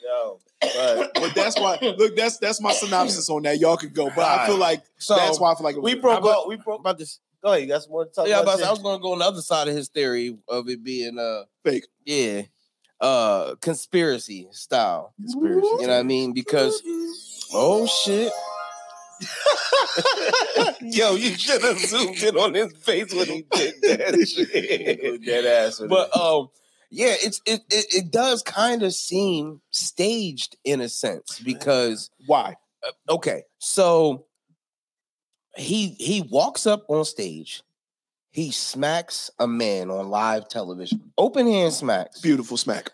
Yo, 0.03 0.39
but 0.61 1.11
But 1.13 1.35
that's 1.35 1.57
why. 1.59 1.77
Look, 1.81 2.15
that's 2.15 2.37
that's 2.37 2.61
my 2.61 2.73
synopsis 2.73 3.29
on 3.29 3.43
that. 3.43 3.59
Y'all 3.59 3.77
could 3.77 3.93
go, 3.93 4.09
but 4.15 4.25
I 4.25 4.47
feel 4.47 4.57
like 4.57 4.83
So 4.97 5.15
that's 5.15 5.39
why 5.39 5.51
I 5.51 5.55
feel 5.55 5.63
like 5.63 5.77
we 5.77 5.95
broke 5.95 6.25
up. 6.25 6.47
We 6.47 6.57
broke 6.57 6.79
about 6.79 6.97
this. 6.97 7.19
Go 7.41 7.51
ahead. 7.51 7.63
You 7.63 7.67
got 7.67 7.83
some 7.83 7.91
more 7.91 8.05
to 8.05 8.11
talk 8.11 8.27
yeah, 8.27 8.39
about? 8.39 8.59
but 8.59 8.65
I 8.65 8.69
was 8.69 8.79
gonna 8.79 9.01
go 9.01 9.13
on 9.13 9.19
the 9.19 9.25
other 9.25 9.41
side 9.41 9.67
of 9.67 9.75
his 9.75 9.89
theory 9.89 10.37
of 10.47 10.69
it 10.69 10.83
being 10.83 11.19
uh 11.19 11.43
fake. 11.63 11.85
yeah, 12.05 12.43
uh 13.03 13.55
conspiracy 13.61 14.47
style. 14.51 15.13
Conspiracy. 15.17 15.67
You 15.67 15.87
know 15.87 15.93
what 15.93 15.99
I 15.99 16.03
mean? 16.03 16.33
Because 16.33 16.81
oh 17.53 17.85
shit. 17.85 18.31
Yo, 20.81 21.15
you 21.15 21.37
should 21.37 21.61
have 21.61 21.77
zoomed 21.79 22.21
in 22.23 22.35
on 22.35 22.53
his 22.53 22.73
face 22.77 23.13
when 23.13 23.27
he 23.27 23.45
did 23.51 23.75
that 23.83 24.27
shit. 24.27 25.23
Dead 25.25 25.45
ass. 25.45 25.81
But 25.87 26.15
um 26.17 26.49
yeah, 26.89 27.15
it's 27.21 27.41
it 27.45 27.61
it, 27.69 27.85
it 27.93 28.11
does 28.11 28.41
kind 28.41 28.83
of 28.83 28.93
seem 28.93 29.61
staged 29.71 30.57
in 30.63 30.79
a 30.79 30.89
sense 30.89 31.39
because 31.39 32.09
Why? 32.25 32.55
uh, 32.87 33.13
okay, 33.13 33.43
so 33.59 34.25
he 35.57 35.89
he 35.99 36.21
walks 36.21 36.65
up 36.65 36.85
on 36.87 37.03
stage, 37.05 37.63
he 38.33 38.51
smacks 38.51 39.29
a 39.39 39.47
man 39.47 39.89
on 39.89 40.09
live 40.09 40.49
television, 40.49 41.11
open 41.17 41.47
hand 41.47 41.71
smacks. 41.73 42.19
Beautiful 42.19 42.57
smack. 42.57 42.91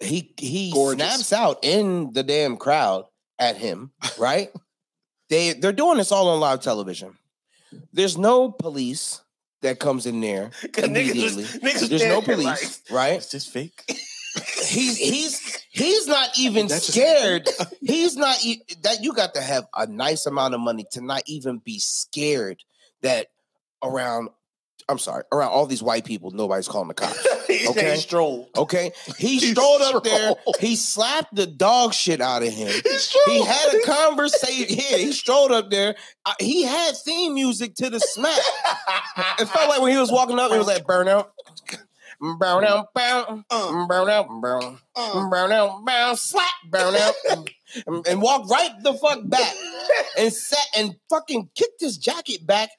he 0.00 0.32
he 0.38 0.70
Gorgeous. 0.72 1.04
snaps 1.26 1.32
out 1.32 1.58
in 1.64 2.12
the 2.12 2.22
damn 2.22 2.56
crowd 2.56 3.04
at 3.38 3.56
him, 3.56 3.90
right? 4.18 4.50
they 5.28 5.52
they're 5.54 5.72
doing 5.72 5.98
this 5.98 6.12
all 6.12 6.28
on 6.28 6.40
live 6.40 6.60
television. 6.60 7.16
There's 7.92 8.16
no 8.16 8.50
police 8.50 9.20
that 9.62 9.78
comes 9.78 10.06
in 10.06 10.20
there 10.20 10.50
immediately. 10.78 11.42
was- 11.44 11.52
niggas 11.58 11.88
There's 11.88 12.02
no 12.04 12.20
there 12.20 12.36
like, 12.36 12.58
police, 12.58 12.82
right? 12.90 13.12
It's 13.16 13.30
just 13.30 13.50
fake? 13.50 13.82
He's 14.64 14.96
he's 14.96 15.58
he's 15.70 16.06
not 16.06 16.38
even 16.38 16.66
That's 16.66 16.86
just- 16.86 16.96
scared. 16.98 17.48
He's 17.82 18.16
not 18.16 18.42
e- 18.44 18.62
that 18.82 19.02
you 19.02 19.12
got 19.12 19.34
to 19.34 19.42
have 19.42 19.66
a 19.76 19.86
nice 19.86 20.24
amount 20.24 20.54
of 20.54 20.60
money 20.60 20.86
to 20.92 21.02
not 21.02 21.22
even 21.26 21.58
be 21.58 21.78
scared 21.78 22.58
that 23.02 23.26
around 23.82 24.30
I'm 24.88 24.98
sorry, 24.98 25.24
around 25.32 25.50
all 25.50 25.66
these 25.66 25.82
white 25.82 26.04
people, 26.04 26.30
nobody's 26.32 26.68
calling 26.68 26.88
the 26.88 26.94
cops. 26.94 27.26
He 27.52 27.68
Okay. 27.68 27.96
strolled. 27.96 28.48
Okay. 28.56 28.92
He 29.18 29.38
He 29.38 29.52
strolled 29.52 29.82
up 29.82 30.02
there. 30.04 30.32
He 30.58 30.74
slapped 30.74 31.34
the 31.34 31.46
dog 31.46 31.92
shit 31.92 32.20
out 32.20 32.42
of 32.42 32.48
him. 32.48 32.68
True. 32.70 33.20
He 33.26 33.44
had 33.44 33.74
a 33.74 33.80
conversation. 33.82 34.66
Yeah, 34.70 34.96
he 34.96 35.12
strolled 35.12 35.52
up 35.52 35.68
there. 35.70 35.94
Uh, 36.24 36.32
he 36.40 36.62
had 36.62 36.96
theme 36.96 37.34
music 37.34 37.74
to 37.76 37.90
the 37.90 38.00
smack. 38.00 38.38
It 39.38 39.46
felt 39.48 39.68
like 39.68 39.82
when 39.82 39.92
he 39.92 39.98
was 39.98 40.10
walking 40.10 40.38
up, 40.38 40.50
it 40.50 40.56
was 40.58 40.66
like 40.66 40.84
burnout. 40.84 41.26
Burn 42.38 42.64
out, 42.64 42.88
Uh, 42.94 43.86
burn 43.86 44.08
out, 44.08 44.28
burn, 44.40 44.78
uh. 44.94 45.28
burn 45.28 45.50
out, 45.52 45.84
bow, 45.84 46.14
slap, 46.14 46.46
burn 46.70 46.94
out, 46.94 47.14
and, 47.86 48.06
and 48.06 48.22
walked 48.22 48.48
right 48.48 48.70
the 48.82 48.94
fuck 48.94 49.18
back 49.24 49.52
and 50.16 50.32
sat 50.32 50.64
and 50.76 50.94
fucking 51.10 51.50
kicked 51.56 51.80
his 51.80 51.98
jacket 51.98 52.46
back, 52.46 52.70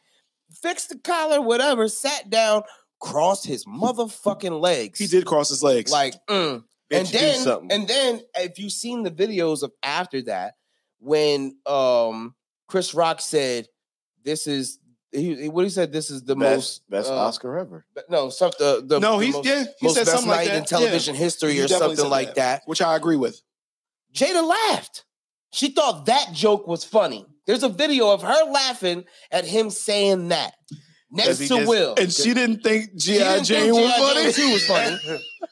fixed 0.63 0.89
the 0.89 0.97
collar, 0.97 1.39
whatever, 1.41 1.87
sat 1.87 2.29
down, 2.31 2.63
crossed 2.99 3.45
his 3.45 3.65
motherfucking 3.65 4.59
legs. 4.59 4.97
He 4.97 5.05
did 5.07 5.25
cross 5.25 5.49
his 5.49 5.61
legs. 5.61 5.91
like, 5.91 6.15
mm, 6.27 6.63
and 6.91 7.07
then 7.07 7.47
and 7.69 7.87
then 7.87 8.21
if 8.35 8.57
you've 8.59 8.71
seen 8.71 9.03
the 9.03 9.11
videos 9.11 9.63
of 9.63 9.71
after 9.83 10.21
that 10.23 10.53
when 10.99 11.57
um 11.65 12.35
chris 12.67 12.93
rock 12.93 13.19
said 13.19 13.67
this 14.23 14.47
is 14.47 14.79
he, 15.11 15.47
what 15.49 15.63
he 15.63 15.69
said 15.69 15.91
this 15.91 16.09
is 16.09 16.23
the 16.23 16.35
best 16.35 16.55
most 16.55 16.89
best 16.89 17.11
uh, 17.11 17.15
Oscar 17.15 17.57
ever. 17.57 17.85
no 18.09 18.29
some 18.29 18.51
the, 18.57 18.83
the 18.85 18.99
no, 18.99 19.19
the 19.19 19.25
he's 19.25 19.35
most, 19.35 19.45
yeah. 19.45 19.63
He 19.79 19.87
most 19.87 19.95
said 19.95 20.05
best 20.05 20.11
something 20.11 20.29
like 20.29 20.47
night 20.47 20.53
that 20.53 20.57
in 20.57 20.65
television 20.65 21.15
history 21.15 21.53
He 21.53 21.61
or 21.61 21.67
something 21.67 22.09
like 22.09 22.29
that. 22.29 22.35
that. 22.35 22.61
which 22.65 22.81
I 22.81 22.95
agree 22.95 23.17
with. 23.17 23.41
jada 24.13 24.47
laughed 24.47 25.05
she 25.51 25.69
thought 25.69 26.05
that 26.07 26.29
joke 26.33 26.67
was 26.67 26.83
funny 26.83 27.25
there's 27.45 27.63
a 27.63 27.69
video 27.69 28.11
of 28.11 28.21
her 28.21 28.43
laughing 28.51 29.03
at 29.31 29.45
him 29.45 29.69
saying 29.69 30.29
that 30.29 30.53
next 31.11 31.37
to 31.39 31.47
just- 31.47 31.67
will 31.67 31.95
And 31.97 32.11
she 32.11 32.33
didn't 32.33 32.63
think 32.63 32.91
She 32.99 33.17
GI 33.17 33.41
Jane 33.41 33.73
was 33.73 33.93
funny. 33.93 34.31
Jane 34.33 34.51
was 34.53 34.65
funny. 34.65 34.97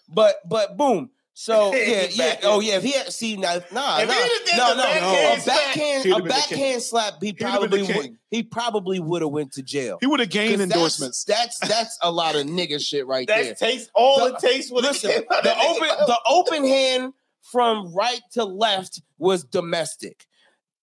but 0.09 0.35
but 0.47 0.77
boom. 0.77 1.09
So 1.33 1.73
yeah, 1.73 2.07
yeah. 2.11 2.29
back. 2.35 2.39
Oh 2.43 2.59
yeah. 2.59 2.75
If 2.75 2.83
he 2.83 2.91
had 2.91 3.11
see 3.11 3.35
now, 3.37 3.55
nah, 3.71 3.99
If 3.99 4.07
nah, 4.07 4.13
he'd 4.13 4.21
have 4.21 4.45
did 4.45 4.57
no, 4.57 4.73
no, 4.75 4.83
a 4.83 5.45
backhand, 5.45 6.05
a 6.05 6.09
have 6.09 6.17
been 6.17 6.23
the 6.27 6.33
king. 6.33 6.57
backhand 6.57 6.81
slap. 6.83 7.13
He 7.21 7.27
He'd 7.27 7.41
have 7.41 7.69
been 7.69 7.85
probably 7.85 7.93
would. 7.95 8.17
He 8.29 8.43
probably 8.43 8.99
would 8.99 9.21
have 9.23 9.31
went 9.31 9.53
to 9.53 9.63
jail. 9.63 9.97
He 10.01 10.07
would 10.07 10.19
have 10.19 10.29
'Cause 10.29 10.33
gained 10.33 10.59
that's- 10.61 10.71
endorsements. 10.75 11.23
That's 11.23 11.57
that's 11.59 11.97
a 12.01 12.11
lot 12.11 12.35
of 12.35 12.45
nigga 12.45 12.79
shit 12.85 13.07
right 13.07 13.27
there. 13.27 13.43
That 13.45 13.57
takes 13.57 13.87
all 13.95 14.19
The- 14.19 14.35
it 14.35 14.39
takes. 14.39 14.69
When 14.71 14.83
Listen, 14.83 15.09
it 15.11 15.15
came 15.15 15.23
out 15.31 15.43
the 15.43 15.57
open 15.57 15.87
the 16.05 16.19
open 16.29 16.67
hand 16.67 17.13
from 17.51 17.93
right 17.95 18.21
to 18.33 18.43
left 18.43 19.01
was 19.17 19.43
domestic. 19.43 20.27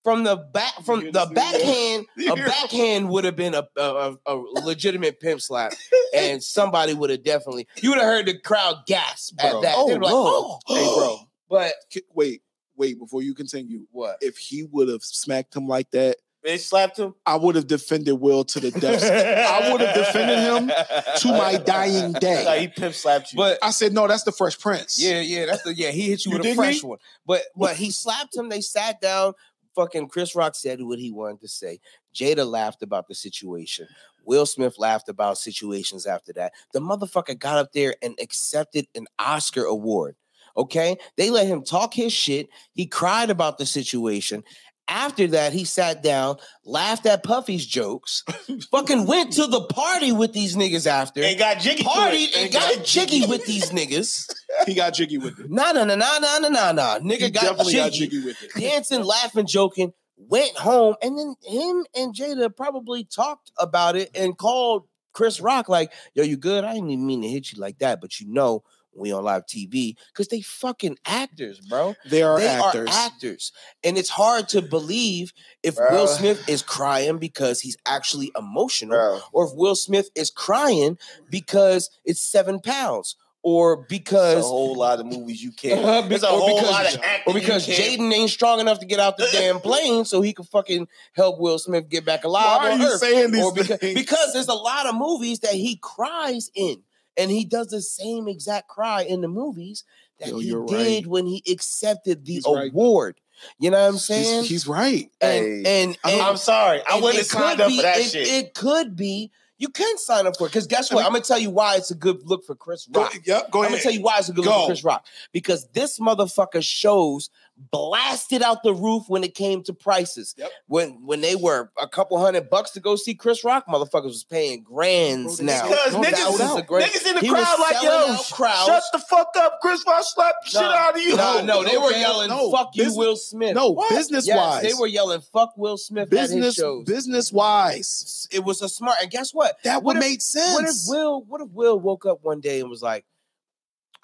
From 0.09 0.25
the 0.25 0.37
back, 0.37 0.73
from 0.85 1.01
the 1.13 1.31
backhand, 1.35 2.07
a 2.31 2.35
backhand 2.35 3.11
would 3.11 3.25
have 3.25 3.37
been 3.37 3.55
a, 3.55 3.69
a, 3.77 4.17
a, 4.27 4.37
a 4.37 4.61
legitimate 4.65 5.21
pimp 5.21 5.43
slap, 5.43 5.73
and 6.15 6.43
somebody 6.43 6.95
would 6.95 7.11
have 7.11 7.23
definitely. 7.23 7.67
You 7.83 7.91
would 7.91 7.99
have 7.99 8.07
heard 8.09 8.25
the 8.27 8.39
crowd 8.39 8.87
gasp 8.87 9.37
Bro. 9.37 9.47
at 9.59 9.63
that. 9.63 9.75
Oh, 9.77 9.89
They'd 9.89 9.99
like, 10.01 10.13
"Oh, 10.15 10.59
Hey, 10.67 10.85
bro. 10.97 11.19
But 11.51 11.73
Wait, 12.15 12.41
wait. 12.77 12.99
Before 12.99 13.23
you 13.23 13.35
continue, 13.35 13.87
what? 13.91 14.17
if 14.23 14.39
he 14.39 14.63
would 14.71 14.89
have 14.89 15.03
smacked 15.03 15.55
him 15.55 15.67
like 15.69 15.91
that, 15.91 16.17
They 16.45 16.57
slapped 16.59 16.99
him. 16.99 17.15
I 17.27 17.37
would 17.37 17.55
have 17.57 17.67
defended 17.67 18.15
Will 18.21 18.45
to 18.45 18.61
the 18.61 18.71
death. 18.71 19.03
I 19.03 19.71
would 19.73 19.81
have 19.83 19.95
defended 19.95 20.39
him 20.39 20.69
to 20.69 21.29
my 21.33 21.57
dying 21.57 22.13
day. 22.13 22.45
Like, 22.47 22.61
he 22.61 22.69
pimp 22.69 22.95
slapped 22.95 23.33
you. 23.33 23.37
But 23.37 23.59
I 23.63 23.71
said, 23.73 23.93
no, 23.93 24.07
that's 24.09 24.23
the 24.25 24.33
Fresh 24.33 24.59
Prince. 24.59 25.03
Yeah, 25.03 25.21
yeah, 25.21 25.47
that's 25.47 25.63
the 25.65 25.75
yeah. 25.75 25.91
He 25.91 26.03
hit 26.09 26.25
you, 26.25 26.33
You 26.33 26.39
with 26.39 26.47
a 26.47 26.55
fresh 26.55 26.83
me? 26.83 26.89
one, 26.91 26.99
but 27.27 27.43
but 27.57 27.77
he 27.77 27.91
slapped 27.91 28.37
him. 28.37 28.49
They 28.49 28.61
sat 28.63 29.01
down. 29.01 29.33
Fucking 29.79 30.09
Chris 30.09 30.35
Rock 30.35 30.57
said 30.57 30.83
what 30.83 30.99
he 30.99 31.13
wanted 31.13 31.41
to 31.43 31.47
say. 31.47 31.79
Jada 32.13 32.45
laughed 32.45 32.83
about 32.83 33.07
the 33.07 33.15
situation. 33.15 33.87
Will 34.25 34.45
Smith 34.45 34.77
laughed 34.77 35.09
about 35.09 35.39
situations 35.39 36.05
after 36.05 36.33
that. 36.33 36.53
The 36.73 36.81
motherfucker 36.81 37.39
got 37.39 37.59
up 37.59 37.73
there 37.73 37.95
and 38.03 38.19
accepted 38.21 38.89
an 38.97 39.07
Oscar 39.21 39.63
award. 39.63 40.17
Okay, 40.57 40.97
they 41.17 41.31
let 41.31 41.47
him 41.47 41.63
talk 41.63 41.95
his 41.95 42.13
shit. 42.13 42.49
He 42.73 42.87
cried 42.87 43.31
about 43.31 43.59
the 43.59 43.67
situation. 43.67 44.43
After 44.89 45.27
that, 45.29 45.53
he 45.53 45.65
sat 45.65 46.03
down, 46.03 46.37
laughed 46.65 47.05
at 47.05 47.23
Puffy's 47.23 47.67
jokes, 47.67 48.25
fucking 48.71 49.07
went 49.07 49.33
to 49.35 49.47
the 49.47 49.61
party 49.67 50.13
with 50.13 50.33
these 50.33 50.57
niggas 50.57 50.87
after 50.87 51.23
and 51.23 51.39
got 51.39 51.59
jiggy. 51.61 51.85
partied 51.85 52.35
and 52.37 52.51
got 52.53 52.85
jiggy 52.85 53.27
with 53.27 53.45
these 53.45 53.71
niggas. 53.71 54.33
he 54.67 54.75
got 54.75 54.95
jiggy 54.95 55.19
with 55.19 55.39
it. 55.41 55.51
Nah, 55.51 55.73
nah, 55.73 55.85
nah, 55.85 55.95
nah, 55.95 56.19
nah, 56.19 56.39
nah, 56.39 56.49
nah, 56.49 56.73
nah. 56.73 56.99
Nigga 57.01 57.21
He 57.21 57.31
got 57.31 57.43
definitely 57.43 57.73
jiggy, 57.75 57.83
got 57.85 57.93
jiggy 57.93 58.25
with 58.25 58.43
it. 58.43 58.51
dancing, 58.59 59.03
laughing, 59.05 59.47
joking. 59.47 59.93
Went 60.17 60.57
home, 60.57 60.97
and 61.01 61.17
then 61.17 61.35
him 61.45 61.87
and 61.95 62.13
Jada 62.15 62.55
probably 62.57 63.05
talked 63.05 63.53
about 63.57 63.95
it 63.95 64.11
and 64.17 64.37
called 64.37 64.89
Chris 65.13 65.39
Rock 65.41 65.69
like, 65.69 65.93
"Yo, 66.15 66.25
you 66.25 66.37
good? 66.37 66.65
I 66.65 66.73
didn't 66.75 66.91
even 66.91 67.07
mean 67.07 67.23
to 67.23 67.29
hit 67.29 67.53
you 67.53 67.61
like 67.61 67.79
that, 67.79 68.01
but 68.01 68.19
you 68.19 68.27
know." 68.27 68.65
We 68.99 69.13
on 69.13 69.25
live 69.25 69.47
TV 69.47 69.97
because 70.13 70.29
they 70.29 70.41
fucking 70.41 70.99
actors, 71.07 71.61
bro. 71.61 71.95
They 72.07 72.23
are 72.23 72.39
they 72.39 72.47
actors. 72.49 72.89
are 72.89 72.93
actors, 73.07 73.53
and 73.85 73.97
it's 73.97 74.09
hard 74.11 74.49
to 74.51 74.63
believe 74.63 75.33
if 75.63 75.77
Bro. 75.77 75.93
Will 75.93 76.07
Smith 76.07 76.49
is 76.49 76.63
crying 76.63 77.19
because 77.19 77.61
he's 77.61 77.77
actually 77.87 78.31
emotional, 78.39 78.97
Bro. 78.97 79.21
or 79.33 79.45
if 79.47 79.51
Will 79.55 79.75
Smith 79.77 80.11
is 80.15 80.31
crying 80.31 80.99
because 81.31 81.91
it's 82.05 82.21
seven 82.21 82.61
pounds, 82.61 83.17
or 83.43 83.77
There's 83.77 84.01
because 84.01 84.39
a 84.45 84.49
whole 84.49 84.77
lot 84.77 84.99
of 85.01 85.07
movies 85.07 85.43
you 85.43 85.53
can't. 85.53 85.79
Uh, 85.85 86.03
There's 86.03 86.23
a 86.25 86.29
or 86.29 86.39
whole 86.39 86.57
because- 86.61 86.71
lot 86.71 86.95
of 86.95 87.01
or 87.27 87.35
because 87.35 87.67
Jaden 87.67 88.13
ain't 88.13 88.31
strong 88.31 88.59
enough 88.61 88.81
to 88.81 88.87
get 88.87 88.99
out 88.99 89.17
the 89.17 89.29
damn 89.33 89.61
plane 89.61 90.05
so 90.05 90.21
he 90.21 90.33
can 90.33 90.45
fucking 90.45 90.89
help 91.15 91.39
Will 91.39 91.59
Smith 91.59 91.89
get 91.89 92.05
back 92.05 92.25
alive 92.25 92.59
Why 92.63 92.71
are 92.73 92.77
you 92.79 92.87
Earth. 92.93 93.01
saying 93.01 93.31
these 93.31 93.45
Or 93.45 93.53
because, 93.55 93.79
things? 93.79 93.95
because 93.99 94.33
there's 94.33 94.49
a 94.49 94.55
lot 94.55 94.87
of 94.87 94.95
movies 94.97 95.39
that 95.41 95.55
he 95.55 95.77
cries 95.81 96.51
in, 96.55 96.83
and 97.19 97.31
he 97.31 97.45
does 97.45 97.67
the 97.69 97.83
same 97.83 98.29
exact 98.29 98.69
cry 98.69 99.03
in 99.03 99.21
the 99.21 99.29
movies 99.29 99.85
that 100.21 100.29
Yo, 100.31 100.39
he 100.39 100.51
did 100.67 101.05
right. 101.05 101.07
when 101.07 101.27
he 101.27 101.43
accepted 101.51 102.25
the 102.25 102.35
He's 102.35 102.47
right. 102.47 102.71
award. 102.71 103.17
You 103.61 103.71
know 103.71 103.81
what 103.81 103.89
I'm 103.93 103.99
saying? 103.99 104.45
He's, 104.45 104.67
right. 104.67 105.11
and, 105.21 105.65
Hey, 105.67 105.83
and, 105.85 105.99
I 106.03 106.11
and, 106.13 106.23
I'm 106.23 106.37
sorry. 106.37 106.81
I 106.91 106.97
wouldn't 106.97 107.15
it 107.15 107.19
have 107.19 107.27
signed 107.27 107.61
up 107.61 107.69
be- 107.69 107.77
for 107.77 107.83
that 107.83 107.99
it, 107.99 108.11
shit. 108.11 108.27
It 108.27 108.55
could 108.55 108.97
be. 108.97 109.31
You 109.61 109.69
can 109.69 109.99
sign 109.99 110.27
up 110.27 110.37
for 110.37 110.47
it 110.47 110.51
because 110.51 110.67
guess 110.69 110.91
I 110.91 110.95
what? 110.95 111.01
mean- 111.03 111.07
I'm 111.07 111.13
gonna 111.13 111.25
tell 111.25 111.39
you 111.39 111.51
why 111.51 111.77
it's 111.77 111.91
a 111.91 111.95
good 111.97 112.21
look 112.25 112.45
for 112.45 112.55
Chris 112.55 112.87
Go, 112.87 113.03
Rock. 113.03 113.15
yep, 113.25 113.51
go 113.51 113.61
ahead. 113.61 113.67
I'm 113.67 113.73
gonna 113.73 113.83
tell 113.83 113.93
you 113.93 114.03
why 114.03 114.19
it's 114.19 114.29
a 114.29 114.33
good 114.33 114.45
look 114.45 114.55
for 114.55 114.67
Chris 114.67 114.85
Rock 114.85 115.05
because 115.33 115.67
this 115.73 115.99
motherfucker 115.99 116.63
shows 116.65 117.31
blasted 117.71 118.43
out 118.43 118.63
the 118.63 118.73
roof 118.73 119.05
when 119.09 119.25
it 119.25 119.35
came 119.35 119.63
to 119.65 119.73
prices. 119.73 120.35
Yep. 120.39 120.51
When 120.67 121.05
when 121.05 121.21
they 121.21 121.35
were 121.37 121.71
a 121.81 121.89
couple 121.89 122.19
hundred 122.19 122.49
bucks 122.51 122.71
to 122.73 122.81
go 122.81 122.97
see 122.97 123.15
Chris 123.15 123.45
Rock, 123.45 123.67
motherfuckers 123.69 124.05
was 124.05 124.25
paying 124.25 124.63
grands 124.63 125.37
Bro, 125.39 125.47
now. 125.47 125.69
Because 125.69 125.93
No 125.95 126.01
niggas, 126.01 126.11
doubt. 126.13 126.31
is, 126.33 126.39
This 126.39 126.51
is 126.51 126.57
a 126.57 126.63
great- 126.63 126.85
niggas 126.87 127.07
in 127.09 127.15
the 127.17 127.21
he 127.21 127.29
crowd 127.29 127.59
like, 127.61 127.83
yo, 127.83 128.17
crowds. 128.33 128.67
shut 128.67 128.83
the 128.93 128.99
fuck 129.01 129.29
up. 129.37 129.59
Chris 129.61 129.83
Rock 129.87 130.05
slap 130.05 130.35
the 130.45 130.51
shit 130.51 130.63
out 130.63 130.95
of 130.95 131.01
you. 131.03 131.17
No, 131.17 131.43
no, 131.43 131.65
they 131.65 131.77
were 131.77 131.89
Okay, 131.89 132.01
yelling 132.01 132.29
no, 132.29 132.51
"fuck 132.51 132.71
you, 132.75 132.85
business- 132.85 132.97
Will 132.99 133.17
Smith." 133.17 133.55
no, 133.55 133.71
What? 133.71 133.91
business 133.91 134.27
Yes, 134.27 134.37
wise. 134.37 134.63
they 134.63 134.75
were 134.75 134.87
yelling 134.87 135.21
"fuck 135.33 135.53
Will 135.57 135.77
Smith" 135.77 136.13
at 136.13 136.19
his 136.19 136.31
business 136.31 136.55
shows. 136.55 136.85
business 136.87 137.33
wise. 137.33 138.29
It 138.31 138.45
was 138.45 138.63
a 138.63 138.69
smart. 138.69 138.99
And 139.03 139.11
guess 139.11 139.33
what? 139.35 139.57
That 139.65 139.83
What 139.83 139.95
would 139.95 139.97
if- 139.97 140.09
make 140.11 140.23
sense. 140.23 140.55
What 140.55 140.65
if 140.65 140.75
Will? 140.87 141.23
What 141.23 141.41
if 141.41 141.49
Will 141.53 141.79
woke 141.79 142.07
up 142.07 142.19
one 142.23 142.41
day 142.41 142.61
and 142.61 142.71
was 142.71 142.83
like, 142.83 143.05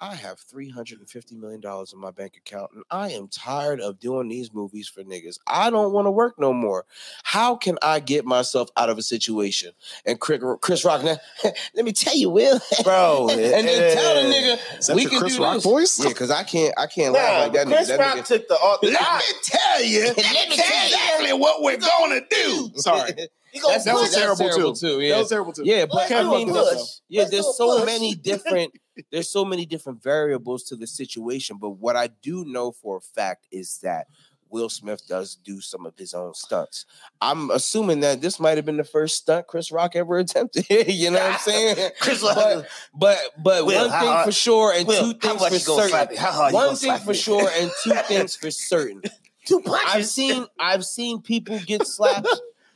"I 0.01 0.15
have 0.15 0.39
three 0.39 0.69
hundred 0.69 0.99
and 0.99 1.09
fifty 1.09 1.35
million 1.35 1.61
dollars 1.61 1.93
in 1.93 1.99
my 1.99 2.11
bank 2.11 2.37
account, 2.37 2.71
and 2.73 2.83
I 2.91 3.11
am 3.11 3.27
tired 3.27 3.79
of 3.81 3.99
doing 3.99 4.27
these 4.27 4.53
movies 4.53 4.87
for 4.87 5.03
niggas. 5.03 5.37
I 5.47 5.69
don't 5.69 5.93
want 5.93 6.05
to 6.07 6.11
work 6.11 6.39
no 6.39 6.53
more. 6.53 6.85
How 7.23 7.55
can 7.55 7.77
I 7.81 7.99
get 7.99 8.25
myself 8.25 8.69
out 8.77 8.89
of 8.89 8.97
a 8.97 9.01
situation?" 9.01 9.71
And 10.05 10.19
Chris, 10.19 10.41
Chris 10.61 10.83
Rock, 10.85 11.03
now, 11.03 11.17
let 11.75 11.85
me 11.85 11.91
tell 11.93 12.15
you, 12.15 12.29
Will, 12.29 12.59
Bro, 12.83 13.29
and 13.31 13.39
then 13.39 13.95
tell 13.97 14.15
the 14.15 14.29
nigga 14.35 14.79
Is 14.79 14.87
that 14.87 14.95
we 14.95 15.05
can 15.05 15.19
Chris 15.19 15.37
do 15.37 15.43
Rock 15.43 15.55
this. 15.55 15.63
voice? 15.63 15.99
Yeah, 16.03 16.09
because 16.09 16.31
I 16.31 16.43
can't, 16.43 16.73
I 16.77 16.87
can't 16.87 17.13
laugh 17.13 17.43
like 17.43 17.53
that. 17.53 17.67
Chris 17.67 17.89
nigga. 17.89 17.97
That 17.97 17.99
Rock 17.99 18.17
nigga- 18.17 18.25
took 18.27 18.47
the. 18.47 18.55
Uh, 18.55 18.77
Let 18.83 18.91
me 18.91 19.25
tell 19.43 19.83
you. 19.83 20.05
Let 20.07 20.17
me 20.17 20.23
tell 20.57 20.87
you 20.87 20.95
exactly 20.95 21.33
what 21.33 21.61
we're 21.61 21.77
gonna 21.77 22.21
do. 22.29 22.71
Sorry. 22.75 23.11
That's, 23.67 23.85
That 23.85 23.93
was 23.93 24.13
that's 24.13 24.37
terrible, 24.37 24.73
too. 24.75 24.97
That 24.97 25.03
Yeah, 25.05 25.19
was 25.19 25.29
terrible 25.29 25.53
too. 25.53 25.61
yeah, 25.63 25.85
but 25.85 25.95
Let's 25.95 26.11
I 26.11 26.23
mean, 26.23 26.47
push. 26.49 26.55
look, 26.55 26.87
yeah, 27.07 27.21
Let's 27.21 27.31
there's 27.31 27.57
so 27.57 27.77
push. 27.79 27.85
many 27.85 28.13
different. 28.13 28.73
There's 29.11 29.29
so 29.29 29.43
many 29.45 29.65
different 29.65 30.01
variables 30.01 30.63
to 30.65 30.75
the 30.75 30.87
situation, 30.87 31.57
but 31.59 31.71
what 31.71 31.95
I 31.95 32.07
do 32.07 32.45
know 32.45 32.71
for 32.71 32.97
a 32.97 33.01
fact 33.01 33.47
is 33.51 33.79
that 33.83 34.07
Will 34.49 34.69
Smith 34.69 35.01
does 35.07 35.35
do 35.43 35.59
some 35.59 35.85
of 35.85 35.97
his 35.97 36.13
own 36.13 36.33
stunts. 36.33 36.85
I'm 37.19 37.49
assuming 37.49 38.01
that 38.01 38.21
this 38.21 38.39
might 38.39 38.57
have 38.57 38.65
been 38.65 38.77
the 38.77 38.83
first 38.85 39.17
stunt 39.17 39.47
Chris 39.47 39.71
Rock 39.71 39.95
ever 39.95 40.17
attempted. 40.19 40.65
you 40.87 41.09
know 41.11 41.19
what 41.19 41.33
I'm 41.33 41.39
saying? 41.39 41.91
Chris 41.99 42.21
But 42.21 42.37
Rock. 42.55 42.65
but 42.93 43.17
but 43.43 43.65
Will, 43.65 43.75
one 43.89 43.89
thing 43.99 44.07
hard- 44.09 44.25
for 44.25 44.31
sure 44.31 44.71
and 44.71 44.87
Will, 44.87 45.13
two 45.13 45.19
things 45.19 45.41
for 45.45 45.53
you 45.53 45.65
gonna 45.65 45.89
slap 45.89 46.09
certain. 46.13 46.53
One 46.53 46.75
thing 46.75 46.97
for 46.99 47.13
sure 47.13 47.49
and 47.57 47.71
two 47.83 47.91
things 48.07 48.35
for 48.35 48.51
certain. 48.51 49.01
Two 49.45 49.61
I've 49.87 50.05
seen 50.07 50.45
I've 50.59 50.85
seen 50.85 51.21
people 51.21 51.59
get 51.65 51.85
slapped 51.85 52.27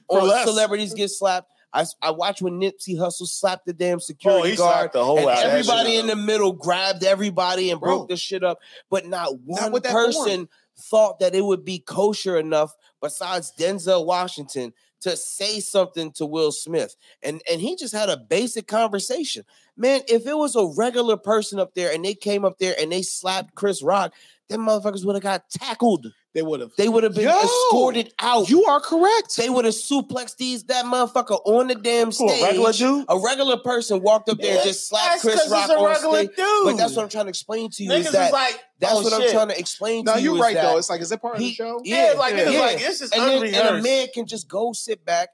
or 0.08 0.24
less. 0.24 0.46
celebrities 0.48 0.94
get 0.94 1.10
slapped. 1.10 1.50
I, 1.74 1.86
I 2.02 2.12
watched 2.12 2.42
when 2.42 2.60
Nipsey 2.60 2.96
Hussle 2.98 3.28
slapped 3.28 3.66
the 3.66 3.74
damn 3.74 3.98
Oh, 3.98 4.00
security 4.00 4.52
he 4.52 4.56
guard. 4.56 4.92
the 4.94 5.04
whole 5.06 5.20
and 5.20 5.30
out 5.30 5.44
everybody 5.44 5.92
shit. 5.92 6.00
in 6.02 6.08
the 6.08 6.16
middle 6.16 6.52
grabbed 6.54 7.04
everybody 7.04 7.70
and 7.72 7.80
Bro. 7.80 7.98
broke 8.00 8.10
the 8.10 8.18
shit 8.18 8.44
up. 8.44 8.60
But 8.90 9.06
not 9.06 9.40
one 9.42 9.72
with 9.72 9.84
that 9.84 9.94
person 9.94 10.50
thought 10.80 11.20
that 11.20 11.36
it 11.36 11.44
would 11.44 11.64
be 11.66 11.80
kosher 11.80 12.38
enough, 12.38 12.74
besides 13.02 13.54
Denzel 13.58 14.06
Washington, 14.06 14.74
to 15.02 15.16
say 15.16 15.60
something 15.60 16.12
to 16.14 16.26
Will 16.26 16.52
Smith. 16.52 16.96
And 17.22 17.42
and 17.50 17.62
he 17.62 17.76
just 17.76 17.94
had 17.94 18.10
a 18.10 18.18
basic 18.18 18.66
conversation. 18.68 19.46
Man, 19.78 20.02
if 20.08 20.26
it 20.26 20.36
was 20.38 20.56
a 20.56 20.66
regular 20.78 21.18
person 21.18 21.60
up 21.60 21.74
there 21.76 21.94
and 21.94 22.04
they 22.04 22.14
came 22.16 22.44
up 22.46 22.58
there 22.58 22.76
and 22.80 22.92
they 22.92 23.02
slapped 23.02 23.56
Chris 23.56 23.82
Rock, 23.84 24.14
them 24.50 24.62
motherfuckers 24.62 25.06
would 25.06 25.16
have 25.16 25.24
got 25.24 25.50
tackled. 25.50 26.08
They 26.36 26.44
would 26.44 26.60
have. 26.60 26.70
They 26.78 26.88
would 26.88 27.04
have 27.04 27.16
been 27.16 27.24
Yo, 27.24 27.40
escorted 27.42 28.14
out. 28.20 28.50
You 28.50 28.64
are 28.66 28.80
correct. 28.80 29.36
They 29.36 29.50
would 29.50 29.66
have 29.66 29.74
suplexed 29.74 30.38
these 30.38 30.64
that 30.66 30.86
motherfucker 30.86 31.42
on 31.44 31.68
the 31.68 31.74
damn 31.76 32.08
Who, 32.08 32.12
stage. 32.12 32.42
a 32.42 32.46
regular 32.46 32.72
dude. 32.72 33.06
A 33.10 33.18
regular 33.20 33.58
person 33.58 34.02
walked 34.04 34.30
up 34.30 34.38
there 34.38 34.56
and 34.58 34.64
just 34.64 34.88
slapped 34.88 35.06
That's 35.10 35.22
Chris 35.24 35.36
'cause 35.42 35.52
Rock 35.52 35.62
he's 35.62 35.70
a 35.72 35.78
on 35.80 35.86
regular 35.90 36.18
stage. 36.26 36.36
dude. 36.36 36.66
But 36.66 36.78
that's 36.78 36.96
what 36.96 37.02
I'm 37.04 37.10
trying 37.10 37.26
to 37.26 37.30
explain 37.30 37.72
to 37.72 37.84
you 37.84 37.90
Niggas 37.90 38.00
is 38.00 38.12
that 38.12 38.28
is 38.28 38.32
like, 38.32 38.64
that's 38.80 38.94
oh, 38.94 39.02
what 39.02 39.14
I'm 39.14 39.32
trying 39.32 39.48
to 39.48 39.58
explain 39.60 40.06
no, 40.06 40.14
to 40.14 40.22
you. 40.22 40.34
you're 40.36 40.42
right 40.44 40.54
though. 40.56 40.78
It's 40.78 40.90
like, 40.90 41.02
is 41.02 41.12
it 41.12 41.20
part 41.20 41.36
of 41.36 41.40
the 41.42 41.52
show? 41.52 41.82
Yeah, 41.84 42.14
like 42.16 42.36
Yeah. 42.36 42.46
niggas 42.46 42.60
like 42.60 42.78
this 42.78 43.02
is 43.02 43.12
and, 43.12 43.24
then, 43.24 43.44
and 43.56 43.78
a 43.78 43.82
man 43.82 44.08
can 44.14 44.28
just 44.28 44.48
go 44.48 44.72
sit 44.72 45.04
back. 45.04 45.30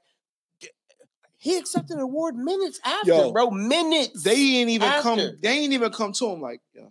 He 1.38 1.58
accepted 1.58 1.96
an 1.96 2.02
award 2.02 2.34
minutes 2.36 2.80
after, 2.84 3.08
Yo. 3.08 3.32
bro. 3.32 3.50
Minutes. 3.50 4.22
They 4.24 4.32
ain't 4.34 4.70
even 4.70 4.88
After. 4.88 5.02
come. 5.02 5.18
They 5.42 5.50
ain't 5.50 5.72
even 5.74 5.92
come 5.92 6.12
to 6.14 6.26
him 6.30 6.40
like, 6.40 6.60
yo, 6.72 6.90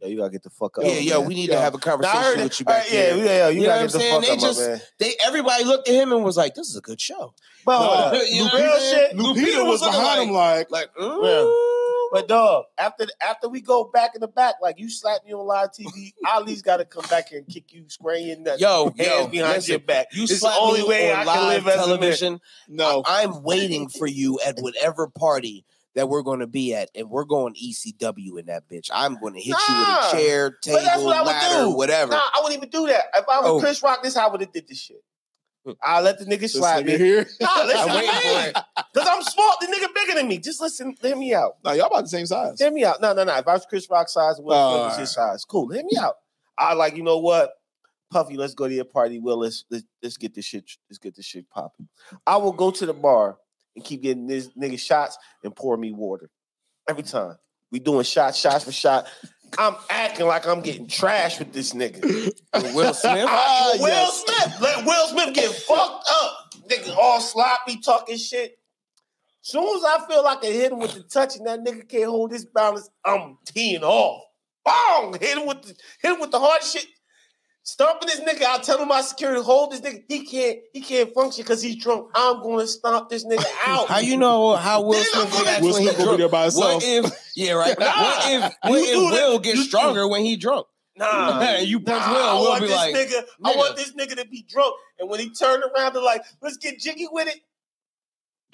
Yo, 0.00 0.08
you 0.08 0.16
gotta 0.18 0.30
get 0.30 0.42
the 0.42 0.50
fuck 0.50 0.78
up. 0.78 0.84
yeah, 0.84 0.92
Yo, 0.92 1.00
yo, 1.00 1.18
man. 1.20 1.28
we 1.28 1.34
need 1.34 1.48
Yo. 1.48 1.54
to 1.54 1.60
have 1.60 1.74
a 1.74 1.78
conversation 1.78 2.22
heard 2.22 2.38
with 2.38 2.60
you 2.60 2.66
back 2.66 2.74
Alright, 2.84 2.92
yeah, 2.92 3.14
yeah, 3.14 3.24
yeah, 3.24 3.48
you, 3.48 3.54
You 3.60 3.66
know 3.66 3.66
gotta 3.68 3.82
what 3.84 3.92
get 3.92 3.92
the 3.92 3.98
I'm 3.98 4.00
saying? 4.00 4.12
fuck 4.14 4.22
They 4.22 4.30
up, 4.32 4.38
just- 4.40 4.60
my 4.60 4.66
man. 4.68 4.80
They 4.98 5.14
everybody 5.24 5.64
looked 5.64 5.88
at 5.88 5.94
him 5.94 6.12
and 6.12 6.24
was 6.24 6.36
like, 6.36 6.54
"This 6.54 6.68
is 6.68 6.76
a 6.76 6.80
good 6.80 7.00
show." 7.00 7.34
But 7.64 7.80
No, 8.12 8.18
uh, 8.18 8.22
you 8.22 8.44
know 8.44 8.50
real 8.54 8.78
shit. 8.78 9.16
Lupita 9.16 9.66
was 9.66 9.80
looking 9.82 10.00
behind 10.00 10.28
him 10.28 10.34
like, 10.34 10.70
like, 10.70 10.90
Yeah. 10.98 11.04
"Ooh." 11.04 12.08
But 12.10 12.26
dog, 12.26 12.64
after 12.78 13.06
after 13.20 13.50
we 13.50 13.60
go 13.60 13.84
back 13.84 14.12
in 14.14 14.22
the 14.22 14.28
back, 14.28 14.54
like 14.62 14.78
you 14.78 14.88
slap 14.88 15.26
me 15.26 15.34
on 15.34 15.46
live 15.46 15.72
TV, 15.72 16.14
Ali's 16.26 16.62
got 16.62 16.78
to 16.78 16.86
come 16.86 17.04
back 17.10 17.32
and 17.32 17.46
kick 17.46 17.64
you 17.74 17.84
square 17.88 18.14
in 18.16 18.44
the 18.44 18.56
Yo, 18.58 18.94
hands 18.96 18.98
yo, 18.98 19.26
behind 19.28 19.54
listen, 19.56 19.72
your 19.72 19.80
back. 19.80 20.06
You 20.12 20.22
It's 20.22 20.32
the 20.32 20.38
slap 20.38 20.56
only 20.58 20.80
me 20.82 20.88
way 20.88 21.12
on 21.12 21.18
I 21.18 21.24
can 21.34 21.48
live 21.48 21.64
live 21.66 21.68
as 21.68 21.74
a 21.74 21.76
man. 21.76 21.86
television. 21.86 22.40
no. 22.66 23.02
I, 23.06 23.24
am 23.24 23.42
waiting 23.42 23.90
for 23.90 24.06
you 24.06 24.40
at 24.40 24.58
whatever 24.58 25.06
party 25.08 25.66
that 25.94 26.08
we're 26.08 26.22
going 26.22 26.40
to 26.40 26.46
be 26.46 26.74
at, 26.74 26.90
and 26.94 27.08
we're 27.10 27.24
going 27.24 27.54
ECW 27.54 28.38
in 28.38 28.46
that 28.46 28.68
bitch. 28.68 28.88
I'm 28.92 29.18
going 29.18 29.34
to 29.34 29.40
hit 29.40 29.56
you 29.68 29.78
with 29.78 29.88
a 29.88 30.10
chair, 30.12 30.50
But 30.50 30.72
that's 30.82 30.88
table, 30.96 31.04
what 31.06 31.16
I 31.16 31.20
would 31.22 31.26
ladder, 31.26 31.64
do. 31.64 31.70
whatever. 31.76 32.12
Nah, 32.12 32.18
I 32.18 32.40
wouldn't 32.42 32.58
even 32.58 32.70
do 32.70 32.86
that. 32.88 33.04
If 33.16 33.24
I 33.28 33.40
was 33.40 33.50
Oh. 33.50 33.60
Chris 33.60 33.82
Rock, 33.82 34.02
this 34.02 34.14
how 34.14 34.28
I 34.28 34.30
would 34.32 34.40
have 34.40 34.52
did 34.52 34.68
this 34.68 34.78
shit. 34.78 35.02
I 35.82 36.00
let 36.00 36.18
the 36.18 36.24
nigga 36.24 36.48
slap 36.48 36.84
me. 36.84 36.96
here. 36.96 37.26
Nah, 37.40 37.48
listen 37.64 37.90
I'm 37.90 37.96
waiting 37.96 38.10
to 38.10 38.16
for 38.20 38.26
me. 38.26 38.40
it. 38.48 38.54
Cause 38.94 39.06
I'm 39.10 39.22
smart. 39.22 39.56
The 39.60 39.66
nigga 39.66 39.94
bigger 39.94 40.14
than 40.14 40.28
me. 40.28 40.38
Just 40.38 40.60
listen, 40.62 40.94
hear 41.02 41.14
me 41.16 41.34
out. 41.34 41.56
No, 41.64 41.72
y'all 41.72 41.88
about 41.88 42.02
the 42.04 42.08
same 42.08 42.24
size. 42.24 42.58
Hear 42.58 42.70
me 42.70 42.84
out. 42.84 43.02
No, 43.02 43.12
no, 43.12 43.24
no. 43.24 43.36
If 43.36 43.46
I 43.46 43.52
was 43.54 43.66
Chris 43.66 43.86
Rock 43.90 44.08
size, 44.08 44.36
Will 44.38 44.54
was 44.54 44.96
his 44.96 45.12
size. 45.12 45.44
Cool. 45.44 45.68
Hear 45.68 45.82
me 45.82 45.98
out. 46.00 46.14
I 46.56 46.72
like, 46.72 46.96
you 46.96 47.02
know 47.02 47.18
what? 47.18 47.50
Puffy, 48.10 48.38
let's 48.38 48.54
go 48.54 48.66
to 48.66 48.74
your 48.74 48.86
party. 48.86 49.18
Will, 49.18 49.36
let's 49.38 49.64
let's, 49.70 49.84
let's 50.02 50.16
get 50.16 50.34
this 50.34 50.46
shit, 50.46 50.64
let's 50.88 50.98
get 50.98 51.14
this 51.14 51.26
shit 51.26 51.50
popping. 51.50 51.88
I 52.26 52.38
will 52.38 52.52
go 52.52 52.70
to 52.70 52.86
the 52.86 52.94
bar 52.94 53.36
and 53.78 53.84
keep 53.84 54.02
getting 54.02 54.26
this 54.26 54.48
nigga 54.60 54.78
shots 54.78 55.16
and 55.44 55.54
pour 55.54 55.76
me 55.76 55.92
water. 55.92 56.28
Every 56.88 57.04
time. 57.04 57.36
We 57.70 57.78
doing 57.78 58.02
shots, 58.04 58.38
shots 58.38 58.64
for 58.64 58.72
shot. 58.72 59.06
I'm 59.56 59.76
acting 59.88 60.26
like 60.26 60.46
I'm 60.46 60.62
getting 60.62 60.88
trash 60.88 61.38
with 61.38 61.52
this 61.52 61.72
nigga. 61.72 62.02
Will 62.74 62.92
Smith? 62.92 63.26
Ah, 63.28 63.72
Will 63.78 63.88
yes. 63.88 64.24
Smith. 64.26 64.60
Let 64.60 64.84
Will 64.84 65.06
Smith 65.08 65.34
get 65.34 65.50
fucked 65.50 66.08
up. 66.10 66.54
Nigga 66.68 66.96
all 66.96 67.20
sloppy 67.20 67.78
talking 67.80 68.16
shit. 68.16 68.58
As 69.44 69.52
soon 69.52 69.76
as 69.76 69.84
I 69.84 70.04
feel 70.08 70.24
like 70.24 70.44
I 70.44 70.48
hit 70.48 70.72
him 70.72 70.80
with 70.80 70.94
the 70.94 71.02
touch 71.02 71.36
and 71.36 71.46
that 71.46 71.60
nigga 71.60 71.88
can't 71.88 72.10
hold 72.10 72.32
his 72.32 72.44
balance, 72.46 72.90
I'm 73.04 73.38
teeing 73.46 73.82
off. 73.82 74.22
Bong! 74.64 75.16
Hit 75.20 75.38
him 75.38 75.46
with 75.46 75.62
the 75.62 75.74
hit 76.02 76.14
him 76.14 76.20
with 76.20 76.30
the 76.30 76.40
hard 76.40 76.62
shit. 76.62 76.86
Stomping 77.68 78.08
this 78.08 78.20
nigga, 78.20 78.46
I'll 78.46 78.60
tell 78.60 78.78
him 78.80 78.88
my 78.88 79.02
security, 79.02 79.42
hold 79.42 79.72
this 79.72 79.82
nigga. 79.82 80.02
He 80.08 80.24
can't, 80.24 80.58
he 80.72 80.80
can't 80.80 81.12
function 81.12 81.44
because 81.44 81.60
he's 81.60 81.76
drunk. 81.76 82.10
I'm 82.14 82.42
gonna 82.42 82.66
stomp 82.66 83.10
this 83.10 83.26
nigga 83.26 83.44
out. 83.66 83.88
How 83.88 83.98
you 83.98 84.16
know 84.16 84.56
how 84.56 84.80
Will 84.80 84.94
Smith 84.94 85.30
gonna- 85.30 85.44
reacts 85.44 85.62
Will 85.62 85.72
Smith 85.74 85.98
gonna 85.98 86.10
be 86.12 86.16
there 86.16 86.28
by 86.30 86.42
himself. 86.44 86.74
What 86.76 86.82
if? 86.82 87.32
Yeah, 87.36 87.52
right. 87.52 87.78
Nah. 87.78 87.86
what 87.86 88.32
if? 88.32 88.42
What 88.62 88.80
if 88.80 88.86
do 88.86 89.10
that- 89.10 89.28
Will 89.28 89.38
gets 89.40 89.58
you- 89.58 89.64
stronger 89.64 90.08
when 90.08 90.22
he 90.24 90.36
drunk? 90.36 90.66
Nah, 90.96 91.56
You 91.58 91.80
punch 91.80 92.06
nah, 92.06 92.40
Will, 92.40 92.52
Will 92.54 92.60
be 92.60 92.66
this 92.68 92.74
like, 92.76 92.94
nigga, 92.94 93.22
I 93.44 93.54
want 93.54 93.76
this 93.76 93.92
nigga 93.92 94.16
to 94.16 94.26
be 94.26 94.46
drunk. 94.48 94.74
And 94.98 95.10
when 95.10 95.20
he 95.20 95.28
turned 95.28 95.62
around, 95.62 95.92
they're 95.94 96.02
like, 96.02 96.22
let's 96.40 96.56
get 96.56 96.80
jiggy 96.80 97.06
with 97.12 97.28
it. 97.28 97.38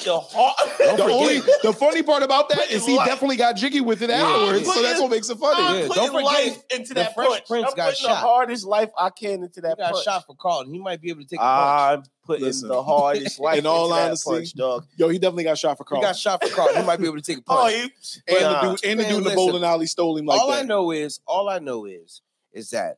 The 0.04 0.18
hard. 0.18 0.54
Don't 0.78 0.96
The 0.96 1.02
only 1.04 1.38
the 1.62 1.72
funny 1.72 2.02
part 2.02 2.22
about 2.24 2.48
that 2.48 2.70
is 2.70 2.84
he 2.84 2.96
Life. 2.96 3.06
definitely 3.06 3.36
got 3.36 3.54
jiggy 3.56 3.80
with 3.80 4.02
it 4.02 4.10
Yeah. 4.10 4.16
afterwards. 4.22 4.66
So 4.74 4.82
that's 4.82 5.00
what 5.00 5.10
makes 5.10 5.28
it 5.30 5.38
funny. 5.38 5.62
I'm 5.62 5.74
Yeah, 5.82 5.88
don't 5.94 6.06
forget 6.08 6.24
life 6.24 6.62
into 6.74 6.88
the 6.88 6.94
that 6.94 7.14
Fresh 7.14 7.28
punch. 7.28 7.46
Prince 7.46 7.66
I'm 7.70 7.76
got 7.76 7.90
putting 7.94 8.08
the 8.08 8.14
hardest 8.16 8.64
life 8.66 8.90
I 8.98 9.10
can 9.10 9.44
into 9.44 9.54
He 9.56 9.60
that 9.62 9.78
got 9.78 9.92
punch. 9.92 10.04
shot 10.04 10.24
for 10.26 10.34
Carlton. 10.34 10.72
He 10.74 10.80
might 10.80 11.00
be 11.00 11.10
able 11.10 11.20
to 11.22 11.26
take 11.28 11.38
a 11.38 11.42
punch. 11.42 11.98
I'm 11.98 12.02
putting 12.26 12.44
Listen. 12.44 12.68
the 12.68 12.82
hardest 12.82 13.38
life 13.40 13.58
In 13.58 13.66
all 13.66 13.84
into 13.84 13.94
that 13.94 14.06
honesty, 14.08 14.30
punch, 14.30 14.54
dog. 14.54 14.86
Yo, 14.96 15.08
he 15.08 15.18
definitely 15.18 15.44
got 15.44 15.58
shot 15.58 15.78
for 15.78 15.84
he 15.84 15.88
Carl. 15.90 16.02
got 16.02 16.16
shot 16.16 16.42
for 16.44 16.50
Carlton. 16.54 16.80
He 16.80 16.86
might 16.86 16.98
be 16.98 17.06
able 17.06 17.16
to 17.16 17.22
take 17.22 17.38
a 17.38 17.42
Oh, 17.48 17.62
punch. 17.62 18.18
and 18.26 18.40
Nah. 18.40 18.60
the 18.62 18.68
dude, 18.76 18.84
and 18.90 18.98
the 19.00 19.02
Man, 19.04 19.10
dude 19.12 19.18
in 19.18 19.24
the 19.24 19.30
listen. 19.30 19.36
bowling 19.36 19.64
alley 19.64 19.86
stole 19.86 20.16
him 20.16 20.26
like 20.26 20.40
all 20.40 20.50
I 20.52 20.62
know 20.62 20.90
is, 20.90 21.20
all 21.26 21.48
I 21.48 21.60
know 21.60 21.84
is, 21.86 22.20
is 22.52 22.70
that 22.70 22.96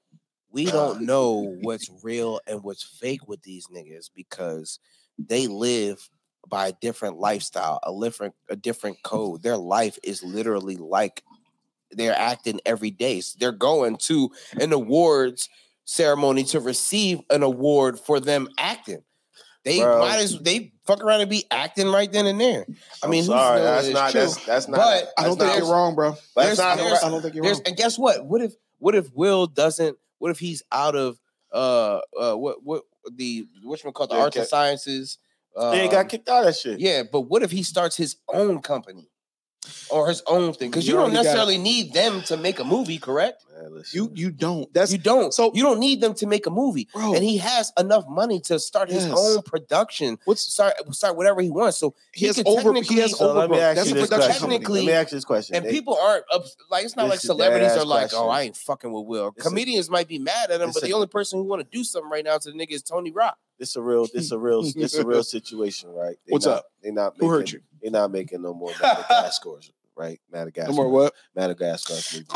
we 0.51 0.65
don't 0.65 1.03
know 1.03 1.57
what's 1.61 1.91
real 2.03 2.41
and 2.47 2.63
what's 2.63 2.83
fake 2.83 3.29
with 3.29 3.43
these 3.43 3.67
niggas 3.67 4.09
because 4.15 4.79
they 5.19 5.47
live 5.47 6.09
by 6.49 6.69
a 6.69 6.73
different 6.81 7.19
lifestyle, 7.19 7.81
a 7.83 7.93
different, 8.01 8.35
a 8.49 8.57
different 8.57 9.03
code. 9.03 9.43
Their 9.43 9.57
life 9.57 9.99
is 10.03 10.23
literally 10.23 10.77
like 10.77 11.23
they're 11.93 12.17
acting 12.19 12.61
every 12.67 12.91
day. 12.91 13.21
So 13.21 13.37
they're 13.39 13.53
going 13.53 13.97
to 14.03 14.31
an 14.61 14.73
awards 14.73 15.49
ceremony 15.85 16.45
to 16.45 16.61
receive 16.61 17.21
an 17.31 17.43
award 17.43 17.99
for 17.99 18.19
them 18.21 18.49
acting. 18.59 19.03
They 19.65 19.81
Bro. 19.81 19.99
might 20.01 20.19
as 20.19 20.39
they 20.41 20.73
fuck 20.85 21.03
around 21.03 21.23
and 21.23 21.31
be 21.31 21.45
acting 21.51 21.89
right 21.89 22.11
then 22.11 22.27
and 22.27 22.41
there. 22.41 22.67
I 22.69 22.75
I'm 23.07 23.11
mean, 23.11 23.23
who's 23.23 23.27
sorry, 23.29 23.61
that's 23.63 23.89
not 23.89 24.13
true. 24.13 24.21
that's 24.21 24.45
that's 24.47 24.69
not. 24.69 24.77
But 24.79 25.09
I 25.19 25.25
don't 25.25 25.37
think 25.39 25.51
not- 25.51 25.59
you're 25.59 25.71
wrong, 25.73 25.95
bro. 25.97 26.11
That's 26.13 26.27
There's- 26.35 26.59
not. 26.59 26.77
there's- 26.79 27.03
I 27.03 27.09
don't 27.09 27.21
think 27.23 27.35
you're 27.35 27.45
wrong. 27.45 27.61
and 27.67 27.77
guess 27.77 27.99
what? 27.99 28.25
What 28.27 28.43
if 28.43 28.55
what 28.79 28.95
if 28.95 29.13
Will 29.13 29.47
doesn't? 29.49 29.99
What 30.19 30.31
if 30.31 30.39
he's 30.39 30.63
out 30.71 30.95
of 30.95 31.19
uh 31.53 32.01
uh 32.19 32.35
what 32.35 32.63
what 32.63 32.83
the 33.13 33.47
which 33.65 33.85
one 33.85 33.93
called 33.93 34.11
the 34.11 34.15
Yeah, 34.17 34.23
arts 34.23 34.37
and 34.37 34.47
sciences? 34.47 35.19
Uh, 35.57 35.71
They 35.73 35.89
got 35.89 36.09
kicked 36.09 36.29
out 36.29 36.41
of 36.41 36.47
that 36.47 36.57
shit. 36.57 36.79
yeah, 36.81 37.03
but 37.11 37.23
what 37.23 37.43
if 37.43 37.51
he 37.51 37.63
starts 37.63 37.97
his 37.97 38.17
own 38.33 38.61
company 38.61 39.09
or 39.91 40.07
his 40.09 40.23
own 40.27 40.53
thing? 40.53 40.71
Because 40.71 40.87
you, 40.87 40.93
You 40.93 40.97
don't 40.99 41.03
already 41.05 41.17
got- 41.17 41.23
necessarily 41.25 41.59
need 41.59 41.93
them 41.95 42.23
to 42.25 42.37
make 42.37 42.59
a 42.59 42.65
movie, 42.65 42.99
correct? 42.99 43.43
Man, 43.59 43.75
listen. 43.75 43.97
You 43.97 44.11
you 44.15 44.31
don't. 44.31 44.73
That's 44.75 44.93
You 44.93 44.99
don't. 44.99 45.33
so- 45.33 45.49
So 45.49 45.53
you 45.55 45.63
don't 45.63 45.81
need 45.81 46.03
them 46.03 46.13
to 46.15 46.27
make 46.27 46.47
a 46.47 46.51
movie, 46.51 46.89
bro. 46.93 47.15
and 47.15 47.25
he 47.25 47.39
has 47.39 47.73
enough 47.79 48.05
money 48.07 48.39
to 48.41 48.59
start 48.59 48.91
his 48.91 49.07
own 49.07 49.41
production. 49.43 50.19
what's 50.27 50.43
Start 50.43 50.75
start 50.95 51.17
whatever 51.17 51.41
he 51.41 51.49
wants. 51.49 51.79
So 51.79 51.95
he 52.13 52.27
has 52.27 52.37
could 52.37 52.47
over. 52.47 52.59
He 52.75 52.81
technically- 52.81 53.01
has 53.01 53.17
So 53.19 53.33
let 53.33 53.45
over. 53.47 53.55
me 53.55 53.61
ask 53.61 53.77
That's 53.77 53.91
a 53.91 53.95
this 53.95 54.03
production 54.09 54.29
question. 54.29 54.51
Technically- 54.51 54.81
Let 54.81 54.87
me 54.87 54.93
ask 54.93 55.11
you 55.13 55.17
this 55.17 55.25
question. 55.25 55.57
And 55.57 55.65
They- 55.65 55.71
people 55.73 55.95
aren't 55.97 56.25
like 56.71 56.85
it's 56.85 56.95
not 56.97 57.05
This 57.05 57.11
like 57.13 57.21
celebrities 57.21 57.71
are 57.73 57.85
like, 57.87 58.11
question. 58.11 58.19
oh, 58.21 58.29
I 58.29 58.43
ain't 58.43 58.57
fucking 58.59 58.93
with 58.93 59.07
Will. 59.07 59.31
This 59.31 59.43
is- 59.47 59.49
Comedians 59.49 59.89
might 59.89 60.07
be 60.07 60.19
mad 60.19 60.51
at 60.51 60.61
him, 60.61 60.69
but 60.73 60.83
is- 60.83 60.83
the 60.83 60.93
only 60.93 61.07
person 61.07 61.39
who 61.39 61.45
want 61.47 61.63
to 61.63 61.69
do 61.77 61.83
something 61.83 62.11
right 62.11 62.25
now 62.25 62.37
to 62.37 62.51
the 62.53 62.57
nigga 62.59 62.73
is 62.73 62.83
Tony 62.83 63.11
Rock. 63.11 63.39
This 63.59 63.77
a 63.77 63.83
real, 63.83 64.07
this 64.13 64.33
a 64.33 64.39
real, 64.39 64.63
this 64.75 64.95
a 64.95 65.07
real 65.07 65.23
situation, 65.23 65.91
right? 65.91 66.17
They 66.27 66.33
What's 66.33 66.47
not, 66.47 66.59
up? 66.59 66.67
They 66.83 66.91
not. 66.91 67.15
Who 67.19 67.27
making, 67.27 67.31
hurt 67.31 67.53
you? 67.53 67.61
They 67.83 67.91
not 67.91 68.11
making 68.11 68.43
no 68.43 68.53
more 68.53 68.71
Madagascars, 68.81 69.73
right? 69.97 70.21
Madagascar. 70.31 70.71
No 70.71 70.77
more 70.77 70.89
what? 70.91 71.15
Madagascar. 71.35 71.95
movie. 71.95 72.27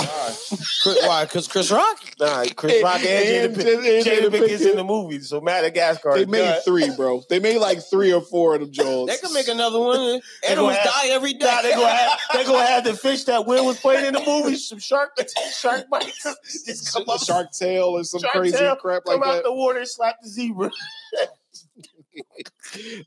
Chris, 0.82 1.06
why? 1.06 1.24
Because 1.24 1.46
Chris 1.46 1.70
Rock? 1.70 1.98
Nah, 2.18 2.44
Chris 2.56 2.82
Rock 2.82 3.00
and 3.04 3.04
Jada 3.04 3.44
And- 3.44 3.56
Pinkett 3.56 3.76
and- 3.76 3.86
and 3.86 4.06
Jada 4.06 4.20
Jada 4.30 4.30
Pinkett's 4.48 4.62
in 4.62 4.76
the 4.76 4.84
movie, 4.84 5.20
so 5.20 5.40
Madagascar. 5.40 6.14
They 6.14 6.24
made 6.26 6.40
done. 6.48 6.62
three, 6.64 6.90
bro. 6.96 7.22
They 7.28 7.38
made 7.38 7.58
like 7.58 7.80
three 7.90 8.12
or 8.12 8.20
four 8.22 8.54
of 8.54 8.62
them 8.62 8.72
Jones. 8.72 9.08
They 9.10 9.18
could 9.18 9.32
make 9.32 9.48
another 9.48 9.78
one. 9.78 9.96
gonna 10.00 10.20
Animals 10.48 10.76
die 10.84 11.08
every 11.08 11.34
day. 11.34 11.46
Nah, 11.46 11.62
they 11.62 11.70
gonna 11.72 11.88
have 11.88 12.18
they 12.32 12.44
gonna 12.44 12.66
have 12.66 12.84
the 12.84 12.94
fish 12.94 13.24
that 13.24 13.46
Will 13.46 13.66
was 13.66 13.78
playing 13.80 14.06
in 14.06 14.14
the 14.14 14.20
movie, 14.26 14.56
some 14.56 14.78
shark 14.78 15.10
shark 15.54 15.88
bites, 15.90 16.22
just 16.66 16.92
come 16.92 17.04
up, 17.08 17.20
Shark 17.20 17.52
Tale 17.52 17.84
or 17.84 18.04
some 18.04 18.20
Shark 18.20 18.32
crazy 18.34 18.56
Tale, 18.56 18.76
crap 18.76 19.02
like 19.06 19.18
that. 19.20 19.24
come 19.24 19.36
out 19.36 19.42
the 19.44 19.52
water 19.52 19.78
and 19.80 19.88
slap 19.88 20.16
the 20.22 20.28
zebra. 20.28 20.70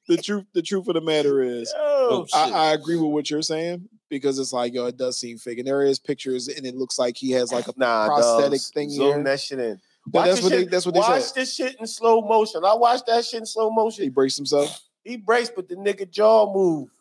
The 0.08 0.18
truth, 0.18 0.46
the 0.54 0.62
truth 0.62 0.88
of 0.88 0.96
the 0.96 1.02
matter 1.02 1.42
is, 1.42 1.72
Oh, 1.78 2.26
I. 2.34 2.52
I 2.52 2.74
agree 2.74 2.96
with 2.96 3.12
what 3.12 3.30
you're 3.30 3.42
saying 3.42 3.88
because 4.18 4.40
it's 4.40 4.54
like, 4.54 4.74
yo, 4.74 4.86
it 4.86 4.98
does 4.98 5.18
seem 5.18 5.38
fake, 5.38 5.58
and 5.60 5.68
there 5.68 5.84
is 5.84 6.00
pictures, 6.00 6.48
and 6.48 6.66
it 6.66 6.76
looks 6.76 6.98
like 7.00 7.18
he 7.18 7.32
has 7.32 7.52
like 7.52 7.68
a. 7.68 7.74
nah, 7.78 8.08
prosthetic 8.08 8.62
thing 8.62 8.90
zoom 8.90 9.06
here. 9.08 9.24
that 9.24 9.40
shit 9.40 9.60
in. 9.60 9.80
But 10.06 10.26
that's 10.26 10.42
what 10.42 10.50
they. 10.52 10.60
shit- 10.62 10.72
That's 10.72 10.86
what 10.86 10.94
they 10.94 11.00
Watch 11.00 11.22
said. 11.24 11.36
this 11.42 11.54
shit 11.54 11.76
in 11.80 11.88
slow 11.88 12.22
motion. 12.22 12.64
I 12.66 12.74
watched 12.74 13.06
that 13.08 13.24
shit 13.26 13.40
in 13.42 13.46
slow 13.46 13.70
motion. 13.72 14.04
He 14.04 14.10
braced 14.10 14.38
himself. 14.38 14.82
He 15.04 15.18
braced, 15.18 15.54
but 15.56 15.68
the 15.70 15.76
nigga 15.76 16.10
jaw 16.10 16.54
moved. 16.54 16.92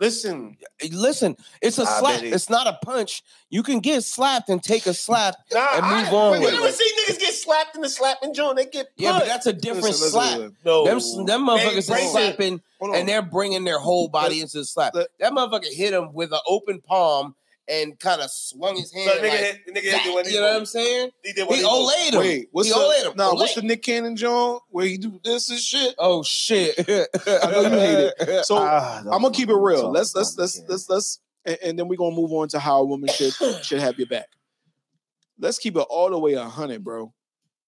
Listen, 0.00 0.56
Listen, 0.90 1.36
it's 1.62 1.78
a 1.78 1.82
I 1.82 1.98
slap. 2.00 2.22
it- 2.22 2.32
It's 2.32 2.50
not 2.50 2.66
a 2.66 2.78
punch. 2.84 3.22
You 3.48 3.62
can 3.62 3.78
get 3.80 4.02
slapped 4.02 4.48
and 4.48 4.62
take 4.62 4.86
a 4.86 4.94
slap. 4.94 5.36
nah, 5.52 5.76
And 5.76 5.86
I, 5.86 6.02
move 6.04 6.12
on 6.12 6.34
You 6.40 6.46
with 6.46 6.54
never 6.54 6.66
it. 6.66 6.74
see 6.74 6.90
niggas 7.06 7.20
get 7.20 7.32
slapped 7.34 7.76
in 7.76 7.82
the 7.82 7.88
slapping 7.88 8.34
joint. 8.34 8.56
They 8.56 8.66
get 8.66 8.88
Yeah, 8.96 9.18
but 9.20 9.26
that's 9.26 9.46
a 9.46 9.52
different 9.52 9.84
Listen, 9.84 10.04
listen, 10.06 10.10
slap. 10.10 10.38
listen. 10.38 10.56
no. 10.64 10.84
Them, 10.84 11.26
them 11.26 11.46
motherfuckers 11.46 11.76
is 11.76 11.88
Hey, 11.88 12.08
slapping 12.08 12.60
and 12.80 13.08
they're 13.08 13.22
bringing 13.22 13.62
their 13.64 13.78
whole 13.78 14.08
body 14.08 14.40
into 14.40 14.58
the 14.58 14.64
slap. 14.64 14.92
the- 14.94 15.08
that 15.20 15.32
motherfucker 15.32 15.72
hit 15.72 15.92
him 15.94 16.12
with 16.12 16.32
an 16.32 16.40
open 16.46 16.80
palm 16.80 17.34
and 17.68 17.98
kind 17.98 18.20
of 18.20 18.30
swung 18.30 18.76
his 18.76 18.92
hand. 18.92 19.08
the 19.08 19.14
nigga, 19.26 19.30
like, 19.30 19.38
hit, 19.40 19.66
nigga 19.68 19.80
hit 19.80 20.04
the 20.04 20.12
one 20.12 20.24
you 20.26 20.40
know 20.40 20.48
what 20.48 20.56
I'm 20.56 20.66
saying? 20.66 21.10
He 21.24 21.32
did 21.32 21.46
what 21.48 21.56
He 21.56 21.62
he 21.64 21.70
moved. 21.70 21.92
olayed 21.92 22.12
him. 22.12 22.18
Wait, 22.20 22.48
what's 22.52 22.68
he 22.68 22.74
the 22.74 22.78
olayed 22.80 23.10
him. 23.10 23.16
no? 23.16 23.34
What's 23.34 23.54
the 23.54 23.62
Nick 23.62 23.82
Cannon 23.82 24.16
John 24.16 24.58
where 24.70 24.84
he 24.86 24.98
do 24.98 25.18
this 25.24 25.48
and 25.50 25.58
shit? 25.58 25.94
Oh 25.98 26.22
shit! 26.22 26.74
I 27.26 27.50
know 27.50 27.60
you 27.62 27.68
hate 27.70 28.12
it. 28.18 28.44
So 28.46 28.56
Ah, 28.58 28.98
I'm 29.00 29.22
gonna 29.22 29.30
keep 29.30 29.48
it 29.48 29.54
real. 29.56 29.82
don't 29.82 29.92
Let's 29.94 30.14
let's 30.14 30.36
let's 30.36 30.60
let's 30.68 30.88
let's 30.90 31.20
and, 31.46 31.58
and 31.62 31.78
then 31.78 31.88
we're 31.88 31.96
gonna 31.96 32.14
move 32.16 32.32
on 32.32 32.48
to 32.48 32.58
how 32.58 32.80
a 32.80 32.84
woman 32.84 33.08
should 33.08 33.32
should 33.64 33.80
have 33.80 33.98
your 33.98 34.08
back. 34.08 34.26
Let's 35.38 35.58
keep 35.58 35.76
it 35.76 35.80
all 35.88 36.10
the 36.10 36.18
way 36.18 36.34
a 36.34 36.44
hundred, 36.44 36.84
bro. 36.84 37.12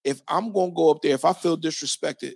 If 0.05 0.21
I'm 0.29 0.53
gonna 0.53 0.73
go 0.73 0.91
up 0.91 1.03
there, 1.03 1.15
if 1.15 1.25
I 1.25 1.33
feel 1.33 1.57
disrespected, 1.57 2.35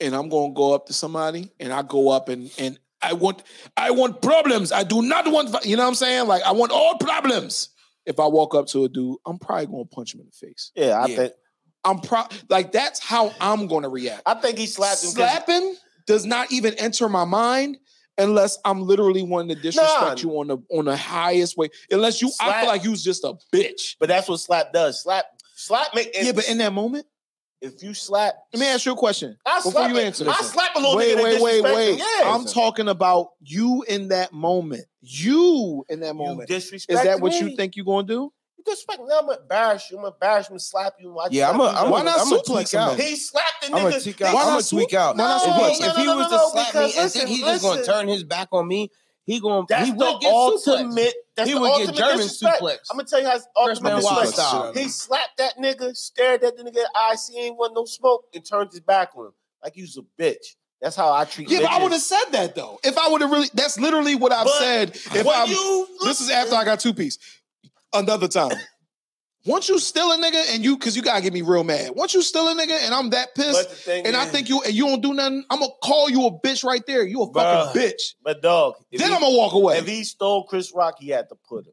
and 0.00 0.14
I'm 0.14 0.28
gonna 0.28 0.52
go 0.54 0.72
up 0.74 0.86
to 0.86 0.92
somebody 0.92 1.50
and 1.60 1.72
I 1.72 1.82
go 1.82 2.10
up 2.10 2.28
and 2.28 2.50
and 2.58 2.78
I 3.04 3.12
want 3.12 3.42
I 3.76 3.90
want 3.90 4.22
problems. 4.22 4.72
I 4.72 4.82
do 4.84 5.02
not 5.02 5.30
want 5.30 5.54
you 5.64 5.76
know 5.76 5.82
what 5.82 5.88
I'm 5.90 5.94
saying? 5.94 6.26
Like 6.26 6.42
I 6.42 6.52
want 6.52 6.72
all 6.72 6.96
problems. 6.98 7.68
If 8.06 8.20
I 8.20 8.26
walk 8.26 8.54
up 8.54 8.66
to 8.68 8.84
a 8.84 8.88
dude, 8.88 9.16
I'm 9.26 9.38
probably 9.38 9.66
gonna 9.66 9.84
punch 9.86 10.14
him 10.14 10.20
in 10.20 10.26
the 10.26 10.46
face. 10.46 10.72
Yeah, 10.74 10.98
I 10.98 11.06
Yeah. 11.06 11.16
think 11.16 11.32
I'm 11.84 11.98
pro 12.00 12.22
like 12.48 12.72
that's 12.72 13.00
how 13.00 13.32
I'm 13.40 13.66
gonna 13.66 13.88
react. 13.88 14.22
I 14.26 14.34
think 14.34 14.58
he 14.58 14.66
slapped 14.66 15.02
him. 15.04 15.10
Slapping 15.10 15.74
does 16.06 16.24
not 16.26 16.52
even 16.52 16.74
enter 16.74 17.08
my 17.08 17.24
mind 17.24 17.78
unless 18.18 18.58
I'm 18.64 18.82
literally 18.82 19.22
wanting 19.22 19.56
to 19.56 19.60
disrespect 19.62 20.22
Nah. 20.22 20.30
you 20.30 20.38
on 20.40 20.46
the 20.48 20.58
on 20.70 20.84
the 20.86 20.96
highest 20.96 21.56
way. 21.56 21.68
Unless 21.90 22.22
you, 22.22 22.30
I 22.40 22.60
feel 22.60 22.68
like 22.68 22.84
you 22.84 22.90
was 22.90 23.02
just 23.02 23.24
a 23.24 23.34
bitch. 23.52 23.96
But 23.98 24.08
that's 24.08 24.28
what 24.28 24.38
slap 24.38 24.72
does. 24.72 25.02
Slap, 25.02 25.24
slap. 25.56 25.94
Make 25.94 26.14
yeah, 26.14 26.32
but 26.32 26.48
in 26.48 26.58
that 26.58 26.72
moment, 26.72 27.06
if 27.64 27.82
you 27.82 27.94
slap, 27.94 28.34
let 28.52 28.60
me 28.60 28.66
ask 28.66 28.84
you 28.86 28.92
a 28.92 28.96
question 28.96 29.36
I 29.46 29.58
before 29.58 29.72
slap 29.72 29.90
you 29.90 29.96
it. 29.98 30.04
answer 30.04 30.24
I 30.28 30.36
this. 30.38 30.50
slap 30.52 30.74
a 30.76 30.78
little 30.78 30.96
Wait, 30.96 31.16
nigga. 31.16 31.22
wait, 31.24 31.32
that 31.32 31.42
wait, 31.42 31.62
wait. 31.64 31.98
Yeah, 31.98 32.32
I'm 32.34 32.44
talking 32.44 32.88
about 32.88 33.28
you 33.40 33.82
in 33.88 34.08
that 34.08 34.32
moment. 34.32 34.84
You 35.00 35.84
in 35.88 36.00
that 36.00 36.08
You 36.08 36.14
moment. 36.14 36.48
disrespect 36.48 36.98
Is 36.98 37.04
that 37.04 37.20
what 37.20 37.32
you 37.40 37.56
think 37.56 37.76
you're 37.76 37.84
gonna 37.84 38.06
do? 38.06 38.32
You 38.56 38.64
disrespect 38.64 39.00
me. 39.00 39.06
I'm 39.12 39.26
gonna 39.26 39.38
embarrass 39.40 39.90
you. 39.90 39.96
I'm 39.98 40.02
gonna 40.04 40.14
embarrass 40.14 40.44
you. 40.46 40.48
I'm 40.48 40.52
gonna 40.52 40.60
slap 40.60 40.94
you. 41.00 41.18
I 41.18 41.28
Yeah, 41.30 41.50
I'm 41.50 41.56
slap 41.56 41.68
a, 41.68 41.72
you. 41.78 41.84
I'm 41.84 41.90
Why 41.90 42.00
a, 42.00 42.04
not 42.04 42.20
I'm 42.20 42.32
a 42.32 42.36
suplex 42.36 42.44
tweak 42.46 42.72
him 42.74 42.80
out. 42.80 42.98
He 43.00 43.16
slapped 43.16 43.46
the 43.60 43.66
I'm 43.66 43.72
gonna 43.82 43.94
nigga. 43.96 44.02
tweak 44.02 44.20
out. 44.22 44.34
Why 44.34 44.40
I'm 44.40 44.46
not 44.46 44.52
gonna 44.52 44.62
tweak 44.62 44.94
out. 44.94 45.16
Why 45.16 45.24
not 45.24 45.42
if 45.42 45.52
suplex 45.54 45.70
he, 45.76 45.84
if 45.84 45.96
he 45.96 46.04
No, 46.06 46.12
no, 46.12 46.16
was 46.18 46.28
to 46.30 46.50
slap 46.50 46.74
me 46.74 46.80
and 46.84 46.94
listen, 47.04 47.20
think 47.26 47.28
he 47.30 47.40
just 47.42 47.62
gonna 47.62 47.84
turn 47.84 48.08
his 48.08 48.24
back 48.24 48.48
on 48.52 48.68
me, 48.68 48.90
he 49.24 49.40
gonna 49.40 49.66
That's 49.68 49.86
he 49.86 49.92
the 49.92 49.96
would 49.98 50.20
get 50.20 50.32
suplexed. 50.32 50.68
ultimate. 50.68 51.14
That's 51.36 51.48
He 51.48 51.54
the 51.54 51.60
would 51.60 51.66
get 51.66 51.72
ultimate 51.80 51.96
German 51.96 52.16
disrespect. 52.18 52.62
suplex. 52.62 52.76
I'm 52.90 52.96
gonna 52.96 53.08
tell 53.08 53.20
you 53.20 53.26
how 53.26 53.36
it's 53.36 53.46
ultimate 53.56 53.82
Benoit 53.82 54.02
disrespect. 54.02 54.34
style. 54.34 54.72
He 54.74 54.88
slapped 54.88 55.36
that 55.38 55.56
nigga, 55.58 55.96
stared 55.96 56.44
at 56.44 56.56
the 56.56 56.62
nigga 56.62 56.68
in 56.68 56.74
the 56.74 56.90
eye, 56.94 57.14
see 57.16 57.34
he 57.34 57.40
ain't 57.46 57.56
want 57.56 57.74
no 57.74 57.84
smoke, 57.84 58.24
and 58.34 58.44
turned 58.44 58.70
his 58.70 58.80
back 58.80 59.10
on 59.16 59.26
him 59.26 59.32
like 59.62 59.74
he 59.74 59.82
was 59.82 59.96
a 59.98 60.22
bitch. 60.22 60.36
That's 60.80 60.96
how 60.96 61.12
I 61.12 61.24
treat. 61.24 61.48
Yeah, 61.48 61.60
but 61.60 61.70
I 61.72 61.82
would 61.82 61.92
have 61.92 62.00
said 62.02 62.24
that 62.32 62.54
though. 62.54 62.78
If 62.84 62.98
I 62.98 63.08
would 63.08 63.22
have 63.22 63.30
really, 63.30 63.48
that's 63.54 63.80
literally 63.80 64.14
what 64.16 64.32
I've 64.32 64.44
But 64.44 64.58
said. 64.58 64.90
If 64.90 65.26
I'm, 65.26 65.48
you 65.48 65.88
this 66.04 66.20
is 66.20 66.28
after 66.30 66.54
I 66.54 66.64
got 66.64 66.80
two 66.80 66.92
piece. 66.92 67.18
Another 67.94 68.28
time. 68.28 68.50
Once 69.46 69.68
you 69.68 69.78
still 69.78 70.10
a 70.12 70.16
nigga 70.16 70.54
and 70.54 70.64
you, 70.64 70.76
cause 70.78 70.96
you 70.96 71.02
gotta 71.02 71.20
get 71.20 71.32
me 71.32 71.42
real 71.42 71.64
mad. 71.64 71.90
Once 71.94 72.14
you 72.14 72.22
still 72.22 72.48
a 72.48 72.54
nigga 72.54 72.82
and 72.84 72.94
I'm 72.94 73.10
that 73.10 73.34
pissed, 73.34 73.52
But 73.52 73.68
the 73.70 73.76
thing 73.76 74.06
and 74.06 74.16
I 74.16 74.24
think 74.24 74.48
you 74.48 74.62
and 74.62 74.72
you 74.72 74.86
don't 74.86 75.02
do 75.02 75.12
nothing, 75.12 75.44
I'm 75.50 75.60
gonna 75.60 75.72
call 75.82 76.08
you 76.08 76.26
a 76.26 76.40
bitch 76.40 76.64
right 76.64 76.84
there. 76.86 77.04
You 77.06 77.22
a 77.22 77.32
fucking 77.32 77.78
bitch. 77.80 78.14
But 78.22 78.40
dog, 78.40 78.74
Then 78.90 79.08
he, 79.08 79.14
I'm 79.14 79.20
gonna 79.20 79.36
walk 79.36 79.52
away. 79.52 79.78
if 79.78 79.86
he 79.86 80.02
stole 80.04 80.44
Chris 80.44 80.72
Rock, 80.74 80.96
he 80.98 81.08
had 81.08 81.28
to 81.28 81.34
put 81.48 81.66
him. 81.66 81.72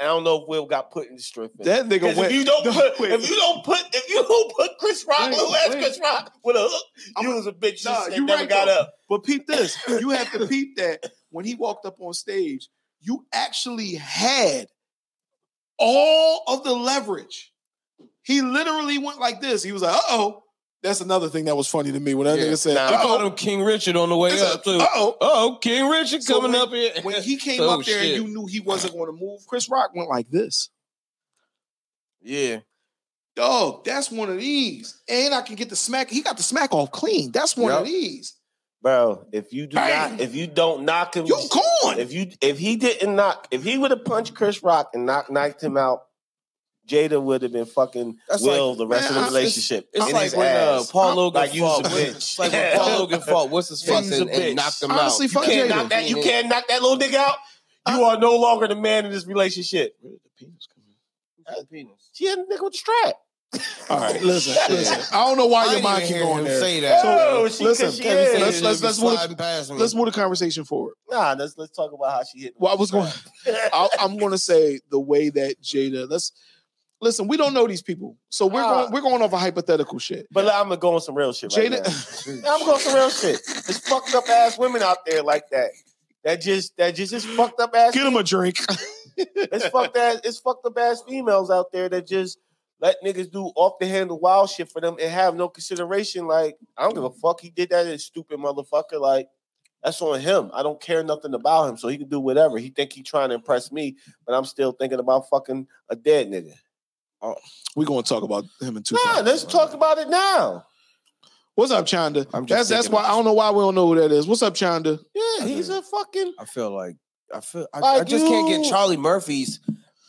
I 0.00 0.04
don't 0.04 0.24
know 0.24 0.42
if 0.42 0.48
Will 0.48 0.66
got 0.66 0.90
put 0.90 1.08
in 1.08 1.16
the 1.16 1.22
strip. 1.22 1.52
that 1.58 1.86
nigga 1.88 2.16
went. 2.16 2.18
if 2.18 2.32
you 2.32 2.44
don't 2.44 2.64
put, 2.64 2.98
Wait. 3.00 3.12
if 3.12 3.28
you 3.28 3.36
don't 3.36 3.64
put, 3.64 3.78
if 3.92 4.08
you 4.08 4.22
don't 4.22 4.52
put 4.56 4.70
Chris 4.78 5.04
Rock, 5.06 5.32
who 5.32 5.52
has. 5.52 5.74
Chris 5.74 6.00
Rock 6.02 6.32
with 6.44 6.56
a 6.56 6.60
hook, 6.60 6.84
I'm- 7.16 7.26
you 7.28 7.34
was 7.34 7.46
a 7.46 7.52
bitch. 7.52 7.84
Nah, 7.84 8.06
you 8.06 8.24
never 8.24 8.40
right, 8.40 8.48
got 8.48 8.66
though. 8.66 8.80
up. 8.80 8.94
But 9.08 9.24
peep 9.24 9.46
this. 9.46 9.76
You 9.88 10.10
have 10.10 10.30
to 10.32 10.46
peep 10.48 10.76
that 10.76 11.04
when 11.30 11.44
he 11.44 11.54
walked 11.54 11.84
up 11.84 11.96
on 12.00 12.14
stage, 12.14 12.68
you 13.00 13.26
actually 13.32 13.94
had 13.94 14.68
all 15.78 16.42
of 16.48 16.64
the 16.64 16.72
leverage. 16.72 17.52
He 18.22 18.40
literally 18.42 18.98
went 18.98 19.18
like 19.18 19.40
this. 19.40 19.62
He 19.62 19.72
was 19.72 19.82
like, 19.82 19.94
uh 19.94 20.00
oh. 20.10 20.38
That's 20.82 21.00
another 21.00 21.28
thing 21.28 21.44
that 21.44 21.56
was 21.56 21.68
funny 21.68 21.92
to 21.92 22.00
me 22.00 22.14
when 22.14 22.26
that 22.26 22.38
Yeah. 22.38 22.46
nigga 22.46 22.58
said, 22.58 22.74
Nah. 22.74 22.90
They 22.90 22.96
uh 22.96 23.02
called 23.02 23.22
oh. 23.22 23.26
him 23.28 23.34
King 23.36 23.62
Richard 23.62 23.96
on 23.96 24.08
the 24.08 24.16
way 24.16 24.40
up 24.40 24.64
too. 24.64 24.78
Uh 24.80 24.86
oh. 24.96 25.16
Oh, 25.20 25.58
King 25.60 25.88
Richard 25.88 26.22
So 26.24 26.34
coming 26.40 26.52
when- 26.52 26.60
up 26.60 26.70
here. 26.70 26.92
When 27.02 27.22
he 27.22 27.36
came 27.38 27.60
Oh, 27.60 27.78
up 27.80 27.84
there 27.86 28.02
shit. 28.02 28.16
and 28.18 28.26
you 28.26 28.32
knew 28.34 28.46
he 28.46 28.60
wasn't 28.60 28.94
going 28.94 29.06
to 29.06 29.12
move, 29.12 29.40
Chris 29.46 29.68
Rock 29.70 29.92
went 29.94 30.08
like 30.08 30.28
this. 30.30 30.70
yeah, 32.20 32.58
Dog, 33.34 33.84
that's 33.84 34.10
one 34.10 34.28
of 34.28 34.38
these. 34.38 35.00
And 35.08 35.32
I 35.34 35.40
can 35.42 35.54
get 35.56 35.70
the 35.70 35.76
smack. 35.76 36.10
He 36.10 36.20
got 36.20 36.36
the 36.36 36.42
smack 36.42 36.72
off 36.74 36.90
clean. 36.90 37.32
That's 37.32 37.56
one 37.56 37.72
of 37.72 37.86
these. 37.86 38.34
Bro. 38.82 39.26
If 39.32 39.52
you 39.52 39.66
do 39.66 39.76
Bang. 39.76 40.12
not, 40.12 40.20
if 40.20 40.34
you 40.34 40.46
don't 40.46 40.84
knock 40.84 41.14
him, 41.16 41.26
You 41.26 41.38
gone. 41.50 41.98
if 41.98 42.12
you 42.12 42.30
if 42.40 42.58
he 42.58 42.76
didn't 42.76 43.14
knock, 43.16 43.48
if 43.50 43.62
he 43.64 43.78
would 43.78 43.90
have 43.92 44.04
punched 44.04 44.34
Chris 44.34 44.62
Rock 44.62 44.90
and 44.94 45.06
knock 45.06 45.30
knocked 45.30 45.62
him 45.62 45.76
out, 45.76 46.02
Jada 46.88 47.22
would 47.22 47.42
have 47.42 47.52
been 47.52 47.64
fucking 47.64 48.18
That's 48.28 48.42
Will 48.42 48.70
like- 48.70 48.78
the 48.78 48.86
rest 48.88 49.10
man, 49.10 49.18
of 49.18 49.24
I- 49.24 49.28
the 49.30 49.34
relationship. 49.36 49.88
It's 49.92 50.04
in 50.06 50.12
like 50.12 50.24
his 50.24 50.34
when 50.36 50.56
uh. 50.56 50.82
Paul 50.90 51.14
Logan 51.14 51.40
Like, 51.40 51.54
you's 51.54 51.62
fought. 51.62 51.86
a 51.86 51.88
bitch. 51.90 52.08
It's 52.16 52.38
like 52.40 52.52
when 52.52 52.76
Paul 52.76 52.98
Logan 52.98 53.20
fought. 53.20 53.50
What's 53.50 53.68
his 53.68 53.82
face 53.82 54.06
You's 54.10 54.18
a 54.18 54.22
and, 54.22 54.30
and 54.30 54.56
knocked 54.56 54.82
him 54.82 54.90
Honestly, 54.90 55.26
out. 55.26 55.30
fuck 55.30 55.46
you 55.46 55.52
can't 55.52 55.70
Jada. 55.70 55.76
knock 55.76 55.88
that. 55.90 56.08
You 56.10 56.16
can't 56.16 56.48
knock 56.48 56.64
that 56.68 56.82
little 56.82 56.98
nigga 56.98 57.14
out. 57.14 57.36
You 57.88 58.02
are 58.04 58.18
no 58.18 58.36
longer 58.36 58.66
the 58.68 58.76
man 58.76 59.06
in 59.06 59.12
this 59.12 59.26
relationship. 59.26 59.96
Where 60.00 60.12
did 60.12 60.20
the 60.24 60.30
penis 60.46 60.68
come 60.74 60.82
in? 60.88 61.54
The 61.60 61.66
penis. 61.66 62.10
She 62.12 62.26
had 62.26 62.38
a 62.38 62.42
nigga 62.42 62.62
with 62.64 62.72
the 62.72 62.78
strap. 62.78 63.14
In? 63.54 63.60
All 63.90 63.98
right, 64.00 64.22
listen, 64.22 64.54
listen. 64.74 64.98
I 65.12 65.24
don't 65.26 65.36
know 65.36 65.46
why 65.46 65.66
I 65.66 65.72
your 65.74 65.82
mind 65.82 65.96
even 66.04 66.08
keep 66.08 66.16
hear 66.16 66.24
going 66.24 66.38
him 66.40 66.44
there. 66.44 66.60
say 66.60 66.80
that. 66.80 67.00
Oh, 67.04 67.48
So, 67.48 67.58
she, 67.58 67.64
listen, 67.64 67.86
cause 67.86 67.96
she 67.96 68.02
Kevin 68.02 68.24
is. 68.36 68.40
let's- 68.40 68.62
let's- 68.62 68.82
let's 68.82 69.00
move- 69.00 69.12
sliding 69.12 69.36
past 69.36 69.70
me. 69.70 69.76
Let's 69.78 69.94
move 69.94 70.06
the 70.06 70.12
conversation 70.12 70.64
forward. 70.64 70.94
Nah, 71.10 71.34
let's 71.38 71.54
let's 71.58 71.72
talk 71.76 71.92
about 71.92 72.12
how 72.12 72.22
she 72.24 72.40
hit. 72.44 72.54
Well, 72.56 72.72
I 72.72 72.76
was 72.76 72.90
going. 72.90 73.10
I'll, 73.72 73.90
I'm 74.00 74.16
going 74.16 74.32
to 74.32 74.38
say 74.38 74.80
the 74.90 74.98
way 75.00 75.28
that 75.30 75.60
Jada. 75.62 76.08
Let's 76.08 76.32
listen. 77.00 77.28
We 77.28 77.36
don't 77.36 77.52
know 77.52 77.66
these 77.66 77.82
people, 77.82 78.16
so 78.30 78.46
we're 78.46 78.62
Ah. 78.62 78.82
going. 78.84 78.92
We're 78.92 79.00
going 79.02 79.20
off 79.22 79.32
a 79.32 79.38
hypothetical 79.38 79.98
shit. 79.98 80.26
But 80.30 80.46
I'm 80.48 80.68
gonna 80.68 80.76
go 80.78 80.94
on 80.94 81.00
some 81.00 81.14
real 81.14 81.32
shit 81.32 81.54
right 81.56 81.70
Jada. 81.70 82.42
now. 82.42 82.54
I'm 82.54 82.64
going 82.66 82.80
some 82.80 82.94
real 82.94 83.10
shit. 83.10 83.40
There's 83.46 83.78
fucked 83.78 84.14
up 84.14 84.28
ass 84.28 84.56
women 84.58 84.82
out 84.82 85.04
there 85.06 85.22
like 85.22 85.44
that. 85.50 85.70
That 86.24 86.40
just 86.40 86.76
that 86.76 86.94
just 86.94 87.12
is 87.12 87.24
fucked 87.26 87.60
up 87.60 87.74
ass. 87.74 87.92
Get 87.94 88.06
him 88.06 88.16
a 88.16 88.22
drink. 88.22 88.58
It's 89.16 89.66
fucked 89.66 89.96
ass. 89.96 90.20
It's 90.24 90.38
fucked 90.38 90.64
up 90.64 90.78
ass 90.78 91.02
females 91.06 91.50
out 91.50 91.70
there 91.72 91.88
that 91.90 92.06
just 92.06 92.38
let 92.82 93.02
niggas 93.02 93.30
do 93.30 93.44
off 93.54 93.78
the 93.78 93.86
handle 93.86 94.18
wild 94.18 94.50
shit 94.50 94.70
for 94.70 94.80
them 94.80 94.96
and 95.00 95.10
have 95.10 95.36
no 95.36 95.48
consideration. 95.48 96.26
Like 96.26 96.56
I 96.76 96.82
don't 96.82 96.94
give 96.94 97.04
a 97.04 97.10
mm. 97.10 97.20
fuck. 97.20 97.40
He 97.40 97.48
did 97.48 97.70
that, 97.70 97.86
as 97.86 98.04
stupid 98.04 98.38
motherfucker. 98.38 99.00
Like 99.00 99.28
that's 99.82 100.02
on 100.02 100.20
him. 100.20 100.50
I 100.52 100.64
don't 100.64 100.80
care 100.80 101.02
nothing 101.04 101.32
about 101.32 101.70
him, 101.70 101.76
so 101.76 101.86
he 101.88 101.96
can 101.96 102.08
do 102.08 102.18
whatever. 102.20 102.58
He 102.58 102.70
think 102.70 102.92
he 102.92 103.02
trying 103.02 103.28
to 103.28 103.36
impress 103.36 103.70
me, 103.70 103.96
but 104.26 104.34
I'm 104.34 104.44
still 104.44 104.72
thinking 104.72 104.98
about 104.98 105.28
fucking 105.30 105.68
a 105.88 105.96
dead 105.96 106.28
nigga. 106.28 106.54
Oh, 107.22 107.36
We're 107.76 107.86
going 107.86 108.02
to 108.02 108.08
talk 108.08 108.24
about 108.24 108.44
him 108.60 108.76
in 108.76 108.82
two. 108.82 108.96
Nah, 109.06 109.20
let's 109.20 109.44
talk 109.44 109.74
about 109.74 109.98
it 109.98 110.08
now. 110.08 110.66
What's 111.54 111.70
up, 111.70 111.86
Chanda? 111.86 112.26
I'm 112.34 112.46
just 112.46 112.68
That's 112.68 112.88
that's 112.88 112.88
why 112.88 113.04
I 113.04 113.08
don't 113.08 113.24
know 113.24 113.34
why 113.34 113.50
we 113.52 113.60
don't 113.60 113.76
know 113.76 113.86
who 113.86 113.94
that 113.96 114.10
is. 114.10 114.26
What's 114.26 114.42
up, 114.42 114.54
Chanda? 114.54 114.98
Yeah, 115.14 115.46
he's 115.46 115.68
a 115.68 115.82
fucking. 115.82 116.34
I 116.38 116.46
feel 116.46 116.74
like 116.74 116.96
I 117.32 117.40
feel 117.40 117.68
I, 117.72 117.78
Like 117.78 118.00
I 118.00 118.04
just 118.04 118.26
can't 118.26 118.48
get 118.48 118.68
Charlie 118.68 118.96
Murphy's 118.96 119.60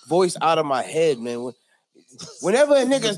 voice 0.08 0.36
out 0.42 0.58
of 0.58 0.66
my 0.66 0.82
head, 0.82 1.20
man. 1.20 1.44
When- 1.44 1.54
Whenever 2.42 2.76
a 2.76 2.86
nigga 2.86 3.18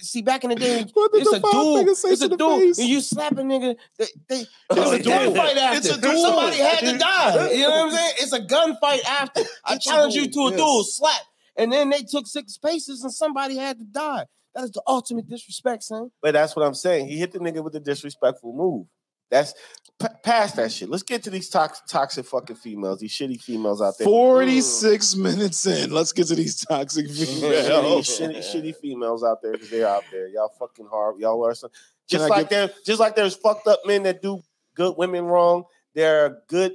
see 0.00 0.22
back 0.22 0.44
in 0.44 0.50
the 0.50 0.56
day, 0.56 0.84
What 0.94 1.10
it's 1.14 1.30
the 1.30 1.36
a 1.36 1.40
fuck 1.40 1.52
duel. 1.52 1.94
say 1.94 2.08
It's 2.10 2.22
a 2.22 2.28
the 2.28 2.36
duel. 2.36 2.54
And 2.60 2.78
you 2.78 3.00
slap 3.00 3.32
a 3.32 3.36
nigga, 3.36 3.76
they, 3.98 4.06
they 4.28 4.40
It's 4.40 4.50
oh, 4.70 4.92
it's 4.92 5.06
a 5.06 5.10
a 5.10 5.12
gun 5.12 5.24
duel. 5.24 5.34
fight 5.34 5.56
after. 5.56 5.78
It's 5.78 5.90
a 5.90 6.00
duel. 6.00 6.22
Somebody 6.22 6.56
had 6.56 6.78
to 6.80 6.98
die. 6.98 7.50
You 7.52 7.62
know 7.62 7.70
what 7.70 7.86
I'm 7.86 7.90
saying? 7.92 8.12
It's 8.18 8.32
a 8.32 8.40
gunfight 8.40 9.04
after. 9.04 9.42
I 9.64 9.76
challenge 9.78 10.14
you 10.14 10.28
to 10.30 10.40
a 10.40 10.50
yes. 10.50 10.56
duel, 10.58 10.84
slap. 10.84 11.20
And 11.56 11.72
then 11.72 11.90
they 11.90 12.02
took 12.02 12.26
six 12.26 12.56
paces 12.56 13.02
and 13.02 13.12
somebody 13.12 13.56
had 13.56 13.78
to 13.78 13.84
die. 13.84 14.26
That 14.54 14.64
is 14.64 14.70
the 14.70 14.82
ultimate 14.86 15.28
disrespect, 15.28 15.82
son. 15.82 16.10
But 16.22 16.32
that's 16.32 16.56
what 16.56 16.64
I'm 16.66 16.74
saying. 16.74 17.08
He 17.08 17.18
hit 17.18 17.32
the 17.32 17.38
nigga 17.38 17.62
with 17.62 17.74
a 17.74 17.80
disrespectful 17.80 18.52
move. 18.54 18.86
That's 19.30 19.54
p- 20.00 20.08
past 20.22 20.56
that 20.56 20.72
shit. 20.72 20.88
Let's 20.88 21.02
get 21.02 21.22
to 21.24 21.30
these 21.30 21.48
toxic, 21.48 21.86
toxic 21.86 22.26
fucking 22.26 22.56
females, 22.56 23.00
these 23.00 23.12
shitty 23.12 23.40
females 23.40 23.82
out 23.82 23.98
there. 23.98 24.06
46 24.06 25.16
minutes 25.16 25.66
in. 25.66 25.90
Let's 25.90 26.12
get 26.12 26.28
to 26.28 26.34
these 26.34 26.64
toxic 26.64 27.06
shitty, 27.08 27.40
females. 27.40 28.08
shitty, 28.08 28.38
shitty 28.38 28.76
females 28.76 29.24
out 29.24 29.42
there 29.42 29.52
because 29.52 29.70
they're 29.70 29.88
out 29.88 30.04
there. 30.10 30.28
Y'all 30.28 30.52
fucking 30.58 30.86
hard. 30.86 31.18
Y'all 31.18 31.44
are 31.44 31.54
some. 31.54 31.70
Just 32.08 32.30
like 32.30 32.48
there, 32.48 32.70
just 32.86 33.00
like 33.00 33.14
there's 33.16 33.34
fucked 33.34 33.66
up 33.66 33.80
men 33.84 34.04
that 34.04 34.22
do 34.22 34.42
good 34.74 34.94
women 34.96 35.26
wrong. 35.26 35.64
There 35.94 36.24
are 36.24 36.38
good. 36.48 36.74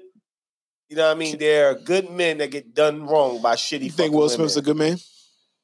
You 0.89 0.97
know 0.97 1.07
what 1.07 1.15
I 1.15 1.19
mean? 1.19 1.39
There 1.39 1.71
are 1.71 1.75
good 1.75 2.11
men 2.11 2.37
that 2.37 2.51
get 2.51 2.75
done 2.75 3.07
wrong 3.07 3.41
by 3.41 3.55
shitty. 3.55 3.85
You 3.85 3.89
think 3.89 4.13
Will 4.13 4.29
Smith's 4.29 4.57
a 4.57 4.61
good 4.61 4.77
man? 4.77 4.97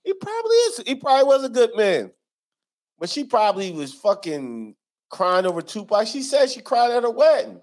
He 0.04 0.14
probably 0.14 0.56
is. 0.56 0.82
He 0.88 0.96
probably 0.96 1.26
was 1.26 1.44
a 1.44 1.50
good 1.50 1.76
man, 1.76 2.12
but 2.98 3.10
she 3.10 3.26
probably 3.26 3.72
was 3.72 3.94
fucking 3.94 4.76
crying 5.10 5.45
over 5.45 5.62
Tupac. 5.62 6.07
She 6.07 6.22
said 6.22 6.49
she 6.49 6.62
cried 6.62 6.91
at 6.91 7.03
her 7.03 7.10
wedding. 7.10 7.62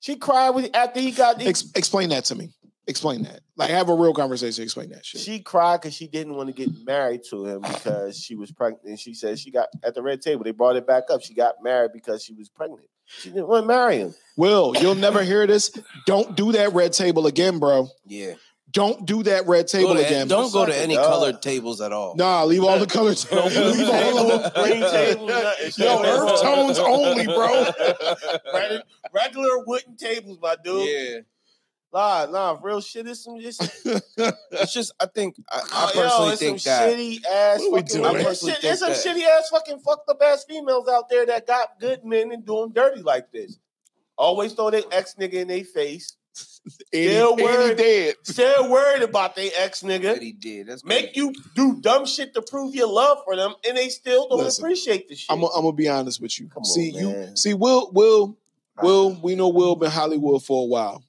She 0.00 0.16
cried 0.16 0.50
with, 0.50 0.70
after 0.74 1.00
he 1.00 1.10
got. 1.12 1.38
the- 1.38 1.46
Ex- 1.46 1.70
explain 1.74 2.08
that 2.10 2.24
to 2.26 2.34
me. 2.34 2.50
Explain 2.88 3.22
that. 3.22 3.40
Like, 3.56 3.70
have 3.70 3.88
a 3.88 3.94
real 3.94 4.12
conversation. 4.12 4.64
Explain 4.64 4.90
that 4.90 5.06
shit. 5.06 5.20
She 5.20 5.38
cried 5.38 5.80
because 5.80 5.94
she 5.94 6.08
didn't 6.08 6.34
want 6.34 6.48
to 6.48 6.52
get 6.52 6.68
married 6.84 7.22
to 7.30 7.46
him 7.46 7.60
because 7.60 8.18
she 8.18 8.34
was 8.34 8.50
pregnant. 8.50 8.84
And 8.84 8.98
she 8.98 9.14
said 9.14 9.38
she 9.38 9.52
got 9.52 9.68
at 9.84 9.94
the 9.94 10.02
red 10.02 10.20
table. 10.20 10.42
They 10.42 10.50
brought 10.50 10.74
it 10.74 10.84
back 10.86 11.04
up. 11.08 11.22
She 11.22 11.32
got 11.32 11.62
married 11.62 11.92
because 11.92 12.24
she 12.24 12.34
was 12.34 12.48
pregnant. 12.48 12.88
She 13.06 13.28
didn't 13.30 13.46
want 13.46 13.62
to 13.64 13.66
marry 13.68 13.98
him. 13.98 14.14
Will, 14.36 14.74
you'll 14.80 14.96
never 14.96 15.22
hear 15.22 15.46
this. 15.46 15.70
Don't 16.06 16.34
do 16.36 16.50
that 16.52 16.72
red 16.72 16.92
table 16.92 17.28
again, 17.28 17.60
bro. 17.60 17.86
Yeah. 18.04 18.34
Don't 18.72 19.04
do 19.06 19.22
that 19.24 19.46
red 19.46 19.68
table 19.68 19.88
Go 19.88 19.94
to- 20.00 20.06
again. 20.06 20.28
don't 20.28 20.52
go 20.52 20.64
to 20.66 20.74
any 20.74 20.94
dog. 20.94 21.06
colored 21.06 21.42
tables 21.42 21.80
at 21.80 21.92
all. 21.92 22.14
Nah, 22.16 22.44
leave 22.44 22.64
all 22.64 22.78
the 22.78 22.86
colored 22.98 23.16
tables. 23.18 23.54
leave 23.78 23.88
all 23.88 24.32
of 24.32 24.54
them. 24.54 24.64
green 24.64 24.80
table, 24.82 25.26
nothing. 25.28 25.72
Yo, 25.76 26.02
earth 26.02 26.40
tones 26.42 26.78
only, 26.78 27.26
bro. 27.26 27.64
Regu- 28.54 28.82
Regular 29.12 29.64
wooden 29.66 29.96
tables, 29.96 30.38
my 30.40 30.56
dude. 30.64 30.88
Yeah. 30.88 31.18
Nah, 31.94 32.26
nah, 32.30 32.58
real 32.62 32.80
shit 32.80 33.06
is 33.06 33.22
some 33.22 33.38
just. 33.40 33.60
It's 33.84 34.72
just 34.72 34.92
I 34.98 35.04
think 35.06 35.36
I, 35.50 35.56
I 35.58 35.60
Oh, 35.72 35.90
personally 35.94 36.30
yo, 36.30 36.36
think 36.36 36.60
some 36.60 36.72
that 36.72 36.88
shitty 36.96 37.24
ass 37.26 37.58
What 37.60 37.66
are 37.66 37.70
we 37.72 37.80
fucking. 37.80 37.96
doing? 37.96 38.04
I 38.06 38.08
I 38.08 38.12
mean, 38.14 38.24
personally 38.24 38.54
shit, 38.54 38.62
there's 38.62 38.78
some 38.78 38.88
that- 38.92 39.04
shitty 39.04 39.22
ass 39.38 39.48
fucking 39.50 39.78
fucked 39.80 40.08
up 40.08 40.22
ass 40.22 40.44
females 40.48 40.88
out 40.88 41.10
there 41.10 41.26
that 41.26 41.46
got 41.46 41.78
good 41.78 42.02
men 42.06 42.32
and 42.32 42.46
do 42.46 42.60
them 42.60 42.72
dirty 42.72 43.02
like 43.02 43.30
this. 43.32 43.58
Always 44.16 44.54
throw 44.54 44.70
their 44.70 44.82
ex 44.90 45.16
nigga 45.20 45.34
in 45.34 45.48
their 45.48 45.64
face. 45.64 46.16
Still 46.68 47.32
Eddie, 47.34 47.42
worried. 47.42 47.64
Eddie 47.72 47.74
dead. 47.82 48.14
Still 48.22 48.70
worried 48.70 49.02
about 49.02 49.34
their 49.34 49.50
ex 49.58 49.82
nigga. 49.82 50.02
that 50.14 50.22
he 50.22 50.32
did. 50.32 50.68
That's 50.68 50.84
Make 50.84 51.12
crazy. 51.14 51.18
you 51.20 51.34
do 51.56 51.80
dumb 51.80 52.06
shit 52.06 52.34
to 52.34 52.42
prove 52.42 52.74
your 52.74 52.86
love 52.88 53.18
for 53.24 53.34
them, 53.34 53.54
and 53.66 53.76
they 53.76 53.88
still 53.88 54.28
don't 54.28 54.38
Listen, 54.38 54.64
appreciate 54.64 55.08
the 55.08 55.16
shit. 55.16 55.26
I'm 55.30 55.40
gonna 55.40 55.72
be 55.72 55.88
honest 55.88 56.20
with 56.20 56.38
you. 56.38 56.48
Come 56.48 56.60
on, 56.60 56.64
see, 56.64 56.90
you 56.90 57.08
man. 57.10 57.36
see, 57.36 57.54
Will, 57.54 57.90
Will, 57.92 58.38
Will. 58.80 59.18
We 59.22 59.34
know 59.34 59.48
Will 59.48 59.74
been 59.74 59.90
Hollywood 59.90 60.44
for 60.44 60.62
a 60.62 60.66
while. 60.66 61.02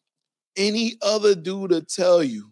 Any 0.58 0.94
other 1.02 1.36
dude 1.36 1.70
to 1.72 1.82
tell 1.82 2.24
you, 2.24 2.50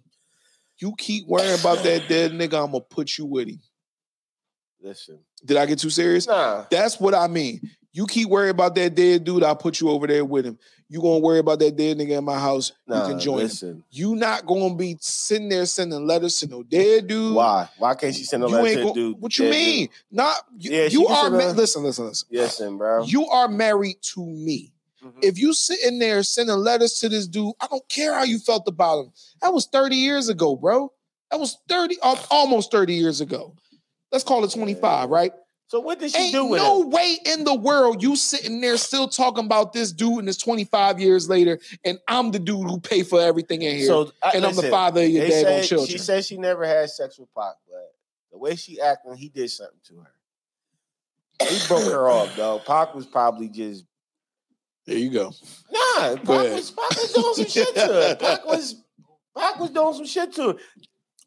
you 0.78 0.94
keep 0.98 1.28
worrying 1.28 1.60
about 1.60 1.84
that 1.84 2.08
dead 2.08 2.32
nigga, 2.32 2.64
I'm 2.64 2.72
gonna 2.72 2.82
put 2.82 3.18
you 3.18 3.26
with 3.26 3.48
him. 3.50 3.60
Listen, 4.84 5.20
Did 5.46 5.58
I 5.58 5.66
get 5.68 5.80
too 5.80 5.90
serious? 5.92 6.28
nah. 6.28 6.66
That's 6.72 7.00
what 7.00 7.14
I 7.14 7.28
mean. 7.28 7.62
You 7.94 8.08
keep 8.08 8.30
worrying 8.30 8.52
about 8.52 8.76
that 8.76 8.96
dead 8.96 9.24
dude, 9.26 9.44
I'll 9.44 9.56
put 9.56 9.82
you 9.82 9.90
over 9.90 10.08
there 10.08 10.24
with 10.24 10.46
him. 10.46 10.58
You 10.88 11.02
gonna 11.02 11.20
worry 11.20 11.40
about 11.40 11.60
that 11.60 11.76
dead 11.76 11.98
nigga 11.98 12.18
in 12.18 12.24
my 12.24 12.40
house, 12.40 12.72
Nah, 12.88 13.04
you 13.06 13.12
can 13.12 13.20
join 13.20 13.48
him. 13.48 13.84
You 13.92 14.16
not 14.16 14.46
gonna 14.46 14.76
be 14.76 14.98
sitting 15.00 15.50
there 15.50 15.66
sending 15.66 16.06
letters 16.06 16.40
to 16.40 16.48
no 16.48 16.64
dead 16.64 17.08
dude. 17.08 17.36
Why? 17.36 17.70
Why 17.78 17.96
can't 17.96 18.14
she 18.16 18.24
send 18.24 18.44
a 18.44 18.48
letter 18.48 18.76
to 18.76 18.84
go- 18.84 18.94
dude? 18.94 19.22
What 19.22 19.38
you 19.38 19.50
mean? 19.50 19.80
dude? 19.88 19.90
Not 20.12 20.36
you, 20.58 20.72
Yeah, 20.72 20.88
you 20.88 21.08
are 21.08 21.30
ma- 21.30 21.52
listen, 21.52 21.84
listen, 21.84 22.06
listen. 22.08 22.28
Listen, 22.32 22.78
bro. 22.78 23.04
You 23.04 23.28
are 23.28 23.48
married 23.48 23.98
to 24.14 24.26
me. 24.26 24.74
Mhm. 25.04 25.12
If 25.24 25.40
you 25.40 25.54
sitting 25.54 25.98
there 26.00 26.22
sending 26.24 26.56
letters 26.58 26.94
to 27.00 27.10
this 27.10 27.28
dude, 27.28 27.54
I 27.60 27.68
don't 27.68 27.88
care 27.90 28.14
how 28.14 28.24
you 28.24 28.38
felt 28.40 28.68
about 28.68 29.00
him. 29.06 29.12
That 29.42 29.54
was 29.54 29.66
30 29.66 29.96
years 29.96 30.30
ago, 30.30 30.56
bro. 30.56 30.92
That 31.32 31.40
was 31.40 31.58
30, 31.70 31.98
almost 32.30 32.72
30 32.72 32.94
years 32.96 33.20
ago. 33.22 33.54
Let's 34.12 34.24
call 34.26 34.44
it 34.44 34.52
25, 34.52 35.10
right? 35.10 35.32
So 35.72 35.80
what 35.80 36.00
did 36.00 36.12
she 36.12 36.18
Ain't 36.18 36.34
do 36.34 36.44
with 36.48 36.62
no 36.62 36.82
him? 36.82 36.90
way 36.90 37.18
in 37.26 37.46
the 37.46 37.56
world 37.56 38.04
you 38.04 38.18
sitting 38.18 38.60
there 38.60 38.76
still 38.76 39.08
talking 39.08 39.46
about 39.46 39.72
this 39.72 39.94
dude 39.94 40.20
and 40.20 40.28
it's 40.28 40.38
25 40.38 41.00
years 41.00 41.30
later, 41.30 41.60
and 41.86 41.98
I'm 42.10 42.32
the 42.32 42.40
dude 42.40 42.70
who 42.70 42.78
pay 42.82 43.04
for 43.04 43.22
everything 43.22 43.62
in 43.62 43.78
here. 43.78 43.86
So 43.88 44.12
I- 44.22 44.32
and 44.36 44.46
I'm 44.46 44.54
the 44.58 44.64
father 44.64 45.02
of 45.02 45.08
your 45.10 45.26
said- 45.30 45.64
children. 45.64 45.88
She 45.90 45.98
said 45.98 46.26
she 46.26 46.36
never 46.38 46.66
had 46.66 46.90
sex 46.90 47.18
with 47.18 47.34
Pac, 47.34 47.54
but 47.70 47.94
the 48.34 48.38
way 48.38 48.58
she 48.58 48.82
acting, 48.82 49.16
he 49.16 49.30
did 49.30 49.50
something 49.50 49.80
to 49.88 50.00
her. 50.02 51.48
He 51.48 51.68
broke 51.70 51.90
her 51.90 52.10
off, 52.10 52.36
though. 52.36 52.60
Pac 52.60 52.94
was 52.94 53.06
probably 53.06 53.48
just 53.48 53.86
there 54.86 54.98
you 54.98 55.10
go. 55.10 55.32
nah. 55.72 56.18
Pac 56.18 56.26
was, 56.28 56.72
Pac 56.72 56.90
was 56.90 57.14
doing 57.14 57.34
some 57.36 57.46
shit 57.48 57.76
to 57.76 57.80
her. 57.80 58.16
Pac 58.18 58.46
was 58.46 58.76
Pac 59.38 59.58
was 59.58 59.70
doing 59.70 59.94
some 59.94 60.06
shit 60.06 60.34
to 60.34 60.48
her. 60.50 60.56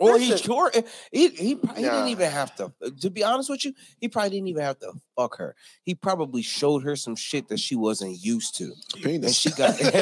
Or 0.00 0.18
he 0.18 0.30
Listen. 0.30 0.46
sure 0.46 0.70
eh, 0.74 0.82
he 1.12 1.28
he, 1.28 1.54
probably 1.54 1.82
Nah. 1.84 1.90
didn't 1.92 2.08
even 2.08 2.30
have 2.30 2.54
to. 2.56 2.72
Uh, 2.84 2.90
to 3.00 3.10
be 3.10 3.22
honest 3.22 3.48
with 3.48 3.64
you, 3.64 3.72
he 4.00 4.08
probably 4.08 4.30
didn't 4.30 4.48
even 4.48 4.62
have 4.62 4.78
to 4.80 4.92
fuck 5.16 5.36
her. 5.38 5.54
He 5.84 5.94
probably 5.94 6.42
showed 6.42 6.82
her 6.82 6.96
some 6.96 7.14
shit 7.14 7.46
that 7.48 7.60
she 7.60 7.76
wasn't 7.76 8.18
used 8.20 8.56
to, 8.56 8.72
and 8.94 9.02
Penis. 9.04 9.36
she 9.36 9.50
got 9.50 9.80
a 9.80 9.84
long, 9.84 9.92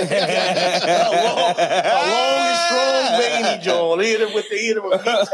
a 1.59 1.99
long 2.09 2.38
and 2.49 2.59
strong 2.59 3.20
veiny 3.20 3.62
John. 3.62 4.01
He 4.01 4.07
hit 4.11 4.20
her 4.20 4.34
with 4.34 4.49
the 4.49 4.57
he 4.57 4.66
hit 4.66 4.76
her 4.76 4.88
with 4.88 5.05
meats. 5.05 5.30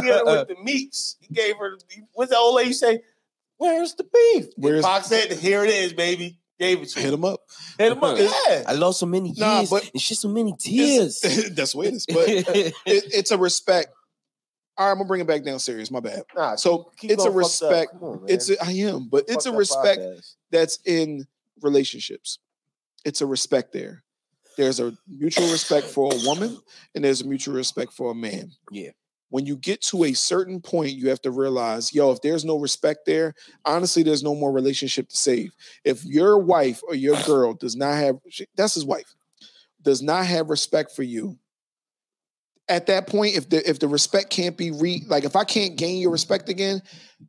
He 0.00 0.06
hit 0.06 0.14
her 0.16 0.24
with 0.24 0.48
the 0.48 0.56
meats. 0.62 1.16
He 1.20 1.34
gave 1.34 1.56
her. 1.58 1.78
What's 2.14 2.30
the 2.30 2.38
old 2.38 2.56
lady 2.56 2.72
say? 2.72 3.02
Where's 3.58 3.94
the 3.94 4.04
beef? 4.04 4.46
Where's- 4.56 4.84
Pac 4.84 5.04
said, 5.04 5.32
"Here 5.32 5.64
it 5.64 5.70
is, 5.70 5.92
baby." 5.92 6.38
Gave 6.60 6.82
it 6.82 6.88
to 6.88 6.98
Hit 6.98 7.08
him. 7.12 7.20
him 7.20 7.24
up. 7.24 7.40
Hit 7.78 7.92
him 7.92 8.02
up. 8.02 8.18
Yeah. 8.48 8.64
I 8.66 8.72
lost 8.72 8.98
so 8.98 9.06
many 9.06 9.28
years 9.28 9.38
Nah, 9.38 9.64
but- 9.70 9.88
and 9.92 10.02
shit, 10.02 10.18
so 10.18 10.28
many 10.28 10.56
tears. 10.58 11.20
That's 11.20 11.72
the 11.72 11.78
way 11.78 11.86
it 11.86 11.94
is. 11.94 12.06
But 12.06 12.28
it, 12.28 12.74
it's 12.84 13.30
a 13.30 13.38
respect. 13.38 13.90
All 14.78 14.86
right, 14.86 14.92
I'm 14.92 14.98
gonna 14.98 15.08
bring 15.08 15.20
it 15.20 15.26
back 15.26 15.42
down 15.42 15.58
serious. 15.58 15.90
My 15.90 16.00
bad. 16.00 16.22
Nah, 16.36 16.54
So 16.54 16.92
it's 17.02 17.04
a 17.04 17.16
going 17.16 17.18
fucked 17.18 17.28
up. 17.28 17.36
respect. 17.36 17.94
On. 18.02 18.24
It's 18.28 18.48
a, 18.48 18.64
I 18.64 18.70
am, 18.72 19.08
but 19.08 19.24
it's 19.28 19.46
a 19.46 19.52
respect 19.52 20.00
podcast. 20.00 20.34
that's 20.50 20.78
in 20.86 21.26
relationships. 21.62 22.38
it's 23.04 23.20
a 23.20 23.26
respect 23.26 23.72
there. 23.72 24.04
There's 24.56 24.80
a 24.80 24.96
mutual 25.08 25.50
respect 25.50 25.86
for 25.86 26.12
a 26.12 26.16
woman, 26.26 26.58
and 26.94 27.04
there's 27.04 27.20
a 27.20 27.26
mutual 27.26 27.54
respect 27.54 27.92
for 27.92 28.10
a 28.10 28.14
man. 28.14 28.52
Yeah. 28.72 28.90
When 29.30 29.44
you 29.46 29.56
get 29.56 29.82
to 29.82 30.04
a 30.04 30.12
certain 30.14 30.60
point, 30.60 30.92
you 30.92 31.10
have 31.10 31.20
to 31.22 31.30
realize, 31.30 31.92
yo, 31.94 32.10
if 32.12 32.22
there's 32.22 32.44
no 32.44 32.58
respect 32.58 33.00
there, 33.06 33.34
honestly, 33.64 34.02
there's 34.02 34.22
no 34.22 34.34
more 34.34 34.50
relationship 34.52 35.08
to 35.10 35.16
save. 35.16 35.52
If 35.84 36.04
your 36.04 36.38
wife 36.38 36.80
or 36.88 36.94
your 36.94 37.20
girl 37.22 37.52
does 37.54 37.76
not 37.76 37.94
have, 37.94 38.16
she- 38.30 38.46
that's 38.56 38.74
his 38.74 38.84
wife, 38.86 39.14
does 39.82 40.02
not 40.02 40.26
have 40.26 40.48
respect 40.50 40.90
for 40.92 41.02
you, 41.02 41.38
at 42.68 42.86
that 42.86 43.06
point, 43.06 43.36
if 43.36 43.48
the 43.48 43.68
if 43.68 43.78
the 43.78 43.88
respect 43.88 44.30
can't 44.30 44.56
be 44.56 44.70
re 44.70 45.04
like 45.08 45.24
if 45.24 45.36
I 45.36 45.44
can't 45.44 45.76
gain 45.76 45.98
your 46.00 46.10
respect 46.10 46.48
again, 46.48 46.82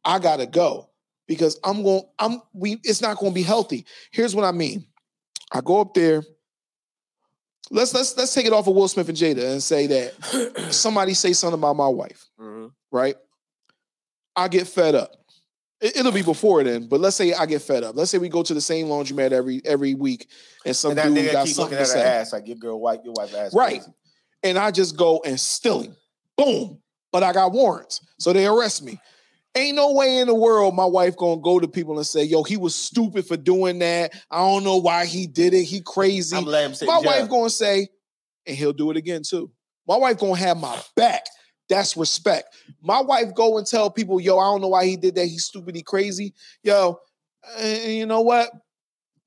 I 0.04 0.20
gotta 0.20 0.46
go 0.46 0.90
because 1.28 1.60
I'm 1.64 1.84
going. 1.84 2.04
I'm 2.18 2.42
we. 2.54 2.80
It's 2.84 3.02
not 3.02 3.18
going 3.18 3.32
to 3.32 3.36
be 3.36 3.44
healthy. 3.44 3.86
Here's 4.12 4.36
what 4.36 4.46
I 4.46 4.52
mean. 4.52 4.86
I 5.52 5.62
go 5.62 5.80
up 5.82 5.94
there. 5.94 6.24
Let's 7.72 7.94
let's 7.94 8.18
let's 8.18 8.34
take 8.34 8.46
it 8.46 8.54
off 8.54 8.68
of 8.68 8.76
Will 8.76 8.88
Smith 8.88 9.10
and 9.10 9.18
Jada 9.18 9.52
and 9.52 9.62
say 9.62 9.88
that 9.88 10.72
somebody 10.74 11.14
say 11.14 11.34
something 11.34 11.60
about 11.60 11.76
my 11.76 11.88
wife, 11.88 12.26
Mhm. 12.40 12.72
right? 12.92 13.16
I 14.36 14.48
get 14.48 14.68
fed 14.68 14.96
up. 14.96 15.14
It, 15.82 16.04
will 16.04 16.12
be 16.12 16.24
before 16.24 16.62
then, 16.64 16.88
but 16.88 17.00
let's 17.00 17.16
say 17.16 17.32
I 17.32 17.46
get 17.46 17.62
fed 17.62 17.84
up. 17.84 17.96
Let's 17.96 18.12
say 18.12 18.18
we 18.18 18.28
go 18.28 18.44
to 18.44 18.54
the 18.54 18.60
same 18.60 18.88
laundromat 18.88 19.32
every 19.32 19.62
every 19.64 19.94
week, 19.94 20.28
and 20.66 20.76
some 20.76 20.98
And 20.98 21.16
dude 21.16 21.32
got 21.32 21.48
something 21.48 21.64
looking 21.64 21.78
to 21.78 21.82
at 21.84 21.88
her 21.88 21.94
say 21.94 22.02
ass 22.02 22.34
like 22.34 22.48
your 22.48 22.58
girl 22.58 22.80
wipe 22.82 23.06
your 23.06 23.14
wife 23.16 23.34
ass. 23.36 23.54
Right. 23.54 23.80
crazy. 23.82 23.94
And 24.44 24.58
I 24.58 24.72
just 24.72 24.98
go 24.98 25.22
and 25.26 25.40
steal 25.40 25.82
him. 25.82 25.96
Boom. 26.38 26.82
But 27.12 27.24
I 27.24 27.34
got 27.34 27.52
warrants. 27.52 28.02
So 28.20 28.34
they 28.34 28.46
arrest 28.46 28.84
me. 28.84 29.00
Ain't 29.56 29.76
no 29.76 29.94
way 29.94 30.18
in 30.18 30.28
the 30.28 30.36
world 30.36 30.76
my 30.76 30.86
wife 30.86 31.18
gonna 31.18 31.42
go 31.42 31.60
to 31.60 31.68
people 31.68 31.98
and 31.98 32.06
say, 32.06 32.24
yo, 32.24 32.44
he 32.44 32.56
was 32.56 32.76
stupid 32.76 33.26
for 33.26 33.36
doing 33.36 33.80
that. 33.80 34.14
I 34.30 34.38
don't 34.38 34.64
know 34.64 34.78
why 34.78 35.06
he 35.06 35.26
did 35.26 35.54
it. 35.54 35.64
He 35.64 35.82
crazy. 35.82 36.36
I'm 36.38 36.46
him 36.46 36.74
sit 36.76 36.88
my 36.88 37.00
wife 37.00 37.28
gonna 37.30 37.50
say, 37.50 37.90
and 38.46 38.56
he'll 38.56 38.74
do 38.74 38.92
it 38.92 38.98
again 38.98 39.24
too. 39.24 39.52
My 39.88 39.98
wife 39.98 40.20
gonna 40.20 40.38
have 40.38 40.58
my 40.58 40.80
back. 40.96 41.24
That's 41.68 41.98
respect. 41.98 42.56
My 42.82 43.02
wife 43.02 43.34
go 43.36 43.58
and 43.58 43.66
tell 43.66 43.90
people, 43.90 44.20
yo, 44.20 44.38
I 44.38 44.46
don't 44.46 44.62
know 44.62 44.70
why 44.70 44.86
he 44.86 44.98
did 44.98 45.16
that. 45.16 45.26
He's 45.26 45.46
stupid, 45.46 45.76
he 45.76 45.82
crazy. 45.82 46.34
Yo, 46.64 47.00
and 47.58 47.94
you 47.94 48.06
know 48.06 48.22
what? 48.22 48.50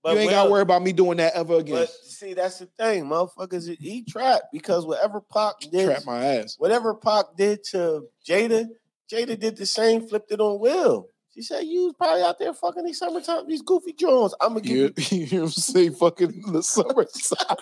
But 0.03 0.15
you 0.15 0.19
ain't 0.21 0.31
gotta 0.31 0.51
worry 0.51 0.63
about 0.63 0.83
me 0.83 0.93
doing 0.93 1.19
that 1.19 1.35
ever 1.35 1.55
again. 1.59 1.77
But 1.77 1.89
see, 1.91 2.35
that's 2.35 2.59
the 2.59 2.67
thing, 2.67 3.05
motherfuckers. 3.05 3.75
He 3.79 4.03
trapped 4.05 4.47
because 4.53 4.85
whatever 4.85 5.21
Pac 5.21 5.55
did, 5.71 5.87
Trap 5.87 6.05
my 6.07 6.25
ass. 6.25 6.57
whatever 6.59 6.95
Pac 6.95 7.27
did 7.37 7.63
to 7.71 8.07
Jada, 8.27 8.67
Jada 9.11 9.39
did 9.39 9.57
the 9.57 9.67
same, 9.67 10.09
flipped 10.09 10.33
it 10.33 10.41
on 10.41 10.59
Will. 10.59 11.07
She 11.35 11.41
said, 11.41 11.65
"You 11.65 11.85
was 11.85 11.95
probably 11.97 12.23
out 12.23 12.39
there 12.39 12.53
fucking 12.53 12.85
these 12.85 12.99
summertime, 12.99 13.47
these 13.47 13.63
goofy 13.63 13.93
Jones. 13.95 14.35
I'm 14.41 14.51
gonna 14.51 14.61
give 14.61 14.77
You, 14.77 14.93
you." 14.97 15.19
you 15.21 15.27
hear 15.27 15.43
him 15.45 15.49
say 15.49 15.89
fucking 15.89 16.43
the 16.53 16.63
summertime. 16.63 17.57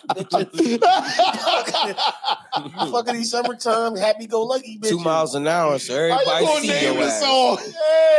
You 0.54 0.78
fucking 2.90 3.14
these 3.14 3.30
summertime 3.30 3.96
happy 3.96 4.26
go 4.26 4.42
lucky 4.44 4.78
bitches. 4.78 4.88
Two 4.90 4.98
miles 4.98 5.34
an 5.34 5.46
hour, 5.46 5.78
so 5.78 5.94
How 5.94 6.00
you 6.20 6.30
everybody 6.30 6.66
see 6.66 6.68
name 6.72 6.94
your 6.94 7.04
ass. 7.04 7.20
song? 7.20 7.58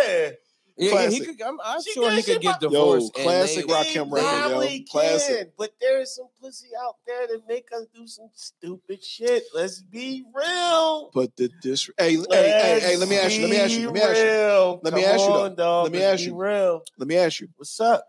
Yeah. 0.08 0.30
Yeah, 0.78 0.94
yeah, 0.94 1.10
he 1.10 1.20
could, 1.20 1.42
I'm, 1.42 1.60
I'm 1.64 1.82
She 1.82 1.94
sure 1.94 2.10
he 2.12 2.24
could 2.24 2.42
get 2.42 2.58
about- 2.58 2.62
Yo, 2.64 2.70
divorced. 2.70 3.14
classic 3.14 3.68
they- 3.68 3.74
rock 3.74 3.86
He 3.86 3.94
him 3.94 4.14
record, 4.14 4.52
yo. 4.52 4.84
Classic. 4.90 5.38
can, 5.38 5.52
but 5.58 5.72
there 5.80 6.00
is 6.02 6.16
some 6.16 6.28
pussy 6.42 6.70
out 6.82 6.96
there 7.06 7.28
that 7.28 7.42
make 7.48 7.68
us 7.72 7.86
do 7.94 8.08
some 8.08 8.30
stupid 8.34 9.04
shit. 9.04 9.44
Let's 9.54 9.82
be 9.82 10.24
real. 10.34 11.12
But 11.14 11.36
the 11.36 11.50
dis 11.62 11.90
hey, 11.98 12.16
hey, 12.16 12.26
hey, 12.30 12.80
hey, 12.82 12.98
let 12.98 13.10
me 13.10 13.18
ask 13.18 13.36
you, 13.36 13.42
let 13.42 13.52
me 13.52 13.58
ask 13.58 13.74
you, 13.74 13.86
let 13.88 13.94
me 13.94 14.02
ask 14.02 14.18
you, 14.18 14.24
you. 14.24 14.80
Let 14.84 14.94
me 14.94 15.06
ask 15.06 15.20
you, 15.20 15.28
though. 15.34 15.56
Dog. 15.56 15.84
Let 15.84 15.92
me 15.94 16.04
ask 16.04 16.24
you. 16.24 16.36
real. 16.36 16.84
let 16.98 17.08
me 17.08 17.18
ask 17.18 17.40
you. 17.42 17.48
What's 17.56 17.80
up? 17.80 18.06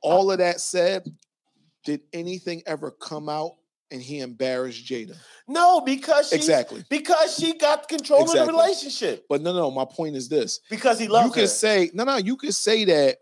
All 0.00 0.32
of 0.32 0.38
that 0.38 0.60
said, 0.60 1.04
did 1.84 2.00
anything 2.12 2.62
ever 2.66 2.90
come 2.90 3.28
out 3.28 3.56
and 3.92 4.02
he 4.02 4.20
embarrassed 4.20 4.84
Jada? 4.86 5.16
No, 5.46 5.80
because 5.82 6.30
she 6.30 6.36
Exactly. 6.36 6.84
because 6.88 7.36
she 7.36 7.56
got 7.58 7.88
control 7.88 8.22
of 8.22 8.32
the 8.32 8.46
relationship. 8.46 9.24
But 9.28 9.42
no, 9.42 9.52
no, 9.52 9.70
my 9.70 9.84
point 9.84 10.16
is 10.16 10.28
this. 10.28 10.60
Because 10.70 10.98
he 10.98 11.08
loves 11.08 11.26
you 11.26 11.32
can 11.32 11.42
her. 11.42 11.46
say, 11.48 11.90
no, 11.94 12.04
no, 12.04 12.16
you 12.16 12.36
can 12.36 12.52
say 12.52 12.84
that, 12.86 13.18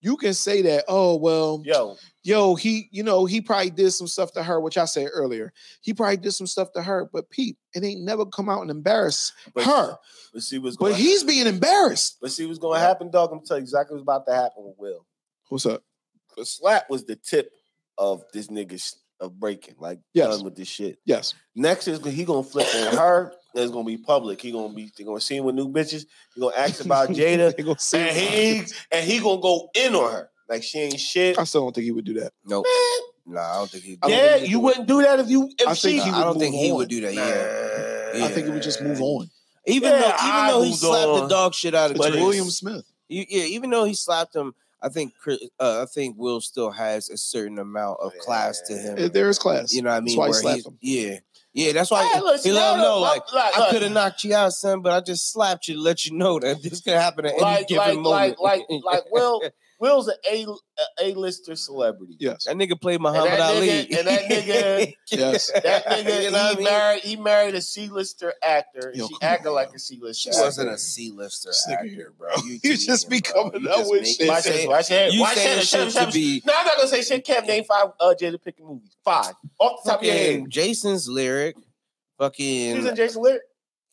you 0.00 0.16
can 0.16 0.34
say 0.34 0.62
that, 0.62 0.84
oh, 0.88 1.16
well, 1.16 1.62
Yo, 1.64 1.96
yo, 2.22 2.54
he, 2.54 2.88
you 2.90 3.02
know, 3.02 3.24
he 3.26 3.40
probably 3.40 3.70
did 3.70 3.90
some 3.90 4.06
stuff 4.06 4.32
to 4.32 4.42
her, 4.42 4.60
which 4.60 4.76
I 4.78 4.84
said 4.84 5.08
earlier. 5.12 5.52
He 5.80 5.94
probably 5.94 6.18
did 6.18 6.32
some 6.32 6.46
stuff 6.46 6.72
to 6.72 6.82
her, 6.82 7.08
but 7.12 7.30
Pete, 7.30 7.56
it 7.74 7.82
ain't 7.84 8.02
never 8.02 8.26
come 8.26 8.48
out 8.48 8.62
and 8.62 8.70
embarrass 8.70 9.32
but, 9.54 9.64
her. 9.64 9.96
Let's 10.34 10.46
see 10.48 10.58
what's 10.58 10.76
But 10.76 10.90
going. 10.90 10.96
he's 10.96 11.24
being 11.24 11.46
embarrassed. 11.46 12.18
Let's 12.20 12.34
see 12.36 12.46
what's 12.46 12.58
going 12.58 12.78
to 12.80 12.86
happen, 12.86 13.10
dog. 13.10 13.30
I'm 13.30 13.38
gonna 13.38 13.46
tell 13.46 13.56
you 13.56 13.62
exactly 13.62 13.94
what's 13.94 14.02
about 14.02 14.26
to 14.26 14.34
happen 14.34 14.64
with 14.64 14.74
Will. 14.78 15.06
What's 15.48 15.66
up? 15.66 15.82
The 16.36 16.44
slap 16.44 16.90
was 16.90 17.04
the 17.04 17.16
tip 17.16 17.50
of 17.96 18.24
this 18.32 18.48
nigga's 18.48 18.96
of 19.20 19.38
breaking. 19.38 19.74
Like 19.78 20.00
Yes. 20.12 20.28
done 20.36 20.44
with 20.44 20.56
this 20.56 20.68
shit. 20.68 20.98
Yes. 21.04 21.34
Next 21.54 21.88
is 21.88 22.04
he 22.04 22.24
gonna 22.24 22.42
flip 22.42 22.66
on 22.74 22.96
her. 22.96 23.32
and 23.54 23.62
It's 23.64 23.72
gonna 23.72 23.84
be 23.84 23.96
public. 23.98 24.40
He 24.40 24.50
gonna 24.52 24.72
be 24.72 24.90
they 24.96 25.04
gonna 25.04 25.20
see 25.20 25.36
him 25.36 25.44
with 25.44 25.54
new 25.54 25.68
bitches. 25.68 26.04
He 26.34 26.40
gonna 26.40 26.56
ask 26.56 26.84
about 26.84 27.08
Jada, 27.10 27.56
They 27.56 27.62
gonna 27.62 27.78
say 27.78 28.08
and 28.08 28.16
he 28.16 28.58
and 28.92 29.06
he 29.06 29.20
gonna 29.20 29.40
go 29.40 29.68
in 29.74 29.94
on 29.94 30.10
her 30.12 30.30
like 30.48 30.62
she 30.62 30.78
ain't 30.80 31.00
shit. 31.00 31.38
I 31.38 31.44
still 31.44 31.62
don't 31.62 31.74
think 31.74 31.84
he 31.84 31.92
would 31.92 32.04
do 32.04 32.14
that. 32.14 32.32
Nope. 32.44 32.66
Man, 33.26 33.34
No, 33.36 33.40
I 33.40 33.54
don't 33.58 33.70
think 33.70 33.84
he. 33.84 33.98
I 34.02 34.08
yeah, 34.08 34.34
think 34.36 34.48
you 34.50 34.58
would. 34.60 34.64
wouldn't 34.70 34.88
do 34.88 35.02
that 35.02 35.20
if 35.20 35.28
you 35.30 35.50
if 35.58 35.68
I 35.68 35.74
she. 35.74 35.92
think 35.92 36.02
he 36.04 36.10
I 36.10 36.24
don't 36.24 36.38
think 36.38 36.52
move 36.54 36.62
he 36.62 36.70
on. 36.72 36.76
would 36.78 36.88
do 36.88 37.00
that. 37.02 37.14
Yeah. 37.14 38.18
Nah. 38.20 38.26
I 38.26 38.28
think 38.30 38.46
he 38.46 38.52
would 38.52 38.62
just 38.62 38.82
move 38.82 39.00
on. 39.00 39.30
Even 39.66 39.90
Yeah, 39.92 39.98
though, 40.00 40.06
even 40.06 40.16
I 40.20 40.50
though 40.50 40.62
he 40.62 40.68
moved 40.70 40.80
slapped 40.80 41.06
the 41.22 41.26
dog 41.28 41.54
shit 41.54 41.74
out 41.74 41.90
of 41.92 41.96
But 41.96 42.12
It's 42.12 42.22
William 42.22 42.50
Smith. 42.50 42.84
You- 43.08 43.24
yeah, 43.28 43.44
even 43.44 43.70
though 43.70 43.84
he 43.84 43.94
slapped 43.94 44.34
him, 44.36 44.54
I 44.84 44.90
think 44.90 45.14
uh, 45.26 45.82
I 45.82 45.86
think 45.86 46.16
Will 46.18 46.40
still 46.42 46.70
has 46.70 47.08
a 47.08 47.16
certain 47.16 47.58
amount 47.58 47.98
of 48.00 48.12
class 48.18 48.60
to 48.68 48.76
him. 48.76 49.10
There 49.12 49.30
is 49.30 49.38
class. 49.38 49.72
You 49.72 49.82
know 49.82 49.90
what 49.90 49.96
I 49.96 50.00
That's 50.00 50.06
mean? 50.06 50.18
why 50.18 50.26
he 50.26 50.32
slapped 50.34 50.66
him. 50.66 50.78
Yeah, 50.82 51.18
yeah. 51.54 51.72
That's 51.72 51.90
why 51.90 52.04
Hey, 52.12 52.20
look, 52.20 52.36
he 52.36 52.42
see, 52.42 52.52
let 52.52 52.74
him 52.74 52.82
know, 52.82 53.00
look, 53.00 53.10
like, 53.10 53.32
look, 53.32 53.58
I 53.58 53.70
could 53.70 53.82
have 53.82 53.92
knocked 53.92 54.24
you 54.24 54.34
out, 54.34 54.52
son, 54.52 54.82
but 54.82 54.92
I 54.92 55.00
just 55.00 55.32
slapped 55.32 55.68
you 55.68 55.76
to 55.76 55.80
let 55.80 56.04
you 56.04 56.16
know 56.16 56.38
that 56.38 56.62
this 56.62 56.82
could 56.82 56.92
happen 56.92 57.24
at 57.24 57.32
any 57.32 57.40
like 57.40 57.68
given 57.68 58.02
like 58.02 58.38
moment. 58.38 58.40
like 58.40 58.64
like 58.68 58.84
like 58.84 59.02
Will 59.10 59.40
Will's 59.80 60.08
an 60.08 60.14
A 60.30 60.46
a 61.02 61.14
lister 61.14 61.54
celebrity. 61.56 62.16
Yes. 62.18 62.44
that 62.44 62.56
nigga 62.56 62.80
played 62.80 62.94
And 62.94 63.02
Muhammad 63.02 63.32
that 63.32 63.40
Ali. 63.40 63.68
nigga- 63.68 63.98
and 63.98 64.06
that 64.08 64.22
nigga- 64.30 64.94
Yes. 65.10 65.50
That 65.50 65.84
nigga, 65.86 66.24
You 66.24 66.30
know 66.30 66.38
what 66.38 66.46
I 66.46 66.50
he 66.50 66.56
mean? 66.56 66.64
married 66.64 67.02
he 67.02 67.16
married 67.16 67.54
a 67.54 67.60
C-lister 67.60 68.32
actor. 68.42 68.92
Yo, 68.94 69.06
she 69.08 69.14
come 69.14 69.18
acted 69.22 69.48
on, 69.48 69.54
like 69.54 69.68
man. 69.68 69.76
a 69.76 69.78
C-lister. 69.78 70.32
She 70.32 70.40
wasn't 70.40 70.70
a 70.70 70.78
C-lister 70.78 71.50
This 71.50 71.68
actor, 71.68 71.86
here, 71.86 72.12
bro. 72.16 72.30
You 72.44 72.58
just 72.76 73.08
be 73.10 73.20
coming 73.20 73.66
up 73.68 73.86
with 73.88 74.06
shit. 74.08 74.28
Watch 74.28 74.44
shit. 74.44 74.52
this, 74.54 74.66
watch 74.66 74.88
this. 74.88 75.14
You 75.14 75.20
Watch 75.20 75.34
saying 75.34 75.58
this, 75.58 75.68
shit 75.68 75.90
to 75.92 76.10
be 76.12 76.42
No, 76.46 76.52
I'm 76.56 76.66
not 76.66 76.76
gonna 76.76 76.88
say 76.88 77.02
shit. 77.02 77.24
Kev, 77.26 77.46
name 77.46 77.64
five 77.64 77.88
uh, 78.00 78.14
Jada 78.18 78.38
Pinkett 78.38 78.60
movies. 78.66 78.96
Five 79.04 79.34
off 79.58 79.82
the 79.84 79.90
top 79.90 80.00
of 80.00 80.06
your 80.06 80.14
head. 80.14 80.44
Jason's 80.48 81.08
lyric, 81.08 81.56
fucking 82.18 82.76
She's 82.76 82.84
in 82.86 82.96
Jason 82.96 83.22
Lyric. 83.22 83.42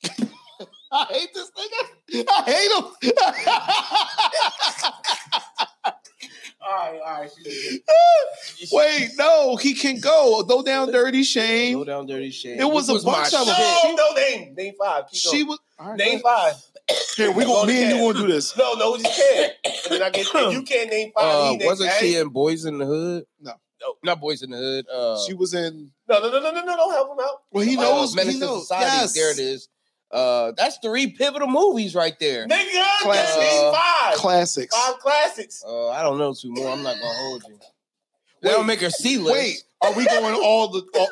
I 0.93 1.05
hate 1.09 1.29
this 1.33 1.49
nigga. 1.57 2.25
I 2.29 2.43
hate 2.51 2.71
him. 5.31 5.40
All 6.63 6.71
right, 6.91 6.99
all 7.03 7.21
right. 7.21 7.31
Wait, 8.71 9.09
no, 9.17 9.55
he 9.55 9.73
can 9.73 9.99
go. 9.99 10.43
Go 10.43 10.61
down 10.61 10.91
dirty 10.91 11.19
Low 11.19 11.23
shame. 11.23 11.83
Down 11.85 12.05
Dirty 12.05 12.29
Shame. 12.31 12.59
It 12.59 12.65
was 12.71 12.87
which 12.89 13.01
a 13.01 13.05
bunch 13.05 13.33
my 13.33 13.39
of 13.39 13.45
them. 13.47 13.55
shit. 13.55 13.95
No, 13.95 14.09
no 14.09 14.13
name. 14.13 14.55
Name 14.55 14.73
five. 14.79 15.05
Keep 15.09 15.19
She 15.19 15.37
going. 15.37 15.47
was 15.47 15.59
all 15.79 15.89
right, 15.89 15.97
Name 15.97 16.19
go 16.19 16.23
five. 16.29 16.53
Here, 17.15 17.31
we 17.31 17.43
Go 17.45 17.53
gonna 17.61 17.67
me 17.71 17.83
and 17.83 17.91
you 17.91 18.03
Kev. 18.03 18.13
gonna 18.13 18.27
do 18.27 18.33
this. 18.33 18.57
No, 18.57 18.73
no, 18.73 18.91
we 18.93 18.99
just 19.03 19.19
can't. 19.19 19.53
And 19.65 19.73
then 19.91 20.03
I 20.03 20.09
get 20.09 20.35
and 20.35 20.53
you 20.53 20.63
can't 20.63 20.89
name 20.89 21.11
five. 21.15 21.23
Uh, 21.25 21.57
he 21.59 21.65
wasn't 21.65 21.91
she 21.99 22.15
eight. 22.15 22.21
in 22.21 22.29
Boys 22.29 22.65
in 22.65 22.77
the 22.77 22.85
Hood? 22.85 23.25
No. 23.39 23.53
No. 23.81 23.93
not 24.03 24.19
Boys 24.21 24.43
in 24.43 24.51
the 24.51 24.57
Hood. 24.57 24.85
Uh, 24.93 25.17
She 25.25 25.33
was 25.33 25.53
in 25.53 25.91
No, 26.07 26.19
no, 26.19 26.29
no, 26.29 26.39
no, 26.39 26.51
no, 26.51 26.63
no, 26.63 26.75
don't 26.77 26.91
help 26.93 27.11
him 27.17 27.23
out. 27.25 27.37
well, 27.51 27.63
he 27.65 27.77
uh, 27.77 27.81
knows 27.81 28.15
Menace 28.15 28.35
he 28.35 28.39
knows. 28.39 28.63
Society. 28.67 28.85
Yes. 28.85 29.13
There 29.13 29.31
it 29.31 29.39
is. 29.39 29.67
Uh, 30.11 30.51
that's 30.57 30.77
three 30.83 31.07
pivotal 31.11 31.47
movies 31.47 31.95
right 31.95 32.17
there. 32.19 32.47
Nigga, 32.47 32.83
Classics. 33.01 33.37
name 33.37 33.73
five. 33.73 34.15
Classics. 34.15 34.75
Five 34.75 34.99
classics. 34.99 35.63
Uh, 35.65 35.89
I 35.89 36.01
don't 36.03 36.17
know 36.17 36.33
two 36.33 36.51
more. 36.53 36.69
I'm 36.69 36.83
not 36.83 36.95
gonna 36.95 37.13
hold 37.13 37.43
you. 37.47 37.57
They 38.41 38.49
don't 38.49 38.65
make 38.65 38.81
her 38.81 38.89
C 38.89 39.17
list. 39.17 39.31
Wait, 39.33 39.63
are 39.81 39.93
we 39.93 40.05
going 40.05 40.35
all 40.35 40.67
the 40.69 40.83
all, 40.95 41.07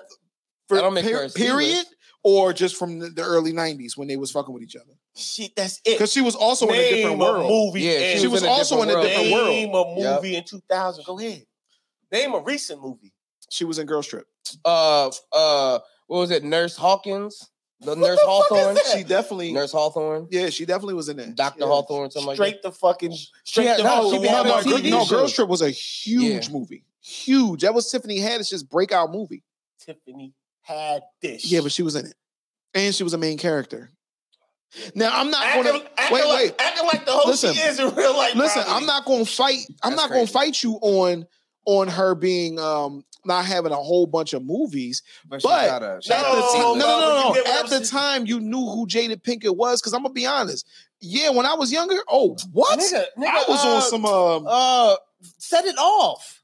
for 0.68 0.76
That 0.76 0.82
don't 0.82 0.94
make 0.94 1.06
per- 1.06 1.12
her 1.14 1.24
a 1.24 1.30
C 1.30 1.42
period 1.46 1.86
or 2.24 2.52
just 2.54 2.76
from 2.76 3.00
the, 3.00 3.10
the 3.10 3.22
early 3.24 3.54
'90s 3.54 3.96
when 3.96 4.08
they 4.08 4.18
was 4.18 4.32
fucking 4.32 4.54
with 4.54 4.64
each 4.64 4.76
other? 4.76 4.94
Shit, 5.16 5.56
that's 5.56 5.78
it. 5.86 5.94
Because 5.98 6.12
she 6.12 6.22
was 6.22 6.36
also 6.36 6.68
in 6.68 6.76
a 6.76 6.90
different 6.90 7.16
a 7.22 7.24
world. 7.24 7.50
movie. 7.50 7.82
Yeah, 7.82 7.92
in- 8.00 8.20
She 8.20 8.28
was 8.28 8.44
also 8.44 8.82
in 8.82 8.90
a 8.90 9.02
different 9.02 9.32
world. 9.32 9.48
Name 9.48 9.74
a 9.74 9.96
Yep. 10.00 10.16
movie 10.16 10.36
in 10.36 10.44
2000. 10.44 11.06
Go 11.06 11.20
ahead. 11.20 11.46
Name 12.12 12.34
a 12.34 12.40
recent 12.40 12.82
movie. 12.82 13.14
She 13.50 13.64
was 13.66 13.80
in 13.80 13.86
Girl 13.88 14.02
Trip. 14.04 14.28
Uh, 14.66 15.12
uh, 15.32 15.80
what 16.08 16.20
was 16.20 16.32
it? 16.32 16.44
Nurse 16.44 16.76
Hawkins, 16.76 17.50
the 17.82 17.92
What 17.92 17.98
Nurse 18.00 18.10
the 18.10 18.16
fuck 18.18 18.20
is 18.20 18.26
Hawthorne, 18.28 18.74
that? 18.76 18.86
She 18.98 19.04
definitely, 19.04 19.54
Nurse 19.54 19.72
Hawthorne, 19.72 20.28
yeah, 20.32 20.50
she 20.50 20.66
definitely 20.66 20.96
was 20.96 21.10
in 21.10 21.18
there. 21.18 21.28
Doctor 21.28 21.62
Yeah. 21.62 21.68
Hawthorne, 21.68 22.12
something 22.12 22.28
like 22.28 22.38
that. 22.38 22.44
Straight 22.48 22.62
the 22.62 22.72
fucking 22.72 23.16
straight 23.44 23.68
had- 23.68 23.80
the 23.80 23.84
no, 23.84 24.12
she 24.12 24.28
had 24.28 24.46
Walmart 24.46 24.66
no, 24.66 24.78
TV 24.78 24.90
no, 24.92 25.04
show. 25.06 25.18
Girl 25.18 25.28
Trip 25.30 25.48
was 25.48 25.62
a 25.62 25.70
huge 25.70 26.48
Yeah. 26.48 26.54
movie. 26.54 26.84
Huge. 27.02 27.62
That 27.62 27.74
was 27.74 27.90
Tiffany 27.90 28.20
Haddish's 28.20 28.64
breakout 28.64 29.12
movie. 29.12 29.44
Tiffany 29.80 30.34
had 30.62 31.04
this. 31.22 31.46
Yeah, 31.52 31.62
but 31.62 31.72
she 31.72 31.82
was 31.84 31.96
in 31.96 32.06
it, 32.08 32.16
and 32.74 32.94
she 32.94 33.04
was 33.04 33.14
a 33.14 33.18
main 33.18 33.38
character. 33.38 33.90
Now 34.94 35.10
I'm 35.20 35.32
not 35.32 35.44
acting, 35.44 35.64
gonna 35.64 35.84
acting 35.98 36.14
wait, 36.16 36.26
like, 36.28 36.40
wait. 36.42 36.56
acting 36.60 36.86
like 36.86 37.06
the 37.06 37.12
host 37.12 37.28
Listen. 37.28 37.54
she 37.56 37.62
is 37.62 37.80
in 37.80 37.96
real 37.96 38.16
life. 38.16 38.36
Listen, 38.36 38.62
probably. 38.62 38.82
I'm 38.82 38.86
not 38.86 39.06
gonna 39.06 39.26
fight. 39.26 39.66
I'm 39.82 39.92
That's 39.96 40.02
not 40.04 40.10
gonna 40.12 40.28
fight 40.28 40.62
you 40.62 40.74
on 40.82 41.26
on 41.70 41.88
her 41.88 42.16
being 42.16 42.60
um 42.60 43.04
not 43.26 43.46
having 43.46 43.72
a 43.72 43.76
whole 43.76 44.08
bunch 44.08 44.34
of 44.34 44.44
movies. 44.44 45.04
But, 45.28 45.42
she 45.42 45.48
But- 45.48 45.68
got 45.68 45.84
a, 45.84 46.00
she 46.02 46.10
No, 46.10 46.16
At 46.16 46.24
the 46.24 46.42
time, 46.42 46.62
no, 46.62 46.74
no, 46.74 46.78
no, 46.78 47.00
no, 47.00 47.18
you 47.18 47.24
no. 47.30 47.34
get 47.34 47.46
what 47.46 47.66
At 47.74 47.80
the 47.80 47.86
time, 47.86 48.26
you 48.26 48.40
knew 48.40 48.66
who 48.66 48.88
Jada 48.88 49.22
Pinkett 49.22 49.56
was. 49.56 49.82
Because 49.82 49.94
I'm 49.94 50.02
gonna 50.04 50.14
be 50.14 50.26
honest. 50.26 50.66
Yeah, 51.02 51.30
when 51.30 51.46
I 51.46 51.54
was 51.54 51.72
younger, 51.72 51.96
oh, 52.10 52.36
what? 52.52 52.80
Nigga, 52.80 53.04
nigga, 53.18 53.28
I 53.28 53.46
was 53.48 53.64
uh, 53.66 53.76
on 53.76 53.82
some 53.84 54.06
um, 54.06 54.46
uh 54.48 54.96
set 55.38 55.66
it 55.66 55.78
off. 55.78 56.42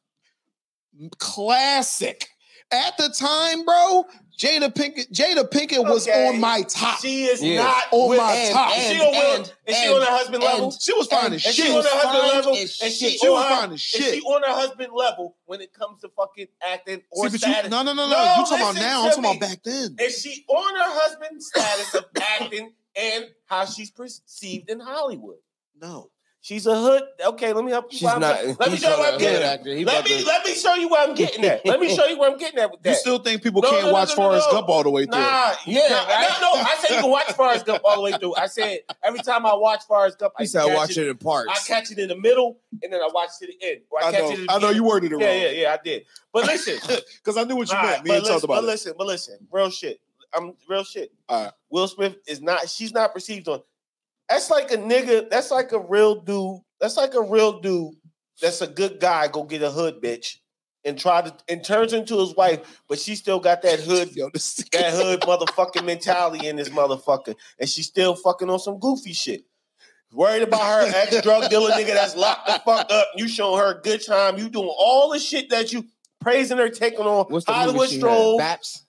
classic. 1.18 2.28
At 2.72 2.98
the 2.98 3.10
time, 3.10 3.64
bro, 3.64 4.06
Jada 4.38 4.74
Pinkett, 4.74 5.12
Jada 5.12 5.50
Pinkett 5.50 5.84
was 5.84 6.08
on 6.08 6.40
my 6.42 6.62
top. 6.64 7.00
She 7.00 7.24
is 7.26 7.42
Yeah. 7.42 7.64
not 7.64 7.84
On 7.92 8.10
with- 8.10 8.18
my 8.20 8.34
and- 8.34 8.54
top. 8.54 8.78
Is 8.78 8.84
she 8.92 9.00
on 9.00 9.12
Will? 9.12 9.36
and- 9.36 9.54
Is 9.66 9.78
she 9.78 9.88
on 9.88 10.02
her 10.02 10.08
husband 10.12 10.36
and- 10.36 10.44
level? 10.44 10.72
She 10.72 10.94
was 10.94 11.08
fine 11.08 11.26
And- 11.26 11.36
as 11.36 11.46
and 11.46 11.50
Is 11.52 11.56
shit. 11.56 11.66
she 11.66 11.72
on 11.72 11.84
her 11.84 11.90
husband 11.90 12.28
level? 12.34 12.54
as 12.54 12.60
Is 12.60 12.76
shit. 12.76 12.94
she, 12.94 13.18
She 13.18 13.30
was 13.30 13.44
on 13.44 13.50
her- 13.50 13.56
fine 13.62 13.70
as 13.74 13.80
Is 13.80 13.82
shit. 13.82 14.14
she 14.16 14.22
on 14.22 14.42
her 14.44 14.54
husband 14.54 14.94
level 14.94 15.36
when 15.46 15.62
it 15.62 15.74
comes 15.74 16.02
to 16.02 16.10
fucking 16.10 16.48
acting 16.62 17.02
or 17.12 17.26
See, 17.30 17.38
but 17.38 17.48
you, 17.48 17.54
status? 17.54 17.72
no, 17.72 17.82
no, 17.84 17.94
no, 17.94 18.08
no. 18.10 18.12
No, 18.14 18.24
you 18.24 18.46
talking 18.46 18.58
about 18.58 18.76
now? 18.76 19.04
I'm 19.04 19.10
talking 19.10 19.26
about 19.26 19.40
back 19.40 19.64
then. 19.64 19.96
Is 20.00 20.22
she 20.22 20.44
on 20.50 20.76
her 20.76 21.00
husband's 21.02 21.48
status 21.48 21.94
of 21.96 22.06
acting 22.22 22.74
and 22.96 23.26
how 23.46 23.66
she's 23.66 23.92
perceived 23.92 24.70
in 24.70 24.80
Hollywood? 24.82 25.38
No. 25.82 26.10
She's 26.46 26.68
a 26.68 26.80
hood. 26.80 27.02
Okay, 27.26 27.54
let 27.54 27.66
me 27.66 27.72
help 27.72 27.92
you. 27.92 27.98
She's 27.98 28.04
not. 28.04 28.22
Let 28.60 28.70
me 28.72 28.78
show 28.78 28.92
you 28.92 29.00
where 29.00 29.14
I'm 29.14 29.18
getting 29.20 29.42
at. 29.42 29.66
Let 29.66 30.06
me 30.06 30.24
let 30.24 30.46
me 30.46 30.54
show 30.54 30.76
you 30.76 30.88
where 30.90 31.10
I'm 31.10 31.16
getting 31.16 31.44
at. 31.44 31.66
Let 31.66 31.80
me 31.80 31.90
show 31.96 32.06
you 32.06 32.20
where 32.20 32.30
I'm 32.32 32.38
getting 32.38 32.60
at 32.60 32.70
with 32.70 32.84
that. 32.84 32.90
You 32.92 32.96
still 32.98 33.18
think 33.18 33.42
people 33.42 33.64
No, 33.64 33.72
can't 33.72 33.82
no, 33.82 33.88
no, 33.88 33.94
watch 33.94 34.14
Forrest. 34.14 34.52
Gump 34.52 34.70
all 34.70 34.84
the 34.84 34.92
way 34.92 35.06
through? 35.06 35.20
Nah, 35.22 35.54
Yeah, 35.66 35.82
right? 36.06 36.38
no, 36.40 36.54
no. 36.54 36.62
I 36.62 36.76
said 36.80 36.96
you 36.98 37.02
can 37.02 37.10
watch 37.10 37.32
Forrest 37.32 37.66
Gump 37.66 37.82
all 37.84 37.96
the 37.96 38.02
way 38.04 38.12
through. 38.12 38.36
I 38.36 38.46
said 38.46 38.82
every 39.04 39.22
time 39.22 39.44
I 39.48 39.56
watch 39.56 39.86
Forrest 39.88 40.20
Gump, 40.20 40.34
I 40.38 40.46
said 40.46 40.62
I 40.70 40.76
watch 40.76 40.96
it 40.96 41.08
in 41.08 41.18
parts. 41.18 41.50
I 41.52 41.58
catch 41.68 41.90
it 41.90 41.98
in 41.98 42.10
the 42.10 42.16
middle 42.16 42.60
and 42.84 42.94
then 42.94 43.02
I 43.02 43.10
watch 43.12 43.30
to 43.40 43.48
the 43.48 43.58
end. 43.68 43.82
I, 44.00 44.10
I 44.10 44.12
catch 44.12 44.22
know. 44.22 44.32
it 44.44 44.52
I 44.52 44.60
know 44.60 44.70
you 44.70 44.84
worded 44.84 45.14
it 45.14 45.20
Yeah, 45.20 45.26
wrong. 45.28 45.36
yeah, 45.38 45.50
yeah. 45.50 45.62
yeah, 45.64 45.74
I 45.74 45.80
did. 45.84 46.04
But 46.32 46.46
listen, 46.46 46.76
Because 47.24 47.38
I 47.38 47.44
knew 47.46 47.56
what 47.56 47.70
you 47.72 47.76
meant. 47.76 47.88
right, 47.88 48.04
Me 48.04 48.10
but 48.12 48.18
and 48.18 48.22
listen, 48.24 48.34
talked 48.36 48.44
about 48.44 48.54
but 48.58 48.64
it. 48.66 48.68
listen, 48.68 48.94
but 49.00 49.08
listen, 49.08 49.48
real 49.52 49.72
shit. 49.72 50.00
I'm 50.32 50.54
real 50.70 50.84
shit. 50.84 51.12
All 51.28 51.46
right. 51.46 51.54
Will 51.72 51.88
Smith 51.88 52.18
is 52.28 52.40
not. 52.40 52.70
She's 52.70 52.94
not 52.94 53.16
perceived 53.16 53.48
on. 53.48 53.64
That's 54.30 54.50
like 54.50 54.72
a 54.72 54.78
nigga. 54.78 55.30
That's 55.30 55.52
like 55.52 55.72
a 55.72 55.80
real 55.80 56.22
dude. 56.22 56.62
That's 56.80 56.98
like 56.98 57.14
a 57.14 57.22
real 57.22 57.60
dude. 57.60 57.94
That's 58.42 58.62
a 58.62 58.68
good 58.68 59.00
guy. 59.00 59.28
Go 59.28 59.44
get 59.44 59.62
a 59.62 59.72
hood 59.72 60.02
bitch 60.02 60.38
and 60.84 60.98
try 60.98 61.22
to 61.22 61.34
and 61.48 61.64
turns 61.64 61.94
into 61.94 62.20
his 62.20 62.36
wife, 62.36 62.82
but 62.88 63.00
she 63.00 63.16
still 63.16 63.40
got 63.40 63.62
that 63.64 63.80
hood 63.80 64.10
that 64.14 64.94
hood 64.94 65.22
motherfucking 65.22 65.86
mentality 65.86 66.48
in 66.48 66.56
this 66.56 66.70
motherfucker, 66.70 67.36
and 67.60 67.68
she's 67.68 67.88
still 67.88 68.16
fucking 68.16 68.50
on 68.50 68.60
some 68.60 68.80
goofy 68.80 69.14
shit. 69.14 69.46
Worried 70.14 70.44
about 70.44 70.62
her 70.62 70.92
ex 70.96 71.22
drug 71.22 71.50
dealer 71.50 71.72
nigga 71.72 71.88
that's 71.88 72.16
locked 72.16 72.48
the 72.48 72.62
fuck 72.64 72.90
up. 72.90 73.08
You 73.16 73.28
showing 73.28 73.60
her 73.60 73.78
a 73.78 73.82
good 73.82 74.06
time. 74.06 74.38
You 74.38 74.48
doing 74.50 74.74
all 74.78 75.10
the 75.10 75.20
shit 75.20 75.50
that 75.50 75.74
you 75.74 75.86
praising 76.22 76.58
her, 76.58 76.70
taking 76.70 77.02
on 77.02 77.26
What's 77.26 77.46
the 77.46 77.52
Hollywood? 77.52 77.90
Stroll. 77.90 78.38
BAPS. 78.38 78.85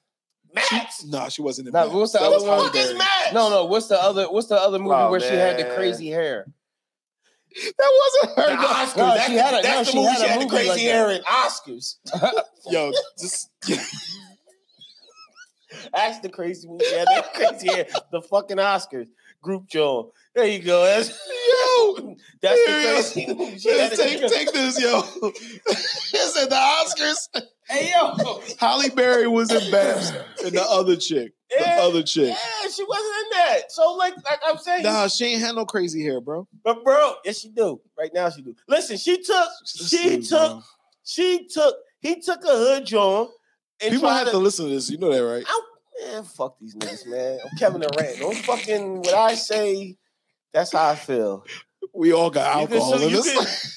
Max. 0.57 1.05
Nah, 1.05 1.29
she 1.29 1.43
wasn't 1.43 1.69
in 1.69 1.73
Nah, 1.73 1.85
that. 1.87 1.93
what's 1.95 2.13
the 2.13 2.19
That 2.19 2.33
other 2.33 2.47
one? 2.47 2.77
Is 2.77 2.95
Max? 2.97 3.33
No, 3.33 3.51
no. 3.51 3.65
What's 3.67 3.89
the 3.89 4.01
other? 4.03 4.25
What's 4.31 4.49
the 4.49 4.57
other 4.57 4.79
movie 4.79 4.95
Oh, 4.95 5.11
where 5.11 5.21
she 5.21 5.35
had 5.35 5.59
the 5.59 5.65
crazy 5.77 6.09
hair? 6.09 6.47
That 7.79 8.01
wasn't 8.25 8.39
her. 8.39 8.57
though. 8.57 8.69
Oscars. 8.69 8.97
No, 8.99 9.07
that's 9.15 9.27
she 9.29 9.35
had 9.35 9.55
a- 9.55 9.63
that's 9.63 9.79
no, 9.79 9.85
the 9.85 9.91
she 9.91 9.97
movie 9.97 10.09
had 10.11 10.19
she 10.19 10.27
had 10.29 10.41
the 10.43 10.47
crazy 10.47 10.69
like 10.69 10.81
hair 10.81 11.11
in 11.11 11.23
Oscars. 11.23 11.95
Yo, 12.71 12.93
just 13.19 13.51
That's 15.93 16.19
the 16.23 16.29
crazy 16.29 16.69
movie. 16.69 16.85
She 16.85 16.95
had 16.97 17.07
that 17.09 17.33
crazy 17.35 17.69
hair. 17.69 17.87
The 18.13 18.21
fucking 18.23 18.59
Oscars. 18.59 19.09
Group 19.43 19.67
Joe. 19.69 20.13
There 20.35 20.47
you 20.47 20.59
go. 20.59 20.85
That's 20.85 21.09
yo. 21.09 22.17
that's 22.43 22.61
the 22.67 23.13
crazy 23.15 23.35
movie. 23.35 23.59
Take, 23.59 24.29
take 24.31 24.53
this, 24.53 24.81
yo. 24.81 25.01
This 26.13 26.37
at 26.43 26.51
the 26.51 26.57
Oscars. 26.57 27.29
Hey 27.69 27.91
yo, 27.93 28.41
Halle 28.61 28.89
Berry 28.91 29.27
was 29.27 29.51
in 29.53 29.71
BAPS 29.73 30.13
and 30.45 30.53
the 30.57 30.63
other 30.69 30.97
chick. 30.97 31.33
The 31.51 31.57
Yeah. 31.65 31.77
other 31.81 32.03
chick. 32.03 32.29
Yeah, 32.29 32.69
she 32.71 32.85
wasn't 32.85 33.15
in 33.25 33.31
that. 33.39 33.73
So 33.73 33.93
like, 33.95 34.15
like 34.25 34.41
I'm 34.47 34.59
saying, 34.59 34.83
Nah, 34.85 35.09
she 35.09 35.25
ain't 35.27 35.41
had 35.43 35.55
no 35.57 35.65
crazy 35.67 36.03
hair, 36.03 36.21
bro. 36.21 36.47
but 36.65 36.85
bro, 36.85 37.15
yes 37.25 37.41
she 37.41 37.49
do. 37.51 37.81
Right 37.99 38.11
now 38.15 38.31
she 38.31 38.43
do. 38.43 38.55
Listen, 38.69 38.97
she 38.97 39.23
took, 39.23 39.49
she 39.65 40.17
Just, 40.19 40.31
took, 40.31 40.53
bro. 40.53 40.63
she 41.05 41.49
took, 41.49 41.75
he 42.01 42.21
took 42.21 42.45
a 42.45 42.49
hood 42.49 42.87
John. 42.87 43.29
And 43.83 43.93
People 43.93 44.09
have 44.11 44.31
to 44.31 44.39
listen 44.39 44.67
to 44.67 44.73
this. 44.73 44.89
You 44.91 44.99
know 44.99 45.13
that, 45.13 45.19
right? 45.25 45.45
I, 45.47 45.61
man, 46.13 46.25
fuck 46.25 46.59
these 46.61 46.75
niggas, 46.75 47.07
man. 47.07 47.39
I'm 47.45 47.57
Kevin 47.59 47.81
Durant. 47.83 48.19
Don't 48.21 48.37
fucking 48.37 48.99
what 49.01 49.13
I 49.15 49.35
say. 49.35 49.97
That's 50.53 50.73
how 50.73 50.89
I 50.91 50.95
feel. 50.95 51.45
We 51.97 52.13
all 52.13 52.31
got 52.31 52.61
You 52.61 52.67
can- 52.69 52.77
alcohol 52.77 53.03
in 53.03 53.13
this. 53.13 53.33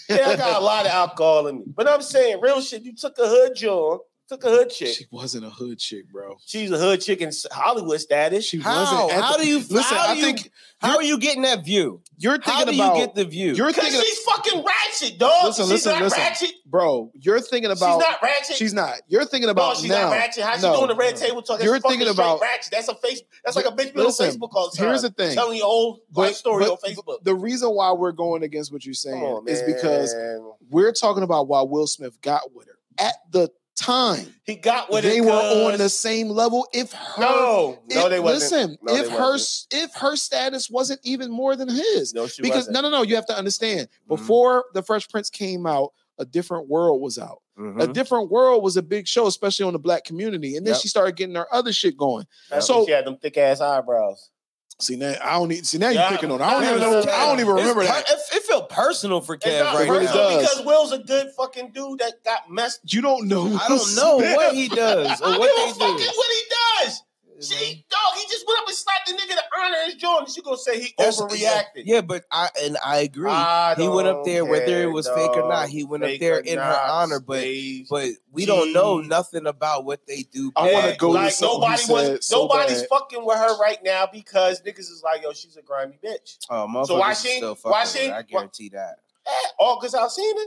can- 0.07 0.17
Yeah, 0.17 0.29
I 0.29 0.35
got 0.35 0.61
a 0.61 0.65
lot 0.65 0.85
of 0.85 0.91
alcohol 0.91 1.47
in 1.47 1.59
me. 1.59 1.65
But 1.67 1.87
I'm 1.87 2.01
saying 2.01 2.39
real 2.41 2.61
shit. 2.61 2.83
You 2.83 2.93
took 2.95 3.17
a 3.19 3.27
hood 3.27 3.55
John, 3.55 3.99
took 4.29 4.43
a 4.43 4.49
hood 4.49 4.69
chick. 4.69 4.89
She 4.95 5.05
wasn't 5.11 5.43
a 5.45 5.49
hood 5.49 5.79
chick, 5.79 6.11
bro. 6.11 6.37
She's 6.45 6.69
a 6.71 6.77
hood 6.77 7.01
chick 7.01 7.19
in 7.21 7.31
Hollywood 7.51 7.99
status. 7.99 8.45
She 8.45 8.59
how? 8.59 9.07
wasn't. 9.07 9.21
How 9.23 9.37
the- 9.37 9.43
do 9.43 9.49
you? 9.49 9.57
listen? 9.57 9.81
how 9.97 10.07
I 10.09 10.13
you- 10.13 10.21
think 10.21 10.51
How 10.79 10.95
are 10.97 11.03
you 11.03 11.17
getting 11.17 11.41
that 11.41 11.65
view? 11.65 12.01
you're 12.17 12.39
How 12.41 12.57
thinking 12.59 12.77
do 12.77 12.81
about. 12.83 12.95
you 12.97 13.05
get 13.05 13.15
the 13.15 13.25
view? 13.25 13.53
you're 13.53 13.67
Because 13.67 13.83
thinking, 13.83 14.01
she's 14.01 14.19
fucking 14.19 14.63
ratchet, 14.63 15.19
dog. 15.19 15.45
Listen, 15.47 15.63
she's 15.65 15.71
listen, 15.71 15.91
not 15.93 16.01
listen. 16.03 16.19
ratchet. 16.19 16.51
bro. 16.65 17.11
You're 17.15 17.41
thinking 17.41 17.71
about. 17.71 17.99
She's 17.99 18.09
not 18.09 18.21
ratchet. 18.21 18.55
She's 18.55 18.73
not. 18.73 18.93
You're 19.07 19.25
thinking 19.25 19.47
no, 19.47 19.51
about 19.51 19.77
she's 19.77 19.89
now. 19.89 20.03
not 20.09 20.11
ratchet. 20.13 20.43
How 20.43 20.55
she 20.55 20.61
doing 20.61 20.87
the 20.87 20.95
red 20.95 21.15
table 21.15 21.41
talk? 21.41 21.61
You're 21.63 21.79
thinking 21.79 22.07
about- 22.07 22.39
ratchet. 22.39 22.71
That's 22.71 22.87
a 22.87 22.95
face. 22.95 23.21
That's 23.43 23.55
like 23.55 23.65
a 23.65 23.71
bitch 23.71 23.95
Listen, 23.95 24.29
Facebook 24.29 24.49
all 24.53 24.69
the 24.69 24.77
time. 24.77 24.87
here's 24.87 25.01
the 25.01 25.09
thing. 25.09 25.33
telling 25.33 25.57
your 25.57 25.65
whole 25.67 26.01
life 26.13 26.35
story 26.35 26.65
but- 26.65 26.71
on 26.71 26.77
Facebook. 26.77 27.23
The 27.23 27.35
reason 27.35 27.69
why 27.71 27.91
we're 27.93 28.11
going 28.11 28.43
against 28.43 28.71
what 28.71 28.85
you're 28.85 28.93
saying 28.93 29.21
on, 29.23 29.47
is 29.47 29.61
because 29.63 30.15
we're 30.69 30.91
talking 30.93 31.23
about 31.23 31.47
why 31.47 31.61
Will 31.63 31.87
Smith 31.87 32.21
got 32.21 32.53
with 32.53 32.67
her 32.67 32.77
at 32.99 33.15
the 33.31 33.49
time. 33.79 34.33
he 34.43 34.55
got 34.55 34.91
what 34.91 35.03
they 35.03 35.21
were 35.21 35.31
on 35.31 35.77
the 35.77 35.89
same 35.89 36.29
level. 36.29 36.67
If 36.73 36.91
her, 36.91 37.21
no, 37.21 37.79
no, 37.89 38.09
they 38.09 38.19
wasn't. 38.19 38.51
listen, 38.71 38.77
No, 38.83 38.95
if 38.95 39.09
her 39.09 39.31
wasn't. 39.31 39.67
if 39.73 39.95
her 39.95 40.15
status 40.15 40.69
wasn't 40.69 40.99
even 41.03 41.31
more 41.31 41.55
than 41.55 41.69
his, 41.69 42.13
no, 42.13 42.27
she 42.27 42.41
because 42.41 42.67
wasn't. 42.67 42.73
no, 42.75 42.81
no, 42.81 42.89
no, 42.89 43.01
you 43.03 43.15
have 43.15 43.25
to 43.27 43.37
understand. 43.37 43.87
Mhm. 44.05 44.07
Before 44.09 44.65
the 44.73 44.83
Fresh 44.83 45.09
Prince 45.09 45.29
came 45.29 45.65
out, 45.65 45.93
a 46.17 46.25
different 46.25 46.67
world 46.67 47.01
was 47.01 47.17
out. 47.17 47.41
A 47.57 47.61
Mhm. 47.61 47.93
different 47.93 48.29
world 48.29 48.63
was 48.63 48.77
a 48.77 48.81
big 48.81 49.07
show, 49.07 49.27
especially 49.27 49.65
on 49.65 49.73
the 49.73 49.79
black 49.79 50.03
community. 50.05 50.55
And 50.55 50.65
then 50.65 50.73
Yep. 50.73 50.81
she 50.81 50.87
started 50.87 51.15
getting 51.17 51.35
her 51.35 51.53
other 51.53 51.73
shit 51.73 51.97
going. 51.97 52.25
That's 52.49 52.67
so- 52.67 52.85
she 52.85 52.91
had 52.91 53.05
them 53.05 53.17
thick 53.17 53.37
ass 53.37 53.59
eyebrows. 53.61 54.29
See 54.81 54.95
now, 54.95 55.13
I 55.21 55.33
don't 55.33 55.49
need. 55.49 55.65
See 55.65 55.77
now 55.77 55.89
you're 55.89 56.07
picking 56.07 56.31
on. 56.31 56.41
I 56.41 56.51
don't 56.51 56.63
even 56.63 56.79
know. 56.79 56.99
I 56.99 57.25
don't 57.25 57.39
even 57.41 57.53
remember 57.53 57.83
that. 57.83 58.09
It, 58.09 58.17
it 58.37 58.43
felt 58.43 58.69
personal 58.69 59.19
for 59.19 59.37
Kev 59.37 59.61
right 59.73 59.89
really 59.89 60.05
now. 60.05 60.13
does. 60.13 60.41
because 60.41 60.65
Will's 60.65 60.93
a 60.93 60.99
good 60.99 61.27
fucking 61.35 61.71
dude 61.71 61.99
that 61.99 62.23
got 62.23 62.49
messed. 62.49 62.79
You 62.85 63.01
don't 63.01 63.27
know. 63.27 63.47
I 63.47 63.67
don't 63.67 63.95
know 63.95 64.17
what 64.17 64.55
he 64.55 64.69
does 64.69 65.19
or 65.21 65.37
what 65.37 65.53
give 65.67 65.75
a 65.75 65.79
they 65.79 65.85
do. 65.85 66.09
what 66.15 66.27
he 66.31 66.85
does. 66.85 67.03
She 67.41 67.85
dog, 67.89 67.99
he 68.17 68.23
just 68.29 68.45
went 68.47 68.59
up 68.61 68.67
and 68.67 68.75
slapped 68.75 69.07
the 69.07 69.13
nigga 69.13 69.35
to 69.35 69.43
honor 69.59 69.77
his 69.85 69.95
joint. 69.95 70.19
And 70.25 70.29
she 70.29 70.41
gonna 70.41 70.57
say 70.57 70.79
he 70.79 70.93
That's- 70.97 71.21
overreacted. 71.21 71.83
Yeah, 71.85 72.01
but 72.01 72.25
I 72.31 72.49
and 72.61 72.77
I 72.85 72.97
agree. 72.99 73.29
I 73.29 73.75
he 73.77 73.87
went 73.87 74.07
up 74.07 74.25
there, 74.25 74.45
whether 74.45 74.63
it 74.63 74.67
care, 74.67 74.91
was 74.91 75.07
fake 75.07 75.31
or 75.31 75.47
not, 75.47 75.69
he 75.69 75.83
went 75.83 76.03
up 76.03 76.11
there 76.19 76.39
in 76.39 76.57
her 76.57 76.81
honor, 76.87 77.19
but 77.19 77.45
but 77.89 78.09
we 78.31 78.45
don't 78.45 78.73
know 78.73 78.99
nothing 78.99 79.47
about 79.47 79.85
what 79.85 80.05
they 80.07 80.23
do. 80.23 80.51
I 80.55 80.95
go 80.97 81.07
to 81.13 81.19
like 81.19 81.33
something 81.33 81.59
nobody 81.61 81.83
was 81.91 82.25
so 82.25 82.41
nobody's 82.43 82.81
bad. 82.81 82.89
fucking 82.89 83.25
with 83.25 83.37
her 83.37 83.57
right 83.59 83.79
now 83.83 84.07
because 84.11 84.61
niggas 84.61 84.79
is 84.79 85.01
like, 85.03 85.21
yo, 85.23 85.33
she's 85.33 85.55
a 85.57 85.61
grimy 85.61 85.97
bitch. 86.03 86.37
Oh, 86.49 86.83
So 86.85 86.97
why 86.97 87.13
she- 87.13 87.41
why 87.63 87.85
she- 87.85 88.09
I 88.09 88.21
guarantee 88.23 88.69
that. 88.69 88.99
Eh, 89.27 89.31
August 89.59 89.95
Alsina? 89.95 90.45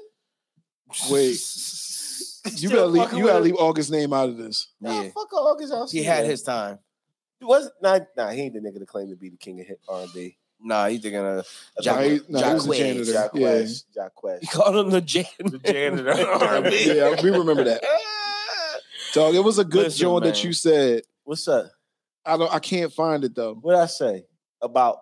Wait. 1.10 1.36
You 2.56 2.68
gotta 2.70 2.86
leave. 2.86 3.12
You 3.12 3.26
gotta 3.26 3.40
leave 3.40 3.54
August's 3.56 3.90
name 3.90 4.12
out 4.12 4.28
of 4.28 4.36
this. 4.36 4.68
Nah, 4.80 5.02
Yeah. 5.02 5.08
fuck 5.14 5.32
August 5.32 5.72
Alsina. 5.72 5.90
He 5.92 6.02
had 6.02 6.24
his 6.24 6.42
time. 6.42 6.78
He 7.38 7.44
was 7.44 7.70
not 7.80 8.02
nah, 8.16 8.30
he 8.30 8.42
ain't 8.42 8.54
the 8.54 8.60
nigga 8.60 8.78
to 8.80 8.86
claim 8.86 9.10
to 9.10 9.16
be 9.16 9.28
the 9.28 9.36
king 9.36 9.60
of 9.60 9.66
hit 9.66 9.80
R 9.88 10.02
and 10.02 10.12
B. 10.12 10.36
Nah, 10.60 10.86
he 10.88 10.98
thinking 10.98 11.20
of 11.20 11.46
Nah, 11.84 12.00
he, 12.00 12.20
nah, 12.28 12.48
he 12.48 12.54
was 12.54 12.66
a 12.66 12.70
Jacquees. 12.70 12.76
janitor. 12.76 13.12
Jack 13.12 13.30
Yeah, 13.34 13.48
Quest. 13.48 13.86
Jack 13.94 14.12
He 14.40 14.46
called 14.46 14.76
him 14.76 14.90
the 14.90 15.00
janitor. 15.00 15.34
The 15.44 15.58
janitor. 15.58 16.10
R&B. 16.26 16.96
yeah, 16.96 17.20
we 17.22 17.30
remember 17.30 17.64
that. 17.64 17.82
Dog, 19.12 19.34
it 19.34 19.40
was 19.44 19.58
a 19.58 19.64
good 19.64 19.86
Listen, 19.86 20.00
joint 20.00 20.24
that 20.24 20.42
you 20.44 20.52
said. 20.52 21.02
What's 21.24 21.46
up? 21.48 21.70
I 22.24 22.36
don't. 22.36 22.52
I 22.52 22.60
can't 22.60 22.92
find 22.92 23.24
it 23.24 23.34
though. 23.34 23.54
What 23.60 23.74
I 23.74 23.86
say 23.86 24.24
about 24.60 24.98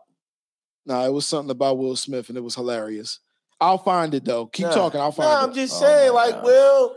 Nah, 0.86 1.04
it 1.04 1.12
was 1.12 1.26
something 1.26 1.50
about 1.50 1.76
Will 1.78 1.94
Smith, 1.94 2.28
and 2.30 2.38
it 2.38 2.40
was 2.40 2.54
hilarious. 2.54 3.20
I'll 3.60 3.78
find 3.78 4.14
it 4.14 4.24
though. 4.24 4.46
Keep 4.46 4.66
Nah. 4.68 4.72
talking. 4.74 5.00
I'll 5.00 5.12
find 5.12 5.28
Nah, 5.28 5.40
it. 5.44 5.48
I'm 5.48 5.54
just 5.54 5.74
Oh 5.76 5.80
saying, 5.80 6.12
like, 6.14 6.34
God. 6.36 6.44
Will, 6.44 6.96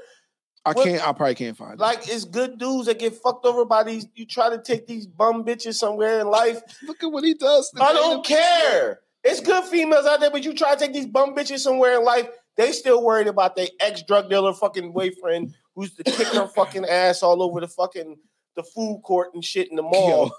I 0.66 0.74
can't. 0.74 1.06
I 1.08 1.12
probably 1.12 1.36
can't 1.36 1.58
find 1.58 1.74
it. 1.74 1.80
like, 1.80 2.08
it's 2.08 2.24
good 2.26 2.58
dudes 2.58 2.86
that 2.88 3.00
get 3.00 3.16
fucked 3.16 3.46
over 3.46 3.66
by 3.66 3.84
these. 3.84 4.08
You 4.16 4.26
try 4.26 4.50
to 4.50 4.62
take 4.62 4.88
these 4.88 5.06
bum 5.06 5.44
bitches 5.44 5.76
somewhere 5.76 6.20
in 6.22 6.28
life. 6.28 6.62
Look 6.88 7.04
at 7.04 7.12
what 7.12 7.24
he 7.24 7.34
does. 7.34 7.72
I 7.80 7.92
don't 7.94 8.26
care. 8.26 9.02
It's 9.24 9.40
good 9.40 9.64
females 9.66 10.06
out 10.06 10.20
there, 10.20 10.32
but 10.32 10.44
you 10.44 10.54
try 10.54 10.74
to 10.74 10.80
take 10.80 10.94
these 10.94 11.06
bum 11.06 11.36
bitches 11.36 11.60
somewhere 11.60 11.98
in 11.98 12.04
life. 12.04 12.28
They 12.56 12.72
still 12.72 13.04
worried 13.04 13.28
about 13.28 13.56
their 13.56 13.68
ex 13.80 14.04
drug 14.04 14.30
dealer 14.30 14.54
fucking 14.54 14.92
boyfriend 14.92 15.56
who's 15.76 15.94
to 15.96 16.04
kick 16.04 16.28
her 16.28 16.48
fucking 16.56 16.86
ass 16.86 17.24
all 17.24 17.42
over 17.42 17.60
the 17.60 17.68
fucking 17.68 18.18
the 18.56 18.64
food 18.64 19.02
court 19.04 19.34
and 19.34 19.44
shit 19.44 19.70
in 19.70 19.76
the 19.76 19.82
mall. 19.82 20.32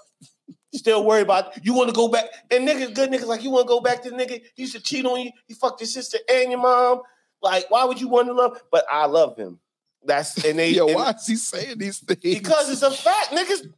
Still 0.73 1.05
worried 1.05 1.21
about 1.21 1.65
you 1.65 1.73
want 1.73 1.89
to 1.89 1.95
go 1.95 2.07
back 2.07 2.25
and 2.51 2.67
niggas, 2.67 2.93
good 2.93 3.09
niggas 3.09 3.27
like 3.27 3.43
you 3.43 3.49
want 3.49 3.65
to 3.65 3.67
go 3.67 3.79
back 3.79 4.01
to 4.03 4.09
the 4.09 4.15
nigga. 4.15 4.41
He 4.55 4.63
used 4.63 4.75
to 4.75 4.81
cheat 4.81 5.05
on 5.05 5.19
you. 5.21 5.31
He 5.47 5.53
fucked 5.53 5.81
your 5.81 5.87
sister 5.87 6.17
and 6.29 6.51
your 6.51 6.59
mom. 6.59 7.01
Like, 7.41 7.69
why 7.69 7.85
would 7.85 7.99
you 8.01 8.07
want 8.07 8.27
to 8.27 8.33
love? 8.33 8.61
But 8.71 8.85
I 8.91 9.05
love 9.05 9.37
him. 9.37 9.59
That's 10.05 10.43
and 10.45 10.57
they 10.59 10.69
Yo, 10.71 10.87
and- 10.87 10.95
why 10.95 11.11
is 11.11 11.25
he 11.27 11.35
saying 11.35 11.77
these 11.77 11.99
things? 11.99 12.19
because 12.21 12.69
it's 12.69 12.81
a 12.81 12.91
fact, 12.91 13.29
niggas. 13.31 13.71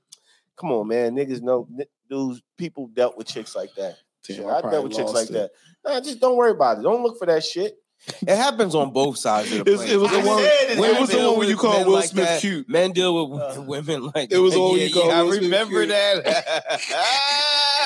Come 0.58 0.72
on, 0.72 0.88
man, 0.88 1.16
niggas 1.16 1.42
know 1.42 1.68
n- 1.80 1.86
dudes. 2.10 2.42
People 2.58 2.88
dealt 2.88 3.18
with 3.18 3.28
chicks 3.28 3.56
like 3.56 3.74
that. 3.76 3.98
Damn, 4.28 4.38
Shit, 4.38 4.46
I 4.46 4.58
I, 4.58 4.62
dealt 4.72 4.84
with 4.86 4.94
chicks 4.96 5.12
like 5.14 5.30
it. 5.30 5.34
that. 5.34 5.52
Nah, 5.86 6.00
just 6.02 6.20
don't 6.20 6.36
worry 6.36 6.52
about 6.52 6.80
it. 6.80 6.82
Don't 6.82 7.04
look 7.04 7.18
for 7.20 7.26
that 7.28 7.44
shit. 7.44 7.78
It 8.22 8.36
happens 8.36 8.76
on 8.76 8.92
both 8.94 9.18
sides 9.18 9.52
of 9.52 9.66
the 9.66 9.72
It 9.72 9.78
was- 9.78 9.90
it 9.92 9.98
was 9.98 10.12
the 10.12 10.18
one- 10.20 10.40
I 10.40 10.42
said 10.44 10.70
it 10.72 10.78
it 10.78 11.00
was 11.00 11.10
the 11.10 11.18
one 11.18 11.38
when 11.40 11.48
you 11.48 11.56
with 11.56 11.62
called 11.62 11.86
Will 11.88 11.94
like 11.94 12.10
Smith 12.10 12.26
that. 12.26 12.42
cute. 12.42 12.68
Men 12.70 12.92
deal 12.92 13.28
with 13.30 13.42
Uh, 13.42 13.62
women 13.68 14.12
like 14.14 14.32
It 14.32 14.38
was 14.38 14.54
the 14.54 14.60
that. 14.60 14.64
one 14.66 14.78
yeah, 14.78 14.84
you 14.86 14.94
called 14.94 15.08
yeah, 15.08 15.22
I 15.22 15.28
Smith 15.28 15.42
remember 15.42 15.86
cute. 15.86 15.90
that. 15.90 16.82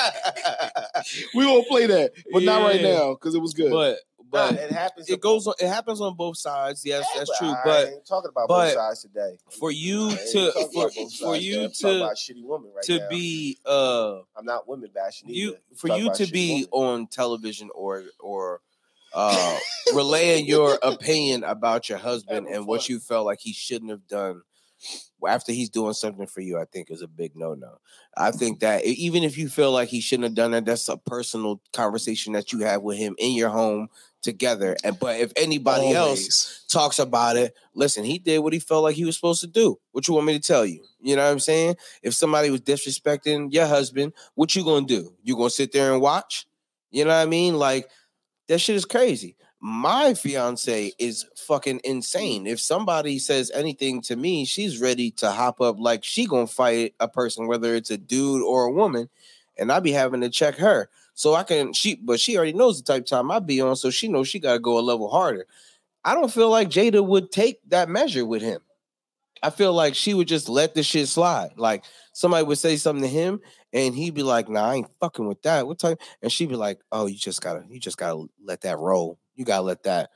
We 1.34 1.46
won't 1.46 1.66
play 1.68 1.86
that, 1.86 2.12
but 2.32 2.42
not 2.42 2.62
right 2.62 2.80
now 2.82 3.14
because 3.14 3.34
it 3.34 3.40
was 3.40 3.54
good. 3.54 3.70
but 3.70 3.92
Nah, 3.92 4.11
but 4.32 4.54
it 4.54 4.72
happens. 4.72 5.08
it 5.08 5.20
goes 5.20 5.46
on. 5.46 5.54
It 5.60 5.68
happens 5.68 6.00
on 6.00 6.16
both 6.16 6.38
sides. 6.38 6.82
Yes, 6.84 7.06
Yeah, 7.12 7.18
that's 7.20 7.38
true. 7.38 7.54
But 7.64 8.06
talking 8.06 8.30
about 8.30 8.48
both 8.48 8.72
sides 8.72 9.02
today. 9.02 9.38
for 9.60 9.70
you 9.70 10.10
to 10.10 10.52
for, 10.72 10.90
for 11.20 11.36
you. 11.36 11.68
To 11.68 11.86
shitty 12.16 12.42
woman 12.42 12.72
right 12.74 12.84
to 12.84 12.98
now. 12.98 13.08
be 13.08 13.58
uh 13.66 14.20
I'm 14.36 14.44
not 14.44 14.66
women 14.66 14.90
bashing 14.94 15.28
you 15.28 15.56
for 15.76 15.88
you 15.88 16.12
to 16.14 16.26
be 16.26 16.66
woman. 16.72 17.02
on 17.02 17.06
television 17.08 17.70
or 17.74 18.04
or 18.18 18.60
uh 19.12 19.58
relaying 19.94 20.46
your 20.48 20.78
opinion 20.82 21.44
about 21.44 21.88
your 21.88 21.98
husband 21.98 22.46
and 22.48 22.66
what 22.66 22.88
you 22.88 22.98
felt 22.98 23.26
like 23.26 23.40
he 23.40 23.52
shouldn't 23.52 23.90
have 23.90 24.06
done 24.08 24.42
after 25.26 25.52
he's 25.52 25.70
doing 25.70 25.92
something 25.92 26.26
for 26.26 26.40
you 26.40 26.58
i 26.58 26.64
think 26.64 26.90
is 26.90 27.02
a 27.02 27.08
big 27.08 27.36
no-no 27.36 27.78
i 28.16 28.28
mm-hmm. 28.28 28.38
think 28.38 28.60
that 28.60 28.84
even 28.84 29.22
if 29.22 29.38
you 29.38 29.48
feel 29.48 29.72
like 29.72 29.88
he 29.88 30.00
shouldn't 30.00 30.24
have 30.24 30.34
done 30.34 30.50
that 30.50 30.64
that's 30.64 30.88
a 30.88 30.96
personal 30.96 31.60
conversation 31.72 32.32
that 32.32 32.52
you 32.52 32.60
have 32.60 32.82
with 32.82 32.98
him 32.98 33.14
in 33.18 33.32
your 33.32 33.50
home 33.50 33.88
together 34.20 34.76
and 34.84 34.98
but 34.98 35.18
if 35.20 35.32
anybody 35.36 35.92
else 35.92 36.62
talks 36.72 36.98
about 36.98 37.36
it. 37.36 37.54
Listen, 37.74 38.02
he 38.02 38.18
did 38.18 38.38
what 38.38 38.52
he 38.52 38.58
felt 38.58 38.82
like 38.82 38.96
he 38.96 39.04
was 39.04 39.14
supposed 39.14 39.42
to 39.42 39.46
do. 39.46 39.78
What 39.92 40.08
you 40.08 40.14
want 40.14 40.26
me 40.26 40.32
to 40.32 40.40
tell 40.40 40.64
you? 40.64 40.82
You 41.00 41.16
know 41.16 41.24
what 41.24 41.30
I'm 41.30 41.38
saying? 41.38 41.76
If 42.02 42.14
somebody 42.14 42.50
was 42.50 42.62
disrespecting 42.62 43.52
your 43.52 43.66
husband, 43.66 44.14
what 44.34 44.54
you 44.56 44.64
gonna 44.64 44.86
do? 44.86 45.12
You 45.22 45.36
gonna 45.36 45.50
sit 45.50 45.72
there 45.72 45.92
and 45.92 46.00
watch? 46.00 46.46
You 46.90 47.04
know 47.04 47.10
what 47.10 47.22
I 47.22 47.26
mean? 47.26 47.54
Like 47.54 47.88
that 48.48 48.58
shit 48.58 48.76
is 48.76 48.84
crazy. 48.84 49.36
My 49.64 50.14
fiance 50.14 50.90
is 50.98 51.24
fucking 51.36 51.82
insane. 51.84 52.48
If 52.48 52.60
somebody 52.60 53.20
says 53.20 53.48
anything 53.54 54.00
to 54.02 54.16
me, 54.16 54.44
she's 54.44 54.80
ready 54.80 55.12
to 55.12 55.30
hop 55.30 55.60
up 55.60 55.78
like 55.78 56.02
she 56.02 56.26
gonna 56.26 56.48
fight 56.48 56.96
a 56.98 57.06
person, 57.06 57.46
whether 57.46 57.72
it's 57.76 57.92
a 57.92 57.96
dude 57.96 58.42
or 58.42 58.64
a 58.64 58.72
woman, 58.72 59.08
and 59.56 59.70
I 59.70 59.78
be 59.78 59.92
having 59.92 60.20
to 60.22 60.30
check 60.30 60.56
her. 60.56 60.88
So 61.14 61.34
I 61.36 61.44
can 61.44 61.72
she, 61.74 61.94
but 61.94 62.18
she 62.18 62.36
already 62.36 62.54
knows 62.54 62.78
the 62.82 62.92
type 62.92 63.02
of 63.02 63.08
time 63.08 63.30
I 63.30 63.38
be 63.38 63.60
on, 63.60 63.76
so 63.76 63.90
she 63.90 64.08
knows 64.08 64.26
she 64.26 64.40
gotta 64.40 64.58
go 64.58 64.80
a 64.80 64.80
level 64.80 65.08
harder. 65.08 65.46
I 66.04 66.14
don't 66.14 66.32
feel 66.32 66.50
like 66.50 66.68
Jada 66.68 67.06
would 67.06 67.30
take 67.30 67.60
that 67.68 67.88
measure 67.88 68.26
with 68.26 68.42
him. 68.42 68.62
I 69.44 69.50
feel 69.50 69.72
like 69.72 69.94
she 69.94 70.12
would 70.12 70.26
just 70.26 70.48
let 70.48 70.74
the 70.74 70.82
shit 70.82 71.06
slide. 71.06 71.50
Like 71.56 71.84
somebody 72.14 72.44
would 72.44 72.58
say 72.58 72.74
something 72.74 73.04
to 73.04 73.08
him, 73.08 73.40
and 73.72 73.94
he'd 73.94 74.14
be 74.14 74.24
like, 74.24 74.48
"Nah, 74.48 74.70
I 74.70 74.74
ain't 74.76 74.90
fucking 74.98 75.28
with 75.28 75.42
that." 75.42 75.68
What 75.68 75.78
type? 75.78 76.00
And 76.20 76.32
she'd 76.32 76.48
be 76.48 76.56
like, 76.56 76.80
"Oh, 76.90 77.06
you 77.06 77.16
just 77.16 77.40
gotta, 77.40 77.64
you 77.70 77.78
just 77.78 77.96
gotta 77.96 78.24
let 78.44 78.62
that 78.62 78.80
roll. 78.80 79.20
You 79.34 79.44
gotta 79.44 79.62
let 79.62 79.82
that, 79.84 80.10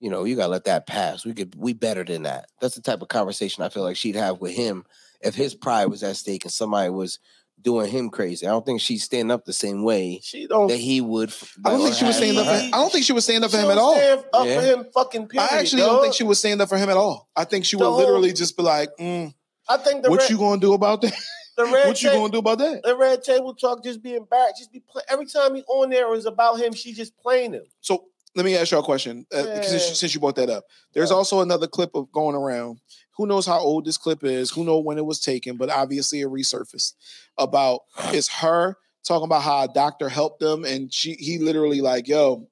you 0.00 0.10
know, 0.10 0.24
you 0.24 0.36
gotta 0.36 0.50
let 0.52 0.64
that 0.64 0.86
pass. 0.86 1.24
We 1.24 1.34
could, 1.34 1.54
we 1.56 1.72
better 1.72 2.04
than 2.04 2.22
that." 2.24 2.46
That's 2.60 2.74
the 2.74 2.82
type 2.82 3.02
of 3.02 3.08
conversation 3.08 3.62
I 3.64 3.68
feel 3.68 3.82
like 3.82 3.96
she'd 3.96 4.16
have 4.16 4.40
with 4.40 4.54
him 4.54 4.84
if 5.20 5.34
his 5.34 5.54
pride 5.54 5.86
was 5.86 6.02
at 6.02 6.16
stake 6.16 6.44
and 6.44 6.52
somebody 6.52 6.90
was 6.90 7.18
doing 7.60 7.90
him 7.90 8.08
crazy. 8.08 8.46
I 8.46 8.50
don't 8.50 8.64
think 8.64 8.80
she'd 8.80 8.98
stand 8.98 9.32
up 9.32 9.44
the 9.44 9.52
same 9.52 9.82
way 9.82 10.20
She 10.22 10.46
don't. 10.46 10.68
that 10.68 10.76
he 10.76 11.00
would. 11.00 11.32
I 11.64 11.70
don't 11.70 11.82
think 11.82 11.96
she 11.96 12.04
was 12.04 12.16
standing 12.16 12.38
up. 12.38 12.46
For. 12.46 12.52
I 12.52 12.70
don't 12.70 12.92
think 12.92 13.04
she 13.04 13.12
was 13.12 13.24
standing 13.24 13.42
up 13.44 13.50
for 13.50 13.56
she 13.56 13.62
him 13.64 13.70
at 13.70 13.78
all. 13.78 13.94
up 14.32 14.46
Yeah. 14.46 14.60
for 14.60 14.66
him. 14.66 14.86
Fucking 14.94 15.26
period. 15.26 15.48
I 15.52 15.58
actually 15.58 15.82
don't 15.82 16.00
think 16.02 16.14
she 16.14 16.22
would 16.24 16.36
stand 16.36 16.60
up 16.62 16.68
for 16.68 16.78
him 16.78 16.88
at 16.88 16.96
all. 16.96 17.28
I 17.34 17.44
think 17.44 17.64
she 17.64 17.74
would 17.76 17.88
literally 17.88 18.32
just 18.32 18.56
be 18.56 18.62
like, 18.62 18.90
mm, 19.00 19.34
I 19.68 19.76
think 19.78 20.02
the 20.04 20.10
"What 20.10 20.20
red, 20.20 20.30
you 20.30 20.38
gonna 20.38 20.60
do 20.60 20.72
about 20.72 21.00
that? 21.02 21.12
the 21.56 21.64
red 21.72 21.88
what 21.88 22.00
you 22.00 22.10
gonna 22.10 22.30
do 22.30 22.38
about 22.38 22.58
that?" 22.58 22.82
the 22.84 22.96
red 22.96 23.24
table 23.24 23.52
talk 23.54 23.82
just 23.82 24.02
be 24.04 24.14
embarrassed. 24.14 24.58
Just 24.58 24.72
be 24.72 24.78
play- 24.78 25.02
every 25.08 25.26
time 25.26 25.56
he 25.56 25.62
on 25.64 25.90
there 25.90 26.14
is 26.14 26.26
about 26.26 26.60
him. 26.60 26.72
She 26.72 26.92
just 26.92 27.18
playing 27.18 27.54
him. 27.54 27.64
So 27.80 28.04
let 28.38 28.44
me 28.44 28.56
ask 28.56 28.70
y'all 28.70 28.80
a 28.80 28.84
question. 28.84 29.26
Uh, 29.34 29.42
since, 29.62 29.88
Yeah. 29.88 29.94
since 29.94 30.14
you 30.14 30.20
brought 30.20 30.36
that 30.36 30.48
up, 30.48 30.64
there's 30.94 31.10
also 31.10 31.40
another 31.40 31.66
clip 31.66 31.90
of 31.96 32.10
going 32.12 32.36
around. 32.36 32.78
Who 33.16 33.26
knows 33.26 33.46
how 33.46 33.58
old 33.58 33.84
this 33.84 33.98
clip 33.98 34.22
is? 34.22 34.50
Who 34.52 34.62
know 34.62 34.78
when 34.78 34.96
it 34.96 35.04
was 35.04 35.18
taken? 35.18 35.56
But 35.56 35.70
obviously, 35.70 36.20
it 36.20 36.28
resurfaced 36.28 36.92
about 37.36 37.80
it's 38.14 38.28
her 38.28 38.76
talking 39.04 39.24
about 39.24 39.42
how 39.42 39.64
a 39.64 39.68
doctor 39.68 40.08
helped 40.08 40.38
them, 40.38 40.64
and 40.64 40.92
she 40.94 41.14
he 41.14 41.38
literally 41.38 41.80
like, 41.80 42.06
"Yo, 42.06 42.46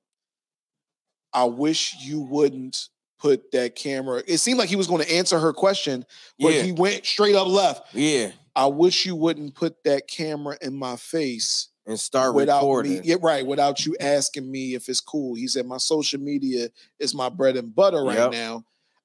I 1.33 1.45
wish 1.45 1.95
you 2.01 2.21
wouldn't." 2.21 2.89
Put 3.19 3.51
that 3.53 3.75
camera. 3.77 4.23
It 4.27 4.39
seemed 4.39 4.59
like 4.59 4.69
he 4.69 4.77
was 4.77 4.87
going 4.87 5.03
to 5.03 5.11
answer 5.11 5.39
her 5.39 5.55
question, 5.55 6.05
but 6.39 6.53
Yeah. 6.53 6.61
he 6.63 6.71
went 6.71 7.07
straight 7.07 7.35
up 7.35 7.47
left. 7.49 7.95
Yeah, 7.95 8.33
I 8.55 8.67
wish 8.67 9.07
you 9.07 9.17
wouldn't 9.17 9.55
put 9.55 9.83
that 9.85 10.07
camera 10.07 10.59
in 10.61 10.75
my 10.79 10.97
face 10.97 11.69
and 11.87 11.99
start 11.99 12.35
without 12.35 12.59
recording. 12.59 12.93
me. 12.95 13.01
Yeah, 13.05 13.17
right. 13.23 13.47
Without 13.47 13.85
you 13.87 13.97
asking 14.01 14.51
me 14.51 14.75
if 14.75 14.89
it's 14.89 15.01
cool. 15.01 15.35
He 15.35 15.47
said, 15.49 15.67
My 15.67 15.79
social 15.79 16.21
media 16.21 16.69
is 16.99 17.15
my 17.15 17.29
bread 17.29 17.57
and 17.57 17.75
butter 17.75 18.03
right 18.03 18.19
Yep. 18.19 18.33
now. 18.33 18.65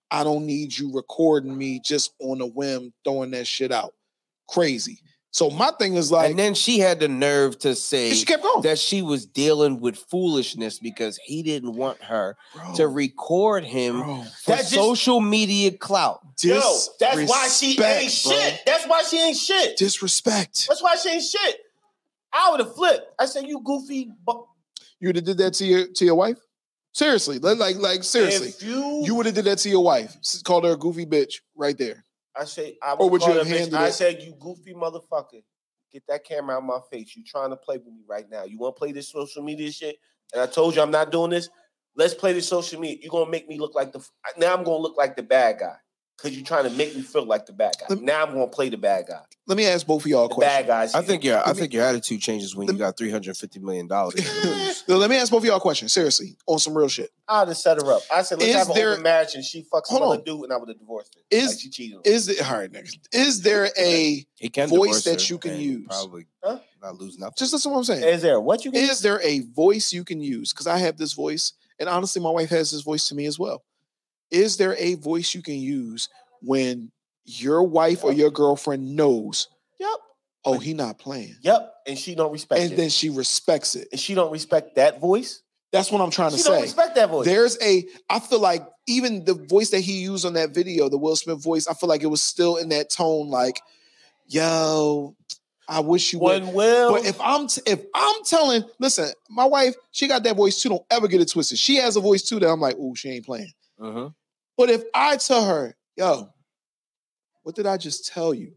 I 0.09 0.23
don't 0.23 0.45
need 0.45 0.77
you 0.77 0.91
recording 0.93 1.57
me 1.57 1.79
just 1.79 2.13
on 2.19 2.41
a 2.41 2.45
whim, 2.47 2.91
throwing 3.03 3.31
that 3.31 3.47
shit 3.47 3.71
out. 3.71 3.93
Crazy. 4.49 4.99
So 5.33 5.49
my 5.49 5.71
thing 5.79 5.95
is 5.95 6.11
like, 6.11 6.31
and 6.31 6.37
then 6.37 6.53
she 6.53 6.79
had 6.79 6.99
the 6.99 7.07
nerve 7.07 7.57
to 7.59 7.73
say 7.73 8.11
she 8.11 8.25
kept 8.25 8.43
going. 8.43 8.63
that 8.63 8.77
she 8.77 9.01
was 9.01 9.25
dealing 9.25 9.79
with 9.79 9.95
foolishness 9.95 10.77
because 10.79 11.15
he 11.23 11.41
didn't 11.41 11.71
want 11.75 12.03
her 12.03 12.35
Bro, 12.53 12.73
to 12.75 12.87
record 12.89 13.63
him 13.63 14.01
bro, 14.01 14.23
for 14.43 14.51
That 14.51 14.57
just- 14.57 14.73
social 14.73 15.21
media 15.21 15.71
clout. 15.71 16.19
Yo, 16.41 16.59
that's 16.99 17.29
why 17.29 17.47
she 17.47 17.77
disrespect, 17.77 18.01
ain't 18.03 18.23
bro. 18.25 18.31
shit. 18.33 18.61
That's 18.65 18.85
why 18.87 19.03
she 19.03 19.21
ain't 19.21 19.37
shit. 19.37 19.77
Disrespect. 19.77 20.65
That's 20.67 20.83
why 20.83 20.95
she 20.97 21.09
ain't 21.11 21.23
shit. 21.23 21.59
I 22.33 22.49
would 22.51 22.59
have 22.59 22.73
flipped. 22.75 23.07
I 23.19 23.25
said, 23.25 23.47
"You 23.47 23.61
goofy." 23.63 24.11
Bu- 24.25 24.45
You 24.99 25.09
would 25.09 25.15
have 25.17 25.25
did 25.25 25.37
that 25.39 25.53
to 25.55 25.65
your 25.65 25.87
to 25.87 26.05
your 26.05 26.15
wife? 26.15 26.37
Seriously. 26.93 27.39
Like, 27.39 27.77
like, 27.77 28.03
seriously. 28.03 28.49
If 28.49 28.61
you, 28.63 29.03
You 29.05 29.15
would 29.15 29.25
have 29.25 29.35
did 29.35 29.45
that 29.45 29.59
to 29.59 29.69
your 29.69 29.83
wife. 29.83 30.15
Called 30.43 30.65
her 30.65 30.71
a 30.71 30.77
goofy 30.77 31.05
bitch 31.05 31.35
right 31.55 31.77
there. 31.77 32.03
I 32.35 32.45
say, 32.45 32.77
I 32.81 32.93
would, 32.93 33.01
Or 33.01 33.09
would 33.09 33.21
you 33.23 33.33
have 33.33 33.47
handled 33.47 33.81
I 33.81 33.89
said, 33.89 34.21
"You 34.21 34.33
goofy 34.39 34.73
motherfucker, 34.73 35.43
get 35.91 36.03
that 36.07 36.23
camera 36.23 36.55
out 36.55 36.59
of 36.59 36.63
my 36.65 36.79
face. 36.89 37.15
You 37.15 37.23
trying 37.23 37.49
to 37.49 37.57
play 37.57 37.77
with 37.77 37.87
me 37.93 38.03
right 38.07 38.29
now? 38.29 38.43
You 38.43 38.57
want 38.57 38.75
to 38.75 38.79
play 38.79 38.91
this 38.91 39.09
social 39.09 39.43
media 39.43 39.71
shit?" 39.71 39.97
And 40.33 40.41
I 40.41 40.45
told 40.45 40.75
you 40.75 40.81
I'm 40.81 40.91
not 40.91 41.11
doing 41.11 41.31
this. 41.31 41.49
Let's 41.95 42.13
play 42.13 42.31
this 42.33 42.47
social 42.47 42.79
media. 42.79 42.99
You're 43.01 43.11
gonna 43.11 43.29
make 43.29 43.47
me 43.49 43.59
look 43.59 43.75
like 43.75 43.91
the 43.91 43.99
now. 44.37 44.53
I'm 44.55 44.63
gonna 44.63 44.77
look 44.77 44.97
like 44.97 45.15
the 45.17 45.23
bad 45.23 45.59
guy 45.59 45.75
because 46.21 46.35
you're 46.37 46.45
trying 46.45 46.65
to 46.65 46.69
make 46.71 46.95
me 46.95 47.01
feel 47.01 47.25
like 47.25 47.45
the 47.45 47.53
bad 47.53 47.73
guy. 47.79 47.87
Lem- 47.89 48.05
Now 48.05 48.23
I'm 48.25 48.33
gonna 48.33 48.47
play 48.47 48.69
the 48.69 48.77
bad 48.77 49.05
guy. 49.07 49.21
Let 49.47 49.57
me 49.57 49.65
ask 49.65 49.85
both 49.87 50.03
of 50.03 50.07
y'all 50.07 50.25
a 50.25 50.29
question. 50.29 50.49
bad 50.49 50.67
guys. 50.67 50.93
I 50.93 51.01
think 51.01 51.23
your 51.23 51.39
I 51.45 51.51
me- 51.53 51.59
think 51.59 51.73
your 51.73 51.83
attitude 51.83 52.21
changes 52.21 52.55
when 52.55 52.67
let 52.67 52.73
you 52.73 52.79
got 52.79 52.97
three 52.97 53.09
hundred 53.11 53.35
fifty 53.37 53.59
million 53.59 53.87
dollars. 53.87 54.15
No, 54.87 54.97
let 54.97 55.09
me 55.09 55.15
ask 55.17 55.31
both 55.31 55.41
of 55.41 55.45
y'all 55.45 55.57
a 55.57 55.61
question. 55.61 55.87
Seriously, 55.89 56.35
on 56.47 56.57
some 56.59 56.75
real 56.77 56.87
shit. 56.87 57.11
I'd 57.27 57.47
have 57.47 57.57
set 57.57 57.81
her 57.81 57.91
up. 57.93 58.01
I 58.11 58.23
said, 58.23 58.39
"Let's 58.39 58.49
Is 58.49 58.55
have 58.55 58.69
an 58.69 58.75
there- 58.75 58.91
open 58.91 59.03
marriage," 59.03 59.35
and 59.35 59.43
she 59.43 59.61
fucks 59.63 59.87
some 59.87 60.01
Hold 60.01 60.17
on. 60.19 60.23
dude, 60.23 60.43
and 60.43 60.53
I 60.53 60.57
would 60.57 60.69
have 60.69 60.79
divorced 60.79 61.15
her. 61.15 61.21
Is- 61.29 61.49
like 61.49 61.59
she 61.59 61.69
cheated. 61.69 61.97
on. 61.97 62.01
Is 62.05 62.27
it 62.27 62.43
all 62.51 62.57
right, 62.59 62.71
nigga? 62.71 62.89
Is 63.13 63.41
there 63.41 63.69
a 63.77 64.25
Voice 64.67 65.03
that 65.03 65.29
you 65.29 65.37
can 65.37 65.59
use. 65.59 65.85
Probably 65.87 66.25
Huh? 66.43 66.59
not 66.81 66.95
lose 66.95 67.17
nothing. 67.19 67.33
just 67.37 67.53
listen 67.53 67.69
to 67.69 67.73
what 67.73 67.79
I'm 67.79 67.83
saying? 67.85 68.03
Is 68.03 68.21
there 68.23 68.39
what 68.39 68.65
you 68.65 68.71
can? 68.71 68.81
Is 68.81 69.01
there 69.01 69.21
a 69.21 69.39
voice 69.41 69.93
you 69.93 70.03
can 70.03 70.19
use? 70.21 70.51
Because 70.51 70.65
I 70.67 70.77
have 70.79 70.97
this 70.97 71.13
voice, 71.13 71.53
and 71.79 71.87
honestly, 71.87 72.21
my 72.21 72.31
wife 72.31 72.49
has 72.49 72.71
this 72.71 72.81
voice 72.81 73.07
to 73.09 73.15
me 73.15 73.25
as 73.27 73.37
well. 73.37 73.63
Is 74.31 74.57
there 74.57 74.75
a 74.77 74.95
voice 74.95 75.35
you 75.35 75.41
can 75.41 75.55
use 75.55 76.09
when 76.41 76.91
your 77.25 77.63
wife 77.63 78.03
or 78.03 78.11
your 78.13 78.31
girlfriend 78.31 78.95
knows, 78.95 79.47
Yep. 79.79 79.89
oh, 80.45 80.57
he 80.59 80.73
not 80.73 80.97
playing, 80.97 81.35
Yep. 81.41 81.73
And 81.87 81.97
she 81.97 82.15
don't 82.15 82.31
respect 82.31 82.61
and 82.61 82.71
it. 82.73 82.75
then 82.77 82.89
she 82.89 83.09
respects 83.09 83.75
it? 83.75 83.87
and 83.91 83.99
she 83.99 84.13
don't 84.15 84.31
respect 84.31 84.75
that 84.75 84.99
voice. 84.99 85.41
That's 85.71 85.91
what 85.91 86.01
I'm 86.01 86.11
trying 86.11 86.31
to 86.31 86.37
She 86.37 86.43
don't 86.43 86.57
say. 86.57 86.61
respect 86.63 86.95
that 86.95 87.09
voice. 87.09 87.25
There's 87.25 87.57
a, 87.61 87.85
I 88.09 88.19
feel 88.19 88.39
like 88.39 88.67
even 88.87 89.23
the 89.23 89.33
voice 89.35 89.69
that 89.69 89.79
he 89.79 90.01
used 90.01 90.25
on 90.25 90.33
that 90.33 90.53
video, 90.53 90.89
the 90.89 90.97
Will 90.97 91.15
Smith 91.15 91.41
voice, 91.41 91.67
I 91.67 91.73
feel 91.73 91.87
like 91.87 92.03
it 92.03 92.07
was 92.07 92.21
still 92.21 92.57
in 92.57 92.69
that 92.69 92.89
tone, 92.89 93.29
like, 93.29 93.61
yo, 94.27 95.15
I 95.69 95.79
wish 95.79 96.11
you 96.11 96.19
would. 96.19 96.43
One 96.43 96.53
will. 96.53 96.91
But 96.93 97.05
if 97.05 97.19
I'm 97.21 97.47
t- 97.47 97.61
if 97.65 97.81
I'm 97.95 98.23
telling, 98.25 98.63
listen, 98.79 99.11
my 99.29 99.45
wife, 99.45 99.75
she 99.91 100.07
got 100.07 100.23
that 100.23 100.35
voice 100.35 100.61
too. 100.61 100.69
Don't 100.69 100.83
ever 100.91 101.07
get 101.07 101.21
it 101.21 101.29
twisted. 101.31 101.57
She 101.57 101.77
has 101.77 101.95
a 101.95 102.01
voice 102.01 102.23
too 102.23 102.39
that 102.39 102.49
I'm 102.49 102.59
like, 102.59 102.75
oh, 102.79 102.93
she 102.95 103.09
ain't 103.09 103.25
playing. 103.25 103.51
Mhm. 103.79 104.13
But 104.61 104.69
if 104.69 104.83
I 104.93 105.17
tell 105.17 105.43
her, 105.45 105.75
yo, 105.97 106.29
what 107.41 107.55
did 107.55 107.65
I 107.65 107.77
just 107.77 108.05
tell 108.07 108.31
you? 108.31 108.53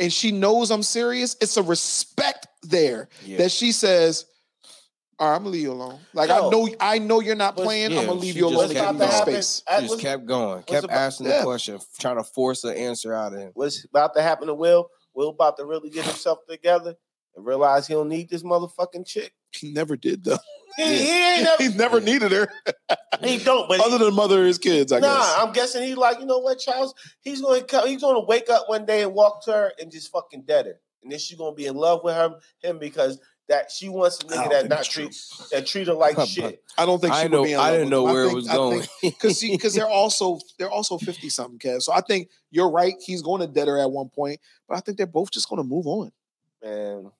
And 0.00 0.12
she 0.12 0.32
knows 0.32 0.72
I'm 0.72 0.82
serious, 0.82 1.36
it's 1.40 1.56
a 1.56 1.62
respect 1.62 2.48
there 2.64 3.08
Yeah. 3.24 3.38
that 3.38 3.52
she 3.52 3.70
says, 3.70 4.26
all 5.20 5.28
right, 5.30 5.36
I'm 5.36 5.42
gonna 5.44 5.50
leave 5.52 5.62
you 5.62 5.70
alone. 5.72 6.00
Like 6.12 6.28
I 6.30 6.38
Yo. 6.38 6.50
know, 6.50 6.68
I 6.80 6.98
know 6.98 7.20
you're 7.20 7.36
not 7.36 7.56
playing. 7.56 7.92
yeah, 7.92 8.00
I'm 8.00 8.06
gonna 8.06 8.18
leave 8.18 8.36
you 8.36 8.48
alone 8.48 8.64
and 8.64 8.72
kept 8.72 8.98
give 8.98 9.00
you 9.02 9.06
going. 9.06 9.22
space. 9.22 9.62
I- 9.68 9.82
She 9.82 9.86
just 9.86 10.00
kept 10.00 10.26
going, 10.26 10.56
what's 10.56 10.66
kept 10.66 10.84
about- 10.86 10.96
asking 10.96 11.26
Yeah. 11.28 11.38
the 11.38 11.44
question, 11.44 11.78
trying 12.00 12.16
to 12.16 12.24
force 12.24 12.64
an 12.64 12.76
answer 12.76 13.14
out 13.14 13.32
of 13.32 13.38
him. 13.38 13.52
What's 13.54 13.84
about 13.84 14.14
to 14.14 14.22
happen 14.22 14.48
to 14.48 14.54
Will? 14.54 14.90
Will 15.14 15.28
about 15.28 15.56
to 15.58 15.64
really 15.64 15.88
get 15.90 16.04
himself 16.04 16.40
together 16.48 16.96
and 17.36 17.46
realize 17.46 17.86
he 17.86 17.94
don't 17.94 18.08
need 18.08 18.28
this 18.28 18.42
motherfucking 18.42 19.06
chick. 19.06 19.32
He 19.52 19.70
never 19.72 19.96
did 19.96 20.24
though. 20.24 20.38
He, 20.76 20.82
he 20.82 21.10
ain't 21.10 21.44
never. 21.44 21.62
he 21.62 21.68
never 21.76 22.00
needed 22.00 22.32
her. 22.32 22.48
He 23.22 23.38
don't, 23.38 23.68
but 23.68 23.80
Other 23.80 23.98
he, 23.98 24.04
than 24.04 24.14
mother 24.14 24.40
of 24.40 24.46
his 24.46 24.58
kids, 24.58 24.92
I 24.92 24.98
nah, 24.98 25.16
guess. 25.18 25.34
I'm 25.38 25.52
guessing 25.52 25.84
he's 25.84 25.96
like, 25.96 26.18
you 26.18 26.26
know 26.26 26.38
what, 26.38 26.58
Charles? 26.58 26.94
He's 27.20 27.40
gonna 27.40 27.62
come, 27.62 27.86
he's 27.86 28.00
gonna 28.00 28.24
wake 28.24 28.50
up 28.50 28.68
one 28.68 28.84
day 28.84 29.02
and 29.02 29.14
walk 29.14 29.44
to 29.44 29.52
her 29.52 29.72
and 29.80 29.90
just 29.90 30.10
fucking 30.10 30.42
dead 30.42 30.66
her, 30.66 30.80
and 31.02 31.12
then 31.12 31.18
she's 31.18 31.38
gonna 31.38 31.54
be 31.54 31.66
in 31.66 31.76
love 31.76 32.00
with 32.02 32.16
him, 32.16 32.34
him 32.58 32.78
because 32.78 33.20
that 33.48 33.70
she 33.70 33.88
wants 33.90 34.22
a 34.24 34.26
I 34.26 34.30
nigga 34.30 34.36
don't 34.36 34.48
that 34.50 34.62
not 34.62 34.68
that's 34.70 34.88
treat 34.88 35.16
that 35.52 35.66
treat 35.66 35.86
her 35.86 35.94
like 35.94 36.18
shit. 36.26 36.62
I 36.78 36.86
don't 36.86 37.00
think 37.00 37.12
she 37.14 37.20
I 37.20 37.22
would 37.24 37.32
know. 37.32 37.44
be 37.44 37.52
in 37.52 37.58
I 37.58 37.62
love 37.70 37.72
didn't 37.72 37.90
know 37.90 38.02
where 38.04 38.24
think- 38.24 38.32
it 38.32 38.36
was 38.36 38.48
going. 38.48 38.82
think- 39.00 39.14
because 39.20 39.40
because 39.40 39.74
they're 39.74 39.86
also 39.88 40.38
they're 40.58 40.70
also 40.70 40.98
50 40.98 41.28
something 41.28 41.58
Kev. 41.58 41.82
So 41.82 41.92
I 41.92 42.00
think 42.00 42.30
you're 42.50 42.70
right. 42.70 42.94
He's 43.04 43.22
going 43.22 43.42
to 43.42 43.46
dead 43.46 43.68
her 43.68 43.78
at 43.78 43.90
one 43.90 44.08
point, 44.08 44.40
but 44.66 44.76
I 44.76 44.80
think 44.80 44.96
they're 44.96 45.06
both 45.06 45.30
just 45.30 45.48
going 45.48 45.62
to 45.62 45.68
move 45.68 45.86
on. 45.86 46.10
Man, 46.62 47.10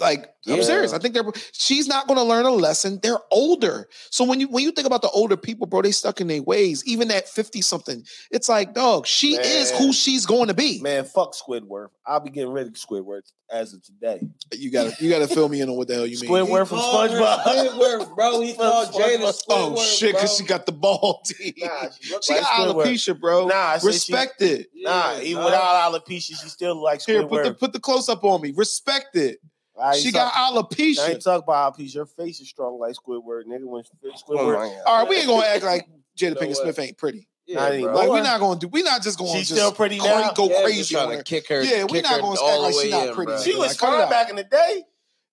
Like 0.00 0.28
I'm 0.46 0.62
serious. 0.62 0.92
I 0.92 0.98
think 0.98 1.14
they're 1.14 1.24
she's 1.52 1.86
not 1.88 2.06
going 2.06 2.18
to 2.18 2.24
learn 2.24 2.44
a 2.46 2.50
lesson. 2.50 3.00
They're 3.02 3.18
older. 3.30 3.88
So 4.10 4.24
when 4.24 4.40
you 4.40 4.48
when 4.48 4.64
you 4.64 4.70
think 4.72 4.86
about 4.86 5.02
the 5.02 5.10
older 5.10 5.36
people, 5.36 5.66
bro, 5.66 5.82
they 5.82 5.90
stuck 5.92 6.20
in 6.20 6.26
their 6.28 6.42
ways. 6.42 6.82
Even 6.86 7.10
at 7.10 7.28
50 7.28 7.60
something, 7.62 8.04
it's 8.30 8.48
like, 8.48 8.74
dog, 8.74 9.06
she 9.06 9.34
is 9.36 9.70
who 9.72 9.92
she's 9.92 10.26
going 10.26 10.48
to 10.48 10.54
be. 10.54 10.80
man, 10.80 11.04
fuck 11.04 11.34
Squidward. 11.34 11.88
I'll 12.06 12.20
be 12.20 12.30
getting 12.30 12.52
rid 12.52 12.66
of 12.68 12.72
Squidward 12.74 13.22
as 13.50 13.74
of 13.74 13.82
today. 13.82 14.20
You 14.54 14.70
got 14.70 14.94
to 14.94 15.04
you 15.04 15.10
got 15.10 15.18
to 15.18 15.34
fill 15.34 15.48
me 15.48 15.60
in 15.60 15.68
on 15.68 15.76
what 15.76 15.88
the 15.88 15.94
hell 15.94 16.06
you 16.06 16.18
mean. 16.20 16.30
Squidward 16.30 16.66
from 16.68 16.78
SpongeBob. 16.78 17.42
Squidward, 17.42 18.14
bro. 18.16 18.40
He 18.40 18.54
called 18.56 18.88
Jada 18.88 19.18
Squidward. 19.18 19.44
Oh 19.48 19.82
shit, 19.82 20.14
because 20.14 20.36
she 20.36 20.44
got 20.44 20.64
the 20.66 20.72
ball 20.72 21.22
teeth. 21.26 21.54
Nah, 21.58 21.88
she 22.00 22.12
look 22.12 22.24
she 22.24 22.32
like 22.34 22.42
got 22.42 22.74
Squidward. 22.74 22.84
alopecia, 22.86 23.20
bro. 23.20 23.46
Nah, 23.48 23.54
I 23.54 23.78
said 23.78 23.80
she- 23.92 24.12
Respect 24.14 24.42
it. 24.42 24.66
Nah, 24.74 25.12
Yeah, 25.12 25.20
even 25.20 25.36
dog. 25.42 25.44
without 25.46 25.92
alopecia, 25.92 26.40
she 26.40 26.48
still 26.48 26.82
like 26.82 27.02
Here, 27.04 27.26
put 27.26 27.44
the 27.44 27.52
put 27.54 27.72
the 27.72 27.80
close 27.80 28.08
up 28.08 28.24
on 28.24 28.40
me. 28.40 28.52
Respect 28.56 29.16
it. 29.16 29.38
I 29.80 29.94
ain't 29.94 30.02
She 30.02 30.12
talk- 30.12 30.32
got 30.32 30.36
I 30.36 30.50
alopecia. 30.56 31.08
ain't 31.10 31.22
talk 31.22 31.42
about 31.44 31.76
alopecia. 31.76 31.94
Your 31.94 32.06
face 32.06 32.40
is 32.40 32.48
strong 32.48 32.78
like 32.78 32.94
Squidward, 32.94 33.44
nigga. 33.44 33.64
When 33.64 33.82
Squidward, 33.82 34.58
my 34.58 34.68
God. 34.68 34.82
All 34.86 34.98
right, 35.00 35.08
we 35.08 35.16
ain't 35.16 35.26
gonna 35.26 35.46
act 35.46 35.64
like 35.64 35.86
Jada 36.18 36.34
know 36.34 36.40
Pinkett? 36.40 36.56
Smith 36.56 36.78
ain't 36.78 36.98
pretty. 36.98 37.28
Yeah, 37.46 37.60
Not 37.60 37.80
bro. 37.80 37.94
Like 37.94 38.08
we're 38.10 38.22
not 38.22 38.40
gonna 38.40 38.60
do. 38.60 38.68
We're 38.68 38.84
not 38.84 39.02
just 39.02 39.18
going 39.18 39.32
to 39.32 39.38
she's 39.38 39.48
just 39.48 39.58
still 39.60 39.72
pretty 39.72 39.98
cra- 39.98 40.08
now. 40.08 40.32
go 40.32 40.50
Yeah, 40.50 40.62
crazy 40.64 40.94
on 40.96 41.04
trying 41.06 41.16
her. 41.18 41.22
to 41.22 41.24
kick 41.24 41.48
her. 41.48 41.62
Yeah, 41.62 41.84
we 41.84 41.92
kick 41.92 42.02
not 42.02 42.20
gonna 42.20 42.32
act 42.34 42.60
like 42.60 42.74
the 42.74 42.80
she 42.82 42.90
not 42.90 43.08
in, 43.08 43.14
pretty. 43.14 43.32
bro. 43.32 43.40
She 43.42 43.54
was 43.56 43.68
Like, 43.68 43.76
fine 43.78 44.10
back 44.10 44.28
in 44.30 44.36
the 44.36 44.44
day. 44.44 44.84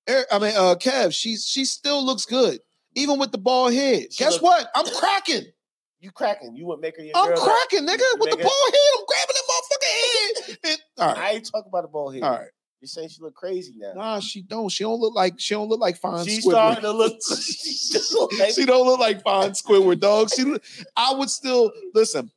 Er- 0.09 0.25
I 0.31 0.39
mean, 0.39 0.53
uh, 0.55 0.75
Kev, 0.75 1.13
she 1.13 1.35
she 1.35 1.65
still 1.65 2.05
looks 2.05 2.23
good, 2.25 2.59
even 2.93 3.19
with 3.19 3.31
the 3.33 3.37
bald 3.37 3.73
head. 3.73 4.13
She 4.13 4.23
Guess 4.23 4.33
look- 4.35 4.43
what? 4.43 4.69
I'm 4.75 4.85
cracking. 4.85 5.43
You 5.99 6.11
cracking? 6.11 6.55
You 6.55 6.67
would 6.67 6.79
make 6.79 6.95
her 6.97 7.03
your 7.03 7.17
I'm 7.17 7.33
girl. 7.33 7.37
cracking, 7.43 7.79
nigga, 7.85 8.03
with 8.19 8.29
the 8.29 8.37
make 8.37 8.45
bald 8.45 8.71
head. 8.71 8.79
I'm 8.97 9.05
grabbing 9.07 9.35
that 9.35 9.47
motherfucking 9.49 10.47
head. 10.53 10.57
And, 10.63 10.81
all 10.99 11.07
right, 11.07 11.17
I 11.17 11.31
ain't 11.31 11.45
talking 11.51 11.67
about 11.69 11.81
the 11.81 11.87
ball 11.89 12.11
head. 12.11 12.23
all 12.23 12.31
right. 12.31 12.47
You're 12.85 12.89
saying 12.89 13.09
she 13.09 13.21
look 13.23 13.33
crazy 13.33 13.73
now. 13.77 13.93
Nah, 13.95 14.19
she 14.19 14.43
don't. 14.43 14.69
She 14.69 14.83
don't 14.83 14.99
look 14.99 15.15
like 15.15 15.33
she 15.39 15.55
don't 15.55 15.67
look 15.69 15.79
like 15.79 15.97
fine 15.97 16.23
She's 16.23 16.45
Squidward. 16.45 16.51
starting 16.51 16.81
to 16.83 16.91
look. 16.91 17.13
she 17.41 17.93
just 17.93 18.13
look 18.13 18.31
like- 18.37 18.53
she 18.53 18.63
don't 18.63 18.85
look 18.85 18.99
like 18.99 19.23
fine 19.23 19.49
Squidward, 19.51 19.99
dog. 19.99 20.29
She, 20.31 20.43
look- 20.43 20.63
I 20.95 21.13
would 21.15 21.31
still 21.31 21.71
listen. 21.95 22.29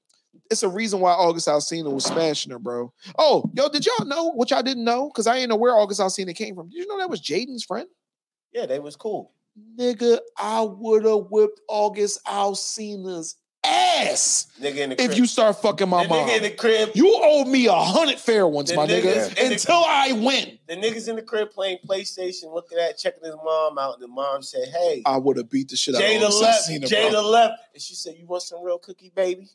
It's 0.50 0.62
a 0.62 0.68
reason 0.70 1.00
why 1.00 1.12
August 1.12 1.46
Alsina 1.48 1.92
was 1.92 2.06
smashing 2.06 2.50
her, 2.52 2.58
bro. 2.58 2.90
Oh, 3.18 3.44
yo, 3.52 3.68
did 3.68 3.84
y'all 3.84 4.06
know 4.06 4.30
what 4.30 4.50
y'all 4.50 4.62
didn't 4.62 4.84
know? 4.84 5.10
Because 5.10 5.26
I 5.26 5.36
ain't 5.36 5.50
know 5.50 5.56
where 5.56 5.76
August 5.76 6.00
Alsina 6.00 6.34
came 6.34 6.54
from. 6.54 6.70
Did 6.70 6.78
you 6.78 6.86
know 6.86 6.96
that 6.98 7.10
was 7.10 7.20
Jaden's 7.20 7.64
friend? 7.64 7.86
yeah, 8.54 8.64
they 8.64 8.78
was 8.78 8.96
cool. 8.96 9.32
Nigga, 9.78 10.20
I 10.38 10.62
would 10.62 11.04
have 11.04 11.26
whipped 11.30 11.60
August 11.68 12.24
Alsina's 12.24 13.36
ass 13.68 14.46
Nigga 14.60 14.76
in 14.76 14.90
the 14.90 14.96
crib. 14.96 15.10
if 15.10 15.18
you 15.18 15.26
start 15.26 15.60
fucking 15.60 15.88
my 15.88 16.04
the 16.04 16.08
mom. 16.08 16.28
nigga 16.28 16.36
in 16.38 16.42
the 16.44 16.50
crib. 16.50 16.90
You 16.94 17.18
owe 17.22 17.44
me 17.44 17.66
a 17.66 17.72
hundred 17.72 18.18
fair 18.18 18.46
ones, 18.46 18.70
The 18.70 18.76
my 18.76 18.86
nigga, 18.86 19.28
until 19.50 19.76
I 19.86 20.12
win. 20.12 20.58
The 20.66 20.76
niggas 20.76 21.08
in 21.08 21.16
the 21.16 21.22
crib 21.22 21.50
playing 21.50 21.78
PlayStation, 21.86 22.52
looking 22.54 22.78
at, 22.78 22.98
checking 22.98 23.24
his 23.24 23.34
mom 23.44 23.78
out, 23.78 23.94
and 23.94 24.02
the 24.02 24.08
mom 24.08 24.42
said, 24.42 24.68
"Hey, 24.68 25.02
I 25.06 25.16
would 25.18 25.36
have 25.36 25.50
beat 25.50 25.68
the 25.68 25.76
shit 25.76 25.94
out 25.94 26.02
of 26.02 26.06
Jada 26.08 26.40
left. 26.40 26.68
Jada 26.68 27.10
bro. 27.12 27.28
left, 27.30 27.54
and 27.74 27.82
she 27.82 27.94
said, 27.94 28.14
"You 28.18 28.26
want 28.26 28.42
some 28.42 28.62
real 28.62 28.78
cookie, 28.78 29.12
baby?" 29.14 29.48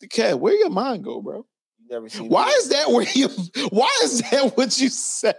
The 0.00 0.06
cat, 0.08 0.38
where 0.38 0.54
your 0.54 0.70
mind 0.70 1.02
go, 1.04 1.20
bro? 1.20 1.44
You 1.88 1.94
never 1.94 2.08
seen. 2.08 2.28
Why 2.28 2.48
it. 2.48 2.52
is 2.52 2.68
that 2.70 2.90
where 2.90 3.06
you? 3.14 3.28
Why 3.70 3.90
is 4.02 4.20
that 4.30 4.56
what 4.56 4.78
you 4.80 4.88
say? 4.88 5.34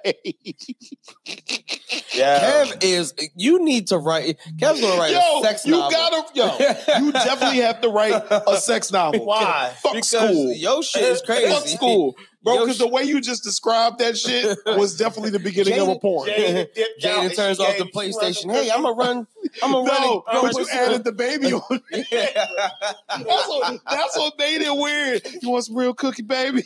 Yeah. 2.13 2.63
Kev 2.65 2.83
is. 2.83 3.13
You 3.35 3.63
need 3.63 3.87
to 3.87 3.97
write. 3.97 4.37
Kev's 4.57 4.81
gonna 4.81 4.99
write 4.99 5.11
yo, 5.11 5.39
a 5.39 5.43
sex 5.43 5.65
you 5.65 5.71
novel. 5.71 5.91
gotta, 5.91 6.25
yo, 6.33 6.99
you 6.99 7.11
definitely 7.11 7.59
have 7.59 7.81
to 7.81 7.89
write 7.89 8.23
a 8.29 8.57
sex 8.57 8.91
novel. 8.91 9.25
Why? 9.25 9.73
Fuck 9.81 9.93
because 9.93 10.09
school. 10.09 10.51
Yo, 10.53 10.81
shit 10.81 11.03
is 11.03 11.21
crazy. 11.25 11.51
Fuck 11.51 11.67
school, 11.67 12.15
bro. 12.43 12.59
Because 12.61 12.77
the 12.77 12.87
way 12.87 13.03
you 13.03 13.21
just 13.21 13.43
described 13.43 13.99
that 13.99 14.17
shit 14.17 14.57
was 14.65 14.95
definitely 14.97 15.31
the 15.31 15.39
beginning 15.39 15.79
of 15.79 15.87
a 15.87 15.99
porn. 15.99 16.29
Jada 16.29 16.73
dipped 16.73 17.01
Jada 17.01 17.35
turns 17.35 17.57
she 17.57 17.63
off 17.63 17.77
the 17.77 17.85
she 17.85 17.91
wanted 17.93 18.13
some 18.13 18.49
PlayStation. 18.49 18.51
Hey, 18.51 18.71
I'm 18.71 18.81
gonna 18.81 18.95
run. 18.95 19.27
I'm 19.63 19.71
gonna 19.71 19.89
run. 19.89 20.01
No, 20.01 20.23
but 20.41 20.55
you 20.55 20.67
added 20.71 21.03
the 21.03 21.11
baby 21.11 21.53
on. 21.53 21.81
That's 21.91 23.47
what, 23.47 23.81
that's 23.89 24.17
what 24.17 24.33
made 24.37 24.61
it 24.61 24.75
weird. 24.75 25.21
You 25.41 25.49
want 25.49 25.65
some 25.65 25.75
real 25.75 25.93
cookie, 25.93 26.23
baby? 26.23 26.63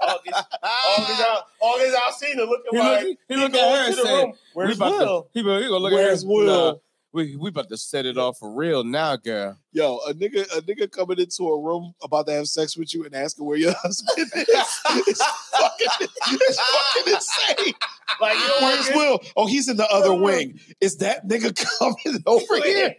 August, 0.00 0.44
August, 0.62 1.20
out, 1.20 1.42
August 1.60 1.96
Alsina 1.96 2.48
looking 2.48 2.72
He 2.72 2.78
like 2.78 3.04
look, 3.04 3.18
he 3.28 3.36
look 3.36 3.54
at 3.54 3.60
going 3.60 3.76
her 3.76 3.86
and 3.86 3.94
said, 3.94 4.32
Where's 4.54 4.76
about 4.76 4.92
Will? 4.92 5.22
to, 5.22 5.28
he, 5.32 5.40
he 5.40 5.44
gonna 5.44 5.76
look 5.76 5.92
Where's 5.92 6.22
at 6.22 6.28
her. 6.28 6.32
Will? 6.32 6.82
Nah, 7.16 7.22
we 7.22 7.36
we 7.36 7.48
about 7.48 7.68
to 7.70 7.76
set 7.76 8.06
it 8.06 8.18
off 8.18 8.38
for 8.38 8.52
real 8.52 8.84
now, 8.84 9.16
girl. 9.16 9.58
Yo, 9.72 9.98
a 10.06 10.12
nigga, 10.12 10.42
a 10.56 10.60
nigga 10.62 10.90
coming 10.90 11.18
into 11.18 11.48
a 11.48 11.60
room 11.60 11.94
about 12.02 12.26
to 12.26 12.32
have 12.32 12.46
sex 12.46 12.76
with 12.76 12.92
you 12.94 13.04
and 13.04 13.14
asking 13.14 13.44
where 13.46 13.56
your 13.56 13.72
husband 13.82 14.30
is. 14.34 14.46
it's 14.48 15.24
fucking, 15.50 16.08
it's 16.32 16.60
fucking 16.60 17.12
insane. 17.12 17.74
Like, 18.20 18.34
you 18.34 18.46
know, 18.46 18.54
Where's 18.60 18.90
Will? 18.94 19.20
Oh, 19.36 19.46
he's 19.46 19.68
in 19.68 19.76
the 19.76 19.88
other 19.88 20.14
wing. 20.14 20.60
Is 20.80 20.98
that 20.98 21.26
nigga 21.26 21.54
coming 21.78 22.22
over 22.26 22.56
here? 22.62 22.94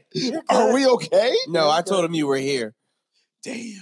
Are 0.49 0.73
we 0.73 0.87
okay? 0.87 1.35
No, 1.47 1.69
I 1.69 1.81
told 1.81 2.05
him 2.05 2.13
you 2.13 2.27
were 2.27 2.37
here. 2.37 2.73
Damn. 3.43 3.73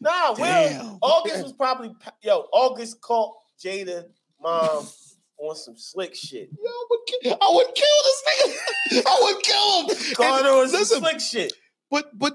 Nah, 0.00 0.30
Will. 0.30 0.36
Damn. 0.36 0.98
August 1.00 1.42
was 1.42 1.52
probably 1.52 1.92
yo. 2.22 2.46
August 2.52 3.00
caught 3.00 3.34
Jada 3.62 4.04
mom 4.40 4.86
on 5.50 5.56
some 5.56 5.76
slick 5.76 6.14
shit. 6.14 6.48
Yo, 6.50 6.70
I 6.70 6.84
would 6.90 7.00
kill, 7.06 7.38
I 7.40 7.50
would 7.54 7.74
kill 7.74 7.98
this 8.04 8.22
nigga. 8.92 9.02
I 9.06 9.20
would 9.22 9.42
kill 9.42 9.80
him. 9.88 10.14
Caught 10.14 10.38
And 10.38 10.46
her 10.46 10.52
on 10.62 10.68
some 10.68 10.78
listen, 10.80 11.00
slick 11.00 11.20
shit. 11.20 11.52
but 11.90 12.16
but 12.18 12.34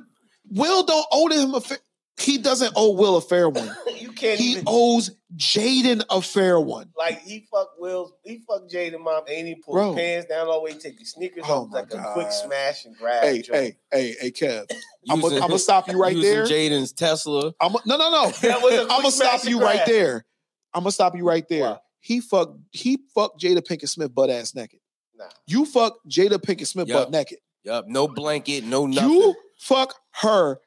Will 0.49 0.83
don't 0.83 1.05
owe 1.11 1.27
him 1.29 1.53
a 1.55 1.61
fair. 1.61 1.77
He 2.19 2.39
doesn't 2.39 2.73
owe 2.75 2.93
Will 2.93 3.17
a 3.17 3.21
fair 3.21 3.47
one. 3.49 3.69
You 3.97 4.11
can't 4.11 4.39
He 4.39 4.53
even 4.53 4.63
owes 4.67 5.11
Jaden 5.35 6.03
a 6.09 6.21
fair 6.21 6.59
one. 6.59 6.89
like 6.97 7.21
he 7.21 7.45
fucked 7.51 7.79
Will's. 7.79 8.13
He 8.23 8.41
fucked 8.47 8.71
Jaden 8.71 8.99
mom 9.01 9.23
and 9.29 9.47
he 9.47 9.55
pulled 9.55 9.75
Bro. 9.75 9.93
his 9.93 9.99
pants 9.99 10.27
down 10.29 10.47
all 10.47 10.59
the 10.59 10.63
way, 10.63 10.73
take 10.73 10.97
his 10.97 11.11
sneakers 11.11 11.43
Oh 11.47 11.63
off 11.63 11.69
my 11.69 11.79
like 11.81 11.93
a 11.93 12.03
quick 12.13 12.31
smash 12.31 12.85
and 12.85 12.95
grab. 12.97 13.23
Hey, 13.23 13.41
joint. 13.41 13.59
hey, 13.59 13.77
hey, 13.91 14.15
hey, 14.19 14.31
Kev. 14.31 14.65
I'm 15.09 15.19
gonna 15.21 15.59
stop 15.59 15.87
you 15.91 15.99
right 16.01 16.15
using 16.15 16.31
there. 16.31 16.45
Jaden's 16.45 16.91
Tesla. 16.93 17.53
I'm 17.61 17.73
no, 17.85 17.97
no, 17.97 18.09
no. 18.09 18.31
That 18.41 18.61
was 18.61 18.73
a 18.73 18.81
I'm 18.83 18.87
gonna 18.87 19.11
stop 19.11 19.43
you 19.45 19.59
right 19.61 19.85
there. 19.85 20.25
I'm 20.73 20.81
gonna 20.83 20.91
stop 20.91 21.15
you 21.15 21.25
right 21.27 21.47
there. 21.47 21.61
Why? 21.71 21.77
He 22.07 22.21
fucked. 22.21 22.57
He 22.71 22.99
fucked 23.13 23.41
Jada 23.41 23.57
Pinkett 23.59 23.89
Smith 23.89 24.15
butt 24.15 24.29
ass 24.29 24.55
naked. 24.55 24.79
Nah. 25.13 25.25
You 25.45 25.65
fuck 25.65 25.97
Jada 26.09 26.37
Pinkett 26.37 26.67
Smith 26.67 26.87
Yup. 26.87 26.97
butt 27.03 27.11
naked. 27.11 27.39
Yup, 27.65 27.85
no 27.89 28.07
blanket, 28.07 28.63
no 28.63 28.85
nothing. 28.85 29.09
You 29.11 29.35
fuck 29.59 29.93
her 30.21 30.61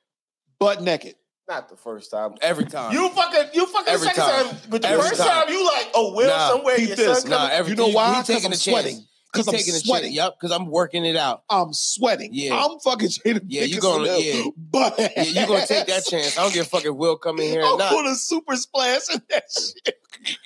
butt 0.59 0.83
naked. 0.83 1.15
Not 1.49 1.71
the 1.71 1.77
first 1.77 2.11
time. 2.11 2.35
Every 2.43 2.67
time. 2.67 2.93
You 2.93 3.09
fucking, 3.09 3.51
you 3.55 3.65
fucking 3.65 3.89
Every 3.91 4.07
second 4.09 4.23
time. 4.23 4.47
time. 4.51 4.57
But 4.69 4.83
the 4.83 4.89
Every 4.89 5.09
first 5.09 5.19
time. 5.23 5.47
time. 5.47 5.49
you 5.55 5.65
like, 5.65 5.89
oh, 5.95 6.13
Will 6.15 6.29
Nah, 6.29 6.49
somewhere. 6.51 6.77
peep 6.77 6.89
Your 6.89 6.97
this. 6.97 7.23
son 7.23 7.31
nah, 7.31 7.49
every 7.51 7.71
You 7.71 7.77
know 7.77 7.89
why? 7.89 8.11
he 8.11 8.15
'Cause 8.17 8.27
taking 8.27 8.47
I'm 8.47 8.53
a 8.53 8.57
sweating. 8.57 9.07
Chance. 9.35 9.47
Because 9.47 9.75
I'm 9.75 9.81
sweating. 9.85 10.07
chance. 10.09 10.17
Yup, 10.17 10.37
because 10.41 10.51
I'm 10.57 10.67
working 10.71 11.05
it 11.05 11.17
out. 11.17 11.43
I'm 11.51 11.73
sweating. 11.73 12.31
Yeah. 12.33 12.55
I'm 12.65 12.79
fucking 12.81 13.09
Jada 13.09 13.41
Yeah, 13.47 13.63
you 13.63 13.77
Pinkett 13.77 13.81
gonna- 13.83 14.19
yeah. 14.19 14.43
butt 14.57 14.95
Yeah, 14.99 15.23
you 15.23 15.47
gonna 15.47 15.67
take 15.67 15.87
that 15.87 16.05
chance. 16.07 16.37
I 16.39 16.43
don't 16.43 16.53
give 16.55 16.67
a 16.67 16.69
fuck 16.69 16.85
if 16.85 16.95
Will 16.95 17.17
come 17.17 17.39
in 17.41 17.47
here 17.51 17.63
or 17.63 17.73
I'm 17.73 17.79
not. 17.79 17.93
put 17.93 18.07
a 18.07 18.15
super 18.15 18.57
splash 18.57 19.03
in 19.13 19.21
that 19.31 19.45
shit. 19.53 19.97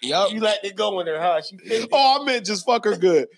Yup. 0.03 0.33
You 0.33 0.41
let 0.41 0.65
it 0.65 0.77
go 0.77 1.01
in 1.01 1.07
there, 1.07 1.21
huh? 1.21 1.41
She 1.43 1.57
picked. 1.57 1.89
Oh, 1.93 2.21
I 2.21 2.25
meant 2.25 2.47
just 2.47 2.65
fuck 2.65 2.85
her 2.85 2.97
good. 2.97 3.29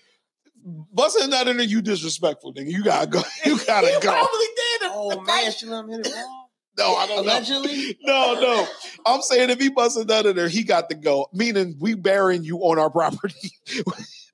Busting 0.93 1.29
that 1.29 1.47
in 1.47 1.57
there, 1.57 1.65
you 1.65 1.81
disrespectful, 1.81 2.53
nigga. 2.53 2.69
You 2.69 2.83
gotta 2.83 3.07
go. 3.07 3.21
You 3.45 3.57
gotta 3.65 3.87
He 3.87 3.93
go. 3.93 3.99
probably 4.11 4.45
did. 4.55 4.81
The, 4.81 4.87
Oh 4.93 5.09
the 5.11 5.15
man, 5.17 5.25
price- 5.25 5.57
she 5.57 5.65
let 5.65 5.85
him 5.85 5.89
hit 5.89 6.05
it 6.07 6.13
wrong. 6.13 6.43
No, 6.79 6.93
I 6.95 7.07
don't 7.07 7.25
know. 7.25 7.31
Allegedly. 7.31 7.97
No, 8.03 8.33
no. 8.39 8.67
I'm 9.05 9.21
saying 9.23 9.49
if 9.49 9.59
he 9.59 9.69
busted 9.69 10.09
that 10.09 10.27
in 10.27 10.35
there, 10.35 10.47
he 10.49 10.61
got 10.63 10.89
to 10.91 10.95
go. 10.95 11.27
Meaning 11.33 11.75
we 11.79 11.95
burying 11.95 12.43
you 12.43 12.59
on 12.59 12.77
our 12.77 12.91
property. 12.91 13.51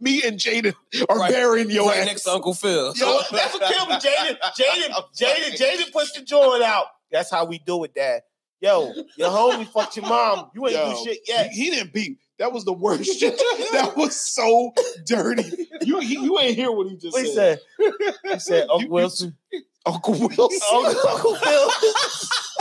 Me 0.03 0.21
and 0.23 0.37
Jaden 0.39 0.73
are 1.09 1.17
Right- 1.17 1.31
burying 1.31 1.69
your 1.71 1.87
right 1.87 1.99
ass. 1.99 2.05
next 2.07 2.23
to 2.23 2.31
Uncle 2.31 2.53
Phil. 2.53 2.93
So 2.93 3.21
that's 3.31 3.53
what 3.53 3.71
killed 3.71 3.89
me. 3.89 3.95
Jaden, 3.95 4.37
Jaden, 4.57 4.91
Jaden, 5.17 5.57
Jaden 5.57 5.91
puts 5.93 6.11
the 6.11 6.21
joint 6.23 6.61
out. 6.61 6.87
That's 7.11 7.31
how 7.31 7.45
we 7.45 7.59
do 7.59 7.83
it, 7.85 7.93
Dad. 7.95 8.21
Yo, 8.59 8.93
your 9.17 9.29
homie 9.29 9.67
fucked 9.67 9.97
your 9.97 10.05
mom. 10.07 10.49
You 10.55 10.67
ain't 10.67 10.75
Yo, 10.77 10.91
do 10.93 11.03
shit 11.03 11.19
yet. 11.27 11.51
He, 11.51 11.65
he 11.65 11.69
didn't 11.71 11.93
beat. 11.93 12.17
That 12.39 12.51
was 12.51 12.65
the 12.65 12.73
worst 12.73 13.05
shit. 13.19 13.37
That 13.71 13.93
was 13.95 14.15
so 14.19 14.73
dirty. 15.05 15.67
You 15.81 15.99
he, 15.99 16.15
you 16.15 16.39
ain't 16.39 16.55
hear 16.55 16.71
what 16.71 16.87
he 16.87 16.95
just 16.97 17.13
What 17.13 17.25
he 17.25 17.33
said. 17.33 17.59
said? 17.79 17.93
He 18.33 18.39
said, 18.39 18.67
Uncle 18.69 18.89
Wilson. 18.89 19.37
Uncle 19.85 20.13
Wilson. 20.13 20.59
Uncle, 20.73 21.09
Uncle 21.09 21.35
Phil. 21.35 21.69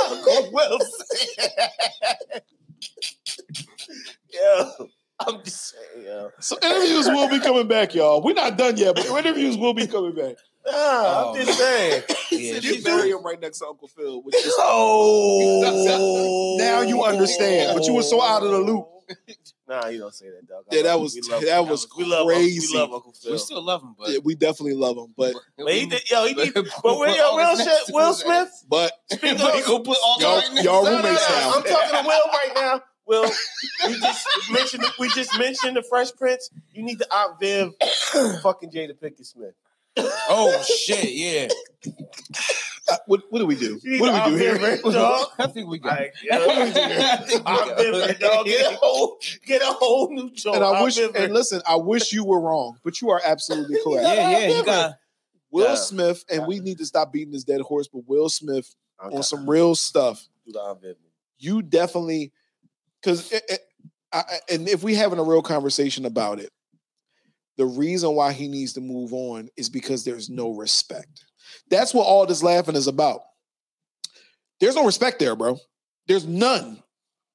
Uncle 0.11 0.51
Wilson. 0.53 1.07
yo, 4.33 4.89
I'm 5.27 5.43
just 5.45 5.75
saying, 5.75 6.07
yo. 6.07 6.31
So 6.41 6.57
interviews 6.63 7.07
will 7.09 7.29
be 7.29 7.41
coming 7.41 7.69
back, 7.69 7.95
y'all. 7.95 8.23
We're 8.23 8.35
not 8.35 8.57
done 8.57 8.77
yet, 8.77 8.95
but 8.97 9.07
interviews 9.07 9.57
will 9.57 9.75
be 9.75 9.87
coming 9.87 10.15
back. 10.15 10.37
Nah, 10.67 10.73
I'm 10.75 11.29
um, 11.29 11.37
just 11.37 11.59
saying. 11.59 12.03
Yeah, 12.33 12.55
Said 12.55 12.65
she 12.65 12.77
you 12.77 12.83
bury 12.83 13.11
him 13.11 13.23
right 13.23 13.39
next 13.39 13.59
to 13.59 13.67
Uncle 13.67 13.89
Phil. 13.89 14.23
Which 14.23 14.35
is, 14.37 14.55
Oh, 14.57 16.57
now 16.59 16.81
you 16.81 17.03
understand, 17.05 17.77
but 17.77 17.87
you 17.87 17.93
were 17.95 18.03
so 18.03 18.23
out 18.23 18.43
of 18.43 18.51
the 18.51 18.59
loop. 18.59 18.87
Nah, 19.69 19.87
you 19.87 20.01
don't 20.01 20.13
say 20.13 20.27
that, 20.29 20.47
dog. 20.47 20.65
Yeah, 20.71 20.83
that 20.83 21.01
was 21.01 21.15
we 21.15 21.21
love- 21.23 21.43
that 21.45 21.67
was 21.67 21.87
we 21.97 22.05
love, 22.05 22.27
crazy. 22.27 22.75
We 22.75 22.79
love 22.81 22.93
Uncle 22.93 23.13
Phil. 23.13 23.33
we 23.33 23.39
still 23.39 23.63
love 23.63 23.81
him, 23.83 23.95
but 23.97 24.09
Yeah, 24.11 24.19
we 24.23 24.35
definitely 24.35 24.75
love 24.75 24.99
him, 24.99 25.15
but 25.17 25.35
But 25.57 25.73
he 25.73 25.87
did, 25.87 26.11
yo, 26.11 26.27
he 26.27 26.35
did. 26.35 26.53
But 26.53 26.67
But 26.83 26.99
Will, 26.99 27.17
yo, 27.17 27.37
Will, 27.37 27.57
Smith, 27.57 27.85
Will 27.91 28.13
Smith. 28.13 28.51
but 28.69 28.93
But 29.09 29.21
he 29.23 29.35
gonna 29.63 29.85
put 29.85 29.97
all 30.05 30.21
Y'all- 30.21 30.37
right 30.39 30.53
next 30.53 30.65
y'all 30.65 30.85
roommates 30.85 31.27
him. 31.27 31.35
now. 31.37 31.53
I'm 31.55 31.63
talking 31.63 32.03
to 32.03 32.07
Will 32.07 32.21
right 32.33 32.53
now. 32.57 32.83
Will, 33.13 33.31
we 33.87 34.01
just 34.01 34.27
mentioned 34.51 34.85
we 34.99 35.09
just 35.11 35.39
mentioned 35.39 35.77
the 35.77 35.83
Fresh 35.83 36.13
Prince. 36.17 36.49
You 36.73 36.83
need 36.83 36.99
to 37.01 37.07
outviv 37.11 37.73
fucking 38.43 38.71
Jada 38.71 38.93
Pinkett 38.99 39.27
Smith. 39.27 39.55
Oh 39.99 40.63
shit, 40.63 41.13
yeah. 41.13 41.49
uh, 42.89 42.97
what, 43.07 43.23
what 43.31 43.39
do 43.41 43.47
we 43.47 43.57
do? 43.57 43.79
You 43.83 44.01
What 44.01 44.25
do 44.25 44.33
we 44.33 44.39
do 44.39 44.43
here? 44.45 44.59
her, 44.59 44.91
dog. 44.93 45.27
I 45.39 45.47
think 45.49 45.69
we 45.69 45.79
got. 45.79 45.99
Like, 45.99 46.15
I 46.31 46.39
yo, 46.39 46.47
think 46.47 46.75
we 46.75 46.81
got- 46.81 47.47
I 47.47 47.75
think 47.75 48.09
we 48.09 48.15
dog. 48.15 48.47
Get 48.47 48.73
a 48.73 48.77
whole, 48.77 49.19
get 49.47 49.63
a 49.63 49.67
whole 49.67 50.09
new 50.11 50.31
joint. 50.31 50.57
And 50.57 50.65
I 50.65 50.83
wish, 50.83 50.99
Outviv 50.99 51.15
and 51.25 51.33
listen, 51.35 51.61
I 51.67 51.77
wish 51.77 52.13
you 52.13 52.25
were 52.25 52.41
wrong, 52.41 52.79
but 52.83 53.01
you 53.03 53.11
are 53.11 53.21
absolutely 53.25 53.77
correct. 53.85 54.07
Yeah, 54.09 54.31
yeah, 54.39 54.57
you 54.59 54.65
got. 54.65 54.95
Will 55.51 55.67
Yeah. 55.69 55.75
Smith, 55.75 56.25
and 56.31 56.47
we 56.47 56.61
need 56.61 56.79
to 56.79 56.87
stop 56.87 57.13
beating 57.13 57.33
this 57.33 57.45
dead 57.45 57.61
horse, 57.61 57.87
but 57.89 58.05
Will 58.09 58.31
Smith 58.31 58.75
Okay. 59.05 59.17
on 59.17 59.23
some 59.23 59.51
real 59.51 59.75
stuff. 59.75 60.27
Do 60.47 60.53
the 60.53 60.61
outviv 60.61 60.83
me. 61.03 61.11
You 61.39 61.61
definitely, 61.61 62.33
because, 63.03 63.33
and 64.51 64.69
if 64.69 64.83
we 64.83 64.95
having 64.95 65.19
a 65.19 65.25
real 65.25 65.43
conversation 65.43 66.05
about 66.05 66.39
it, 66.39 66.51
the 67.59 67.67
reason 67.67 68.15
why 68.15 68.33
he 68.33 68.49
needs 68.49 68.73
to 68.75 68.81
move 68.81 69.13
on 69.13 69.49
is 69.57 69.69
because 69.69 70.05
there's 70.05 70.31
no 70.31 70.51
respect. 70.51 71.25
That's 71.71 71.93
what 71.93 72.05
all 72.07 72.27
this 72.27 72.43
laughing 72.43 72.77
is 72.77 72.87
about. 72.87 73.21
There's 74.61 74.77
no 74.77 74.87
respect 74.87 75.19
there, 75.19 75.37
bro. 75.37 75.59
There's 76.07 76.27
none. 76.27 76.83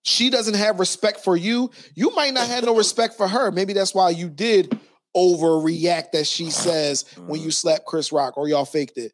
She 0.04 0.30
doesn't 0.30 0.56
have 0.56 0.80
respect 0.80 1.20
for 1.20 1.36
you. 1.36 1.70
You 1.94 2.12
might 2.16 2.34
not 2.34 2.48
have 2.48 2.64
no 2.64 2.76
respect 2.76 3.16
for 3.16 3.28
her. 3.28 3.52
Maybe 3.52 3.74
that's 3.74 3.94
why 3.94 4.12
you 4.12 4.30
did 4.30 4.80
overreact, 5.16 6.14
as 6.14 6.30
she 6.30 6.50
says, 6.50 7.06
when 7.18 7.42
you 7.42 7.50
mm. 7.50 7.54
slapped 7.54 7.86
Chris 7.86 8.12
Rock 8.12 8.38
or 8.38 8.48
y'all 8.48 8.66
faked 8.66 8.98
it. 8.98 9.12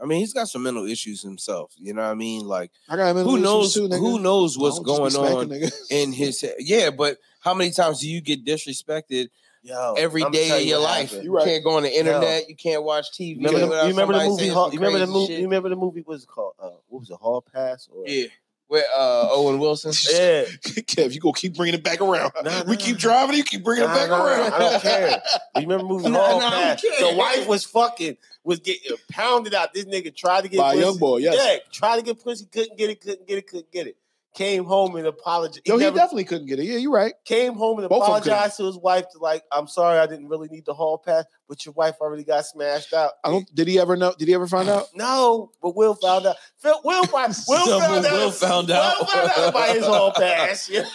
I 0.00 0.06
mean, 0.06 0.20
he's 0.20 0.32
got 0.32 0.48
some 0.48 0.62
mental 0.62 0.86
issues 0.86 1.22
himself. 1.22 1.74
You 1.78 1.94
know 1.94 2.02
what 2.02 2.10
I 2.10 2.14
mean? 2.14 2.46
Like, 2.46 2.70
I 2.88 2.96
got 2.96 3.14
mental 3.14 3.32
who 3.32 3.40
knows? 3.40 3.74
too, 3.74 3.88
who 3.88 4.18
knows 4.18 4.58
what's 4.58 4.78
going 4.80 5.14
on 5.16 5.48
smacking 5.48 5.70
in 5.90 6.12
his 6.12 6.40
head? 6.40 6.54
Yeah, 6.58 6.90
but 6.90 7.18
how 7.40 7.54
many 7.54 7.70
times 7.70 8.00
do 8.00 8.10
you 8.10 8.20
get 8.20 8.44
disrespected 8.44 9.28
Yo, 9.62 9.94
every 9.98 10.22
I'ma 10.22 10.30
day 10.30 10.60
of 10.62 10.66
your 10.66 10.80
life? 10.80 11.12
You 11.22 11.34
right. 11.34 11.44
Can't 11.44 11.64
go 11.64 11.76
on 11.76 11.82
the 11.82 11.96
internet. 11.96 12.48
You 12.48 12.56
can't 12.56 12.82
watch 12.82 13.12
TV. 13.12 13.36
You 13.40 13.46
remember, 13.46 13.76
the, 13.76 13.82
you 13.82 13.88
remember 13.88 14.12
the 14.14 14.24
movie? 14.24 14.42
saying 14.42 14.52
Hall, 14.52 14.72
you 14.72 14.78
remember 14.80 14.98
the 14.98 15.06
movie? 15.12 15.34
You 15.34 15.42
remember 15.42 15.68
the 15.68 15.76
movie? 15.76 16.02
What's 16.04 16.24
it 16.24 16.28
called? 16.28 16.54
Uh, 16.58 16.70
what 16.88 17.00
was 17.00 17.10
it? 17.10 17.16
Hall 17.16 17.42
Pass? 17.42 17.88
Or, 17.92 18.04
Yeah, 18.06 18.26
with 18.68 18.84
uh, 18.96 19.28
Owen 19.32 19.58
Wilson. 19.58 19.92
yeah. 20.12 20.44
Kev, 20.62 21.12
you 21.14 21.20
gonna 21.20 21.32
keep 21.34 21.56
bringing 21.56 21.74
it 21.74 21.82
back 21.82 22.00
around. 22.00 22.32
Nah, 22.42 22.64
we 22.66 22.72
nah. 22.76 22.78
keep 22.80 22.96
driving, 22.98 23.36
you 23.36 23.44
keep 23.44 23.64
bringing 23.64 23.84
Nah, 23.86 23.94
it 23.94 23.96
back 23.96 24.10
around. 24.10 24.52
I 24.52 24.58
don't 24.58 24.82
care. 24.82 25.22
You 25.56 25.62
remember 25.62 25.84
moving 25.84 26.12
Nah, 26.12 26.18
Hall 26.18 26.40
nah, 26.40 26.46
I 26.46 26.50
don't 26.50 26.60
Pass? 26.62 26.82
care. 26.82 27.10
The 27.12 27.16
wife 27.16 27.46
was 27.48 27.64
fucking 27.64 28.16
was 28.44 28.60
getting 28.60 28.96
pounded 29.10 29.54
out. 29.54 29.74
This 29.74 29.84
nigga 29.84 30.14
tried 30.14 30.42
to 30.42 30.48
get 30.48 30.58
By 30.58 30.72
pussy. 30.74 30.84
young 30.84 30.98
boy, 30.98 31.18
yes. 31.18 31.34
Yeah, 31.36 31.58
tried 31.72 31.96
to 31.96 32.02
get 32.02 32.22
pussy, 32.22 32.46
couldn't 32.46 32.76
get 32.78 32.90
it, 32.90 33.00
couldn't 33.00 33.26
get 33.26 33.38
it, 33.38 33.46
couldn't 33.46 33.72
get 33.72 33.86
it. 33.88 33.96
Came 34.38 34.66
home 34.66 34.94
and 34.94 35.04
apologized. 35.04 35.62
Yo, 35.66 35.76
he 35.78 35.82
never 35.82 35.96
definitely 35.96 36.22
couldn't 36.22 36.46
get 36.46 36.60
it. 36.60 36.64
Yeah, 36.66 36.76
you're 36.76 36.92
right. 36.92 37.12
came 37.24 37.54
home 37.54 37.80
and 37.80 37.88
Both 37.88 38.04
of 38.04 38.08
'em 38.08 38.14
couldn't. 38.22 38.28
apologized 38.32 38.56
to 38.58 38.66
his 38.66 38.78
wife 38.78 39.04
to 39.10 39.18
like, 39.18 39.42
I'm 39.50 39.66
sorry, 39.66 39.98
I 39.98 40.06
didn't 40.06 40.28
really 40.28 40.46
need 40.48 40.64
the 40.64 40.74
hall 40.74 40.96
pass, 40.96 41.24
but 41.48 41.66
your 41.66 41.72
wife 41.72 41.96
already 42.00 42.22
got 42.22 42.46
smashed 42.46 42.92
out. 42.92 43.14
I 43.24 43.30
don't. 43.30 43.52
Did 43.52 43.66
he 43.66 43.80
ever 43.80 43.96
know? 43.96 44.14
Did 44.16 44.28
he 44.28 44.34
ever 44.34 44.46
find 44.46 44.68
out? 44.68 44.86
No, 44.94 45.50
but 45.60 45.74
Will 45.74 45.96
found 45.96 46.24
out. 46.26 46.36
Phil, 46.62 46.80
Will, 46.84 47.04
find, 47.06 47.34
Will, 47.48 47.66
So 47.66 47.80
found 47.80 48.06
out. 48.06 48.12
Will 48.12 48.30
found 48.30 48.70
out. 48.70 48.98
Will 49.00 49.06
found 49.06 49.30
out 49.36 49.48
about 49.48 49.74
his 49.74 49.84
hall 49.86 50.12
pass. 50.16 50.68
You 50.70 50.82
know 50.82 50.88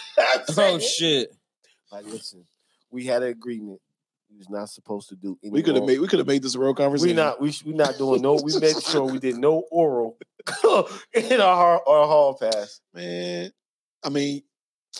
Oh 0.56 0.78
shit! 0.78 1.30
Like, 1.92 2.06
listen, 2.06 2.46
we 2.90 3.04
had 3.04 3.22
an 3.22 3.28
agreement. 3.28 3.80
We 4.34 4.38
was 4.38 4.50
not 4.50 4.68
supposed 4.68 5.08
to 5.10 5.14
do. 5.16 5.38
Any 5.44 5.52
We 5.52 5.62
could 5.62 5.76
have 5.76 5.84
made. 5.84 6.00
We 6.00 6.08
could 6.08 6.18
have 6.18 6.26
made 6.26 6.42
this 6.42 6.56
a 6.56 6.58
real 6.58 6.70
We 6.70 6.74
conversation. 6.74 7.16
not. 7.16 7.40
We 7.40 7.54
we 7.64 7.72
not 7.72 7.96
doing 7.98 8.20
no. 8.20 8.34
We 8.34 8.58
made 8.58 8.82
sure 8.82 9.04
we 9.04 9.20
did 9.20 9.36
no 9.36 9.62
oral 9.70 10.18
in 11.14 11.40
our 11.40 11.80
our 11.88 12.06
hall 12.06 12.34
pass. 12.34 12.80
man. 12.92 13.52
I 14.02 14.08
mean, 14.08 14.42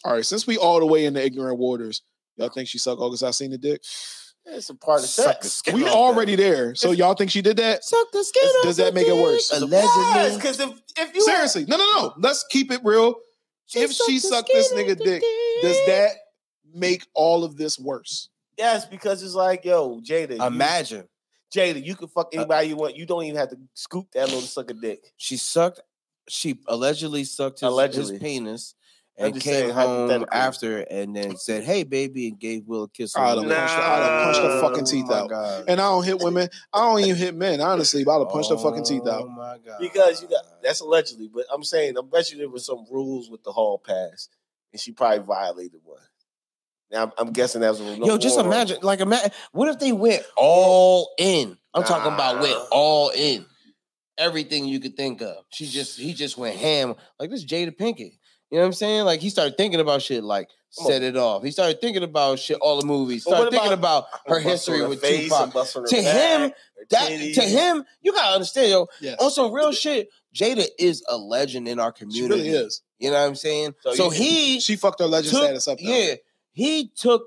all 0.04 0.12
right. 0.12 0.24
Since 0.24 0.46
we 0.46 0.56
all 0.56 0.78
the 0.78 0.86
way 0.86 1.04
in 1.04 1.14
the 1.14 1.24
ignorant 1.24 1.58
waters, 1.58 2.02
y'all 2.36 2.48
think 2.48 2.68
she 2.68 2.78
sucked 2.78 3.00
August 3.00 3.22
the 3.40 3.58
dick? 3.58 3.82
It's 4.46 4.68
a 4.70 4.74
part 4.74 5.00
of 5.00 5.06
Suck 5.06 5.42
sex. 5.42 5.74
We 5.74 5.84
off 5.84 5.94
already 5.94 6.36
there. 6.36 6.74
So 6.76 6.92
y'all 6.92 7.14
think 7.14 7.30
she 7.30 7.42
did 7.42 7.56
that? 7.56 7.82
Suck 7.82 8.12
the 8.12 8.22
skin. 8.22 8.42
Does- 8.42 8.62
does 8.64 8.76
that 8.76 8.94
make 8.94 9.08
it 9.08 9.16
worse? 9.16 9.50
Allegedly. 9.50 10.36
because 10.36 10.60
if 10.60 10.70
if 10.96 11.14
you 11.14 11.22
Seriously, 11.22 11.64
no, 11.66 11.76
no, 11.76 11.84
no. 11.96 12.14
Let's 12.18 12.44
keep 12.50 12.70
it 12.70 12.80
real. 12.84 13.16
if 13.74 13.90
she 13.92 14.20
sucked 14.20 14.50
this 14.52 14.72
nigga 14.72 14.96
dick, 14.96 15.22
does 15.62 15.76
that 15.86 16.10
make 16.72 17.04
all 17.14 17.42
of 17.42 17.56
this 17.56 17.80
worse? 17.80 18.28
Yes, 18.58 18.84
because 18.86 19.22
it's 19.22 19.34
like 19.34 19.64
yo, 19.64 20.00
Jada, 20.00 20.36
you- 20.38 20.44
Imagine 20.44 21.08
Jada, 21.54 21.84
you 21.84 21.94
can 21.94 22.08
fuck 22.08 22.28
uh, 22.34 22.38
anybody 22.38 22.68
you 22.68 22.76
want. 22.76 22.96
You 22.96 23.06
don't 23.06 23.22
even 23.24 23.36
have 23.36 23.50
to 23.50 23.56
scoop 23.74 24.10
that 24.12 24.24
little 24.26 24.40
sucker 24.40 24.74
dick. 24.74 25.12
she 25.16 25.36
sucked. 25.36 25.80
She 26.28 26.58
allegedly 26.66 27.22
sucked 27.24 27.60
his, 27.60 27.68
Allegedly. 27.68 28.14
his 28.14 28.22
penis 28.22 28.74
and 29.16 29.38
came 29.38 29.68
home 29.70 30.24
after 30.32 30.78
and 30.80 31.14
then 31.14 31.36
said, 31.36 31.62
"Hey, 31.64 31.84
baby," 31.84 32.28
and 32.28 32.40
gave 32.40 32.66
Will 32.66 32.84
a 32.84 32.88
kiss. 32.88 33.14
I'd 33.14 33.20
have 33.28 33.36
the 33.36 33.42
punched, 33.42 33.48
lips. 33.50 33.72
her, 33.72 33.80
I'd 33.82 34.24
punched 34.24 34.40
her 34.40 34.60
fucking 34.62 34.82
Oh 34.82 34.86
teeth 34.90 35.06
my 35.06 35.18
out. 35.18 35.28
God. 35.30 35.64
And 35.68 35.80
I 35.80 35.84
don't 35.84 36.02
hit 36.04 36.18
women. 36.20 36.48
I 36.72 36.78
don't 36.80 37.00
even 37.00 37.16
hit 37.16 37.34
men. 37.36 37.60
Honestly, 37.60 38.02
but 38.04 38.16
I'd 38.16 38.20
have 38.20 38.30
punched 38.30 38.50
her 38.50 38.56
fucking 38.58 38.84
teeth 38.84 39.02
Oh 39.04 39.10
out. 39.10 39.28
my 39.28 39.58
god! 39.64 39.76
Because 39.78 40.22
you 40.22 40.28
got 40.28 40.42
that's 40.62 40.80
allegedly, 40.80 41.28
but 41.32 41.44
I'm 41.52 41.62
saying 41.62 41.96
I 41.98 42.00
bet 42.02 42.32
you 42.32 42.38
there 42.38 42.48
was 42.48 42.64
some 42.66 42.86
rules 42.90 43.28
with 43.30 43.44
the 43.44 43.52
hall 43.52 43.78
pass, 43.78 44.28
and 44.72 44.80
she 44.80 44.90
probably 44.92 45.18
violated 45.18 45.80
one. 45.84 46.00
Now 46.94 47.02
I'm, 47.02 47.12
I'm 47.18 47.32
guessing 47.32 47.60
that 47.62 47.70
was 47.70 47.80
a 47.80 47.96
Yo, 47.96 48.16
just 48.16 48.38
imagine, 48.38 48.78
like, 48.82 49.00
imagine, 49.00 49.32
what 49.52 49.68
if 49.68 49.78
they 49.80 49.92
went 49.92 50.22
all 50.36 51.10
in? 51.18 51.58
I'm 51.74 51.82
talking 51.82 52.12
about 52.12 52.40
went 52.40 52.56
all 52.70 53.10
in. 53.10 53.44
Everything 54.16 54.64
you 54.66 54.78
could 54.78 54.96
think 54.96 55.20
of. 55.22 55.38
She 55.50 55.66
just, 55.66 55.98
he 55.98 56.14
just 56.14 56.38
went 56.38 56.56
ham. 56.56 56.94
Like 57.18 57.30
this 57.30 57.44
Jada 57.44 57.76
Pinkett. 57.76 58.12
You 58.50 58.58
know 58.58 58.60
what 58.60 58.66
I'm 58.66 58.72
saying? 58.72 59.04
Like 59.04 59.18
he 59.20 59.28
started 59.28 59.56
thinking 59.56 59.80
about 59.80 60.02
shit 60.02 60.22
like 60.22 60.48
set 60.70 61.02
it 61.02 61.16
off. 61.16 61.42
He 61.42 61.50
started 61.50 61.80
thinking 61.80 62.04
about 62.04 62.38
shit, 62.38 62.58
all 62.60 62.80
the 62.80 62.86
movies. 62.86 63.24
But 63.24 63.30
Started 63.30 63.44
what 63.46 63.52
thinking 63.52 63.72
about 63.72 64.04
her 64.26 64.38
history 64.38 64.86
with 64.86 65.00
face, 65.00 65.24
Tupac. 65.24 65.42
and 65.42 65.52
bust 65.52 65.76
on 65.76 65.82
her 65.82 65.88
To 65.88 65.96
him, 66.02 66.40
her 66.42 66.52
That 66.90 67.10
titties. 67.10 67.34
to 67.34 67.40
him, 67.42 67.84
you 68.02 68.12
gotta 68.12 68.34
understand, 68.34 68.70
yo. 68.70 68.86
Yes. 69.00 69.16
On 69.20 69.30
some 69.32 69.52
real 69.52 69.72
shit, 69.72 70.08
Jada 70.32 70.64
is 70.78 71.02
a 71.08 71.16
legend 71.16 71.66
in 71.66 71.80
our 71.80 71.92
She 71.96 72.04
community. 72.04 72.42
really 72.42 72.48
is. 72.50 72.82
You 73.00 73.10
know 73.10 73.20
what 73.20 73.26
I'm 73.26 73.34
saying? 73.34 73.74
So 73.80 73.94
So, 73.94 74.04
you- 74.04 74.10
he 74.12 74.60
She 74.60 74.76
fucked 74.76 75.00
her 75.00 75.06
legend 75.06 75.32
took- 75.32 75.42
status 75.44 75.66
up. 75.66 75.78
Though. 75.78 75.88
yeah, 75.90 76.14
he 76.54 76.90
took 76.96 77.26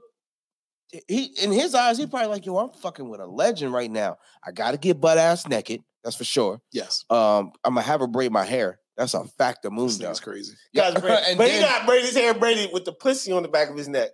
he 1.08 1.26
in 1.42 1.52
his 1.52 1.76
eyes, 1.76 1.98
he 1.98 2.08
probably 2.08 2.30
like, 2.30 2.46
yo, 2.46 2.58
I'm 2.58 2.72
fucking 2.72 3.08
with 3.08 3.20
a 3.20 3.28
legend 3.28 3.74
right 3.74 3.92
now. 3.92 4.18
I 4.44 4.52
gotta 4.52 4.78
get 4.78 5.00
butt 5.00 5.18
ass 5.18 5.48
naked. 5.48 5.84
That's 6.04 6.16
for 6.16 6.24
sure. 6.24 6.62
Yes. 6.72 7.06
Um, 7.10 7.52
I'm 7.64 7.74
gonna 7.74 7.82
have 7.82 8.00
her 8.00 8.08
braid 8.08 8.32
my 8.32 8.46
hair. 8.46 8.80
That's 8.96 9.14
a 9.14 9.26
fact 9.26 9.66
of 9.66 9.74
moon 9.74 9.92
That's 10.00 10.20
crazy. 10.20 10.56
His 10.74 10.96
and 10.96 11.38
but 11.38 11.52
he 11.52 11.60
got 11.60 11.86
braided 11.86 12.06
his 12.06 12.16
hair 12.16 12.34
braided 12.34 12.72
with 12.74 12.86
the 12.86 12.94
pussy 12.94 13.32
on 13.32 13.44
the 13.44 13.50
back 13.50 13.70
of 13.70 13.78
his 13.78 13.88
neck. 13.88 14.10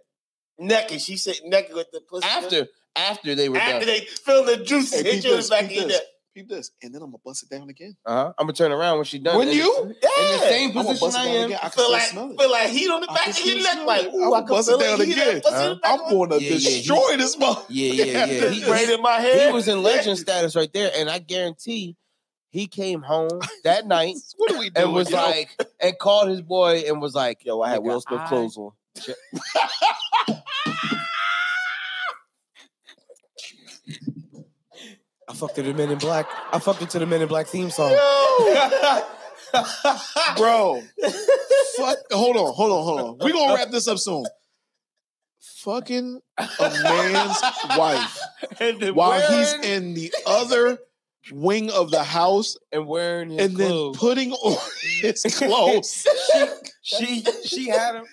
Naked. 0.60 1.00
She 1.00 1.16
sitting 1.16 1.50
naked 1.50 1.76
with 1.76 1.88
the 1.92 2.02
pussy. 2.02 2.28
after 2.28 2.68
after 2.96 3.36
they 3.36 3.50
were 3.50 3.58
after 3.58 3.86
done, 3.86 3.88
they 3.88 4.00
filled 4.02 4.48
the 4.48 4.58
juice 4.58 4.92
Hey, 4.92 5.04
hit 5.04 5.06
peep 5.06 5.24
you 5.24 5.30
in 5.30 5.36
the 5.36 5.38
this, 5.38 5.50
back 5.50 5.64
of 5.66 5.72
your 5.72 5.88
neck. 5.88 6.02
Peep 6.34 6.50
this, 6.50 6.72
and 6.82 6.92
then 6.94 7.02
I'm 7.04 7.10
gonna 7.12 7.20
bust 7.24 7.44
it 7.44 7.50
down 7.56 7.70
again. 7.70 7.96
uh-huh. 8.08 8.34
I'm 8.40 8.46
gonna 8.48 8.54
turn 8.54 8.72
around 8.72 8.98
when 8.98 9.06
she 9.06 9.20
done. 9.20 9.38
When 9.38 9.50
it. 9.50 9.56
you? 9.56 9.72
in 9.84 9.90
the 9.90 9.96
Yeah. 10.02 10.40
same 10.50 10.70
I'm 10.72 10.78
position 10.86 10.98
bust 11.08 11.18
I 11.18 11.28
am. 11.28 11.46
again. 11.46 11.60
I 11.62 11.70
Feel 11.70 11.92
like 11.92 12.02
smell 12.04 12.32
it. 12.32 12.40
feel 12.40 12.52
like 12.52 12.70
heat 12.70 12.90
on 12.90 13.02
the 13.02 13.08
back 13.08 13.28
of 13.28 13.36
still 13.36 13.56
your 13.56 13.64
neck. 13.64 13.86
Like, 13.86 14.06
it. 14.06 14.14
ooh, 14.16 14.24
I'ma 14.24 14.38
can 14.38 14.48
bust 14.48 14.70
it 14.70 14.80
down 14.80 15.00
Heat 15.02 15.12
of 15.12 15.16
that 15.18 15.28
again. 15.28 15.42
pussy 15.42 15.56
in 15.56 15.62
the 15.62 15.68
Huh? 15.70 15.76
back 15.84 16.00
I'm 16.02 16.10
going 16.10 16.30
to 16.32 16.36
Yeah, 16.42 16.50
yeah, 16.50 16.56
he- 16.58 16.76
destroy 16.82 17.18
this 17.18 17.38
mother. 17.38 17.62
Yeah, 17.70 17.94
yeah, 17.94 18.26
yeah. 18.26 18.50
He, 18.50 18.62
he, 18.62 18.66
braided 18.66 19.00
my 19.02 19.22
he 19.22 19.52
was 19.52 19.68
in 19.68 19.84
legend 19.84 20.18
status 20.18 20.56
right 20.56 20.74
there, 20.74 20.92
and 20.96 21.08
I 21.08 21.20
guarantee 21.20 21.98
he 22.50 22.66
came 22.66 23.04
home 23.04 23.40
that 23.64 23.86
night 23.86 24.16
What 24.38 24.52
are 24.54 24.58
we 24.58 24.72
doing? 24.72 24.86
and 24.88 24.94
was 24.96 25.12
yo? 25.12 25.18
like, 25.18 25.50
and 25.80 25.96
called 26.00 26.30
his 26.30 26.42
boy 26.42 26.84
and 26.88 27.00
was 27.00 27.14
like, 27.14 27.46
Yo, 27.46 27.62
I 27.62 27.70
had 27.70 27.82
Nigga, 27.82 27.84
Will 27.84 28.02
Smith 28.02 28.22
clothes 28.28 28.58
on. 28.58 28.72
I 35.30 35.34
fucked 35.34 35.58
it 35.58 35.64
to 35.64 35.72
the 35.72 35.78
Men 35.78 35.92
in 35.92 35.98
Black. 35.98 36.28
I 36.52 36.60
fucked 36.60 36.82
it 36.82 36.90
to 36.92 37.00
the 37.00 37.06
Men 37.06 37.22
in 37.22 37.28
Black 37.28 37.48
theme 37.48 37.70
song. 37.70 37.92
bro. 40.38 40.82
fuck. 41.78 41.98
Hold 42.12 42.38
on, 42.38 42.54
hold 42.54 42.72
on, 42.72 42.84
hold 42.84 43.02
on. 43.02 43.18
We 43.26 43.32
gonna 43.32 43.54
wrap 43.56 43.70
this 43.72 43.88
up 43.88 44.00
soon. 44.00 44.26
Fucking 45.40 46.20
a 46.38 46.70
man's 46.84 47.42
wife 47.78 48.20
and 48.60 48.82
then 48.82 48.96
while 48.96 49.22
he's 49.22 49.54
in 49.54 49.94
the 49.94 50.14
other 50.26 50.78
wing 51.32 51.72
of 51.72 51.92
the 51.92 52.04
house, 52.04 52.58
and 52.72 52.86
wearing 52.88 53.30
his 53.30 53.48
and 53.48 53.58
then 53.58 53.94
putting 53.94 54.34
on 54.34 54.58
his 55.02 55.24
clothes. 55.38 56.06
she 56.82 57.24
she 57.46 57.70
had 57.70 57.96
him. 57.96 58.06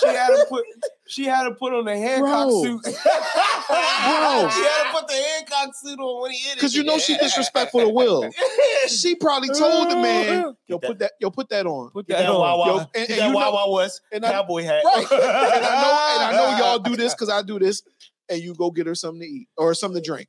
She 0.00 0.06
had 0.06 0.30
him 0.30 0.46
put. 0.48 0.64
She 1.08 1.24
had 1.24 1.44
to 1.44 1.52
put 1.54 1.72
on 1.72 1.86
a 1.86 1.96
Hancock 1.96 2.48
Bro. 2.48 2.62
suit. 2.62 2.82
Bro. 2.84 2.92
she 2.92 4.60
had 4.62 4.84
to 4.84 4.90
put 4.92 5.08
the 5.08 5.14
Hancock 5.14 5.74
suit 5.74 5.98
on 5.98 6.22
when 6.22 6.30
he 6.32 6.38
hit 6.38 6.52
it. 6.52 6.56
Because 6.56 6.74
you 6.74 6.84
know 6.84 6.98
she 6.98 7.16
disrespectful 7.16 7.80
to 7.80 7.88
Will. 7.88 8.28
She 8.88 9.16
probably 9.16 9.48
told 9.48 9.90
the 9.90 9.96
man, 9.96 10.54
"Yo, 10.68 10.78
put 10.78 11.00
that, 11.00 11.12
yo, 11.20 11.28
put 11.30 11.48
that 11.48 11.66
on." 11.66 11.90
Put 11.90 12.06
that 12.06 12.18
that 12.18 12.28
on. 12.30 12.38
Wawa, 12.40 12.66
Yo, 12.66 12.78
and- 12.78 12.88
and 12.94 13.08
that 13.08 13.16
you 13.16 13.32
know- 13.32 13.34
Wawa 13.34 13.72
West 13.74 14.00
And 14.12 14.24
I, 14.24 14.30
cowboy 14.30 14.62
hat. 14.62 14.84
right. 14.84 15.06
and 15.10 15.20
I 15.20 15.82
know, 15.82 16.14
and 16.14 16.22
I 16.24 16.30
know 16.32 16.58
y'all 16.58 16.78
do 16.78 16.96
this 16.96 17.12
because 17.12 17.28
I 17.28 17.42
do 17.42 17.58
this. 17.58 17.82
And 18.28 18.40
you 18.40 18.54
go 18.54 18.70
get 18.70 18.86
her 18.86 18.94
something 18.94 19.20
to 19.22 19.26
eat 19.26 19.48
or 19.56 19.74
something 19.74 20.00
to 20.00 20.06
drink. 20.06 20.28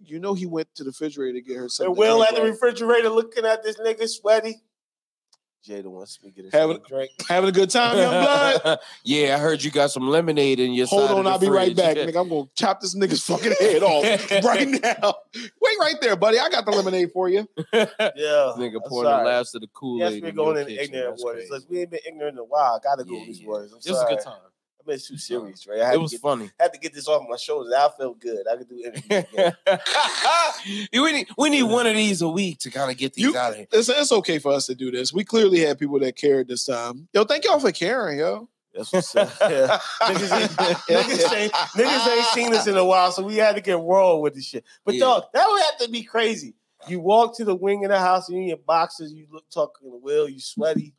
You 0.00 0.18
know 0.18 0.34
he 0.34 0.46
went 0.46 0.68
to 0.76 0.84
the 0.84 0.88
refrigerator 0.90 1.34
to 1.34 1.40
get 1.40 1.56
her 1.56 1.68
something. 1.68 1.90
And 1.90 1.96
to 1.96 2.00
Will 2.00 2.18
drink, 2.18 2.30
at 2.30 2.34
the 2.36 2.42
refrigerator 2.50 3.10
looking 3.10 3.44
at 3.44 3.62
this 3.62 3.76
nigga 3.78 4.08
sweaty. 4.08 4.56
Jada 5.68 5.84
wants 5.86 6.18
me 6.22 6.30
to 6.30 6.42
get 6.42 6.52
a 6.54 6.56
Having- 6.56 6.82
drink. 6.88 7.10
having 7.28 7.48
a 7.48 7.52
good 7.52 7.70
time, 7.70 7.96
young 7.98 8.10
blood. 8.10 8.78
yeah, 9.04 9.34
I 9.36 9.38
heard 9.38 9.62
you 9.62 9.70
got 9.70 9.90
some 9.90 10.08
lemonade 10.08 10.60
in 10.60 10.72
your. 10.72 10.86
Hold 10.86 11.02
side 11.02 11.10
of 11.10 11.18
on, 11.18 11.24
the 11.24 11.30
I'll 11.30 11.38
be 11.38 11.48
right 11.48 11.76
back, 11.76 11.96
nigga. 11.96 12.20
I'm 12.20 12.28
gonna 12.28 12.48
chop 12.54 12.80
this 12.80 12.94
nigga's 12.96 13.22
fucking 13.22 13.52
head 13.60 13.82
off 13.82 14.04
right 14.44 14.68
now. 14.68 15.14
Wait 15.34 15.78
right 15.80 15.96
there, 16.00 16.16
buddy. 16.16 16.38
I 16.38 16.48
got 16.48 16.64
the 16.64 16.70
lemonade 16.72 17.12
for 17.12 17.28
you. 17.28 17.48
Yeah. 17.72 17.86
Nigga 18.56 18.76
I'm 18.76 18.80
pouring 18.88 19.10
the 19.10 19.24
last 19.24 19.54
of 19.54 19.60
the 19.60 19.68
Kool 19.68 19.96
Aid. 19.96 20.00
Yes, 20.00 20.12
Aid. 20.14 20.22
we're 20.24 20.32
going 20.32 20.56
in 20.56 20.68
ignorant 20.78 21.16
waters. 21.22 21.48
Look, 21.50 21.64
we 21.68 21.80
ain't 21.80 21.90
been 21.90 22.00
ignorant 22.06 22.34
in 22.34 22.38
a 22.38 22.44
while. 22.44 22.74
I 22.74 22.78
gotta 22.82 23.04
go 23.04 23.12
Yeah, 23.14 23.18
with 23.20 23.26
these 23.28 23.40
yeah. 23.40 23.48
words. 23.48 23.72
I'm 23.72 23.78
It 23.84 23.90
was 23.90 24.02
a 24.02 24.06
good 24.08 24.20
time. 24.20 24.34
I've 24.88 24.96
been 24.96 24.98
too 24.98 25.14
uh-huh. 25.14 25.18
serious, 25.18 25.66
right? 25.66 25.80
I 25.80 25.84
had, 25.84 25.94
It 25.94 25.96
to 25.96 26.02
was 26.02 26.10
get, 26.12 26.20
funny. 26.20 26.50
had 26.58 26.72
to 26.72 26.78
get 26.78 26.94
this 26.94 27.08
off 27.08 27.22
my 27.28 27.36
shoulders. 27.36 27.72
I 27.76 27.88
felt 27.98 28.18
good. 28.20 28.46
I 28.50 28.56
could 28.56 28.68
do 28.68 28.78
interviews 28.78 29.24
again. 29.32 29.54
we 30.92 31.12
need 31.12 31.28
we 31.36 31.50
need 31.50 31.62
one 31.64 31.86
of 31.86 31.94
these 31.94 32.22
a 32.22 32.28
week 32.28 32.58
to 32.60 32.70
kind 32.70 32.90
of 32.90 32.96
get 32.96 33.14
these 33.14 33.24
You- 33.26 33.36
out 33.36 33.50
of 33.52 33.56
here. 33.58 33.66
It's, 33.72 33.88
it's 33.88 34.12
okay 34.12 34.38
for 34.38 34.52
us 34.52 34.66
to 34.66 34.74
do 34.74 34.90
this. 34.90 35.12
We 35.12 35.24
clearly 35.24 35.60
had 35.60 35.78
people 35.78 35.98
that 36.00 36.16
cared 36.16 36.48
this 36.48 36.64
time. 36.64 37.08
Yo, 37.12 37.24
thank 37.24 37.44
y'all 37.44 37.60
for 37.60 37.72
caring, 37.72 38.18
yo. 38.18 38.48
That's 38.74 38.92
what's 38.92 39.14
up. 39.16 39.30
Yeah. 39.40 39.78
niggas, 40.02 40.40
ain't, 40.40 40.50
niggas, 40.52 41.34
ain't, 41.34 41.52
niggas 41.52 42.08
ain't 42.16 42.26
seen 42.26 42.50
this 42.52 42.66
in 42.66 42.76
a 42.76 42.84
while, 42.84 43.10
so 43.12 43.22
we 43.22 43.36
had 43.36 43.56
to 43.56 43.60
get 43.62 43.78
raw 43.78 44.16
with 44.16 44.34
this 44.34 44.44
shit. 44.44 44.64
But 44.84 44.94
Yeah. 44.94 45.00
dog, 45.00 45.24
that 45.32 45.46
would 45.48 45.62
have 45.62 45.78
to 45.80 45.90
be 45.90 46.02
crazy. 46.02 46.54
You 46.86 47.00
walk 47.00 47.36
to 47.38 47.44
the 47.44 47.54
wing 47.54 47.84
of 47.84 47.90
the 47.90 47.98
house 47.98 48.28
and 48.28 48.36
you 48.36 48.42
in 48.42 48.48
your 48.48 48.56
boxers, 48.58 49.12
you 49.12 49.26
look 49.30 49.44
talking 49.50 49.90
to 49.90 49.96
Will, 49.96 50.28
you 50.28 50.40
sweaty. 50.40 50.94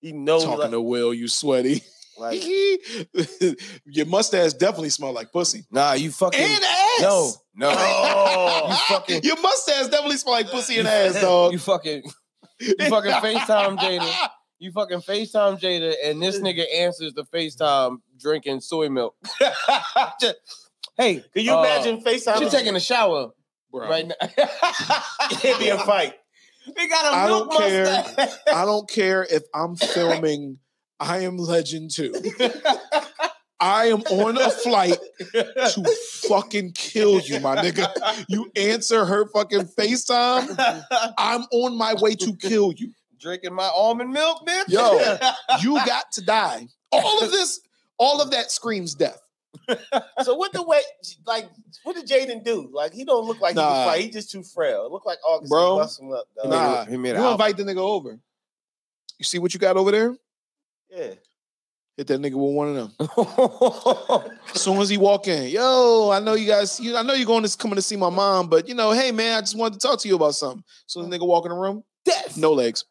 He 0.00 0.12
knows 0.12 0.44
Talking 0.44 0.58
like, 0.60 0.70
to 0.70 0.80
Will, 0.80 1.14
you 1.14 1.28
sweaty. 1.28 1.82
like 2.18 2.42
Your 3.86 4.06
mustache 4.06 4.52
definitely 4.54 4.90
smell 4.90 5.12
like 5.12 5.32
pussy. 5.32 5.64
Nah, 5.70 5.92
you 5.92 6.10
fucking 6.10 6.40
And 6.40 6.62
ass. 6.64 7.00
no, 7.02 7.32
no. 7.54 7.74
Oh. 7.76 8.66
you 8.68 8.94
fucking 8.96 9.20
Your 9.22 9.40
mustache 9.40 9.88
definitely 9.88 10.16
smell 10.16 10.34
like 10.34 10.50
pussy 10.50 10.78
and 10.78 10.88
ass, 10.88 11.14
dog. 11.20 11.52
you 11.52 11.58
fucking 11.58 12.02
you 12.60 12.74
fucking 12.88 13.10
FaceTime 13.12 13.78
Jada. 13.78 14.28
You 14.58 14.72
fucking 14.72 15.00
FaceTime 15.02 15.60
Jada, 15.60 15.92
and 16.02 16.22
this 16.22 16.40
nigga 16.40 16.64
answers 16.74 17.12
the 17.12 17.24
FaceTime 17.24 17.98
drinking 18.18 18.60
soy 18.60 18.88
milk. 18.88 19.14
Just- 20.18 20.36
hey, 20.96 21.22
Can 21.34 21.44
you 21.44 21.52
uh, 21.52 21.60
imagine 21.62 22.00
FaceTime? 22.02 22.38
She's 22.38 22.52
taking 22.52 22.74
a 22.74 22.80
shower 22.80 23.32
Bro, 23.70 23.86
right 23.90 24.06
now. 24.06 24.14
It'd 25.44 25.58
be 25.58 25.68
a 25.68 25.76
fight. 25.76 26.14
We 26.74 26.88
got 26.88 27.04
a 27.12 27.16
I 27.18 27.26
don't 27.26 27.52
care. 27.52 28.04
I 28.54 28.64
don't 28.64 28.88
care 28.88 29.24
if 29.24 29.42
I'm 29.54 29.76
filming 29.76 30.58
I 30.98 31.18
Am 31.20 31.36
Legend 31.36 31.90
2. 31.90 32.14
I 33.58 33.86
am 33.86 34.00
on 34.02 34.36
a 34.36 34.50
flight 34.50 34.98
to 35.32 35.84
fucking 36.28 36.72
kill 36.72 37.20
you, 37.20 37.40
my 37.40 37.56
nigga. 37.56 38.24
You 38.28 38.50
answer 38.54 39.04
her 39.04 39.26
fucking 39.28 39.66
FaceTime. 39.78 40.84
I'm 41.18 41.42
on 41.52 41.76
my 41.76 41.94
way 41.94 42.14
to 42.16 42.36
kill 42.36 42.72
you. 42.72 42.92
Drinking 43.18 43.54
my 43.54 43.70
almond 43.74 44.10
milk, 44.10 44.46
bitch. 44.46 44.68
Yo. 44.68 44.98
You 45.62 45.76
got 45.86 46.12
to 46.12 46.20
die. 46.22 46.68
All 46.92 47.22
of 47.22 47.30
this, 47.30 47.60
all 47.98 48.20
of 48.20 48.30
that 48.32 48.50
screams 48.50 48.94
death. 48.94 49.20
so 50.22 50.34
what 50.34 50.52
the 50.52 50.62
way 50.62 50.80
like 51.26 51.48
what 51.82 51.96
did 51.96 52.06
Jaden 52.06 52.44
do? 52.44 52.68
Like 52.72 52.92
he 52.92 53.04
don't 53.06 53.26
look 53.26 53.40
like 53.40 53.54
he 53.54 53.60
Nah. 53.60 53.72
can 53.84 53.86
fight. 53.86 54.00
He 54.02 54.10
just 54.10 54.30
too 54.30 54.42
frail. 54.42 54.84
It 54.84 54.92
look 54.92 55.06
like 55.06 55.18
August 55.26 55.50
Bro. 55.50 55.76
bust 55.76 55.98
him 56.00 56.12
up. 56.12 56.26
Dog. 56.36 56.50
Nah. 56.50 56.84
he 56.84 56.98
made 56.98 57.16
You 57.16 57.26
invite 57.28 57.56
the 57.56 57.64
nigga 57.64 57.78
over. 57.78 58.18
You 59.18 59.24
see 59.24 59.38
what 59.38 59.54
you 59.54 59.60
got 59.60 59.78
over 59.78 59.90
there? 59.90 60.14
Yeah. 60.90 61.14
Hit 61.96 62.08
that 62.08 62.20
nigga 62.20 62.34
with 62.34 62.54
one 62.54 62.68
of 62.68 62.74
them. 62.74 62.92
As 64.54 64.60
soon 64.60 64.78
as 64.78 64.88
he 64.90 64.98
walk 64.98 65.28
in, 65.28 65.48
yo, 65.48 66.10
I 66.12 66.20
know 66.20 66.34
you 66.34 66.46
guys, 66.46 66.78
you, 66.78 66.94
I 66.94 67.02
know 67.02 67.14
you're 67.14 67.26
going 67.26 67.42
to 67.42 67.56
coming 67.56 67.76
to 67.76 67.82
see 67.82 67.96
my 67.96 68.10
mom, 68.10 68.48
but 68.48 68.68
you 68.68 68.74
know, 68.74 68.92
hey 68.92 69.12
man, 69.12 69.38
I 69.38 69.40
just 69.40 69.56
wanted 69.56 69.80
to 69.80 69.86
talk 69.88 69.98
to 70.00 70.08
you 70.08 70.14
about 70.16 70.34
something. 70.34 70.62
So 70.86 71.02
the 71.02 71.08
nigga 71.18 71.26
walk 71.26 71.46
in 71.46 71.50
the 71.52 71.56
room, 71.56 71.84
Death. 72.04 72.36
no 72.36 72.52
legs, 72.52 72.84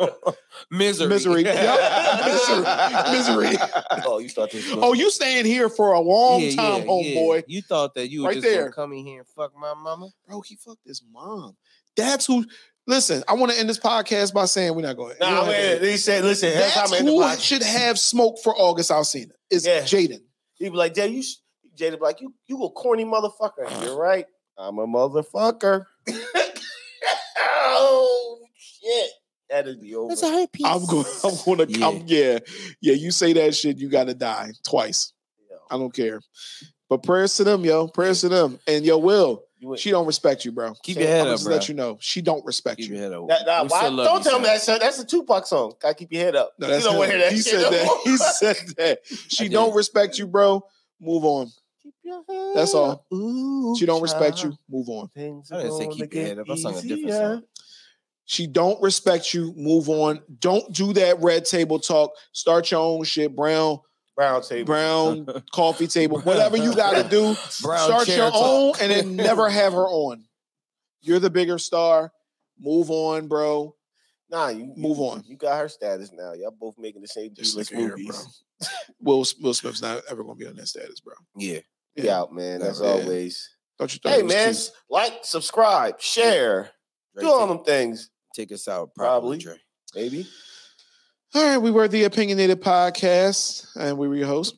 Misery. 0.72 1.08
misery, 1.08 1.44
misery, 1.44 2.64
misery. 3.12 3.56
Oh, 4.04 4.18
you 4.18 4.28
start 4.28 4.50
this. 4.50 4.68
Oh, 4.72 4.92
you 4.92 5.08
staying 5.12 5.44
here 5.46 5.68
for 5.68 5.92
a 5.92 6.00
long 6.00 6.40
Yeah, 6.40 6.56
time, 6.56 6.80
yeah, 6.82 6.88
homeboy. 6.88 7.44
You 7.46 7.62
thought 7.62 7.94
that 7.94 8.10
you 8.10 8.22
were 8.22 8.26
Right 8.28 8.34
just 8.34 8.46
there. 8.46 8.62
gonna 8.62 8.72
come 8.72 8.92
in 8.92 9.06
here 9.06 9.20
and 9.20 9.28
fuck 9.28 9.52
my 9.56 9.74
mama? 9.74 10.08
bro. 10.26 10.40
He 10.40 10.56
fucked 10.56 10.84
his 10.84 11.00
mom. 11.12 11.56
That's 11.96 12.26
who. 12.26 12.44
Listen, 12.88 13.22
I 13.28 13.34
want 13.34 13.52
to 13.52 13.58
end 13.60 13.68
this 13.68 13.78
podcast 13.78 14.32
by 14.32 14.46
saying 14.46 14.74
we're 14.74 14.80
not 14.82 14.96
going. 14.96 15.14
we 15.20 15.26
Nah, 15.26 15.34
don't 15.44 15.44
have 15.44 15.52
man. 15.52 15.78
to- 15.80 15.90
He 15.90 15.96
said, 15.98 16.24
listen, 16.24 16.48
every 16.48 16.60
That's 16.60 16.74
time 16.74 16.92
I 16.94 16.96
end 16.96 17.06
the 17.08 17.12
who 17.12 17.20
podcast, 17.20 17.40
should 17.42 17.62
have 17.62 17.98
smoke 17.98 18.38
for 18.42 18.56
August 18.56 18.90
Alsina. 18.90 19.32
Is 19.50 19.66
Yeah. 19.66 19.82
Jaden. 19.82 20.20
He'd 20.54 20.70
be 20.70 20.76
like, 20.76 20.94
Jay, 20.94 21.08
you, 21.08 21.18
s- 21.20 21.36
Jada 21.78 21.92
be 21.92 21.98
like, 21.98 22.20
you, 22.22 22.34
you 22.46 22.64
a 22.64 22.70
corny 22.70 23.04
motherfucker. 23.04 23.84
You're 23.84 23.96
right. 23.98 24.24
I'm 24.56 24.78
a 24.78 24.86
motherfucker. 24.86 25.84
oh 27.38 28.38
shit, 28.56 29.10
that'd 29.48 29.80
be 29.80 29.94
over. 29.94 30.14
herpes. 30.14 30.64
I'm 30.64 30.84
going. 30.86 31.04
I'm 31.24 31.34
going 31.44 31.58
to. 31.58 31.78
Yeah. 31.78 31.86
I'm, 31.88 32.02
yeah, 32.06 32.38
yeah. 32.80 32.94
You 32.94 33.10
say 33.10 33.32
that 33.34 33.54
shit, 33.54 33.78
you 33.78 33.88
got 33.88 34.08
to 34.08 34.14
die 34.14 34.50
twice. 34.66 35.12
Yo, 35.50 35.56
I 35.70 35.78
don't 35.78 35.92
care. 35.94 36.20
But 36.88 37.02
prayers 37.02 37.36
to 37.36 37.44
them, 37.44 37.64
yo. 37.64 37.86
Prayers 37.88 38.22
to 38.22 38.28
them. 38.28 38.58
And 38.66 38.84
yo, 38.84 38.98
Will, 38.98 39.28
you 39.28 39.34
went- 39.34 39.42
she 39.76 39.90
don't 39.90 40.06
respect 40.06 40.44
you, 40.44 40.52
bro. 40.52 40.74
Keep 40.82 40.96
Say- 40.96 41.00
your 41.02 41.10
head 41.10 41.20
I'ma 41.22 41.30
up, 41.30 41.34
just 41.34 41.44
bro. 41.46 41.54
let 41.54 41.68
you 41.68 41.74
know. 41.74 41.96
She 42.00 42.20
don't 42.22 42.44
respect 42.44 42.78
Keep 42.80 42.90
you. 42.90 42.96
your 42.96 43.04
head 43.04 43.12
up. 43.12 43.26
Nah, 43.28 43.38
nah, 43.62 43.64
why- 43.68 43.82
don't 43.90 44.18
you, 44.24 44.30
tell 44.30 44.38
me 44.38 44.46
that, 44.46 44.60
son. 44.62 44.78
That's 44.80 44.98
a 44.98 45.04
Tupac 45.06 45.46
song. 45.46 45.74
Gotta 45.80 45.94
keep 45.94 46.12
your 46.12 46.22
head 46.24 46.36
up. 46.36 46.52
No, 46.58 46.68
you 46.68 46.82
don't 46.82 46.96
want 46.96 47.10
to 47.10 47.16
hear 47.16 47.24
that 47.26 47.32
He 47.32 47.42
shit 47.42 47.60
said 47.60 47.72
that. 47.72 48.00
He 48.04 48.16
said 48.16 48.56
that. 48.76 48.98
She 49.28 49.48
don't 49.48 49.74
respect 49.74 50.18
you, 50.18 50.26
bro. 50.26 50.64
Move 51.00 51.24
on. 51.24 51.50
Keep 51.82 51.94
your 52.02 52.22
head 52.28 52.56
That's 52.56 52.74
all. 52.74 53.04
Ooh, 53.12 53.74
She 53.78 53.86
don't 53.86 54.02
respect 54.02 54.38
child. 54.38 54.52
you. 54.68 54.76
Move 54.78 54.88
on. 54.88 55.10
I 55.16 55.20
didn't 55.20 55.44
say 55.46 55.54
gonna 55.60 55.88
keep 55.90 55.98
your 55.98 56.06
get 56.08 56.26
head 56.26 56.38
up. 56.40 56.50
I 56.50 56.54
sung 56.56 56.76
a 56.76 56.82
different 56.82 57.12
song. 57.12 57.42
She 58.30 58.46
don't 58.46 58.80
respect 58.82 59.32
you. 59.32 59.54
Move 59.56 59.88
on. 59.88 60.20
Don't 60.38 60.70
do 60.72 60.92
that 60.92 61.22
red 61.22 61.46
table 61.46 61.78
talk. 61.78 62.12
Start 62.32 62.70
your 62.70 62.80
own 62.80 63.02
shit. 63.04 63.34
Brown, 63.34 63.78
Brown 64.18 64.42
table. 64.42 64.66
brown 64.66 65.26
coffee 65.52 65.86
table. 65.86 66.20
Whatever 66.22 66.56
you 66.56 66.74
got 66.74 67.00
to 67.00 67.08
do. 67.08 67.36
Brown 67.62 67.86
start 67.86 68.08
your 68.08 68.30
talk. 68.30 68.34
own 68.34 68.72
and 68.80 68.90
then 68.90 69.14
never 69.26 69.48
have 69.48 69.72
her 69.74 69.86
on. 69.86 70.24
You're 71.00 71.20
the 71.20 71.30
bigger 71.30 71.56
star. 71.56 72.10
Move 72.58 72.90
on, 72.90 73.28
bro. 73.28 73.76
Nah, 74.28 74.48
you 74.48 74.72
Move 74.76 74.98
you- 74.98 75.04
on. 75.04 75.22
You 75.24 75.36
got 75.36 75.60
her 75.60 75.68
status 75.68 76.10
now. 76.12 76.32
Y'all 76.32 76.50
both 76.50 76.74
making 76.78 77.00
the 77.00 77.06
same 77.06 77.32
This 77.32 77.52
D-list 77.52 77.70
nigga 77.70 77.76
here, 77.78 77.88
movies. 77.90 78.42
Will 79.00 79.24
Will 79.40 79.54
Smith's 79.54 79.80
not 79.80 80.02
ever 80.10 80.24
gonna 80.24 80.34
be 80.34 80.48
on 80.48 80.56
that 80.56 80.66
status, 80.66 80.98
bro. 80.98 81.14
Yeah. 81.36 81.60
Be 81.94 82.10
out, 82.10 82.34
man. 82.34 82.58
That's 82.58 82.80
Yeah. 82.80 82.88
always. 82.88 83.48
Don't 83.78 83.94
you? 83.94 84.00
thought 84.02 84.12
Hey, 84.14 84.22
man. 84.24 84.52
cute? 84.52 84.70
Like, 84.90 85.20
subscribe, 85.22 86.00
share, 86.00 86.72
Dre, 87.14 87.22
do 87.22 87.30
all 87.30 87.46
them 87.46 87.62
things. 87.62 88.10
take 88.34 88.50
us 88.50 88.66
out, 88.66 88.92
Probably. 88.96 89.38
probably. 89.38 89.38
Dre. 89.38 89.60
Maybe. 89.94 90.26
All 91.34 91.44
right, 91.44 91.58
we 91.58 91.70
were 91.70 91.88
the 91.88 92.04
opinionated 92.04 92.62
podcast, 92.62 93.66
and 93.76 93.98
we 93.98 94.08
were 94.08 94.16
your 94.16 94.26
host. 94.26 94.56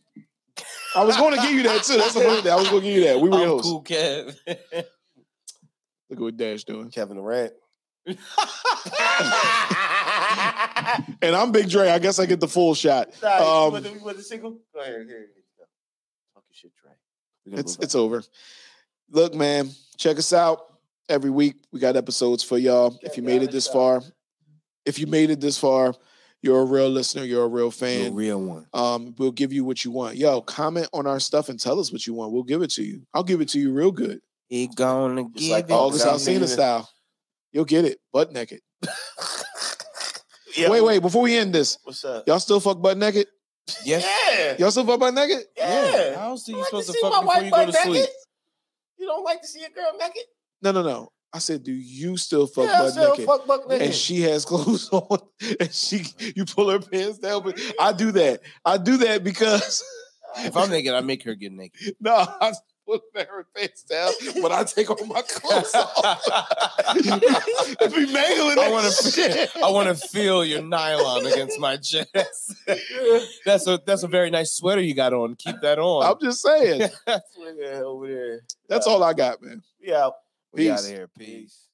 I 0.95 1.05
was 1.05 1.17
going 1.17 1.35
to 1.35 1.41
give 1.43 1.53
you 1.53 1.63
that 1.65 1.83
too. 1.83 1.97
That's 1.97 2.15
the 2.15 2.21
funny 2.21 2.43
thing. 2.43 2.53
I 2.53 2.57
was 2.57 2.69
going 2.69 2.83
to 2.83 2.89
give 2.89 2.97
you 2.99 3.05
that. 3.05 3.21
We 3.21 3.29
were 3.29 3.37
your 3.39 3.45
I'm 3.45 3.49
host. 3.51 3.65
cool, 3.65 3.83
Kev. 3.83 4.37
Look 4.47 4.87
at 6.13 6.19
what 6.19 6.37
Dash 6.37 6.65
doing. 6.65 6.91
Kevin 6.91 7.17
Durant. 7.17 7.53
And 11.23 11.37
I'm 11.37 11.53
Big 11.53 11.69
Dre. 11.69 11.89
I 11.91 11.99
guess 11.99 12.19
I 12.19 12.27
get 12.27 12.41
the 12.41 12.49
full 12.49 12.75
shot. 12.75 13.11
Nah, 13.23 13.39
you 13.39 13.45
Um, 13.45 13.73
want 13.73 13.85
the, 13.85 13.93
you 13.93 14.01
want 14.05 14.17
the 14.17 14.23
single? 14.23 14.59
Go 14.75 14.81
ahead. 14.81 14.93
Here, 14.95 15.05
here 15.07 15.21
you 15.21 15.43
go. 15.59 15.65
Talk 16.35 16.45
your 16.49 16.55
shit, 16.55 16.73
Dre. 16.83 17.59
It's 17.61 17.77
it's 17.77 17.95
over. 17.95 18.23
Look, 19.11 19.35
man, 19.35 19.71
check 19.99 20.19
us 20.19 20.33
out 20.33 20.65
every 21.09 21.31
week. 21.31 21.57
We 21.73 21.79
got 21.79 21.97
episodes 21.97 22.43
for 22.43 22.57
y'all. 22.59 22.99
If 23.03 23.17
you 23.17 23.23
made 23.23 23.43
it 23.43 23.53
this 23.53 23.69
far, 23.69 24.03
if 24.87 24.99
you 24.99 25.07
made 25.07 25.31
it 25.31 25.41
this 25.41 25.59
far, 25.59 25.95
you're 26.43 26.61
a 26.61 26.65
real 26.65 26.89
listener. 26.89 27.25
You're 27.25 27.45
a 27.45 27.49
real 27.49 27.65
You're 27.65 27.69
a 27.69 27.71
fan. 27.73 28.15
real 28.15 28.41
one. 28.41 28.67
Um, 28.73 29.15
we'll 29.19 29.31
give 29.33 29.53
you 29.53 29.65
what 29.65 29.85
you 29.85 29.91
want. 29.91 30.17
Yo, 30.17 30.41
comment 30.41 30.89
on 30.93 31.07
our 31.07 31.21
stuff 31.21 31.49
and 31.49 31.61
tell 31.61 31.79
us 31.81 31.93
what 31.93 32.07
you 32.07 32.15
want. 32.15 32.33
We'll 32.33 32.43
give 32.45 32.63
it 32.63 32.71
to 32.73 32.83
you. 32.83 33.03
I'll 33.15 33.25
give 33.25 33.41
it 33.41 33.49
to 33.51 33.59
you 33.61 33.73
real 33.73 33.91
good. 33.93 34.21
He 34.49 34.67
gonna 34.67 35.25
Just 35.25 35.35
give 35.37 35.51
like 35.51 35.65
it. 35.67 35.73
August 35.73 36.05
Sound 36.05 36.19
Alsina 36.19 36.49
style. 36.49 36.89
You'll 37.53 37.65
get 37.65 37.85
it. 37.85 37.99
Butt 38.13 38.33
naked. 38.33 38.61
Yeah, 40.57 40.69
Wait, 40.69 40.81
wait. 40.83 40.99
Before 41.01 41.23
we 41.23 41.37
end 41.37 41.55
this, 41.55 41.79
What's 41.85 42.05
up? 42.05 42.27
y'all 42.27 42.41
still 42.41 42.59
fuck 42.59 42.83
butt 42.83 42.99
naked? 42.99 43.29
Yes. 43.85 44.05
Yeah. 44.05 44.57
Y'all 44.59 44.71
still 44.73 44.85
fuck 44.85 44.99
butt 44.99 45.15
naked? 45.15 45.45
Yeah. 45.57 46.17
How 46.17 46.31
else 46.31 46.49
are 46.49 46.53
I 46.53 46.55
you 46.55 46.59
like 46.59 46.67
supposed 46.67 46.87
to 46.89 46.93
see 46.93 47.01
fuck 47.01 47.13
my 47.13 47.21
before 47.21 47.35
wife 47.37 47.45
you 47.45 47.51
go 47.53 47.67
to 47.67 47.73
butt 47.73 47.83
sleep? 47.85 48.07
You 48.99 49.07
don't 49.07 49.25
like 49.25 49.41
to 49.43 49.47
see 49.47 49.63
a 49.65 49.71
girl 49.71 49.93
naked? 49.99 50.25
No, 50.61 50.73
no, 50.73 50.83
no. 50.83 51.13
I 51.33 51.39
said, 51.39 51.63
do 51.63 51.73
you 51.73 52.17
still 52.17 52.47
fuck 52.47 52.65
yeah, 52.67 52.73
I 52.73 52.79
butt 52.81 52.91
still 52.93 53.11
naked? 53.11 53.27
fuck 53.27 53.47
buck 53.47 53.69
naked. 53.69 53.87
and 53.87 53.95
she 53.95 54.21
has 54.23 54.45
clothes 54.51 54.89
on, 54.93 55.19
and 55.61 55.73
she 55.73 56.05
you 56.35 56.45
pull 56.45 56.69
her 56.71 56.81
pants 56.81 57.19
down. 57.19 57.43
But 57.45 57.61
I 57.79 57.93
do 57.93 58.11
that. 58.21 58.41
I 58.65 58.79
do 58.79 58.97
that 58.99 59.23
because 59.25 59.83
If 60.39 60.57
I'm 60.57 60.71
naked, 60.71 60.93
I 60.95 61.01
make 61.01 61.23
her 61.25 61.35
get 61.35 61.53
naked. 61.53 61.95
No, 62.01 62.15
I 62.41 62.51
just 62.51 62.63
put 62.87 63.03
her 63.15 63.47
face 63.55 63.85
down 63.89 64.11
when 64.43 64.51
I 64.51 64.65
take 64.65 64.91
all 64.91 65.07
my 65.07 65.23
clothes 65.23 65.73
off. 65.75 66.21
it 66.97 67.95
be 67.95 68.13
mangling 68.13 68.59
I 68.59 68.69
wanna- 68.71 68.91
shit. 68.91 69.51
I 69.63 69.71
want 69.71 69.89
to 69.89 69.95
feel 70.09 70.45
your 70.45 70.63
nylon 70.63 71.27
against 71.27 71.59
my 71.61 71.77
chest. 71.77 72.55
that's 73.45 73.67
a 73.69 73.81
that's 73.87 74.03
a 74.03 74.09
very 74.09 74.31
nice 74.31 74.53
sweater 74.53 74.81
you 74.81 74.95
got 74.95 75.13
on. 75.13 75.37
Keep 75.37 75.61
that 75.63 75.79
on. 75.79 76.05
I'm 76.07 76.17
just 76.21 76.43
saying. 76.43 76.91
Yeah, 77.07 77.83
over 77.85 78.09
there. 78.09 78.41
That's 78.69 78.87
all 78.87 79.03
I 79.05 79.13
got, 79.13 79.43
man. 79.43 79.63
Yeah. 79.81 80.11
We 80.53 80.71
out 80.71 80.79
Peace. 80.79 80.87
of 80.87 80.93
here. 80.93 81.09
Peace. 81.19 81.67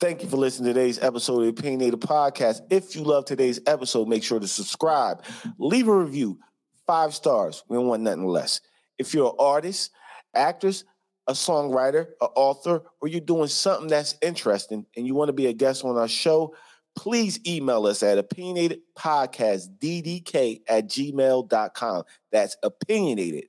Thank 0.00 0.22
you 0.22 0.28
for 0.28 0.36
listening 0.36 0.68
to 0.68 0.74
today's 0.74 1.02
episode 1.02 1.38
of 1.38 1.42
the 1.42 1.48
Opinionated 1.48 2.00
Podcast. 2.00 2.60
If 2.70 2.94
you 2.94 3.02
love 3.02 3.24
today's 3.24 3.58
episode, 3.66 4.06
make 4.06 4.22
sure 4.22 4.38
to 4.38 4.46
subscribe, 4.46 5.24
leave 5.58 5.88
a 5.88 5.96
review, 5.96 6.38
five 6.86 7.14
stars. 7.14 7.64
We 7.68 7.76
don't 7.76 7.88
want 7.88 8.02
nothing 8.02 8.26
less. 8.26 8.60
If 8.96 9.12
you're 9.12 9.30
an 9.30 9.36
artist, 9.40 9.90
actress, 10.34 10.84
a 11.26 11.32
songwriter, 11.32 12.10
an 12.20 12.28
author, 12.36 12.82
or 13.00 13.08
you're 13.08 13.20
doing 13.20 13.48
something 13.48 13.88
that's 13.88 14.14
interesting 14.22 14.86
and 14.96 15.04
you 15.06 15.14
want 15.14 15.30
to 15.30 15.34
be 15.34 15.46
a 15.46 15.52
guest 15.52 15.84
on 15.84 15.96
our 15.96 16.08
show, 16.08 16.54
please 16.96 17.40
email 17.46 17.86
us 17.86 18.02
at 18.02 18.18
opinionatedpodcastddk 18.18 20.60
at 20.68 20.88
gmail.com. 20.88 22.02
That's 22.30 22.56
opinionated 22.62 23.44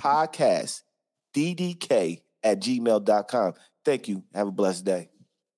podcast 0.00 0.82
ddk 1.34 2.20
at 2.42 2.60
gmail.com. 2.60 3.54
Thank 3.84 4.08
you. 4.08 4.24
Have 4.34 4.48
a 4.48 4.52
blessed 4.52 4.84
day. 4.84 5.11